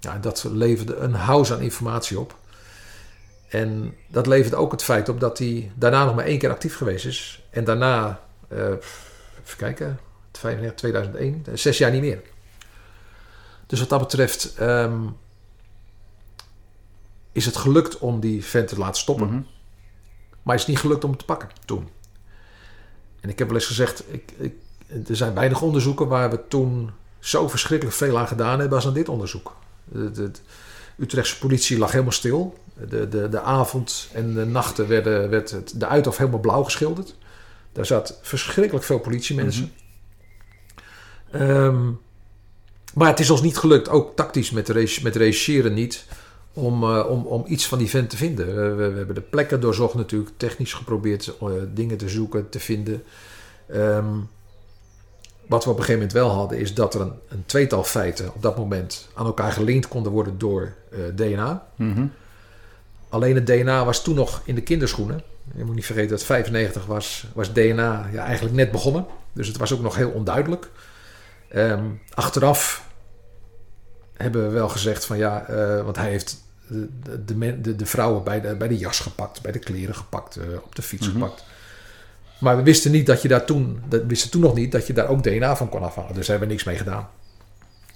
Nou, 0.00 0.20
dat 0.20 0.44
leverde 0.52 0.96
een 0.96 1.14
house 1.14 1.54
aan 1.54 1.60
informatie 1.60 2.20
op. 2.20 2.36
En 3.48 3.94
dat 4.06 4.26
levert 4.26 4.54
ook 4.54 4.72
het 4.72 4.82
feit 4.82 5.08
op 5.08 5.20
dat 5.20 5.38
hij 5.38 5.72
daarna 5.74 6.04
nog 6.04 6.14
maar 6.14 6.24
één 6.24 6.38
keer 6.38 6.50
actief 6.50 6.76
geweest 6.76 7.06
is. 7.06 7.42
En 7.50 7.64
daarna, 7.64 8.20
uh, 8.52 8.58
even 9.44 9.56
kijken, 9.56 9.98
2001, 10.30 11.44
zes 11.54 11.78
jaar 11.78 11.90
niet 11.90 12.00
meer. 12.00 12.22
Dus 13.66 13.80
wat 13.80 13.88
dat 13.88 14.00
betreft 14.00 14.60
um, 14.60 15.16
is 17.32 17.46
het 17.46 17.56
gelukt 17.56 17.98
om 17.98 18.20
die 18.20 18.44
vent 18.44 18.68
te 18.68 18.78
laten 18.78 19.00
stoppen. 19.00 19.26
Mm 19.26 19.32
-hmm. 19.32 19.46
Maar 20.48 20.56
is 20.56 20.62
het 20.62 20.70
niet 20.72 20.80
gelukt 20.80 21.04
om 21.04 21.10
hem 21.10 21.18
te 21.18 21.24
pakken 21.24 21.48
toen. 21.64 21.88
En 23.20 23.28
ik 23.28 23.38
heb 23.38 23.48
wel 23.48 23.56
eens 23.56 23.66
gezegd, 23.66 24.04
ik, 24.10 24.32
ik, 24.38 24.52
er 25.08 25.16
zijn 25.16 25.34
weinig 25.34 25.62
onderzoeken 25.62 26.08
waar 26.08 26.30
we 26.30 26.48
toen 26.48 26.90
zo 27.18 27.48
verschrikkelijk 27.48 27.96
veel 27.96 28.18
aan 28.18 28.28
gedaan 28.28 28.58
hebben 28.58 28.76
als 28.76 28.86
aan 28.86 28.92
dit 28.92 29.08
onderzoek. 29.08 29.56
De, 29.84 30.10
de, 30.10 30.30
Utrechtse 30.96 31.38
politie 31.38 31.78
lag 31.78 31.90
helemaal 31.90 32.12
stil. 32.12 32.58
De, 32.88 33.08
de, 33.08 33.28
de 33.28 33.40
avond 33.40 34.08
en 34.12 34.34
de 34.34 34.44
nachten 34.44 34.88
werden, 34.88 35.30
werd 35.30 35.50
het, 35.50 35.72
de 35.76 35.86
uithof 35.86 36.16
helemaal 36.16 36.40
blauw 36.40 36.62
geschilderd. 36.62 37.14
Daar 37.72 37.86
zat 37.86 38.18
verschrikkelijk 38.22 38.84
veel 38.84 38.98
politiemensen. 38.98 39.72
Mm 41.32 41.40
-hmm. 41.40 41.50
um, 41.50 42.00
maar 42.94 43.08
het 43.08 43.20
is 43.20 43.30
ons 43.30 43.42
niet 43.42 43.58
gelukt, 43.58 43.88
ook 43.88 44.16
tactisch 44.16 44.50
met, 44.50 44.66
de, 44.66 44.98
met 45.02 45.16
rechercheren 45.16 45.74
niet, 45.74 46.04
om, 46.58 46.82
uh, 46.82 47.10
om, 47.10 47.26
om 47.26 47.44
iets 47.46 47.66
van 47.66 47.78
die 47.78 47.88
vent 47.88 48.10
te 48.10 48.16
vinden. 48.16 48.46
We, 48.46 48.74
we, 48.74 48.96
hebben 48.96 49.14
de 49.14 49.20
plekken 49.20 49.60
doorzocht 49.60 49.94
natuurlijk, 49.94 50.30
technisch 50.36 50.72
geprobeerd 50.72 51.34
uh, 51.42 51.48
dingen 51.74 51.96
te 51.96 52.08
zoeken, 52.08 52.48
te 52.48 52.60
vinden. 52.60 53.02
Um, 53.74 54.28
wat 55.46 55.64
we 55.64 55.70
op 55.70 55.78
een 55.78 55.84
gegeven 55.84 56.06
moment 56.06 56.12
wel 56.12 56.28
hadden, 56.30 56.58
is 56.58 56.74
dat 56.74 56.94
er 56.94 57.00
een, 57.00 57.12
een 57.28 57.42
tweetal 57.46 57.84
feiten 57.84 58.34
op 58.34 58.42
dat 58.42 58.56
moment 58.56 59.08
aan 59.14 59.26
elkaar 59.26 59.52
gelinkt 59.52 59.88
konden 59.88 60.12
worden 60.12 60.38
door 60.38 60.74
uh, 60.90 60.98
DNA. 61.14 61.66
Mm 61.76 61.94
-hmm. 61.94 62.12
Alleen 63.08 63.34
het 63.34 63.46
DNA 63.46 63.84
was 63.84 64.02
toen 64.02 64.14
nog 64.14 64.42
in 64.44 64.54
de 64.54 64.62
kinderschoenen. 64.62 65.22
Je 65.56 65.64
moet 65.64 65.74
niet 65.74 65.86
vergeten 65.86 66.10
dat 66.10 66.22
95 66.22 66.86
was, 66.86 67.26
was 67.34 67.52
DNA 67.52 68.08
ja, 68.12 68.24
eigenlijk 68.24 68.56
net 68.56 68.70
begonnen. 68.70 69.06
Dus 69.32 69.46
het 69.46 69.56
was 69.56 69.72
ook 69.72 69.80
nog 69.80 69.96
heel 69.96 70.10
onduidelijk. 70.10 70.70
Um, 71.54 72.00
achteraf 72.14 72.86
hebben 74.16 74.42
we 74.42 74.52
wel 74.52 74.68
gezegd 74.68 75.04
van 75.04 75.18
ja, 75.18 75.50
uh, 75.50 75.82
want 75.84 75.96
hij 75.96 76.10
heeft 76.10 76.42
de, 76.68 76.88
de, 77.24 77.60
de, 77.60 77.76
de, 77.76 77.86
vrouwen 77.86 78.24
bij 78.24 78.40
de, 78.40 78.56
bij 78.56 78.68
de 78.68 78.78
jas 78.78 79.00
gepakt, 79.00 79.42
bij 79.42 79.52
de 79.52 79.58
kleren 79.58 79.94
gepakt, 79.94 80.38
uh, 80.38 80.44
op 80.64 80.74
de 80.74 80.82
fiets 80.82 81.06
mm 81.06 81.12
-hmm. 81.12 81.22
gepakt. 81.22 81.44
Maar 82.38 82.56
we 82.56 82.62
wisten 82.62 82.90
niet 82.90 83.06
dat 83.06 83.22
je 83.22 83.28
daar 83.28 83.44
toen, 83.44 83.80
dat 83.88 84.02
wisten 84.06 84.30
toen 84.30 84.40
nog 84.40 84.54
niet, 84.54 84.72
dat 84.72 84.86
je 84.86 84.92
daar 84.92 85.08
ook 85.08 85.22
DNA 85.22 85.56
van 85.56 85.68
kon 85.68 85.82
afhalen. 85.82 86.14
Dus 86.14 86.26
daar 86.26 86.38
hebben 86.38 86.48
we 86.48 86.54
niks 86.54 86.64
mee 86.64 86.76
gedaan. 86.76 87.08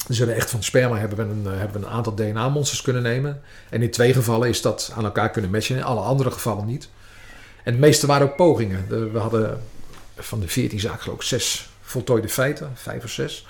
Dus 0.06 0.18
we 0.18 0.32
echt 0.32 0.50
van 0.50 0.62
sperma 0.62 0.98
hebben 0.98 1.16
we, 1.16 1.50
een, 1.50 1.58
hebben 1.58 1.80
we 1.80 1.86
een 1.86 1.92
aantal 1.92 2.14
DNA-monsters 2.14 2.82
kunnen 2.82 3.02
nemen. 3.02 3.42
En 3.70 3.82
in 3.82 3.90
twee 3.90 4.12
gevallen 4.12 4.48
is 4.48 4.62
dat 4.62 4.92
aan 4.96 5.04
elkaar 5.04 5.30
kunnen 5.30 5.50
matchen, 5.50 5.76
in 5.76 5.82
alle 5.82 6.00
andere 6.00 6.30
gevallen 6.30 6.66
niet. 6.66 6.88
En 7.64 7.72
de 7.72 7.78
meeste 7.78 8.06
waren 8.06 8.30
ook 8.30 8.36
pogingen. 8.36 9.12
We 9.12 9.18
hadden 9.18 9.60
van 10.16 10.40
de 10.40 10.48
14 10.48 10.80
zaken 10.80 11.00
geloof 11.00 11.16
ik 11.16 11.22
zes 11.22 11.70
voltooide 11.80 12.28
feiten, 12.28 12.70
vijf 12.74 13.04
of 13.04 13.10
zes. 13.10 13.46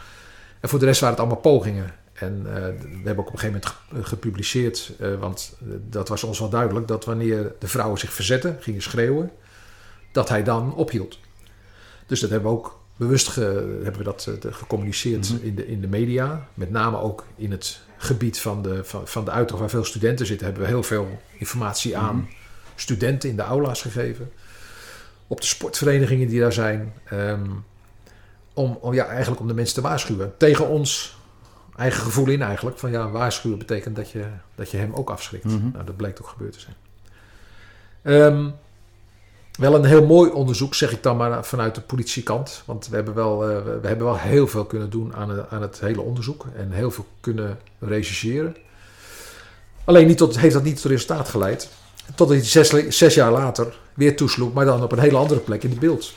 En 0.60 0.68
voor 0.68 0.78
de 0.78 0.84
rest 0.84 1.00
waren 1.00 1.16
het 1.16 1.24
allemaal 1.24 1.42
pogingen. 1.42 1.94
En 2.22 2.38
uh, 2.46 2.52
we 2.52 3.02
hebben 3.04 3.18
ook 3.18 3.28
op 3.28 3.32
een 3.32 3.38
gegeven 3.38 3.62
moment 3.92 4.08
gepubliceerd, 4.08 4.92
uh, 5.00 5.14
want 5.18 5.56
dat 5.88 6.08
was 6.08 6.22
ons 6.22 6.38
wel 6.38 6.48
duidelijk, 6.48 6.88
dat 6.88 7.04
wanneer 7.04 7.52
de 7.58 7.68
vrouwen 7.68 7.98
zich 7.98 8.12
verzetten, 8.12 8.56
gingen 8.60 8.82
schreeuwen, 8.82 9.30
dat 10.12 10.28
hij 10.28 10.42
dan 10.42 10.74
ophield. 10.74 11.18
Dus 12.06 12.20
dat 12.20 12.30
hebben 12.30 12.50
we 12.50 12.56
ook 12.56 12.80
bewust 12.96 13.28
ge, 13.28 13.80
hebben 13.82 13.98
we 13.98 14.04
dat 14.04 14.30
gecommuniceerd 14.50 15.30
mm 15.30 15.36
-hmm. 15.36 15.46
in, 15.46 15.54
de, 15.54 15.66
in 15.66 15.80
de 15.80 15.86
media. 15.86 16.48
Met 16.54 16.70
name 16.70 16.98
ook 16.98 17.24
in 17.36 17.50
het 17.50 17.80
gebied 17.96 18.40
van 18.40 18.62
de, 18.62 18.84
van, 18.84 19.08
van 19.08 19.24
de 19.24 19.30
uittocht 19.30 19.60
waar 19.60 19.70
veel 19.70 19.84
studenten 19.84 20.26
zitten, 20.26 20.46
hebben 20.46 20.64
we 20.64 20.68
heel 20.68 20.82
veel 20.82 21.20
informatie 21.38 21.96
aan 21.96 22.14
mm 22.14 22.20
-hmm. 22.20 22.34
studenten 22.74 23.28
in 23.28 23.36
de 23.36 23.42
aula's 23.42 23.82
gegeven. 23.82 24.32
Op 25.26 25.40
de 25.40 25.46
sportverenigingen 25.46 26.28
die 26.28 26.40
daar 26.40 26.52
zijn. 26.52 26.92
Um, 27.12 27.64
om, 28.54 28.78
om, 28.80 28.94
ja, 28.94 29.06
eigenlijk 29.06 29.40
om 29.40 29.46
de 29.46 29.54
mensen 29.54 29.74
te 29.74 29.80
waarschuwen. 29.80 30.34
Tegen 30.36 30.68
ons 30.68 31.16
eigen 31.82 32.02
gevoel 32.02 32.28
in 32.28 32.42
eigenlijk. 32.42 32.78
Van 32.78 32.90
ja, 32.90 33.10
waarschuwen 33.10 33.58
betekent 33.58 33.96
dat 33.96 34.10
je, 34.10 34.24
dat 34.54 34.70
je 34.70 34.76
hem 34.76 34.92
ook 34.94 35.10
afschrikt. 35.10 35.44
Mm 35.44 35.50
-hmm. 35.50 35.70
Nou, 35.72 35.84
dat 35.84 35.96
blijkt 35.96 36.20
ook 36.20 36.28
gebeurd 36.28 36.52
te 36.52 36.60
zijn. 36.60 36.76
Um, 38.02 38.54
wel 39.58 39.74
een 39.74 39.84
heel 39.84 40.06
mooi 40.06 40.30
onderzoek, 40.30 40.74
zeg 40.74 40.92
ik 40.92 41.02
dan 41.02 41.16
maar 41.16 41.44
vanuit 41.44 41.74
de 41.74 41.80
politiekant. 41.80 42.62
Want 42.64 42.88
we 42.88 42.94
hebben 42.94 43.14
wel, 43.14 43.50
uh, 43.50 43.64
we 43.64 43.86
hebben 43.86 44.06
wel 44.06 44.18
heel 44.18 44.46
veel 44.46 44.64
kunnen 44.64 44.90
doen 44.90 45.14
aan, 45.14 45.46
aan 45.50 45.62
het 45.62 45.80
hele 45.80 46.00
onderzoek. 46.00 46.46
En 46.56 46.70
heel 46.70 46.90
veel 46.90 47.06
kunnen 47.20 47.58
rechercheren. 47.78 48.56
Alleen 49.84 50.06
niet 50.06 50.18
tot, 50.18 50.38
heeft 50.38 50.54
dat 50.54 50.62
niet 50.62 50.76
tot 50.76 50.90
resultaat 50.90 51.28
geleid. 51.28 51.68
Totdat 52.14 52.36
hij 52.36 52.46
zes, 52.46 52.96
zes 52.98 53.14
jaar 53.14 53.32
later 53.32 53.78
weer 53.94 54.16
toesloeg, 54.16 54.52
maar 54.52 54.64
dan 54.64 54.82
op 54.82 54.92
een 54.92 54.98
hele 54.98 55.16
andere 55.16 55.40
plek 55.40 55.62
in 55.62 55.70
het 55.70 55.78
beeld. 55.78 56.12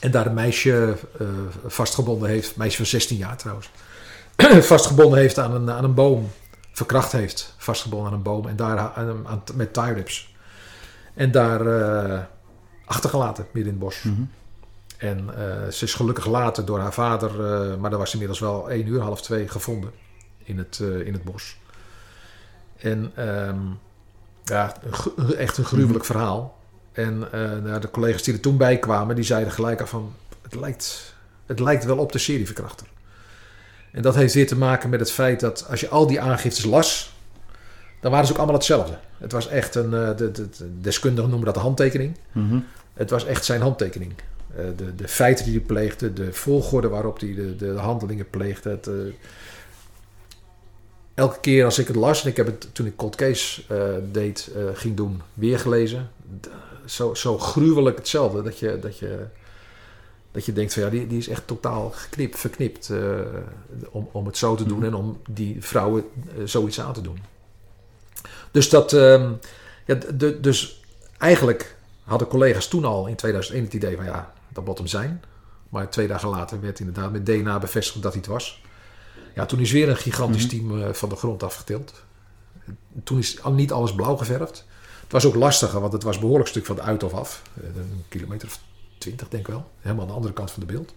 En 0.00 0.10
daar 0.10 0.26
een 0.26 0.34
meisje 0.34 0.96
uh, 1.20 1.28
vastgebonden 1.66 2.28
heeft, 2.28 2.48
een 2.48 2.54
meisje 2.56 2.76
van 2.76 2.86
16 2.86 3.16
jaar 3.16 3.36
trouwens, 3.36 3.70
vastgebonden 4.62 5.18
heeft 5.18 5.38
aan 5.38 5.54
een, 5.54 5.70
aan 5.70 5.84
een 5.84 5.94
boom. 5.94 6.30
Verkracht 6.72 7.12
heeft, 7.12 7.54
vastgebonden 7.56 8.08
aan 8.08 8.14
een 8.14 8.22
boom. 8.22 8.46
En 8.46 8.56
daar 8.56 8.78
aan, 8.78 9.26
aan, 9.26 9.42
met 9.54 9.72
tie 9.72 9.92
rips. 9.92 10.34
En 11.14 11.30
daar 11.30 11.66
uh, 11.66 12.20
achtergelaten, 12.84 13.46
midden 13.52 13.72
in 13.72 13.78
het 13.78 13.88
bos. 13.88 14.02
Mhm. 14.02 14.22
En 14.96 15.18
uh, 15.18 15.70
ze 15.72 15.84
is 15.84 15.94
gelukkig 15.94 16.26
later 16.26 16.64
door 16.64 16.78
haar 16.78 16.92
vader, 16.92 17.30
uh, 17.30 17.76
maar 17.76 17.90
dat 17.90 17.98
was 17.98 18.12
inmiddels 18.12 18.40
wel 18.40 18.70
één 18.70 18.86
uur, 18.86 19.00
half 19.00 19.22
twee, 19.22 19.48
gevonden 19.48 19.90
in 20.44 20.58
het, 20.58 20.78
in 20.78 21.12
het 21.12 21.24
bos. 21.24 21.56
En 22.76 23.12
um, 23.48 23.78
ja, 24.44 24.74
echt 25.38 25.58
een 25.58 25.64
gruwelijk 25.64 26.04
mhm. 26.04 26.12
verhaal. 26.12 26.58
En 26.92 27.18
nou, 27.62 27.80
de 27.80 27.90
collega's 27.90 28.22
die 28.22 28.34
er 28.34 28.40
toen 28.40 28.56
bij 28.56 28.78
kwamen, 28.78 29.14
die 29.14 29.24
zeiden 29.24 29.52
gelijk 29.52 29.80
af 29.80 29.88
van... 29.88 30.14
Het 30.42 30.54
lijkt, 30.54 31.14
het 31.46 31.60
lijkt 31.60 31.84
wel 31.84 31.98
op 31.98 32.12
de 32.12 32.18
serieverkrachter. 32.18 32.86
En 33.96 34.02
dat 34.02 34.14
heeft 34.14 34.34
weer 34.34 34.46
te 34.46 34.56
maken 34.56 34.90
met 34.90 35.00
het 35.00 35.10
feit 35.10 35.40
dat 35.40 35.66
als 35.70 35.80
je 35.80 35.88
al 35.88 36.06
die 36.06 36.20
aangiftes 36.20 36.64
las, 36.64 37.14
dan 38.00 38.10
waren 38.10 38.26
ze 38.26 38.32
ook 38.32 38.38
allemaal 38.38 38.56
hetzelfde. 38.56 38.98
Het 39.18 39.32
was 39.32 39.48
echt 39.48 39.74
een, 39.74 39.90
de, 39.90 40.14
de, 40.16 40.32
de 40.32 40.80
deskundigen 40.80 41.28
noemen 41.28 41.46
dat 41.46 41.54
de 41.54 41.60
handtekening. 41.60 42.16
Mhm. 42.32 42.58
Het 42.94 43.10
was 43.10 43.24
echt 43.24 43.44
zijn 43.44 43.60
handtekening. 43.60 44.14
de, 44.76 44.94
de 44.94 45.08
feiten 45.08 45.44
die 45.44 45.54
hij 45.54 45.62
pleegde, 45.62 46.12
de 46.12 46.32
volgorde 46.32 46.88
waarop 46.88 47.20
hij 47.20 47.34
de, 47.34 47.56
de, 47.56 47.72
handelingen 47.72 48.30
pleegde. 48.30 48.70
Het, 48.70 48.88
elke 51.14 51.40
keer 51.40 51.64
als 51.64 51.78
ik 51.78 51.86
het 51.86 51.96
las, 51.96 52.22
en 52.22 52.30
ik 52.30 52.36
heb 52.36 52.46
het 52.46 52.68
toen 52.74 52.86
ik 52.86 52.96
Cold 52.96 53.16
Case 53.16 53.62
deed, 54.12 54.50
ging 54.74 54.96
doen, 54.96 55.22
weer 55.34 55.58
gelezen. 55.58 56.10
Zo, 56.84 57.14
zo 57.14 57.38
gruwelijk 57.38 57.96
hetzelfde. 57.96 58.42
Dat 58.42 58.58
je, 58.58 58.78
dat 58.78 58.98
je 58.98 59.26
dat 60.36 60.44
je 60.44 60.52
denkt 60.52 60.72
van 60.72 60.82
ja, 60.82 60.88
die, 60.88 61.06
die 61.06 61.18
is 61.18 61.28
echt 61.28 61.46
totaal 61.46 61.90
geknipt, 61.90 62.38
verknipt 62.38 62.88
uh, 62.88 63.20
om, 63.90 64.08
om 64.12 64.26
het 64.26 64.36
zo 64.36 64.54
te 64.54 64.64
doen 64.64 64.78
mhm. 64.78 64.86
en 64.86 64.94
om 64.94 65.20
die 65.30 65.56
vrouwen 65.60 66.04
uh, 66.38 66.46
zoiets 66.46 66.80
aan 66.80 66.92
te 66.92 67.00
doen. 67.00 67.18
Dus 68.50 68.68
dat, 68.68 68.92
uh, 68.92 69.30
ja, 69.86 69.94
de, 70.14 70.40
dus 70.40 70.84
eigenlijk 71.18 71.76
hadden 72.04 72.28
collega's 72.28 72.68
toen 72.68 72.84
al 72.84 73.06
in 73.06 73.16
2001 73.16 73.64
het 73.64 73.74
idee 73.74 73.96
van 73.96 74.04
ja, 74.04 74.32
dat 74.48 74.64
moet 74.64 74.78
hem 74.78 74.86
zijn. 74.86 75.22
Maar 75.68 75.90
twee 75.90 76.06
dagen 76.06 76.28
later 76.28 76.60
werd 76.60 76.78
inderdaad 76.78 77.12
met 77.12 77.26
DNA 77.26 77.58
bevestigd 77.58 78.02
dat 78.02 78.12
hij 78.12 78.20
het 78.20 78.30
was. 78.30 78.62
Ja, 79.34 79.46
toen 79.46 79.60
is 79.60 79.72
weer 79.72 79.88
een 79.88 79.96
gigantisch 79.96 80.46
mhm. 80.46 80.50
team 80.50 80.78
uh, 80.78 80.92
van 80.92 81.08
de 81.08 81.16
grond 81.16 81.42
afgetild. 81.42 81.92
Toen 83.04 83.18
is 83.18 83.38
niet 83.52 83.72
alles 83.72 83.94
blauw 83.94 84.16
geverfd. 84.16 84.64
Het 85.02 85.12
was 85.12 85.24
ook 85.24 85.34
lastiger, 85.34 85.80
want 85.80 85.92
het 85.92 86.02
was 86.02 86.14
een 86.14 86.20
behoorlijk 86.20 86.48
stuk 86.48 86.66
van 86.66 86.76
de 86.76 86.82
Uithof 86.82 87.14
af. 87.14 87.42
Een 87.62 88.04
kilometer 88.08 88.48
of 88.48 88.60
20 89.06 89.28
denk 89.28 89.46
ik 89.46 89.52
wel. 89.52 89.64
Helemaal 89.80 90.02
aan 90.02 90.08
de 90.10 90.16
andere 90.16 90.34
kant 90.34 90.50
van 90.50 90.62
de 90.66 90.72
beeld. 90.72 90.94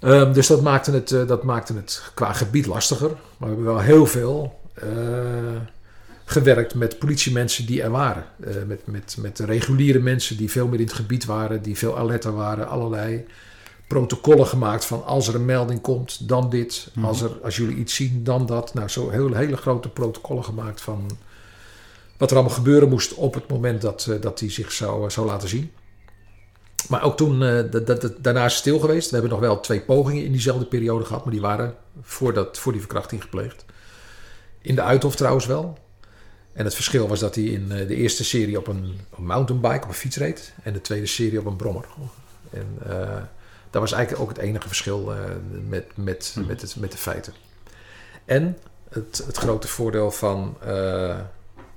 Um, 0.00 0.32
dus 0.32 0.46
dat 0.46 0.62
maakte, 0.62 0.90
het, 0.90 1.10
uh, 1.10 1.26
dat 1.26 1.42
maakte 1.42 1.74
het 1.74 2.10
qua 2.14 2.32
gebied 2.32 2.66
lastiger. 2.66 3.08
Maar 3.08 3.48
we 3.48 3.54
hebben 3.54 3.64
wel 3.64 3.78
heel 3.78 4.06
veel 4.06 4.60
uh, 4.84 5.60
gewerkt 6.24 6.74
met 6.74 6.98
politiemensen 6.98 7.66
die 7.66 7.82
er 7.82 7.90
waren. 7.90 8.24
Uh, 8.40 8.54
met, 8.66 8.80
met, 8.84 9.16
met 9.20 9.38
reguliere 9.38 9.98
mensen 9.98 10.36
die 10.36 10.50
veel 10.50 10.66
meer 10.66 10.80
in 10.80 10.86
het 10.86 10.94
gebied 10.94 11.24
waren, 11.24 11.62
die 11.62 11.76
veel 11.76 11.98
alerter 11.98 12.34
waren. 12.34 12.68
Allerlei 12.68 13.26
protocollen 13.86 14.46
gemaakt 14.46 14.84
van 14.84 15.04
als 15.04 15.28
er 15.28 15.34
een 15.34 15.44
melding 15.44 15.80
komt, 15.80 16.28
dan 16.28 16.50
dit. 16.50 16.86
Mm 16.86 17.02
-hmm. 17.02 17.10
als, 17.10 17.22
er, 17.22 17.30
als 17.42 17.56
jullie 17.56 17.76
iets 17.76 17.94
zien, 17.94 18.24
dan 18.24 18.46
dat. 18.46 18.74
Nou, 18.74 18.88
zo 18.88 19.10
heel, 19.10 19.34
hele 19.34 19.56
grote 19.56 19.88
protocollen 19.88 20.44
gemaakt 20.44 20.80
van 20.80 21.10
wat 22.16 22.30
er 22.30 22.36
allemaal 22.36 22.56
gebeuren 22.56 22.88
moest 22.88 23.14
op 23.14 23.34
het 23.34 23.48
moment 23.48 23.82
dat, 23.82 24.10
dat 24.20 24.40
hij 24.40 24.50
zich 24.50 24.72
zou, 24.72 25.10
zou 25.10 25.26
laten 25.26 25.48
zien. 25.48 25.70
Maar 26.88 27.02
ook 27.02 27.16
toen, 27.16 27.42
uh, 27.42 27.62
dat, 27.70 27.86
dat, 27.86 28.12
daarna 28.18 28.44
is 28.44 28.56
stil 28.56 28.78
geweest. 28.78 29.10
We 29.10 29.16
hebben 29.16 29.32
nog 29.32 29.40
wel 29.40 29.60
twee 29.60 29.80
pogingen 29.80 30.24
in 30.24 30.32
diezelfde 30.32 30.66
periode 30.66 31.04
gehad, 31.04 31.24
maar 31.24 31.32
die 31.32 31.42
waren 31.42 31.74
voor, 32.02 32.32
dat, 32.32 32.58
voor 32.58 32.72
die 32.72 32.80
verkrachting 32.80 33.22
gepleegd. 33.22 33.64
In 34.60 34.74
de 34.74 34.82
Uithof 34.82 35.16
trouwens 35.16 35.46
wel. 35.46 35.78
En 36.52 36.64
het 36.64 36.74
verschil 36.74 37.08
was 37.08 37.20
dat 37.20 37.34
hij 37.34 37.44
in 37.44 37.66
uh, 37.70 37.88
de 37.88 37.94
eerste 37.94 38.24
serie 38.24 38.58
op 38.58 38.66
een, 38.66 39.00
mountainbike, 39.16 39.82
op 39.82 39.88
een 39.88 39.94
fiets 39.94 40.16
reed. 40.16 40.52
En 40.62 40.72
de 40.72 40.80
tweede 40.80 41.06
serie 41.06 41.38
op 41.38 41.46
een 41.46 41.56
brommer. 41.56 41.84
En 42.50 42.78
uh, 42.88 43.16
dat 43.70 43.80
was 43.80 43.92
eigenlijk 43.92 44.22
ook 44.22 44.28
het 44.28 44.38
enige 44.38 44.66
verschil 44.66 45.12
met, 45.68 45.84
met, 45.94 46.30
hmm. 46.34 46.46
met, 46.46 46.60
het, 46.60 46.76
met 46.76 46.92
de 46.92 46.98
feiten. 46.98 47.32
En 48.24 48.58
het, 48.88 49.22
het 49.26 49.36
grote 49.36 49.68
voordeel 49.68 50.10
van 50.10 50.56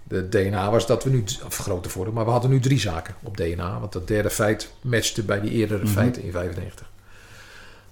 de 0.09 0.29
DNA 0.29 0.71
was 0.71 0.87
dat 0.87 1.03
we 1.03 1.09
nu, 1.09 1.23
of 1.45 1.57
grote 1.57 1.89
voordeel, 1.89 2.13
maar 2.13 2.25
we 2.25 2.31
hadden 2.31 2.49
nu 2.49 2.59
drie 2.59 2.79
zaken 2.79 3.15
op 3.23 3.37
DNA. 3.37 3.79
Want 3.79 3.91
dat 3.91 4.07
derde 4.07 4.29
feit 4.29 4.71
matchte 4.81 5.23
bij 5.23 5.41
die 5.41 5.51
eerdere 5.51 5.79
mm 5.79 5.85
-hmm. 5.85 5.93
feiten 5.93 6.23
in 6.23 6.31
95. 6.31 6.89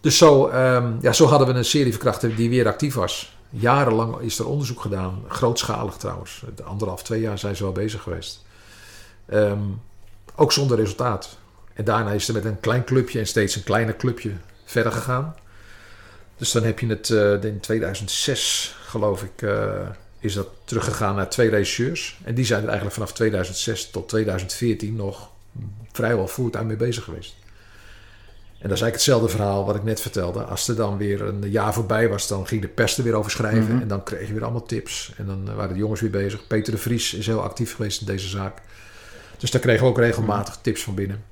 Dus 0.02 0.18
zo, 0.18 0.48
um, 0.48 0.98
ja, 1.02 1.14
zo 1.14 1.26
hadden 1.26 1.48
we 1.48 1.54
een 1.54 1.66
serie 1.66 1.92
verkrachten 1.92 2.36
die 2.36 2.50
weer 2.50 2.68
actief 2.68 2.94
was. 2.94 3.38
Jarenlang 3.50 4.20
is 4.20 4.40
er 4.40 4.48
onderzoek 4.48 4.82
gedaan, 4.82 5.24
grootschalig 5.28 5.96
trouwens. 5.96 6.44
De 6.56 6.64
anderhalf, 6.64 7.04
twee 7.04 7.22
jaar 7.22 7.40
zijn 7.40 7.56
ze 7.56 7.64
wel 7.64 7.72
bezig 7.72 8.02
geweest. 8.02 8.46
Um, 9.34 9.82
ook 10.36 10.52
zonder 10.52 10.78
resultaat. 10.78 11.38
En 11.74 11.84
daarna 11.84 12.12
is 12.12 12.28
er 12.28 12.34
met 12.34 12.46
een 12.46 12.60
klein 12.60 12.84
clubje 12.84 13.20
en 13.20 13.28
steeds 13.28 13.56
een 13.56 13.64
kleiner 13.64 13.96
clubje 13.96 14.32
verder 14.66 14.92
gegaan. 14.92 15.36
Dus 16.38 16.52
dan 16.52 16.64
heb 16.64 16.80
je 16.80 16.88
het 16.88 17.10
uh, 17.10 17.44
in 17.44 17.60
2006, 17.60 18.76
geloof 18.86 19.24
ik, 19.24 19.42
uh, 19.42 19.90
is 20.28 20.34
dat 20.34 20.48
teruggegaan 20.64 21.16
naar 21.16 21.30
twee 21.30 21.50
regisseurs. 21.50 22.20
En 22.24 22.36
die 22.36 22.46
zijn 22.46 22.60
er 22.60 22.68
eigenlijk 22.68 22.96
vanaf 22.96 23.14
2006 23.14 23.90
tot 23.90 24.10
2014 24.10 24.96
nog 24.96 25.30
vrijwel 25.92 26.28
fulltime 26.28 26.66
mee 26.66 26.76
bezig 26.76 27.04
geweest. 27.04 27.36
En 28.60 28.70
dat 28.70 28.78
is 28.78 28.84
eigenlijk 28.84 28.94
hetzelfde 28.94 29.30
verhaal 29.30 29.66
wat 29.66 29.76
ik 29.76 29.84
net 29.84 30.02
vertelde. 30.02 30.44
Als 30.44 30.68
er 30.68 30.76
dan 30.76 30.98
weer 30.98 31.22
een 31.22 31.52
jaar 31.52 31.74
voorbij 31.74 32.10
was, 32.10 32.28
dan 32.28 32.48
ging 32.48 32.62
de 32.62 32.68
pers 32.68 32.98
er 32.98 33.04
weer 33.04 33.14
over 33.14 33.32
schrijven. 33.32 33.64
Mm 33.64 33.70
-hmm. 33.70 33.82
En 33.82 33.88
dan 33.88 34.04
kreeg 34.04 34.28
je 34.28 34.34
weer 34.34 34.44
allemaal 34.44 34.66
tips. 34.66 35.14
En 35.18 35.26
dan 35.26 35.56
waren 35.56 35.74
de 35.74 35.80
jongens 35.80 36.02
weer 36.02 36.10
bezig. 36.10 36.48
Peter 36.48 36.74
de 36.74 36.80
Vries 36.80 37.14
is 37.14 37.26
heel 37.26 37.42
actief 37.42 37.76
geweest 37.76 38.00
in 38.00 38.06
deze 38.06 38.28
zaak. 38.28 38.62
Dus 39.38 39.52
daar 39.52 39.62
kregen 39.62 39.84
we 39.84 39.90
ook 39.90 39.98
regelmatig 39.98 40.54
mhm. 40.54 40.64
tips 40.64 40.84
van 40.84 40.96
binnen. 40.96 41.24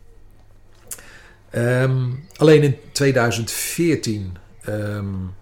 Um, 1.56 2.28
alleen 2.36 2.64
in 2.64 2.78
2014 2.92 4.38
um, 4.68 5.34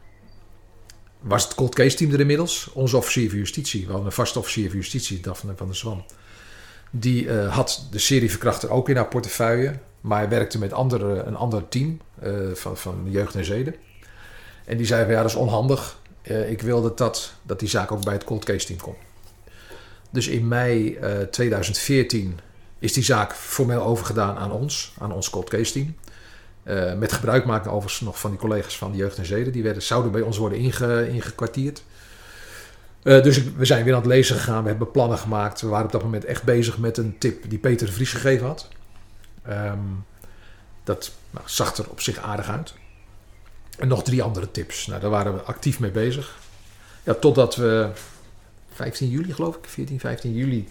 was 1.23 1.43
het 1.43 1.55
cold 1.55 1.75
case 1.75 1.95
team 1.95 2.11
er 2.13 2.19
inmiddels. 2.19 2.69
Onze 2.73 2.97
officier 2.97 3.29
van 3.29 3.37
justitie, 3.37 3.81
we 3.81 3.87
hadden 3.87 4.05
een 4.05 4.11
vaste 4.11 4.39
officier 4.39 4.69
van 4.69 4.77
justitie, 4.77 5.19
Daphne 5.19 5.53
van 5.55 5.67
der 5.67 5.75
Zwan. 5.75 6.05
Die 6.91 7.25
uh, 7.25 7.55
had 7.55 7.87
de 7.91 7.99
serieverkrachter 7.99 8.69
ook 8.69 8.89
in 8.89 8.95
haar 8.95 9.07
portefeuille. 9.07 9.79
Maar 10.01 10.19
hij 10.19 10.29
werkte 10.29 10.59
met 10.59 10.73
andere, 10.73 11.23
een 11.23 11.35
ander 11.35 11.67
team 11.67 11.99
uh, 12.23 12.53
van, 12.53 12.77
van 12.77 13.07
jeugd 13.09 13.35
en 13.35 13.45
zeden. 13.45 13.75
En 14.65 14.77
die 14.77 14.85
zei 14.85 15.03
van 15.03 15.13
ja, 15.13 15.21
dat 15.21 15.29
is 15.29 15.35
onhandig. 15.37 15.99
Uh, 16.23 16.51
ik 16.51 16.61
wilde 16.61 16.91
dat, 16.95 17.33
dat 17.41 17.59
die 17.59 17.69
zaak 17.69 17.91
ook 17.91 18.03
bij 18.03 18.13
het 18.13 18.23
cold 18.23 18.45
case 18.45 18.65
team 18.65 18.79
komt. 18.79 18.97
Dus 20.09 20.27
in 20.27 20.47
mei 20.47 20.97
2014 21.31 22.39
is 22.79 22.93
die 22.93 23.03
zaak 23.03 23.33
formeel 23.35 23.81
overgedaan 23.81 24.37
aan 24.37 24.51
ons, 24.51 24.93
aan 24.99 25.11
ons 25.11 25.29
cold 25.29 25.49
case 25.49 25.71
team. 25.71 25.95
Uh, 26.65 26.93
met 26.93 27.11
gebruik 27.11 27.45
maken 27.45 27.71
overigens 27.71 28.01
nog 28.01 28.19
van 28.19 28.29
die 28.29 28.39
collega's 28.39 28.77
van 28.77 28.91
de 28.91 28.97
Jeugd 28.97 29.17
en 29.17 29.25
Zeden. 29.25 29.53
Die 29.53 29.63
werden, 29.63 29.83
zouden 29.83 30.11
bij 30.11 30.21
ons 30.21 30.37
worden 30.37 30.57
inge, 30.57 31.09
ingekwartierd. 31.09 31.83
Uh, 33.03 33.23
dus 33.23 33.43
we 33.53 33.65
zijn 33.65 33.83
weer 33.83 33.93
aan 33.93 33.99
het 33.99 34.09
lezen 34.09 34.35
gegaan. 34.35 34.63
We 34.63 34.69
hebben 34.69 34.91
plannen 34.91 35.17
gemaakt. 35.17 35.61
We 35.61 35.67
waren 35.67 35.85
op 35.85 35.91
dat 35.91 36.03
moment 36.03 36.25
echt 36.25 36.43
bezig 36.43 36.77
met 36.77 36.97
een 36.97 37.17
tip 37.17 37.49
die 37.49 37.59
Peter 37.59 37.87
de 37.87 37.93
Vries 37.93 38.11
gegeven 38.11 38.47
had. 38.47 38.67
Um, 39.49 40.05
dat 40.83 41.11
nou, 41.29 41.45
zag 41.49 41.77
er 41.77 41.89
op 41.89 42.01
zich 42.01 42.17
aardig 42.17 42.47
uit. 42.47 42.73
En 43.77 43.87
nog 43.87 44.03
drie 44.03 44.23
andere 44.23 44.51
tips. 44.51 44.87
Nou, 44.87 45.01
daar 45.01 45.09
waren 45.09 45.33
we 45.33 45.41
actief 45.41 45.79
mee 45.79 45.91
bezig. 45.91 46.37
Ja, 47.03 47.13
totdat 47.13 47.55
we 47.55 47.89
15 48.73 49.09
juli 49.09 49.33
geloof 49.33 49.55
ik, 49.55 49.65
14, 49.65 49.99
15 49.99 50.33
juli, 50.33 50.67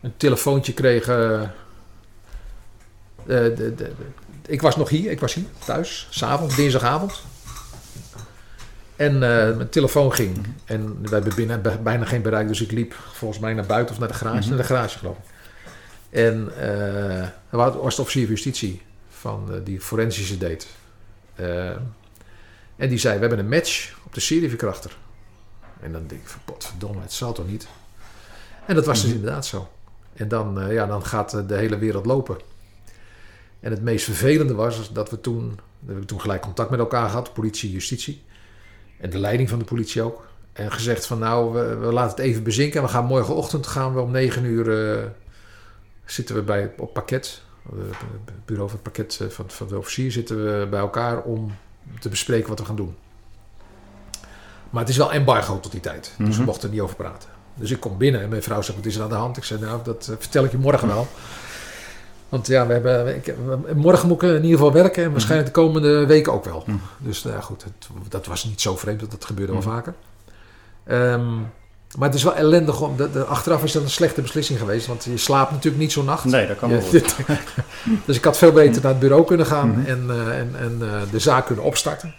een 0.00 0.16
telefoontje 0.16 0.72
kregen. 0.72 1.52
De, 3.26 3.52
de, 3.56 3.74
de, 3.74 3.92
ik 4.46 4.62
was 4.62 4.76
nog 4.76 4.88
hier, 4.88 5.10
ik 5.10 5.20
was 5.20 5.34
hier 5.34 5.44
thuis, 5.64 6.06
s'avonds, 6.10 6.56
dinsdagavond. 6.56 7.22
En 8.96 9.14
uh, 9.14 9.20
mijn 9.20 9.68
telefoon 9.68 10.12
ging. 10.12 10.36
Mhm. 10.36 10.50
En 10.64 11.02
we 11.02 11.08
hebben 11.08 11.34
binnen 11.34 11.62
bijna 11.82 12.04
geen 12.04 12.22
bereik, 12.22 12.48
dus 12.48 12.60
ik 12.60 12.70
liep 12.70 12.94
volgens 13.12 13.40
mij 13.40 13.54
naar 13.54 13.66
buiten 13.66 13.94
of 13.94 14.00
naar 14.00 14.08
de 14.08 14.14
garage. 14.14 14.36
Mm-hmm. 14.36 14.50
Naar 14.50 14.60
de 14.60 14.74
garage, 14.74 14.98
geloof 14.98 15.16
ik. 15.16 15.24
En 16.10 16.52
uh, 16.58 17.20
er 17.20 17.32
was 17.50 17.96
de 17.96 18.00
officier 18.02 18.24
van 18.24 18.34
justitie 18.34 18.82
van 19.08 19.46
uh, 19.50 19.56
die 19.64 19.80
forensische 19.80 20.38
deed. 20.38 20.66
en 22.76 22.88
die 22.88 22.98
zei: 22.98 23.14
We 23.14 23.20
hebben 23.20 23.38
een 23.38 23.48
match 23.48 23.94
op 24.04 24.14
de 24.14 24.20
serieverkrachter. 24.20 24.96
En 25.80 25.92
dan 25.92 26.06
denk 26.06 26.20
ik: 26.20 26.28
Verdomme, 26.58 27.00
het 27.00 27.12
zal 27.12 27.32
toch 27.32 27.46
niet? 27.46 27.66
En 28.66 28.74
dat 28.74 28.86
was 28.86 28.94
dus 28.94 29.04
mm-hmm. 29.04 29.18
inderdaad 29.18 29.46
zo. 29.46 29.68
En 30.14 30.28
dan, 30.28 30.72
ja, 30.72 30.86
dan 30.86 31.06
gaat 31.06 31.48
de 31.48 31.56
hele 31.56 31.78
wereld 31.78 32.06
lopen. 32.06 32.36
En 33.64 33.70
het 33.70 33.82
meest 33.82 34.04
vervelende 34.04 34.54
was 34.54 34.92
dat 34.92 35.10
we 35.10 35.20
toen, 35.20 35.58
we 35.78 35.86
hebben 35.86 36.06
toen 36.06 36.20
gelijk 36.20 36.42
contact 36.42 36.70
met 36.70 36.78
elkaar 36.78 37.08
gehad, 37.08 37.32
politie, 37.32 37.70
justitie. 37.70 38.22
En 39.00 39.10
de 39.10 39.18
leiding 39.18 39.48
van 39.48 39.58
de 39.58 39.64
politie 39.64 40.02
ook. 40.02 40.26
En 40.52 40.72
gezegd 40.72 41.06
van 41.06 41.18
nou, 41.18 41.52
we, 41.52 41.76
we 41.76 41.92
laten 41.92 42.16
het 42.16 42.26
even 42.26 42.42
bezinken. 42.42 42.80
En 42.80 42.86
we 42.86 42.92
gaan 42.92 43.04
morgenochtend 43.04 43.66
gaan 43.66 43.94
we 43.94 44.00
om 44.00 44.10
negen 44.10 44.44
uur 44.44 44.96
uh, 44.96 45.04
zitten 46.04 46.34
we 46.34 46.42
bij, 46.42 46.72
op 46.78 46.92
pakket 46.92 47.42
het 48.24 48.44
bureau 48.44 48.68
van 48.70 48.78
het 48.82 48.92
pakket 48.92 49.20
van, 49.28 49.44
van 49.50 49.68
de 49.68 49.78
officier, 49.78 50.12
zitten 50.12 50.36
we 50.36 50.66
bij 50.70 50.80
elkaar 50.80 51.22
om 51.22 51.54
te 52.00 52.08
bespreken 52.08 52.48
wat 52.48 52.58
we 52.58 52.64
gaan 52.64 52.76
doen. 52.76 52.94
Maar 54.70 54.80
het 54.82 54.90
is 54.90 54.96
wel 54.96 55.12
embargo 55.12 55.60
tot 55.60 55.72
die 55.72 55.80
tijd. 55.80 56.14
Dus 56.18 56.28
we 56.28 56.34
Mhm. 56.34 56.44
mochten 56.44 56.68
er 56.68 56.74
niet 56.74 56.82
over 56.82 56.96
praten. 56.96 57.28
Dus 57.54 57.70
ik 57.70 57.80
kom 57.80 57.98
binnen 57.98 58.20
en 58.20 58.28
mijn 58.28 58.42
vrouw 58.42 58.62
zegt, 58.62 58.76
wat 58.78 58.86
is 58.86 58.96
er 58.96 59.02
aan 59.02 59.08
de 59.08 59.14
hand? 59.14 59.36
Ik 59.36 59.44
zei, 59.44 59.60
nou, 59.60 59.80
dat 59.84 60.08
eh, 60.10 60.16
vertel 60.18 60.44
ik 60.44 60.50
je 60.50 60.58
morgen 60.58 60.88
wel. 60.88 61.08
Want 62.28 62.46
ja, 62.46 62.66
we 62.66 62.72
hebben, 62.72 63.16
ik, 63.16 63.34
morgen 63.74 64.08
moet 64.08 64.22
ik 64.22 64.28
in 64.28 64.34
ieder 64.34 64.50
geval 64.58 64.72
werken 64.72 65.04
en 65.04 65.10
waarschijnlijk 65.12 65.54
de 65.54 65.60
komende 65.60 66.06
weken 66.06 66.32
ook 66.32 66.44
wel. 66.44 66.62
Mhm. 66.66 66.76
Dus 66.98 67.22
nou 67.22 67.36
ja, 67.36 67.42
goed, 67.42 67.64
het, 67.64 67.88
dat 68.08 68.26
was 68.26 68.44
niet 68.44 68.60
zo 68.60 68.76
vreemd, 68.76 69.00
dat 69.00 69.10
dat 69.10 69.24
gebeurde 69.24 69.52
wel 69.52 69.60
Mhm. 69.60 69.70
vaker. 69.70 69.94
Ehm, 70.86 71.32
maar 71.98 72.08
het 72.08 72.14
is 72.14 72.22
wel 72.22 72.34
ellendig, 72.34 72.80
om, 72.80 72.96
de, 72.96 73.10
de, 73.10 73.24
achteraf 73.24 73.64
is 73.64 73.72
dat 73.72 73.82
een 73.82 73.90
slechte 73.90 74.20
beslissing 74.22 74.58
geweest, 74.58 74.86
want 74.86 75.04
je 75.04 75.16
slaapt 75.16 75.50
natuurlijk 75.50 75.82
niet 75.82 75.92
zo'n 75.92 76.04
nacht. 76.04 76.24
Nee, 76.24 76.46
dat 76.46 76.56
kan 76.58 76.70
wel. 76.70 76.80
dus 78.06 78.16
ik 78.16 78.24
had 78.24 78.38
veel 78.38 78.52
beter 78.52 78.82
naar 78.82 78.90
het 78.90 79.00
bureau 79.00 79.24
kunnen 79.24 79.46
gaan 79.46 79.68
Mhm. 79.68 79.86
en, 79.86 80.04
eh, 80.10 80.38
en, 80.38 80.54
en 80.58 80.78
eh, 80.80 81.00
de 81.10 81.18
zaak 81.18 81.46
kunnen 81.46 81.64
opstarten. 81.64 82.14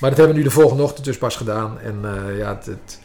Maar 0.00 0.10
dat 0.10 0.18
hebben 0.18 0.28
we 0.28 0.42
nu 0.42 0.42
de 0.48 0.54
volgende 0.54 0.82
ochtend 0.82 1.04
dus 1.04 1.18
pas 1.18 1.36
gedaan. 1.36 1.78
En, 1.80 1.98
eh, 2.02 2.38
ja, 2.38 2.48
het, 2.54 2.66
het- 2.66 2.98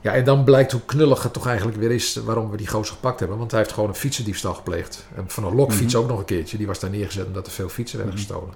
ja, 0.00 0.12
en 0.12 0.24
dan 0.24 0.44
blijkt 0.44 0.72
hoe 0.72 0.80
knullig 0.84 1.22
het 1.22 1.32
toch 1.32 1.46
eigenlijk 1.46 1.78
weer 1.78 1.90
is 1.90 2.14
waarom 2.16 2.50
we 2.50 2.56
die 2.56 2.66
gozer 2.68 2.94
gepakt 2.94 3.20
hebben. 3.20 3.38
Want 3.38 3.50
hij 3.50 3.60
heeft 3.60 3.72
gewoon 3.72 3.88
een 3.88 3.94
fietsendiefstal 3.94 4.54
gepleegd. 4.54 5.06
En 5.14 5.24
van 5.30 5.44
een 5.44 5.54
lokfiets 5.54 5.94
Mhm. 5.94 6.02
ook 6.02 6.08
nog 6.08 6.18
een 6.18 6.24
keertje. 6.24 6.56
Die 6.56 6.66
was 6.66 6.78
daar 6.80 6.90
neergezet 6.90 7.26
omdat 7.26 7.46
er 7.46 7.52
veel 7.52 7.68
fietsen 7.68 7.98
werden 7.98 8.16
Mhm. 8.16 8.24
gestolen. 8.26 8.54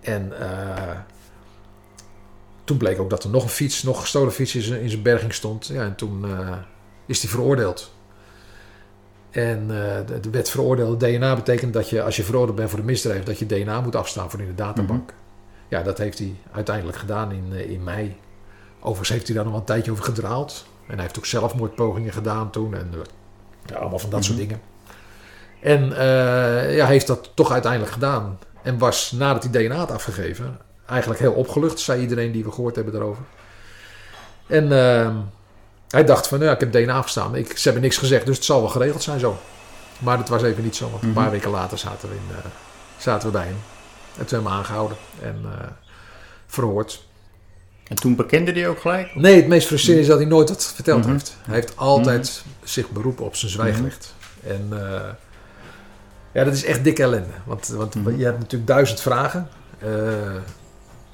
En 0.00 0.40
eh, 0.40 0.96
toen 2.64 2.76
bleek 2.76 3.00
ook 3.00 3.10
dat 3.10 3.24
er 3.24 3.30
nog 3.30 3.42
een 3.42 3.48
fiets, 3.48 3.82
nog 3.82 4.00
gestolen 4.00 4.32
fiets 4.32 4.54
in 4.54 4.62
zijn, 4.62 4.80
in 4.80 4.90
zijn 4.90 5.02
berging 5.02 5.34
stond. 5.34 5.66
Ja, 5.66 5.82
en 5.82 5.94
toen 5.94 6.24
eh, 6.24 6.48
is 7.06 7.20
hij 7.22 7.30
veroordeeld. 7.30 7.92
En 9.30 9.60
eh, 9.60 10.06
de, 10.06 10.20
de 10.20 10.30
wet 10.30 10.50
veroordeelde 10.50 11.06
DNA 11.06 11.34
betekent 11.34 11.72
dat 11.72 11.88
je, 11.90 12.02
als 12.02 12.16
je 12.16 12.22
veroordeeld 12.22 12.56
bent 12.56 12.70
voor 12.70 12.78
een 12.78 12.84
misdrijf, 12.84 13.22
dat 13.22 13.38
je 13.38 13.46
DNA 13.46 13.80
moet 13.80 13.96
afstaan 13.96 14.30
voor 14.30 14.40
in 14.40 14.46
de 14.46 14.54
databank. 14.54 15.12
Ja, 15.68 15.82
dat 15.82 15.98
heeft 15.98 16.18
hij 16.18 16.34
uiteindelijk 16.52 16.96
gedaan 16.98 17.32
in, 17.32 17.44
eh, 17.52 17.70
in 17.70 17.82
mei. 17.84 18.16
Overigens 18.86 19.08
heeft 19.08 19.26
hij 19.26 19.34
daar 19.34 19.44
nog 19.44 19.52
wel 19.52 19.60
een 19.62 19.66
tijdje 19.68 19.90
over 19.90 20.04
gedraald. 20.04 20.64
En 20.86 20.92
hij 20.94 21.02
heeft 21.02 21.18
ook 21.18 21.26
zelfmoordpogingen 21.26 22.12
gedaan 22.12 22.50
toen. 22.50 22.74
En 22.74 22.88
eh, 22.92 22.98
ja, 23.66 23.76
allemaal 23.76 23.98
van 23.98 24.10
dat 24.10 24.24
soort 24.24 24.38
Mhm. 24.38 24.46
dingen. 24.46 24.62
En 25.60 25.96
eh, 25.96 26.76
ja, 26.76 26.86
heeft 26.86 27.06
dat 27.06 27.30
toch 27.34 27.50
uiteindelijk 27.52 27.92
gedaan. 27.92 28.38
En 28.62 28.78
was 28.78 29.12
nadat 29.12 29.42
hij 29.42 29.52
DNA 29.52 29.76
had 29.76 29.90
afgegeven, 29.90 30.58
eigenlijk 30.86 31.20
heel 31.20 31.32
opgelucht, 31.32 31.78
zei 31.78 32.00
iedereen 32.00 32.32
die 32.32 32.44
we 32.44 32.52
gehoord 32.52 32.74
hebben 32.74 32.92
daarover. 32.94 33.22
En 34.46 34.72
ehm, 34.72 35.14
hij 35.88 36.04
dacht 36.04 36.26
van, 36.28 36.40
ja, 36.40 36.52
ik 36.52 36.60
heb 36.60 36.72
DNA 36.72 36.96
afgestaan. 36.96 37.34
Ik, 37.34 37.56
ze 37.56 37.62
hebben 37.64 37.82
niks 37.82 37.96
gezegd, 37.96 38.26
dus 38.26 38.36
het 38.36 38.44
zal 38.44 38.60
wel 38.60 38.70
geregeld 38.70 39.02
zijn 39.02 39.20
zo. 39.20 39.36
Maar 39.98 40.16
dat 40.16 40.28
was 40.28 40.42
even 40.42 40.62
niet 40.62 40.76
zo, 40.76 40.90
want 40.90 41.02
een 41.02 41.08
Mhm. 41.08 41.18
paar 41.20 41.30
weken 41.30 41.50
later 41.50 41.78
zaten 41.78 42.08
we, 42.08 42.14
in, 42.14 42.36
eh, 42.36 42.44
zaten 42.98 43.26
we 43.26 43.32
bij 43.32 43.44
hem. 43.46 43.56
En 44.18 44.26
toen 44.26 44.28
hebben 44.28 44.42
we 44.42 44.48
hem 44.48 44.58
aangehouden 44.58 44.96
en 45.22 45.44
verhoord. 46.46 47.03
En 47.84 47.96
toen 47.96 48.16
bekende 48.16 48.52
hij 48.52 48.68
ook 48.68 48.80
gelijk? 48.80 49.14
Nee, 49.14 49.36
het 49.36 49.46
meest 49.46 49.66
frustrerende 49.66 50.02
is 50.02 50.08
dat 50.10 50.18
hij 50.18 50.28
nooit 50.28 50.48
wat 50.48 50.72
verteld 50.74 51.00
Mhm. 51.02 51.10
heeft. 51.12 51.36
Hij 51.42 51.54
heeft 51.54 51.76
altijd 51.76 52.44
zich 52.62 52.90
beroepen 52.90 53.24
op 53.24 53.36
zijn 53.36 53.50
zwijgrecht. 53.50 54.14
En 54.46 54.66
eh, 54.70 55.00
ja, 56.32 56.44
dat 56.44 56.52
is 56.54 56.64
echt 56.64 56.84
dikke 56.84 57.02
ellende. 57.02 57.28
Want, 57.44 57.66
want 57.68 57.94
Mhm. 57.94 58.16
je 58.18 58.24
hebt 58.24 58.38
natuurlijk 58.38 58.66
duizend 58.70 59.00
vragen. 59.00 59.48
Eh, 59.78 59.88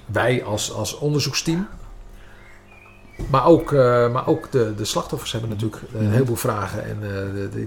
wij 0.07 0.45
als, 0.45 0.73
als 0.73 0.99
onderzoeksteam. 0.99 1.69
Maar 3.31 3.47
ook, 3.47 3.73
eh, 3.73 4.13
maar 4.13 4.27
ook 4.27 4.53
de, 4.53 4.75
de 4.77 4.85
slachtoffers 4.85 5.33
hebben 5.33 5.51
natuurlijk 5.51 5.83
een 5.95 6.03
Mhm. 6.05 6.13
heleboel 6.13 6.37
vragen. 6.37 6.85
En 6.85 6.99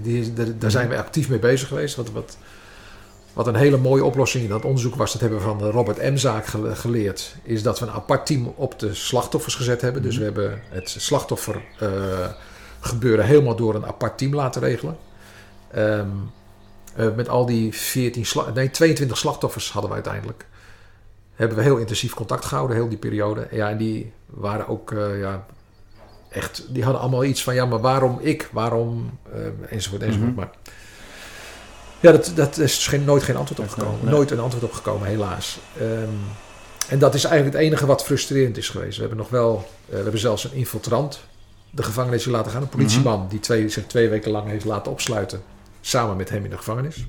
die- 0.02 0.32
daar 0.58 0.70
zijn 0.70 0.88
we 0.88 0.96
actief 0.98 1.28
mee 1.28 1.38
bezig 1.38 1.68
geweest. 1.68 1.96
Wat, 1.96 2.10
wat, 2.10 2.36
wat 3.34 3.46
een 3.46 3.54
hele 3.54 3.76
mooie 3.76 4.04
oplossing 4.04 4.44
in 4.44 4.50
dat 4.50 4.64
onderzoek 4.64 4.94
was, 4.94 5.12
dat 5.12 5.20
hebben 5.20 5.38
we 5.38 5.44
van 5.44 5.58
de 5.58 5.70
Robert 5.70 6.02
M-zaak 6.02 6.46
gele- 6.46 6.76
geleerd, 6.76 7.34
is 7.42 7.62
dat 7.62 7.78
we 7.78 7.86
een 7.86 7.92
apart 7.92 8.26
team 8.26 8.52
op 8.56 8.78
de 8.78 8.94
slachtoffers 8.94 9.54
gezet 9.54 9.80
hebben. 9.80 10.02
Dus 10.02 10.18
Mhm. 10.18 10.18
we 10.18 10.24
hebben 10.24 10.62
het 10.68 10.94
slachtoffer 10.98 11.62
eh, 11.78 11.88
gebeuren 12.80 13.24
helemaal 13.24 13.56
door 13.56 13.74
een 13.74 13.86
apart 13.86 14.18
team 14.18 14.34
laten 14.34 14.62
regelen. 14.62 14.96
Ehm, 15.70 16.06
eh, 16.96 17.06
met 17.16 17.28
al 17.28 17.46
die 17.46 17.72
14 17.74 18.26
sla- 18.26 18.50
nee, 18.54 18.70
22 18.70 19.16
slachtoffers 19.18 19.70
hadden 19.72 19.90
we 19.90 19.96
uiteindelijk. 19.96 20.46
Hebben 21.34 21.56
we 21.56 21.62
heel 21.62 21.76
intensief 21.76 22.14
contact 22.14 22.44
gehouden, 22.44 22.76
heel 22.76 22.88
die 22.88 22.98
periode. 22.98 23.48
Ja, 23.50 23.70
en 23.70 23.76
die 23.76 24.12
waren 24.26 24.68
ook, 24.68 24.92
eh, 24.92 25.20
ja, 25.20 25.46
echt, 26.28 26.64
die 26.68 26.82
hadden 26.84 27.00
allemaal 27.00 27.24
iets 27.24 27.42
van, 27.42 27.54
ja, 27.54 27.66
maar 27.66 27.80
waarom 27.80 28.18
ik, 28.20 28.48
waarom, 28.52 29.18
eh, 29.32 29.40
enzovoort, 29.72 30.02
enzovoort. 30.02 30.30
Mhm. 30.30 30.38
Maar 30.38 30.50
ja, 32.04 32.12
dat, 32.12 32.32
dat 32.34 32.58
is 32.58 32.86
geen, 32.86 33.04
nooit 33.04 33.22
geen 33.22 33.36
antwoord 33.36 33.60
op 33.60 33.68
gekomen. 33.68 33.98
nee. 34.02 34.12
Nooit 34.14 34.30
een 34.30 34.40
antwoord 34.40 34.64
op 34.64 34.72
gekomen, 34.72 35.08
helaas. 35.08 35.58
Ehm, 35.78 36.08
en 36.88 36.98
dat 36.98 37.14
is 37.14 37.24
eigenlijk 37.24 37.56
het 37.56 37.66
enige 37.66 37.86
wat 37.86 38.04
frustrerend 38.04 38.56
is 38.56 38.68
geweest. 38.68 38.94
We 38.94 39.00
hebben 39.00 39.18
nog 39.18 39.28
wel, 39.28 39.68
eh, 39.86 39.96
we 39.96 40.02
hebben 40.02 40.20
zelfs 40.20 40.44
een 40.44 40.52
infiltrant 40.52 41.20
de 41.70 41.82
gevangenis 41.82 42.24
laten 42.24 42.52
gaan. 42.52 42.62
Een 42.62 42.68
politieman 42.68 43.26
die 43.28 43.40
twee, 43.40 43.68
zich 43.68 43.86
twee 43.86 44.08
weken 44.08 44.30
lang 44.30 44.48
heeft 44.48 44.64
laten 44.64 44.92
opsluiten. 44.92 45.42
Samen 45.80 46.16
met 46.16 46.30
hem 46.30 46.44
in 46.44 46.50
de 46.50 46.56
gevangenis. 46.56 47.06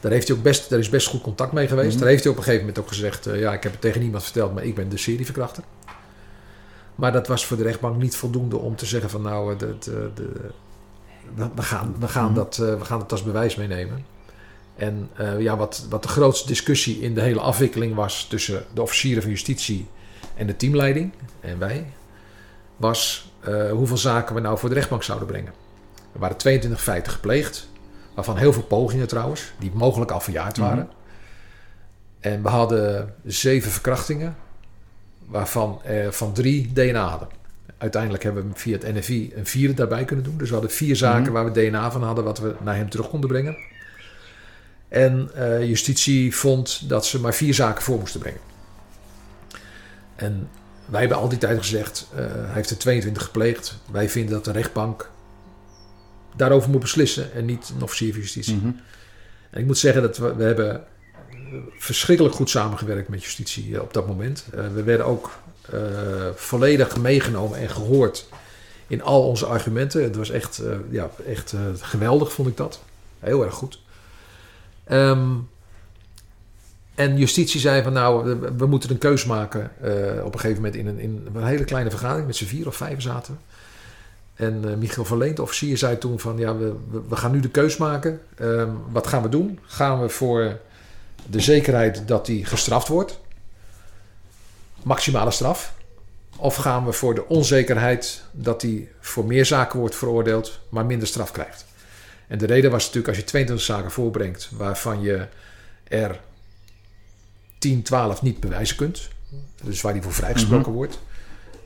Daar, 0.00 0.12
heeft 0.12 0.28
hij 0.28 0.36
ook 0.36 0.42
best, 0.42 0.70
daar 0.70 0.78
is 0.78 0.88
best 0.88 1.08
goed 1.08 1.22
contact 1.22 1.52
mee 1.52 1.68
geweest. 1.68 1.90
Mhm. 1.90 1.98
Daar 1.98 2.08
heeft 2.08 2.22
hij 2.22 2.32
op 2.32 2.38
een 2.38 2.44
gegeven 2.44 2.66
moment 2.66 2.84
ook 2.84 2.90
gezegd... 2.90 3.26
eh, 3.26 3.40
ja, 3.40 3.52
ik 3.52 3.62
heb 3.62 3.72
het 3.72 3.80
tegen 3.80 4.00
niemand 4.00 4.22
verteld, 4.22 4.54
maar 4.54 4.64
ik 4.64 4.74
ben 4.74 4.88
de 4.88 4.96
serieverkrachter. 4.96 5.62
Maar 6.94 7.12
dat 7.12 7.26
was 7.26 7.46
voor 7.46 7.56
de 7.56 7.62
rechtbank 7.62 7.96
niet 7.96 8.16
voldoende 8.16 8.56
om 8.56 8.76
te 8.76 8.86
zeggen 8.86 9.10
van... 9.10 9.22
nou, 9.22 9.52
eh, 9.52 9.58
de, 9.58 9.76
de, 9.78 10.10
de, 10.14 10.50
we, 11.34 11.48
we 11.54 11.62
gaan, 11.62 11.94
we, 11.98 12.08
gaan 12.08 12.24
Mhm. 12.24 12.34
dat, 12.34 12.58
eh, 12.58 12.78
we 12.78 12.84
gaan 12.84 12.98
het 12.98 13.12
als 13.12 13.22
bewijs 13.22 13.56
meenemen. 13.56 14.04
En 14.76 15.10
eh, 15.16 15.40
ja, 15.40 15.56
wat, 15.56 15.86
wat 15.90 16.02
de 16.02 16.08
grootste 16.08 16.46
discussie 16.46 17.00
in 17.00 17.14
de 17.14 17.20
hele 17.20 17.40
afwikkeling 17.40 17.94
was... 17.94 18.26
tussen 18.28 18.64
de 18.74 18.82
officieren 18.82 19.22
van 19.22 19.30
justitie 19.30 19.88
en 20.36 20.46
de 20.46 20.56
teamleiding 20.56 21.12
en 21.40 21.58
wij... 21.58 21.86
was 22.76 23.30
eh, 23.40 23.70
hoeveel 23.70 23.96
zaken 23.96 24.34
we 24.34 24.40
nou 24.40 24.58
voor 24.58 24.68
de 24.68 24.74
rechtbank 24.74 25.02
zouden 25.02 25.28
brengen. 25.28 25.52
Er 26.12 26.20
waren 26.20 26.36
22 26.36 26.82
feiten 26.82 27.12
gepleegd... 27.12 27.70
Waarvan 28.14 28.36
heel 28.36 28.52
veel 28.52 28.62
pogingen 28.62 29.08
trouwens, 29.08 29.52
die 29.58 29.70
mogelijk 29.74 30.10
al 30.10 30.20
verjaard 30.20 30.56
Mhm. 30.56 30.66
waren. 30.68 30.88
En 32.20 32.42
we 32.42 32.48
hadden 32.48 33.14
zeven 33.24 33.70
verkrachtingen, 33.70 34.36
waarvan 35.26 35.80
van 36.10 36.32
drie 36.32 36.72
DNA 36.72 37.08
hadden. 37.08 37.28
Uiteindelijk 37.82 38.22
hebben 38.22 38.48
we 38.48 38.58
via 38.58 38.78
het 38.78 38.94
NFI 38.94 39.32
een 39.36 39.46
vierde 39.46 39.74
daarbij 39.74 40.04
kunnen 40.04 40.24
doen. 40.24 40.36
Dus 40.38 40.48
we 40.48 40.54
hadden 40.54 40.72
vier 40.72 40.96
zaken 40.96 41.22
Mhm. 41.22 41.32
waar 41.32 41.44
we 41.44 41.50
DNA 41.50 41.90
van 41.90 42.02
hadden, 42.02 42.24
wat 42.24 42.38
we 42.38 42.54
naar 42.62 42.76
hem 42.76 42.88
terug 42.90 43.08
konden 43.08 43.28
brengen. 43.28 43.56
En 44.88 45.30
eh, 45.34 45.64
justitie 45.68 46.36
vond 46.36 46.88
dat 46.88 47.06
ze 47.06 47.20
maar 47.20 47.34
vier 47.34 47.54
zaken 47.54 47.82
voor 47.82 47.98
moesten 47.98 48.20
brengen. 48.20 48.40
En 50.16 50.48
wij 50.84 51.00
hebben 51.00 51.18
al 51.18 51.28
die 51.28 51.38
tijd 51.38 51.58
gezegd, 51.58 52.08
eh, 52.14 52.18
hij 52.24 52.52
heeft 52.54 52.70
er 52.70 52.78
22 52.78 53.22
gepleegd. 53.22 53.78
Wij 53.92 54.08
vinden 54.08 54.32
dat 54.34 54.44
de 54.44 54.52
rechtbank 54.52 55.10
daarover 56.36 56.70
moet 56.70 56.80
beslissen 56.80 57.32
en 57.32 57.44
niet 57.44 57.72
een 57.76 57.82
officier 57.82 58.12
van 58.12 58.20
justitie. 58.20 58.56
Mhm. 58.56 58.70
En 59.50 59.60
ik 59.60 59.66
moet 59.66 59.78
zeggen 59.78 60.02
dat 60.02 60.18
we, 60.18 60.34
we 60.34 60.44
hebben 60.44 60.84
verschrikkelijk 61.78 62.34
goed 62.34 62.50
samengewerkt 62.50 63.08
met 63.08 63.22
justitie 63.22 63.74
eh, 63.74 63.82
op 63.82 63.92
dat 63.94 64.06
moment. 64.06 64.44
We 64.74 64.82
werden 64.82 65.06
ook 65.06 65.30
eh, 65.70 65.80
volledig 66.34 66.96
meegenomen 66.96 67.58
en 67.58 67.70
gehoord 67.70 68.26
in 68.86 69.02
al 69.02 69.28
onze 69.28 69.46
argumenten. 69.46 70.02
Het 70.02 70.16
was 70.16 70.30
echt, 70.30 70.58
eh, 70.58 70.76
ja, 70.90 71.10
echt 71.26 71.52
eh, 71.52 71.60
geweldig, 71.80 72.32
vond 72.32 72.48
ik 72.48 72.56
dat. 72.56 72.80
Heel 73.20 73.44
erg 73.44 73.54
goed. 73.54 73.80
Ehm, 74.84 75.30
en 76.94 77.18
justitie 77.18 77.60
zei 77.60 77.82
van 77.82 77.92
nou, 77.92 78.38
we, 78.56 78.66
moeten 78.66 78.90
een 78.90 78.98
keus 78.98 79.24
maken. 79.24 79.70
op 80.24 80.34
een 80.34 80.40
gegeven 80.40 80.62
moment 80.62 80.74
in 80.74 80.86
een, 80.86 80.98
in 80.98 81.28
een 81.34 81.44
hele 81.44 81.64
kleine 81.64 81.90
vergadering 81.90 82.26
met 82.26 82.36
z'n 82.36 82.44
vier 82.44 82.66
of 82.66 82.76
vijf 82.76 83.02
zaten. 83.02 83.38
En 84.34 84.78
Michiel 84.78 85.04
Verleent, 85.04 85.38
officier, 85.38 85.78
zei 85.78 85.98
toen 85.98 86.20
van... 86.20 86.38
ja, 86.38 86.56
we, 86.56 86.74
we, 86.90 87.00
we 87.08 87.16
gaan 87.16 87.30
nu 87.30 87.40
de 87.40 87.48
keus 87.48 87.76
maken. 87.76 88.20
Ehm, 88.34 88.68
wat 88.90 89.06
gaan 89.06 89.22
we 89.22 89.28
doen? 89.28 89.58
Gaan 89.66 90.00
we 90.00 90.08
voor 90.08 90.58
de 91.26 91.40
zekerheid 91.40 92.08
dat 92.08 92.26
hij 92.26 92.36
gestraft 92.42 92.88
wordt? 92.88 93.20
Maximale 94.82 95.30
straf. 95.30 95.72
Of 96.36 96.56
gaan 96.56 96.84
we 96.84 96.92
voor 96.92 97.14
de 97.14 97.28
onzekerheid 97.28 98.22
dat 98.30 98.62
hij 98.62 98.88
voor 99.00 99.24
meer 99.24 99.46
zaken 99.46 99.78
wordt 99.78 99.96
veroordeeld... 99.96 100.60
maar 100.68 100.86
minder 100.86 101.08
straf 101.08 101.30
krijgt? 101.30 101.64
En 102.26 102.38
de 102.38 102.46
reden 102.46 102.70
was 102.70 102.80
natuurlijk 102.82 103.08
als 103.08 103.16
je 103.16 103.24
22 103.24 103.66
zaken 103.66 103.90
voorbrengt... 103.90 104.48
waarvan 104.52 105.02
je 105.02 105.26
er 105.84 106.20
10, 107.58 107.82
12 107.82 108.22
niet 108.22 108.40
bewijzen 108.40 108.76
kunt... 108.76 109.08
dus 109.62 109.80
waar 109.80 109.92
hij 109.92 110.02
voor 110.02 110.12
vrijgesproken 110.12 110.72
wordt... 110.72 110.98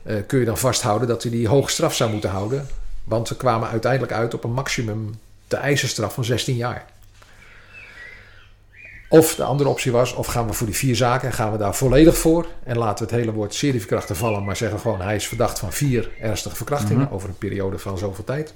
eh, 0.03 0.15
kun 0.27 0.39
je 0.39 0.45
dan 0.45 0.57
vasthouden 0.57 1.07
dat 1.07 1.21
hij 1.23 1.31
die 1.31 1.47
hoge 1.47 1.71
straf 1.71 1.95
zou 1.95 2.11
moeten 2.11 2.29
houden. 2.29 2.67
Want 3.03 3.29
we 3.29 3.35
kwamen 3.35 3.69
uiteindelijk 3.69 4.11
uit 4.11 4.33
op 4.33 4.43
een 4.43 4.53
maximum 4.53 5.19
te 5.47 5.55
eisen 5.55 5.87
straf 5.87 6.13
van 6.13 6.25
16 6.25 6.55
jaar. 6.55 6.85
Of 9.09 9.35
de 9.35 9.43
andere 9.43 9.69
optie 9.69 9.91
was, 9.91 10.13
of 10.13 10.27
gaan 10.27 10.47
we 10.47 10.53
voor 10.53 10.65
die 10.67 10.75
vier 10.75 10.95
zaken 10.95 11.27
en 11.27 11.33
gaan 11.33 11.51
we 11.51 11.57
daar 11.57 11.75
volledig 11.75 12.17
voor. 12.17 12.47
En 12.63 12.77
laten 12.77 13.05
we 13.07 13.11
het 13.11 13.21
hele 13.21 13.35
woord 13.35 13.53
serieverkrachten 13.53 14.15
vallen, 14.15 14.43
maar 14.45 14.55
zeggen 14.55 14.79
gewoon 14.79 15.01
hij 15.01 15.15
is 15.15 15.27
verdacht 15.27 15.59
van 15.59 15.73
vier 15.73 16.09
ernstige 16.19 16.55
verkrachtingen 16.55 17.03
Mhm. 17.03 17.13
over 17.13 17.29
een 17.29 17.37
periode 17.37 17.79
van 17.79 17.97
zoveel 17.97 18.23
tijd. 18.23 18.53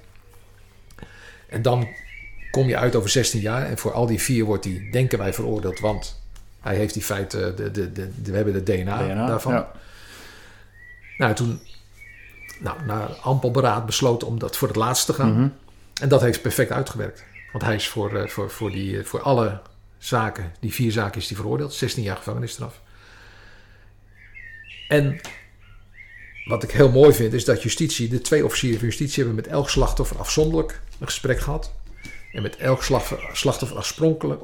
En 1.50 1.62
dan 1.62 1.88
kom 2.52 2.68
je 2.68 2.78
uit 2.78 2.96
over 2.96 3.10
16 3.10 3.42
jaar. 3.42 3.66
En 3.66 3.78
voor 3.78 3.92
al 3.94 4.06
die 4.06 4.22
vier 4.22 4.46
wordt 4.46 4.64
hij, 4.66 4.88
denken 4.92 5.18
wij, 5.18 5.34
veroordeeld. 5.34 5.80
Want 5.80 6.22
hij 6.60 6.76
heeft 6.76 6.94
die 6.94 7.04
feiten, 7.04 7.56
de, 7.56 7.72
de, 7.72 7.92
de, 7.92 8.12
we 8.24 8.36
hebben 8.36 8.54
de 8.54 8.64
DNA, 8.64 8.98
DNA, 9.04 9.28
daarvan. 9.28 9.54
ja. 9.54 9.72
Nou, 11.18 11.34
toen, 11.34 11.60
nou, 12.60 12.78
na 12.86 13.06
ampel 13.22 13.52
beraad 13.52 13.86
besloten 13.86 14.28
om 14.28 14.40
dat 14.40 14.58
voor 14.58 14.68
het 14.68 14.78
laatst 14.78 15.06
te 15.06 15.14
gaan. 15.14 15.34
Mhm. 15.34 15.48
En 16.02 16.10
dat 16.10 16.22
heeft 16.22 16.42
perfect 16.42 16.72
uitgewerkt. 16.72 17.24
Want 17.52 17.64
hij 17.64 17.76
is 17.76 17.88
voor, 17.88 18.16
eh, 18.16 18.28
voor, 18.28 18.50
voor, 18.50 18.72
die, 18.72 18.98
eh, 19.00 19.06
voor 19.06 19.22
alle 19.22 19.60
zaken, 20.02 20.52
die 20.60 20.74
vier 20.74 20.92
zaken 20.92 21.22
is 21.22 21.28
hij 21.28 21.38
veroordeeld. 21.38 21.74
16 21.74 22.04
jaar 22.04 22.18
gevangenisstraf. 22.18 22.82
En 24.88 25.20
wat 26.46 26.64
ik 26.64 26.72
heel 26.72 26.92
mooi 26.92 27.14
vind, 27.14 27.34
is 27.34 27.46
dat 27.46 27.64
justitie, 27.64 28.10
de 28.10 28.22
twee 28.22 28.46
officieren 28.46 28.80
van 28.80 28.88
justitie 28.88 29.24
hebben 29.24 29.36
met 29.36 29.48
elk 29.48 29.70
slachtoffer 29.70 30.18
afzonderlijk 30.18 30.82
een 31.00 31.06
gesprek 31.08 31.40
gehad. 31.40 31.72
En 32.32 32.42
met 32.42 32.56
elk 32.58 32.84
slachtoffer, 33.34 33.78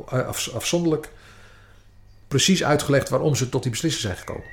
eh, 0.08 0.28
af- 0.28 0.50
afzonderlijk 0.54 1.10
precies 2.28 2.64
uitgelegd 2.64 3.10
waarom 3.10 3.36
ze 3.36 3.50
tot 3.50 3.62
die 3.62 3.72
beslissing 3.72 4.04
zijn 4.04 4.18
gekomen. 4.18 4.48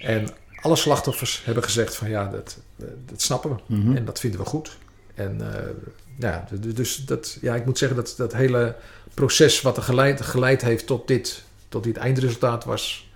En 0.00 0.28
alle 0.60 0.76
slachtoffers 0.76 1.42
hebben 1.44 1.64
gezegd 1.64 1.96
van 1.96 2.08
ja, 2.08 2.28
dat, 2.28 2.58
eh, 2.78 2.86
dat 3.06 3.22
snappen 3.22 3.50
we. 3.50 3.74
Mhm. 3.74 3.96
En 3.96 4.04
dat 4.04 4.20
vinden 4.20 4.40
we 4.40 4.46
goed. 4.46 4.76
En 5.14 5.54
eh, 5.54 5.70
ja, 6.18 6.48
dus 6.60 6.96
dat, 6.96 7.38
ja, 7.40 7.54
ik 7.54 7.64
moet 7.64 7.78
zeggen 7.78 7.96
dat 7.96 8.14
dat 8.16 8.32
hele 8.32 8.76
proces 9.14 9.60
wat 9.62 9.76
er 9.76 9.82
geleid, 9.82 10.20
geleid 10.20 10.62
heeft 10.62 10.86
tot 10.86 11.08
dit, 11.08 11.42
tot 11.68 11.84
dit 11.84 11.96
eindresultaat 11.96 12.64
was 12.64 13.10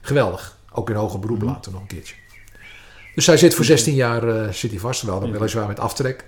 geweldig. 0.00 0.56
Ook 0.72 0.90
in 0.90 0.96
hoger 0.96 1.18
beroep 1.18 1.38
Mhm. 1.38 1.46
later 1.46 1.72
nog 1.72 1.80
een 1.80 1.86
keertje. 1.86 2.14
Dus 3.14 3.26
hij 3.26 3.36
zit 3.36 3.54
voor 3.54 3.64
16 3.64 3.94
jaar 3.94 4.28
eh, 4.28 4.52
zit 4.52 4.70
hij 4.70 4.80
vast, 4.80 5.02
wel 5.02 5.20
dan 5.20 5.32
weliswaar 5.32 5.66
met 5.66 5.80
aftrek. 5.80 6.24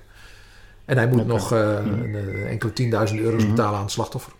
En 0.85 0.97
hij 0.97 1.07
moet 1.09 1.27
nog 1.27 1.51
een, 1.51 2.15
eh, 2.15 2.51
enkele 2.51 2.73
tienduizend 2.73 3.20
euro's 3.20 3.43
Mhm. 3.43 3.51
betalen 3.51 3.77
aan 3.77 3.82
het 3.82 3.93
slachtoffer. 3.93 4.32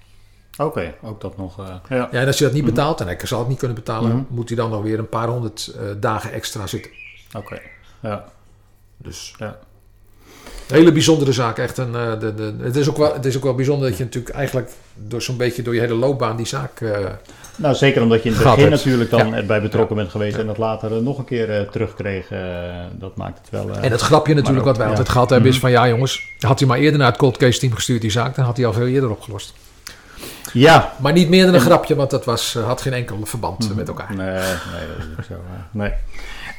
Oké, 0.57 0.95
ook 1.03 1.21
dat 1.21 1.37
nog. 1.37 1.57
ja. 1.57 1.83
Ja, 1.89 2.11
en 2.11 2.27
als 2.27 2.39
hij 2.39 2.47
dat 2.49 2.57
niet 2.57 2.65
betaalt, 2.65 3.01
en 3.01 3.07
hij 3.07 3.19
zal 3.25 3.39
het 3.39 3.49
niet 3.49 3.59
kunnen 3.59 3.77
betalen, 3.77 4.11
Mhm. 4.11 4.25
moet 4.29 4.49
hij 4.49 4.57
dan 4.57 4.71
nog 4.71 4.83
weer 4.83 4.99
een 4.99 5.09
paar 5.09 5.29
honderd 5.29 5.75
dagen 6.01 6.33
extra 6.33 6.67
zitten. 6.67 6.91
Oké. 7.37 7.61
Ja. 8.01 8.25
Dus 8.97 9.35
Ja. 9.39 9.59
Hele 10.69 10.93
bijzondere 10.93 11.33
zaak. 11.33 11.59
Echt 11.59 11.79
een, 11.79 11.95
eh, 11.95 12.21
de, 12.21 12.35
de, 12.35 12.55
het, 12.61 12.77
is 12.77 12.89
ook 12.89 12.97
wel, 12.97 13.13
het 13.13 13.25
is 13.25 13.37
ook 13.37 13.43
wel 13.43 13.55
bijzonder 13.55 13.89
dat 13.89 13.99
je 13.99 14.05
natuurlijk 14.05 14.35
eigenlijk 14.35 14.71
door 14.95 15.23
zo'n 15.23 15.37
beetje 15.37 15.63
door 15.63 15.75
je 15.75 15.81
hele 15.81 15.95
loopbaan 15.95 16.37
die 16.37 16.47
zaak. 16.47 16.81
eh, 16.81 16.91
Nou, 17.57 17.75
zeker 17.75 18.03
omdat 18.03 18.23
je 18.23 18.29
in 18.29 18.35
het 18.35 18.45
begin 18.45 18.61
hebt. 18.71 18.85
natuurlijk 18.85 19.11
dan 19.11 19.29
Ja. 19.29 19.35
erbij 19.37 19.61
betrokken 19.63 19.97
bent 19.97 20.11
geweest 20.11 20.37
en 20.37 20.47
dat 20.47 20.59
later 20.59 20.97
eh, 20.97 21.03
nog 21.03 21.19
een 21.19 21.25
keer 21.25 21.69
terugkreeg. 21.71 22.27
dat 22.99 23.17
maakt 23.17 23.39
het 23.39 23.51
wel. 23.51 23.71
en 23.77 23.91
het 23.91 24.01
grapje 24.01 24.35
natuurlijk 24.35 24.61
ook, 24.61 24.67
wat 24.67 24.77
wij 24.77 24.87
altijd 24.89 25.09
gehad 25.09 25.31
hebben 25.31 25.49
is 25.49 25.55
Mhm. 25.55 25.65
van 25.65 25.71
ja 25.75 25.89
jongens, 25.89 26.23
had 26.39 26.59
hij 26.59 26.69
maar 26.69 26.79
eerder 26.79 26.99
naar 26.99 27.09
het 27.09 27.17
cold 27.19 27.37
case 27.37 27.59
team 27.59 27.73
gestuurd 27.73 28.01
die 28.01 28.11
zaak, 28.11 28.35
dan 28.35 28.45
had 28.45 28.57
hij 28.57 28.67
al 28.67 28.73
veel 28.73 28.87
eerder 28.87 29.11
opgelost. 29.11 29.55
Ja. 30.53 30.93
Maar 31.01 31.13
niet 31.13 31.29
meer 31.29 31.45
dan 31.45 31.55
een 31.55 31.61
grapje, 31.61 31.95
want 31.95 32.11
dat 32.11 32.25
was, 32.25 32.55
had 32.65 32.81
geen 32.81 32.93
enkel 32.93 33.19
verband 33.25 33.69
Mhm. 33.69 33.77
met 33.77 33.89
elkaar. 33.89 34.15
Nee, 34.17 34.27
nee, 34.27 34.37
dat 34.41 34.99
is 34.99 35.05
ook 35.19 35.25
zo. 35.25 35.35
nee. 35.71 35.93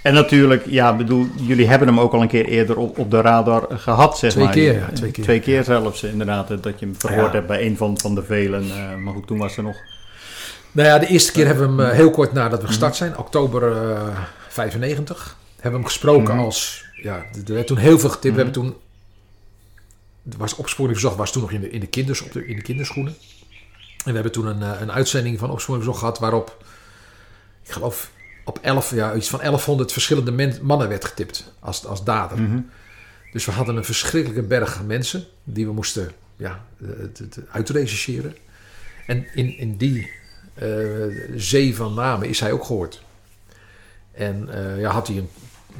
En 0.03 0.13
natuurlijk, 0.13 0.65
ja, 0.65 0.95
bedoel, 0.95 1.27
jullie 1.35 1.67
hebben 1.67 1.87
hem 1.87 1.99
ook 1.99 2.13
al 2.13 2.21
een 2.21 2.27
keer 2.27 2.45
eerder 2.45 2.77
op, 2.77 2.97
op 2.97 3.11
de 3.11 3.21
radar 3.21 3.67
gehad, 3.69 4.17
zeg 4.17 4.31
Twee 4.31 4.43
maar. 4.43 4.53
keer, 4.53 4.73
ja, 4.73 4.89
twee 4.93 5.11
keer. 5.11 5.23
Twee 5.23 5.39
keer 5.39 5.63
zelfs, 5.63 6.03
inderdaad, 6.03 6.51
eh, 6.51 6.57
dat 6.61 6.79
je 6.79 6.85
hem 6.85 6.95
verhoord 6.97 7.25
Ja. 7.27 7.31
hebt 7.33 7.47
bij 7.47 7.65
een 7.65 7.77
van, 7.77 7.99
van 7.99 8.15
de 8.15 8.23
velen. 8.23 8.63
eh, 8.71 8.95
maar 8.95 9.13
goed, 9.13 9.27
toen 9.27 9.37
was 9.37 9.57
er 9.57 9.63
nog. 9.63 9.75
Nou 10.71 10.87
ja, 10.87 10.99
de 10.99 11.07
eerste 11.07 11.31
keer 11.31 11.45
hebben 11.45 11.75
we 11.75 11.81
hem 11.81 11.91
eh, 11.91 11.97
heel 11.97 12.11
kort 12.11 12.33
nadat 12.33 12.61
we 12.61 12.67
gestart 12.67 12.95
zijn, 12.95 13.17
oktober 13.17 13.71
eh 13.71 14.17
95, 14.49 15.37
hebben 15.55 15.71
we 15.71 15.77
hem 15.77 15.85
gesproken 15.85 16.35
Mhm. 16.35 16.43
als, 16.43 16.85
ja, 17.01 17.15
er 17.47 17.53
werd 17.53 17.67
toen 17.67 17.77
heel 17.77 17.99
veel 17.99 18.09
getipt. 18.09 18.35
Mhm. 18.35 18.45
We 18.45 18.51
hebben 18.51 18.61
toen, 18.63 18.75
er 20.31 20.37
was 20.37 20.55
opsporing 20.55 20.93
verzocht, 20.97 21.17
was 21.17 21.31
toen 21.31 21.41
nog 21.41 21.51
in 21.51 21.61
de, 21.61 21.69
in 21.69 21.79
de, 21.79 21.87
kinders, 21.87 22.21
op 22.21 22.31
de, 22.31 22.47
in 22.47 22.55
de 22.55 22.61
kinderschoenen. 22.61 23.15
En 23.97 24.05
we 24.05 24.11
hebben 24.13 24.31
toen 24.31 24.45
een, 24.45 24.61
eh, 24.63 24.81
een 24.81 24.91
uitzending 24.91 25.39
van 25.39 25.49
opsporing 25.51 25.83
verzocht 25.83 26.03
gehad 26.05 26.19
waarop, 26.19 26.63
ik 27.65 27.71
geloof, 27.71 28.09
op 28.49 28.59
11, 28.61 28.95
ja, 28.95 29.13
iets 29.15 29.29
van 29.29 29.39
1100 29.39 29.91
verschillende 29.91 30.31
men- 30.31 30.57
mannen 30.61 30.87
werd 30.89 31.05
getipt 31.05 31.53
als, 31.59 31.85
als 31.85 32.03
dader. 32.03 32.37
Mhm. 32.41 32.59
Dus 33.31 33.45
we 33.45 33.51
hadden 33.51 33.75
een 33.75 33.85
verschrikkelijke 33.85 34.43
berg 34.47 34.81
mensen 34.85 35.23
die 35.43 35.65
we 35.65 35.71
moesten 35.73 36.11
ja, 36.35 36.65
uitrechercheren. 37.51 38.35
En 39.07 39.25
in, 39.35 39.57
in 39.57 39.77
die 39.77 40.11
eh, 40.53 40.67
zee 41.35 41.75
van 41.75 41.93
namen 41.93 42.27
is 42.27 42.39
hij 42.39 42.51
ook 42.51 42.63
gehoord. 42.65 43.01
En 44.11 44.49
eh, 44.53 44.79
ja, 44.79 44.89
had 44.91 45.07
hij 45.07 45.17
een, 45.17 45.29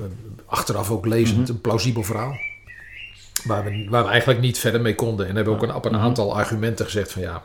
een- 0.02 0.40
achteraf 0.46 0.92
ook 0.92 1.06
lezend 1.06 1.40
Mhm. 1.40 1.50
een 1.52 1.62
plausibel 1.62 2.04
verhaal. 2.04 2.38
Waar 3.44 3.64
we, 3.64 3.88
waar 3.90 4.04
we 4.04 4.10
eigenlijk 4.10 4.42
niet 4.42 4.60
verder 4.60 4.82
mee 4.82 4.96
konden. 4.96 5.28
En 5.28 5.36
hebben 5.36 5.54
ook 5.54 5.64
een, 5.64 5.74
op 5.74 5.86
een 5.86 5.98
aantal 5.98 6.36
argumenten 6.36 6.86
gezegd 6.86 7.12
van 7.12 7.22
ja... 7.22 7.44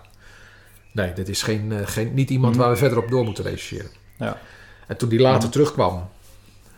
Nee, 0.92 1.12
dit 1.12 1.28
is 1.28 1.42
geen, 1.42 1.72
eh, 1.72 1.86
geen, 1.86 2.14
niet 2.14 2.30
iemand 2.30 2.54
Mhm. 2.54 2.62
waar 2.62 2.72
we 2.72 2.76
verder 2.78 2.98
op 2.98 3.08
door 3.10 3.24
moeten 3.24 3.44
rechercheren. 3.44 3.90
Ja. 4.18 4.38
En 4.86 4.96
toen 4.96 5.08
die 5.08 5.20
later 5.20 5.48
terugkwam, 5.48 6.08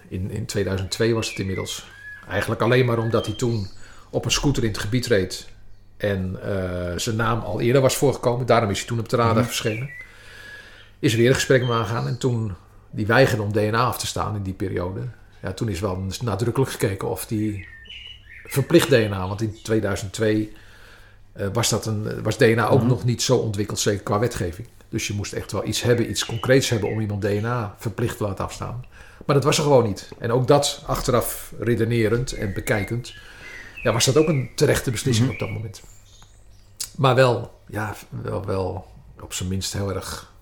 in, 0.08 0.30
in 0.30 0.46
2002 0.46 1.14
was 1.14 1.28
het 1.28 1.38
inmiddels, 1.38 1.86
eigenlijk 2.28 2.60
alleen 2.60 2.86
maar 2.86 2.98
omdat 2.98 3.26
hij 3.26 3.34
toen 3.34 3.68
op 4.10 4.24
een 4.24 4.30
scooter 4.30 4.62
in 4.62 4.68
het 4.68 4.78
gebied 4.78 5.06
reed 5.06 5.48
en 5.96 6.38
eh, 6.42 6.98
zijn 6.98 7.16
naam 7.16 7.40
al 7.40 7.60
eerder 7.60 7.82
was 7.82 7.96
voorgekomen, 7.96 8.46
daarom 8.46 8.70
is 8.70 8.78
hij 8.78 8.86
toen 8.88 8.98
op 8.98 9.08
de 9.08 9.16
radar 9.16 9.34
Mhm. 9.34 9.44
verschenen, 9.44 9.90
is 10.98 11.12
er 11.12 11.18
weer 11.18 11.28
een 11.28 11.34
gesprek 11.34 11.62
mee 11.62 11.72
aangegaan 11.72 12.06
en 12.06 12.18
toen 12.18 12.54
die 12.90 13.06
weigerde 13.06 13.42
om 13.42 13.52
DNA 13.52 13.84
af 13.84 13.98
te 13.98 14.06
staan 14.06 14.36
in 14.36 14.42
die 14.42 14.54
periode, 14.54 15.00
ja, 15.42 15.52
toen 15.52 15.68
is 15.68 15.80
wel 15.80 16.04
nadrukkelijk 16.22 16.70
gekeken 16.70 17.08
of 17.10 17.26
die 17.26 17.66
verplicht 18.44 18.88
DNA, 18.88 19.28
want 19.28 19.42
in 19.42 19.56
2002 19.62 20.52
eh, 21.32 21.46
was, 21.52 21.68
dat 21.68 21.86
een, 21.86 22.22
was 22.22 22.36
DNA 22.38 22.68
ook 22.68 22.78
Mhm. 22.80 22.88
nog 22.88 23.04
niet 23.04 23.22
zo 23.22 23.36
ontwikkeld, 23.36 23.78
zeker 23.78 24.02
qua 24.02 24.18
wetgeving. 24.18 24.68
Dus 24.88 25.06
je 25.06 25.12
moest 25.14 25.32
echt 25.32 25.52
wel 25.52 25.66
iets 25.66 25.82
hebben, 25.82 26.10
iets 26.10 26.26
concreets 26.26 26.68
hebben 26.68 26.88
om 26.90 27.00
iemand 27.00 27.22
DNA 27.22 27.74
verplicht 27.78 28.16
te 28.16 28.22
laten 28.24 28.44
afstaan. 28.44 28.84
Maar 29.26 29.34
dat 29.36 29.44
was 29.44 29.56
er 29.56 29.62
gewoon 29.62 29.84
niet. 29.86 30.08
En 30.18 30.32
ook 30.32 30.46
dat 30.46 30.82
achteraf 30.86 31.52
redenerend 31.58 32.32
en 32.32 32.54
bekijkend, 32.54 33.14
ja, 33.82 33.92
was 33.92 34.04
dat 34.04 34.16
ook 34.16 34.28
een 34.28 34.50
terechte 34.54 34.90
beslissing 34.90 35.26
Mhm. 35.26 35.34
op 35.34 35.40
dat 35.40 35.50
moment. 35.50 35.82
Maar 36.96 37.14
wel, 37.14 37.60
ja, 37.68 37.94
wel, 38.22 38.44
wel 38.44 38.86
op 39.20 39.32
zijn 39.32 39.48
minst 39.48 39.72
heel 39.72 39.94
erg 39.94 40.32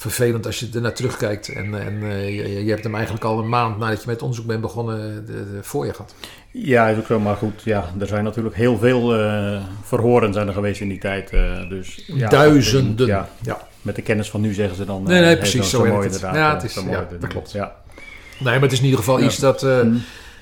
vervelend 0.00 0.46
als 0.46 0.60
je 0.60 0.68
er 0.74 0.80
naar 0.80 0.94
terugkijkt. 0.94 1.48
En, 1.48 1.80
en 1.86 2.02
eh, 2.02 2.36
je, 2.36 2.64
je 2.64 2.70
hebt 2.70 2.84
hem 2.84 2.94
eigenlijk 2.94 3.24
al 3.24 3.38
een 3.38 3.48
maand 3.48 3.78
nadat 3.78 4.00
je 4.02 4.08
met 4.08 4.22
onderzoek 4.22 4.46
bent 4.46 4.60
begonnen 4.60 5.26
de, 5.26 5.32
de 5.32 5.58
voor 5.62 5.86
je 5.86 5.92
gehad. 5.94 6.14
Ja, 6.50 6.88
is 6.88 6.98
ook 6.98 7.06
zo, 7.06 7.20
maar 7.20 7.36
goed, 7.36 7.62
ja, 7.64 7.90
er 8.00 8.06
zijn 8.06 8.24
natuurlijk 8.24 8.54
heel 8.54 8.78
veel 8.78 9.14
eh, 9.20 9.62
verhoren 9.82 10.32
zijn 10.32 10.46
er 10.46 10.52
geweest 10.52 10.80
in 10.80 10.88
die 10.88 10.98
tijd. 10.98 11.30
eh, 11.30 11.68
dus, 11.68 12.04
ja, 12.06 12.28
Duizenden. 12.28 13.06
Ja, 13.06 13.28
Ja. 13.40 13.66
met 13.82 13.96
de 13.96 14.02
kennis 14.02 14.30
van 14.30 14.40
nu 14.40 14.52
zeggen 14.54 14.76
ze 14.76 14.84
dan. 14.84 15.02
Nee, 15.02 15.18
eh, 15.20 15.24
nee, 15.26 15.36
precies, 15.36 15.70
zo 15.70 15.78
mooi 15.78 15.92
het. 15.92 16.04
inderdaad, 16.04 16.34
Ja, 16.34 16.46
eh, 16.48 16.54
het 16.54 16.62
is- 16.64 16.72
zo 16.72 16.84
ja, 16.88 17.06
dat 17.20 17.28
klopt. 17.30 17.52
Ja. 17.52 17.74
Nee, 18.38 18.52
maar 18.52 18.62
het 18.62 18.72
is 18.72 18.78
in 18.78 18.84
ieder 18.84 18.98
geval 18.98 19.20
iets 19.20 19.36
dat... 19.38 19.62
eh, 19.62 19.76
Mhm. 19.80 19.94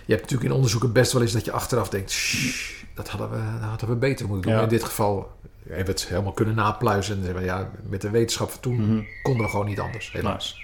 Je 0.05 0.15
hebt 0.15 0.21
natuurlijk 0.23 0.51
in 0.51 0.57
onderzoeken 0.57 0.93
best 0.93 1.13
wel 1.13 1.23
eens 1.23 1.33
dat 1.33 1.45
je 1.45 1.53
achteraf 1.53 1.89
denkt... 1.89 2.11
"Shh, 2.11 2.73
dat 2.95 3.09
hadden 3.09 3.31
we, 3.31 3.37
dat 3.61 3.69
hadden 3.69 3.89
we 3.89 3.95
beter 3.97 4.27
moeten 4.27 4.51
doen. 4.51 4.59
Ja. 4.59 4.63
In 4.65 4.69
dit 4.71 4.85
geval 4.85 5.31
hebben 5.69 5.85
we 5.95 6.01
het 6.01 6.09
helemaal 6.09 6.33
kunnen 6.33 6.55
napluizen. 6.55 7.37
En 7.37 7.45
ja, 7.45 7.71
met 7.89 8.01
de 8.01 8.11
wetenschap 8.11 8.51
van 8.51 8.61
toen 8.61 8.75
Mhm. 8.75 9.03
konden 9.23 9.43
we 9.45 9.51
gewoon 9.51 9.67
niet 9.67 9.81
anders, 9.81 10.13
helaas. 10.13 10.61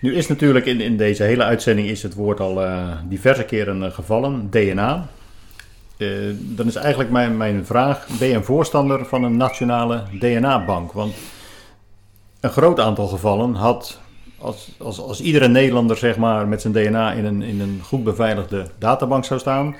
Nu 0.00 0.14
is 0.14 0.28
natuurlijk 0.28 0.66
in, 0.66 0.80
in 0.80 0.96
deze 0.96 1.22
hele 1.22 1.42
uitzending 1.42 1.88
is 1.88 2.02
het 2.02 2.14
woord 2.14 2.40
al 2.40 2.64
eh, 2.64 2.88
diverse 3.08 3.44
keren 3.44 3.82
eh, 3.84 3.90
gevallen, 3.92 4.50
DNA. 4.50 5.08
Eh, 5.96 6.08
dan 6.34 6.66
is 6.66 6.74
eigenlijk 6.74 7.10
mijn, 7.10 7.36
mijn 7.36 7.66
vraag, 7.66 8.06
ben 8.18 8.28
je 8.28 8.34
een 8.34 8.44
voorstander 8.44 9.06
van 9.06 9.24
een 9.24 9.36
nationale 9.36 10.02
DNA-bank? 10.18 10.92
Want 10.92 11.14
een 12.40 12.50
groot 12.50 12.80
aantal 12.80 13.06
gevallen 13.06 13.54
had, 13.54 14.00
als, 14.38 14.70
als, 14.78 15.00
als 15.00 15.20
iedere 15.20 15.48
Nederlander 15.48 15.96
zeg 15.96 16.16
maar, 16.16 16.48
met 16.48 16.60
zijn 16.60 16.72
DNA 16.72 17.12
in 17.12 17.24
een, 17.24 17.42
in 17.42 17.60
een 17.60 17.80
goed 17.84 18.04
beveiligde 18.04 18.66
databank 18.78 19.24
zou 19.24 19.40
staan... 19.40 19.76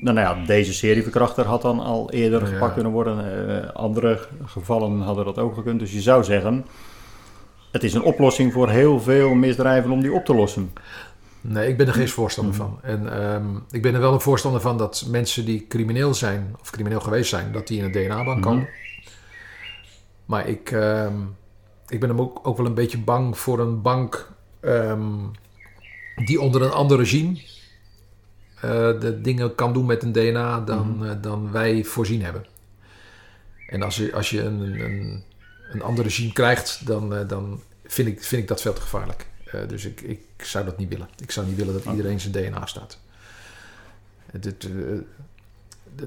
Nou, 0.00 0.16
nou 0.16 0.38
ja, 0.40 0.46
deze 0.46 0.72
serieverkrachter 0.74 1.44
had 1.46 1.62
dan 1.62 1.80
al 1.80 2.10
eerder 2.10 2.40
Ja. 2.40 2.46
gepakt 2.46 2.74
kunnen 2.74 2.92
worden. 2.92 3.48
Eh, 3.64 3.70
andere 3.74 4.18
gevallen 4.44 5.00
hadden 5.00 5.24
dat 5.24 5.38
ook 5.38 5.54
gekund. 5.54 5.80
Dus 5.80 5.92
je 5.92 6.00
zou 6.00 6.24
zeggen, 6.24 6.66
het 7.72 7.84
is 7.84 7.94
een 7.94 8.02
oplossing 8.02 8.52
voor 8.52 8.68
heel 8.70 9.00
veel 9.00 9.34
misdrijven 9.34 9.90
om 9.90 10.00
die 10.00 10.12
op 10.12 10.24
te 10.24 10.34
lossen. 10.34 10.72
Nee, 11.40 11.68
ik 11.68 11.76
ben 11.76 11.86
er 11.86 11.92
geen 11.92 12.08
voorstander 12.08 12.54
Mhm. 12.54 12.62
van. 12.62 12.78
En 12.82 13.12
ehm, 13.22 13.44
ik 13.70 13.82
ben 13.82 13.94
er 13.94 14.00
wel 14.00 14.12
een 14.12 14.20
voorstander 14.20 14.60
van 14.60 14.78
dat 14.78 15.06
mensen 15.10 15.44
die 15.44 15.66
crimineel 15.68 16.14
zijn... 16.14 16.54
of 16.60 16.70
crimineel 16.70 17.00
geweest 17.00 17.28
zijn, 17.30 17.52
dat 17.52 17.66
die 17.66 17.78
in 17.78 17.84
een 17.84 17.92
DNA-bank 17.92 18.38
Mhm. 18.38 18.48
komen. 18.48 18.68
Maar 20.26 20.48
ik, 20.48 20.70
ehm, 20.70 21.14
ik 21.88 22.00
ben 22.00 22.08
hem 22.08 22.20
ook, 22.20 22.40
ook 22.42 22.56
wel 22.56 22.66
een 22.66 22.74
beetje 22.74 22.98
bang 22.98 23.38
voor 23.38 23.58
een 23.60 23.82
bank... 23.82 24.32
ehm, 24.60 25.02
die 26.24 26.40
onder 26.40 26.62
een 26.62 26.70
ander 26.72 26.96
regime... 26.98 27.38
eh, 28.68 29.00
de 29.00 29.20
dingen 29.20 29.54
kan 29.54 29.72
doen 29.72 29.86
met 29.86 30.02
een 30.02 30.12
DNA 30.12 30.60
dan, 30.60 30.96
Mhm. 30.96 31.06
eh, 31.08 31.14
dan 31.20 31.52
wij 31.52 31.84
voorzien 31.84 32.22
hebben. 32.22 32.44
En 33.68 33.82
als 33.82 33.96
je, 33.96 34.12
als 34.14 34.30
je 34.30 34.42
een, 34.42 34.60
een, 34.80 35.22
een 35.72 35.82
ander 35.82 36.04
regime 36.04 36.32
krijgt, 36.32 36.86
dan, 36.86 37.14
eh, 37.14 37.28
dan 37.28 37.60
vind, 37.86 38.08
ik, 38.08 38.22
vind 38.24 38.42
ik 38.42 38.48
dat 38.48 38.60
veel 38.60 38.72
te 38.72 38.80
gevaarlijk. 38.80 39.26
Dus 39.68 39.84
ik, 39.84 40.00
ik 40.00 40.20
zou 40.36 40.64
dat 40.64 40.78
niet 40.78 40.88
willen. 40.88 41.08
Ik 41.22 41.30
zou 41.30 41.46
niet 41.46 41.56
willen 41.56 41.72
dat 41.74 41.84
iedereen 41.84 42.20
zijn 42.20 42.32
DNA 42.32 42.66
staat. 42.66 42.98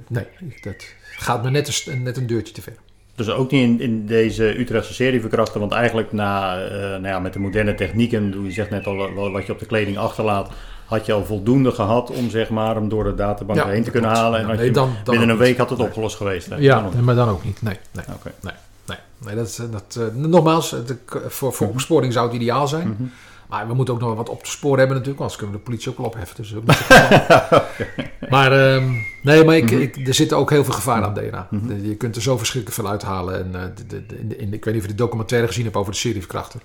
Nee, 0.07 0.25
dat 0.61 0.85
gaat 1.15 1.43
me 1.43 1.49
net 1.49 1.85
een, 1.87 2.03
net 2.03 2.17
een 2.17 2.27
deurtje 2.27 2.53
te 2.53 2.61
ver. 2.61 2.73
Dus 3.15 3.29
ook 3.29 3.51
niet 3.51 3.61
in, 3.63 3.79
in 3.81 4.05
deze 4.05 4.59
Utrechtse 4.59 4.93
serie 4.93 5.21
verkrachten, 5.21 5.59
want 5.59 5.71
eigenlijk 5.71 6.11
na, 6.11 6.63
eh, 6.65 6.71
nou 6.79 7.07
ja, 7.07 7.19
met 7.19 7.33
de 7.33 7.39
moderne 7.39 7.75
technieken, 7.75 8.43
je 8.43 8.51
zegt 8.51 8.69
net 8.69 8.87
al 8.87 8.95
wa- 8.95 9.29
wat 9.31 9.45
je 9.45 9.51
op 9.51 9.59
de 9.59 9.65
kleding 9.65 9.97
achterlaat, 9.97 10.51
had 10.89 11.05
je 11.05 11.13
al 11.13 11.25
voldoende 11.25 11.71
gehad 11.71 12.11
om 12.11 12.29
zeg 12.29 12.49
maar 12.49 12.75
hem 12.75 12.89
door 12.89 13.03
de 13.03 13.15
databank 13.15 13.59
Ja, 13.59 13.67
heen 13.67 13.83
te 13.83 13.91
kunnen 13.91 14.09
halen. 14.09 14.39
En 14.39 14.47
nee, 14.55 14.65
je, 14.65 14.71
dan- 14.71 14.91
dan 15.03 15.15
binnen 15.17 15.29
een 15.29 15.37
week 15.41 15.57
had 15.57 15.69
het 15.69 15.77
Nee. 15.77 15.87
opgelost 15.87 16.15
geweest. 16.15 16.49
hè? 16.49 16.55
Ja, 16.55 16.81
Dan 16.91 17.03
maar 17.03 17.15
dan 17.15 17.29
ook 17.29 17.43
niet. 17.43 17.61
Nee, 17.61 17.77
nee, 17.91 18.05
nee. 18.41 18.53
nee. 18.85 18.97
nee 19.25 19.35
dat, 19.35 19.47
is- 19.47 19.55
dat, 19.71 19.97
eh, 19.99 20.15
nogmaals, 20.15 20.71
het, 20.71 20.89
eh, 20.89 20.95
voor, 21.27 21.53
voor 21.53 21.67
opsporing 21.67 22.13
zou 22.13 22.25
het 22.27 22.35
ideaal 22.35 22.67
zijn. 22.67 22.87
Mhm. 22.87 23.03
Maar 23.49 23.67
we 23.67 23.73
moeten 23.73 23.93
ook 23.93 23.99
nog 23.99 24.15
wat 24.15 24.29
op 24.29 24.43
te 24.43 24.49
sporen 24.49 24.77
hebben 24.79 24.95
natuurlijk, 24.97 25.21
anders 25.21 25.39
kunnen 25.39 25.55
we 25.55 25.61
de 25.61 25.69
politie 25.69 25.91
ook 25.91 25.97
wel 25.97 26.05
opheffen. 26.07 26.35
Dus 26.37 26.55
ook 26.55 26.65
niet. 26.67 26.87
Maar 28.29 28.51
ehm, 28.51 28.91
nee, 29.23 29.43
maar 29.43 29.57
ik, 29.57 29.71
Mhm. 29.71 29.81
ik, 29.81 30.07
er 30.07 30.13
zit 30.13 30.33
ook 30.33 30.49
heel 30.49 30.63
veel 30.63 30.73
gevaar 30.73 31.03
aan 31.03 31.13
DNA. 31.13 31.47
Mhm. 31.51 31.85
Je 31.87 31.95
kunt 31.95 32.15
er 32.15 32.21
zo 32.21 32.37
verschrikkelijk 32.37 32.81
veel 32.81 32.89
uithalen. 32.91 33.35
En, 33.53 33.61
eh, 33.61 33.67
de, 33.87 33.95
in 34.19 34.27
de- 34.27 34.37
in 34.37 34.49
de- 34.49 34.55
ik 34.55 34.65
weet 34.65 34.73
niet 34.73 34.83
of 34.83 34.89
je 34.89 34.95
de 34.95 35.03
documentaire 35.03 35.47
gezien 35.47 35.63
hebt 35.63 35.75
over 35.75 35.91
de 35.91 35.97
serieverkrachter. 35.97 36.59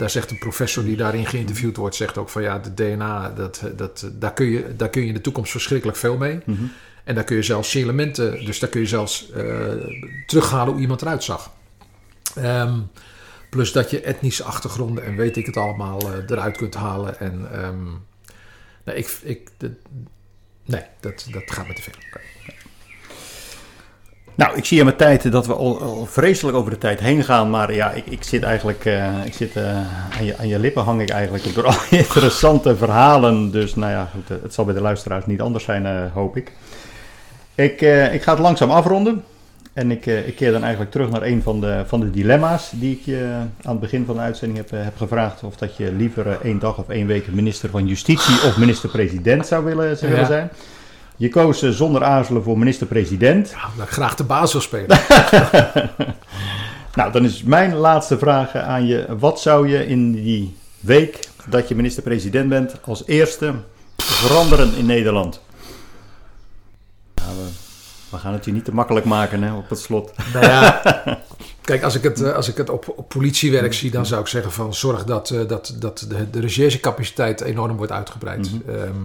Daar 0.00 0.10
zegt 0.10 0.30
een 0.30 0.38
professor 0.38 0.84
die 0.84 0.96
daarin 0.96 1.26
geïnterviewd 1.26 1.76
wordt, 1.76 1.94
zegt 1.96 2.18
ook 2.18 2.28
van 2.28 2.42
ja, 2.42 2.58
de 2.58 2.74
DNA, 2.74 3.30
dat, 3.30 3.62
dat, 3.76 4.10
daar, 4.12 4.32
kun 4.32 4.46
je, 4.46 4.76
daar 4.76 4.88
kun 4.88 5.00
je 5.02 5.08
in 5.08 5.14
de 5.14 5.20
toekomst 5.20 5.50
verschrikkelijk 5.50 5.98
veel 5.98 6.16
mee. 6.16 6.40
Mhm. 6.44 6.62
En 7.04 7.14
daar 7.14 7.24
kun 7.24 7.36
je 7.36 7.42
zelfs 7.42 7.74
elementen, 7.74 8.44
dus 8.44 8.58
daar 8.58 8.70
kun 8.70 8.80
je 8.80 8.86
zelfs 8.86 9.30
eh, 9.30 9.44
terughalen 10.26 10.72
hoe 10.72 10.80
iemand 10.82 11.02
eruit 11.02 11.24
zag. 11.24 11.50
Ehm, 12.34 12.78
plus 13.50 13.72
dat 13.72 13.90
je 13.90 14.00
etnische 14.00 14.44
achtergronden 14.44 15.04
en 15.04 15.16
weet 15.16 15.36
ik 15.36 15.46
het 15.46 15.56
allemaal 15.56 16.00
eh, 16.00 16.18
eruit 16.26 16.56
kunt 16.56 16.74
halen. 16.74 17.18
En 17.18 17.48
ehm, 17.52 17.84
nee, 18.84 18.96
ik, 18.96 19.18
ik, 19.22 19.48
dat- 19.56 19.70
nee 20.64 20.82
dat, 21.00 21.26
dat 21.30 21.42
gaat 21.50 21.66
me 21.68 21.72
te 21.74 21.82
ver. 21.82 21.94
Nou, 24.40 24.56
ik 24.56 24.64
zie 24.64 24.78
aan 24.78 24.84
mijn 24.84 24.96
tijd 24.96 25.32
dat 25.32 25.46
we 25.46 25.54
al, 25.54 25.80
al 25.80 26.06
vreselijk 26.06 26.56
over 26.56 26.70
de 26.70 26.78
tijd 26.78 27.00
heen 27.00 27.24
gaan. 27.24 27.50
Maar 27.50 27.74
ja, 27.74 27.90
ik, 27.90 28.06
ik 28.06 28.22
zit 28.22 28.42
eigenlijk 28.42 28.84
eh, 28.84 29.24
ik 29.24 29.34
zit, 29.34 29.56
eh, 29.56 29.76
aan, 30.18 30.24
je, 30.24 30.36
aan 30.38 30.48
je 30.48 30.58
lippen 30.58 30.82
hang 30.82 31.00
ik 31.00 31.10
eigenlijk 31.10 31.54
door 31.54 31.66
al 31.66 31.74
interessante 32.04 32.76
verhalen. 32.76 33.50
Dus 33.50 33.74
nou 33.74 33.92
ja, 33.92 34.10
goed, 34.14 34.30
eh, 34.30 34.42
het 34.42 34.54
zal 34.54 34.64
bij 34.64 34.74
de 34.74 34.80
luisteraars 34.80 35.26
niet 35.26 35.40
anders 35.40 35.64
zijn, 35.64 36.10
hoop 36.12 36.36
ik. 36.36 36.52
Ik, 37.54 37.80
ik 38.12 38.22
ga 38.22 38.30
het 38.30 38.38
langzaam 38.38 38.70
afronden. 38.70 39.24
En 39.72 39.90
ik, 39.90 40.06
ik 40.06 40.36
keer 40.36 40.52
dan 40.52 40.62
eigenlijk 40.62 40.90
terug 40.90 41.10
naar 41.10 41.22
een 41.22 41.42
van 41.42 41.60
de, 41.60 41.82
van 41.86 42.00
de 42.00 42.10
dilemma's 42.10 42.70
die 42.74 42.92
ik 42.92 43.00
je 43.04 43.36
aan 43.62 43.70
het 43.70 43.80
begin 43.80 44.04
van 44.04 44.14
de 44.14 44.20
uitzending 44.20 44.58
heb, 44.58 44.84
heb 44.84 44.96
gevraagd. 44.96 45.42
Of 45.42 45.56
dat 45.56 45.76
je 45.76 45.92
liever 45.92 46.38
één 46.42 46.58
dag 46.58 46.78
of 46.78 46.88
één 46.88 47.06
week 47.06 47.32
minister 47.32 47.70
van 47.70 47.86
Justitie 47.86 48.34
of 48.34 48.56
minister-president 48.56 49.46
zou 49.46 49.64
willen, 49.64 49.96
zou 49.96 50.12
willen 50.12 50.28
Ja. 50.28 50.50
Je 51.20 51.28
koos 51.28 51.62
eh, 51.62 51.70
zonder 51.70 52.04
aarzelen 52.04 52.42
voor 52.42 52.58
minister-president. 52.58 53.50
Ja, 53.50 53.84
graag 53.84 54.14
de 54.14 54.24
baas 54.24 54.52
wil 54.52 54.60
spelen. 54.60 54.98
Nou, 56.94 57.12
dan 57.12 57.24
is 57.24 57.42
mijn 57.42 57.74
laatste 57.74 58.18
vraag 58.18 58.54
aan 58.54 58.86
je. 58.86 59.16
Wat 59.18 59.40
zou 59.40 59.68
je 59.68 59.86
in 59.86 60.12
die 60.12 60.56
week 60.80 61.28
dat 61.48 61.68
je 61.68 61.74
minister-president 61.74 62.48
bent 62.48 62.74
als 62.84 63.06
eerste 63.06 63.54
veranderen 63.96 64.74
in 64.74 64.86
Nederland? 64.86 65.40
Nou, 67.14 67.36
we, 67.36 67.48
we 68.10 68.16
gaan 68.16 68.32
het 68.32 68.44
je 68.44 68.52
niet 68.52 68.64
te 68.64 68.74
makkelijk 68.74 69.06
maken 69.06 69.42
hè, 69.42 69.54
op 69.54 69.68
het 69.68 69.78
slot. 69.78 70.12
Nou 70.32 70.46
ja, 70.46 70.82
kijk, 71.60 71.82
als 71.82 71.94
ik 71.94 72.02
het, 72.02 72.20
eh, 72.22 72.32
als 72.34 72.48
ik 72.48 72.56
het 72.56 72.70
op, 72.70 72.92
op 72.96 73.08
politiewerk 73.08 73.74
zie, 73.74 73.90
dan 73.90 74.06
zou 74.06 74.20
ik 74.20 74.26
zeggen 74.26 74.52
van 74.52 74.74
zorg 74.74 75.04
dat, 75.04 75.30
eh, 75.30 75.48
dat, 75.48 75.74
dat 75.78 76.06
de, 76.08 76.30
de 76.30 76.40
recherchecapaciteit 76.40 77.40
enorm 77.40 77.76
wordt 77.76 77.92
uitgebreid. 77.92 78.50
Mhm. 78.52 78.76
Ehm, 78.76 79.02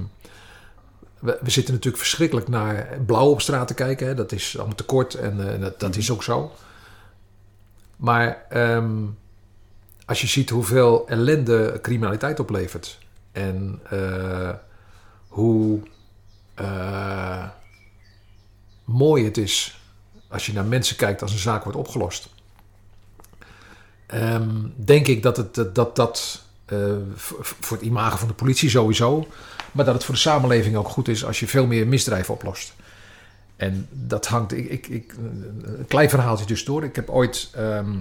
we, 1.25 1.37
we 1.41 1.49
zitten 1.49 1.73
natuurlijk 1.73 2.03
verschrikkelijk 2.03 2.47
naar 2.47 2.99
blauw 3.05 3.29
op 3.29 3.41
straat 3.41 3.67
te 3.67 3.73
kijken. 3.73 4.07
Hè. 4.07 4.13
Dat 4.15 4.31
is 4.31 4.57
allemaal 4.57 4.75
tekort 4.75 5.13
en 5.13 5.53
eh, 5.53 5.61
dat, 5.61 5.79
dat 5.79 5.95
is 5.95 6.11
ook 6.11 6.23
zo. 6.23 6.51
Maar 7.95 8.45
ehm, 8.49 9.03
als 10.05 10.21
je 10.21 10.27
ziet 10.27 10.49
hoeveel 10.49 11.07
ellende 11.07 11.79
criminaliteit 11.81 12.39
oplevert 12.39 12.97
en 13.31 13.79
eh, 13.89 14.53
hoe 15.27 15.79
eh, 16.53 17.47
mooi 18.83 19.25
het 19.25 19.37
is 19.37 19.79
als 20.27 20.45
je 20.45 20.53
naar 20.53 20.65
mensen 20.65 20.95
kijkt 20.95 21.21
als 21.21 21.31
een 21.31 21.37
zaak 21.37 21.63
wordt 21.63 21.77
opgelost. 21.77 22.29
Ehm, 24.05 24.49
denk 24.75 25.07
ik 25.07 25.23
dat 25.23 25.37
het, 25.37 25.75
dat, 25.75 25.95
dat, 25.95 26.43
voor 27.35 27.77
het 27.77 27.85
imago 27.85 28.17
van 28.17 28.27
de 28.27 28.33
politie 28.33 28.69
sowieso, 28.69 29.27
maar 29.75 29.85
dat 29.85 29.93
het 29.93 30.03
voor 30.03 30.13
de 30.13 30.19
samenleving 30.19 30.75
ook 30.75 30.87
goed 30.89 31.07
is 31.07 31.25
als 31.25 31.39
je 31.39 31.47
veel 31.47 31.65
meer 31.65 31.87
misdrijven 31.87 32.33
oplost. 32.33 32.73
En 33.55 33.87
dat 33.91 34.27
hangt, 34.27 34.51
ik, 34.53 34.69
ik, 34.69 34.87
ik, 34.87 35.13
een 35.63 35.85
klein 35.87 36.09
verhaaltje 36.09 36.45
tussendoor. 36.45 36.83
Ik 36.83 36.95
heb 36.95 37.09
ooit, 37.09 37.49
ehm, 37.55 37.91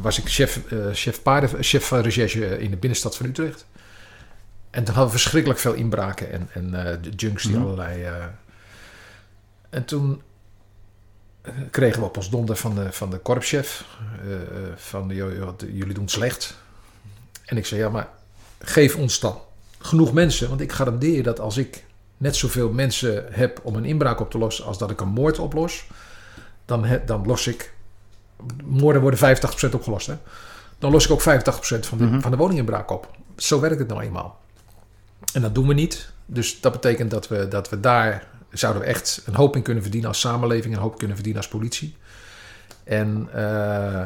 was 0.00 0.18
ik 0.18 0.28
chef, 0.28 0.60
eh, 0.70 0.78
chef, 0.92 1.22
paarden, 1.22 1.62
chef 1.64 1.86
van 1.86 2.00
recherche 2.00 2.58
in 2.58 2.70
de 2.70 2.76
binnenstad 2.76 3.16
van 3.16 3.26
Utrecht. 3.26 3.66
En 4.70 4.84
toen 4.84 4.94
hadden 4.94 5.12
we 5.12 5.18
verschrikkelijk 5.18 5.60
veel 5.60 5.72
inbraken 5.72 6.32
en, 6.32 6.48
en 6.52 6.86
eh, 6.86 6.96
de 7.02 7.10
junks 7.10 7.42
die 7.42 7.52
Mhm. 7.56 7.62
allerlei... 7.64 8.02
eh, 8.04 8.24
en 9.70 9.84
toen 9.84 10.22
eh, 11.42 11.52
kregen 11.70 12.00
we 12.00 12.06
op 12.06 12.16
ons 12.16 12.30
donder 12.30 12.56
van 12.56 12.74
de, 12.74 12.92
van 12.92 13.10
de 13.10 13.18
korpschef 13.18 13.84
eh, 14.24 14.34
eh, 14.34 14.40
van 14.76 15.08
jullie 15.72 15.94
doen 15.94 16.08
slecht. 16.08 16.54
En 17.44 17.56
ik 17.56 17.66
zei 17.66 17.80
ja, 17.80 17.88
maar 17.88 18.08
geef 18.58 18.96
ons 18.96 19.20
dan 19.20 19.38
genoeg 19.84 20.12
mensen, 20.12 20.48
want 20.48 20.60
ik 20.60 20.72
garandeer 20.72 21.14
je 21.16 21.22
dat 21.22 21.40
als 21.40 21.56
ik 21.56 21.84
net 22.16 22.36
zoveel 22.36 22.70
mensen 22.72 23.24
heb 23.30 23.60
om 23.62 23.74
een 23.76 23.84
inbraak 23.84 24.20
op 24.20 24.30
te 24.30 24.38
lossen 24.38 24.64
als 24.64 24.78
dat 24.78 24.90
ik 24.90 25.00
een 25.00 25.08
moord 25.08 25.38
oplos, 25.38 25.86
dan, 26.64 26.86
dan 27.06 27.26
los 27.26 27.46
ik 27.46 27.74
moorden 28.64 29.02
worden 29.02 29.36
85% 29.70 29.74
opgelost, 29.74 30.06
hè? 30.06 30.14
Dan 30.78 30.90
los 30.90 31.04
ik 31.04 31.10
ook 31.10 31.20
85% 31.22 31.86
van 31.86 31.98
de, 31.98 32.04
Mhm. 32.04 32.20
van 32.20 32.30
de 32.30 32.36
woninginbraak 32.36 32.90
op. 32.90 33.10
Zo 33.36 33.60
werkt 33.60 33.78
het 33.78 33.88
nou 33.88 34.02
eenmaal. 34.02 34.40
En 35.32 35.42
dat 35.42 35.54
doen 35.54 35.68
we 35.68 35.74
niet. 35.74 36.12
Dus 36.26 36.60
dat 36.60 36.72
betekent 36.72 37.10
dat 37.10 37.28
we, 37.28 37.48
dat 37.48 37.68
we 37.68 37.80
daar 37.80 38.26
zouden 38.50 38.82
we 38.82 38.88
echt 38.88 39.22
een 39.26 39.34
hoop 39.34 39.56
in 39.56 39.62
kunnen 39.62 39.82
verdienen 39.82 40.08
als 40.08 40.20
samenleving, 40.20 40.74
een 40.74 40.80
hoop 40.80 40.98
kunnen 40.98 41.16
verdienen 41.16 41.42
als 41.42 41.50
politie. 41.50 41.96
En 42.84 43.28
eh, 43.32 44.02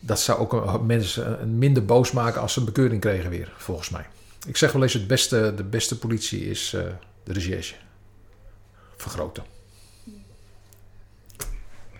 dat 0.00 0.20
zou 0.20 0.38
ook 0.38 0.82
mensen 0.86 1.42
een 1.42 1.58
minder 1.58 1.84
boos 1.84 2.12
maken 2.12 2.40
als 2.40 2.52
ze 2.52 2.58
een 2.58 2.64
bekeuring 2.64 3.00
kregen 3.00 3.30
weer, 3.30 3.52
volgens 3.56 3.90
mij. 3.90 4.06
Ik 4.46 4.56
zeg 4.56 4.72
wel 4.72 4.82
eens, 4.82 4.92
het 4.92 5.06
beste, 5.06 5.52
de 5.56 5.64
beste 5.64 5.98
politie 5.98 6.50
is 6.50 6.72
eh, 6.74 6.80
de 7.24 7.32
recherche. 7.32 7.74
Vergroten. 8.96 9.44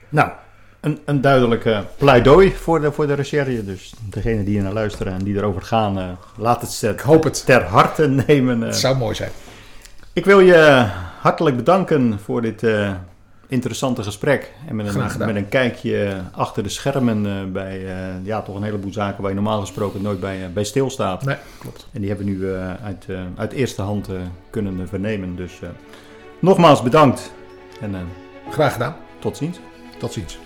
Nou, 0.08 0.30
een, 0.80 0.98
een 1.04 1.20
duidelijke 1.20 1.84
pleidooi 1.96 2.52
voor 2.54 2.80
de, 2.80 2.92
voor 2.92 3.06
de 3.06 3.14
recherche. 3.14 3.64
Dus 3.64 3.94
degene 4.10 4.44
die 4.44 4.52
hier 4.54 4.62
naar 4.62 4.72
luisteren 4.72 5.12
en 5.12 5.24
die 5.24 5.36
erover 5.36 5.62
gaan, 5.62 5.98
eh, 5.98 6.08
laat 6.36 6.60
het 6.60 6.78
ter, 6.78 6.90
Ik 6.92 7.00
hoop 7.00 7.24
het. 7.24 7.44
ter 7.46 7.62
harte 7.62 8.08
nemen. 8.08 8.60
eh. 8.62 8.66
Het 8.68 8.76
zou 8.76 8.96
mooi 8.96 9.14
zijn. 9.14 9.30
Ik 10.12 10.24
wil 10.24 10.40
je 10.40 10.88
hartelijk 11.20 11.56
bedanken 11.56 12.18
voor 12.24 12.42
dit 12.42 12.62
interessante 13.48 14.02
gesprek. 14.02 14.52
En 14.68 14.76
met 14.76 14.94
een, 14.94 15.02
met 15.18 15.36
een 15.36 15.48
kijkje 15.48 16.20
achter 16.32 16.62
de 16.62 16.68
schermen 16.68 17.26
eh, 17.26 17.52
bij 17.52 17.86
eh, 17.86 18.24
ja, 18.24 18.42
toch 18.42 18.56
een 18.56 18.62
heleboel 18.62 18.92
zaken 18.92 19.20
waar 19.20 19.30
je 19.30 19.36
normaal 19.36 19.60
gesproken 19.60 20.02
nooit 20.02 20.20
bij, 20.20 20.44
eh, 20.44 20.48
bij 20.52 20.64
stilstaat. 20.64 21.24
Nee, 21.24 21.36
klopt. 21.58 21.88
En 21.92 22.00
die 22.00 22.08
hebben 22.08 22.26
we 22.26 22.32
nu 22.32 22.52
uit, 22.82 23.06
uit 23.36 23.52
eerste 23.52 23.82
hand 23.82 24.08
kunnen 24.50 24.88
vernemen. 24.88 25.36
Dus 25.36 25.60
nogmaals 26.38 26.82
bedankt 26.82 27.32
en 27.80 27.94
Graag 28.50 28.72
gedaan. 28.72 28.96
tot 29.18 29.36
ziens. 29.36 29.58
Tot 29.98 30.12
ziens. 30.12 30.38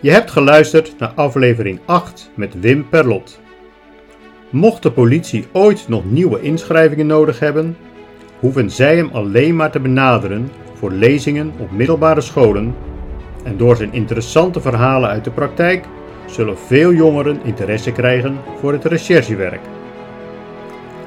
Je 0.00 0.10
hebt 0.10 0.30
geluisterd 0.30 0.98
naar 0.98 1.08
aflevering 1.08 1.80
8 1.84 2.30
met 2.34 2.60
Wim 2.60 2.88
Perlot. 2.88 3.40
Mocht 4.50 4.82
de 4.82 4.92
politie 4.92 5.46
ooit 5.52 5.88
nog 5.88 6.04
nieuwe 6.04 6.40
inschrijvingen 6.40 7.06
nodig 7.06 7.38
hebben, 7.38 7.76
hoeven 8.40 8.70
zij 8.70 8.96
hem 8.96 9.10
alleen 9.12 9.56
maar 9.56 9.70
te 9.70 9.80
benaderen 9.80 10.50
voor 10.74 10.90
lezingen 10.90 11.52
op 11.58 11.70
middelbare 11.70 12.20
scholen 12.20 12.74
en 13.44 13.56
door 13.56 13.76
zijn 13.76 13.92
interessante 13.92 14.60
verhalen 14.60 15.08
uit 15.08 15.24
de 15.24 15.30
praktijk 15.30 15.84
zullen 16.26 16.58
veel 16.58 16.92
jongeren 16.92 17.40
interesse 17.44 17.92
krijgen 17.92 18.38
voor 18.60 18.72
het 18.72 18.84
recherchewerk. 18.84 19.60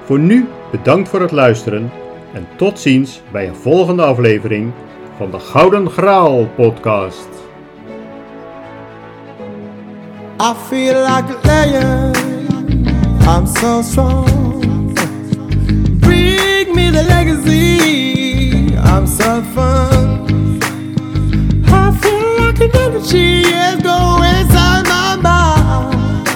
Voor 0.06 0.20
nu 0.20 0.48
bedankt 0.72 1.10
voor 1.10 1.22
het 1.22 1.32
luisteren 1.32 1.92
en 2.34 2.48
tot 2.56 2.80
ziens 2.80 3.22
bij 3.32 3.48
een 3.48 3.56
volgende 3.56 4.04
aflevering 4.04 4.72
van 5.18 5.32
de 5.32 5.40
Gouden 5.40 5.90
Graal 5.90 6.48
podcast. 6.56 7.28
I 10.42 10.54
feel 10.68 10.94
like. 10.94 11.40
I'm 13.28 13.46
so 13.46 13.82
strong. 13.82 14.49
leave 16.92 17.08
legacy. 17.08 18.76
I'm 18.78 19.06
so 19.06 19.42
fun. 19.54 20.60
I 21.68 21.92
feel 22.02 22.30
like 22.42 22.60
an 22.62 22.72
energy 22.76 23.42
is 23.42 23.82
going 23.82 24.36
inside 24.36 24.86
my 24.88 25.16
mind. 25.22 26.28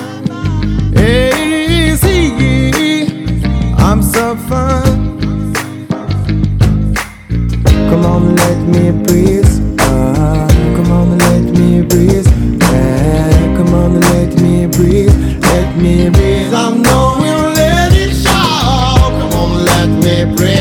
Easy. 0.98 2.32
I'm 3.78 4.02
so 4.02 4.36
fun. 4.36 5.20
Come 7.90 8.06
on, 8.06 8.36
let 8.36 8.60
me 8.68 8.92
breathe. 9.04 9.80
Uh, 9.80 10.48
come 10.76 10.92
on, 10.92 11.18
let 11.18 11.44
me 11.58 11.82
breathe. 11.82 12.28
Come 13.58 13.74
on, 13.74 14.00
let 14.00 14.40
me 14.42 14.68
breathe. 14.68 15.16
Let 15.42 15.78
me 15.78 16.10
breathe. 16.10 16.23
pray. 20.26 20.53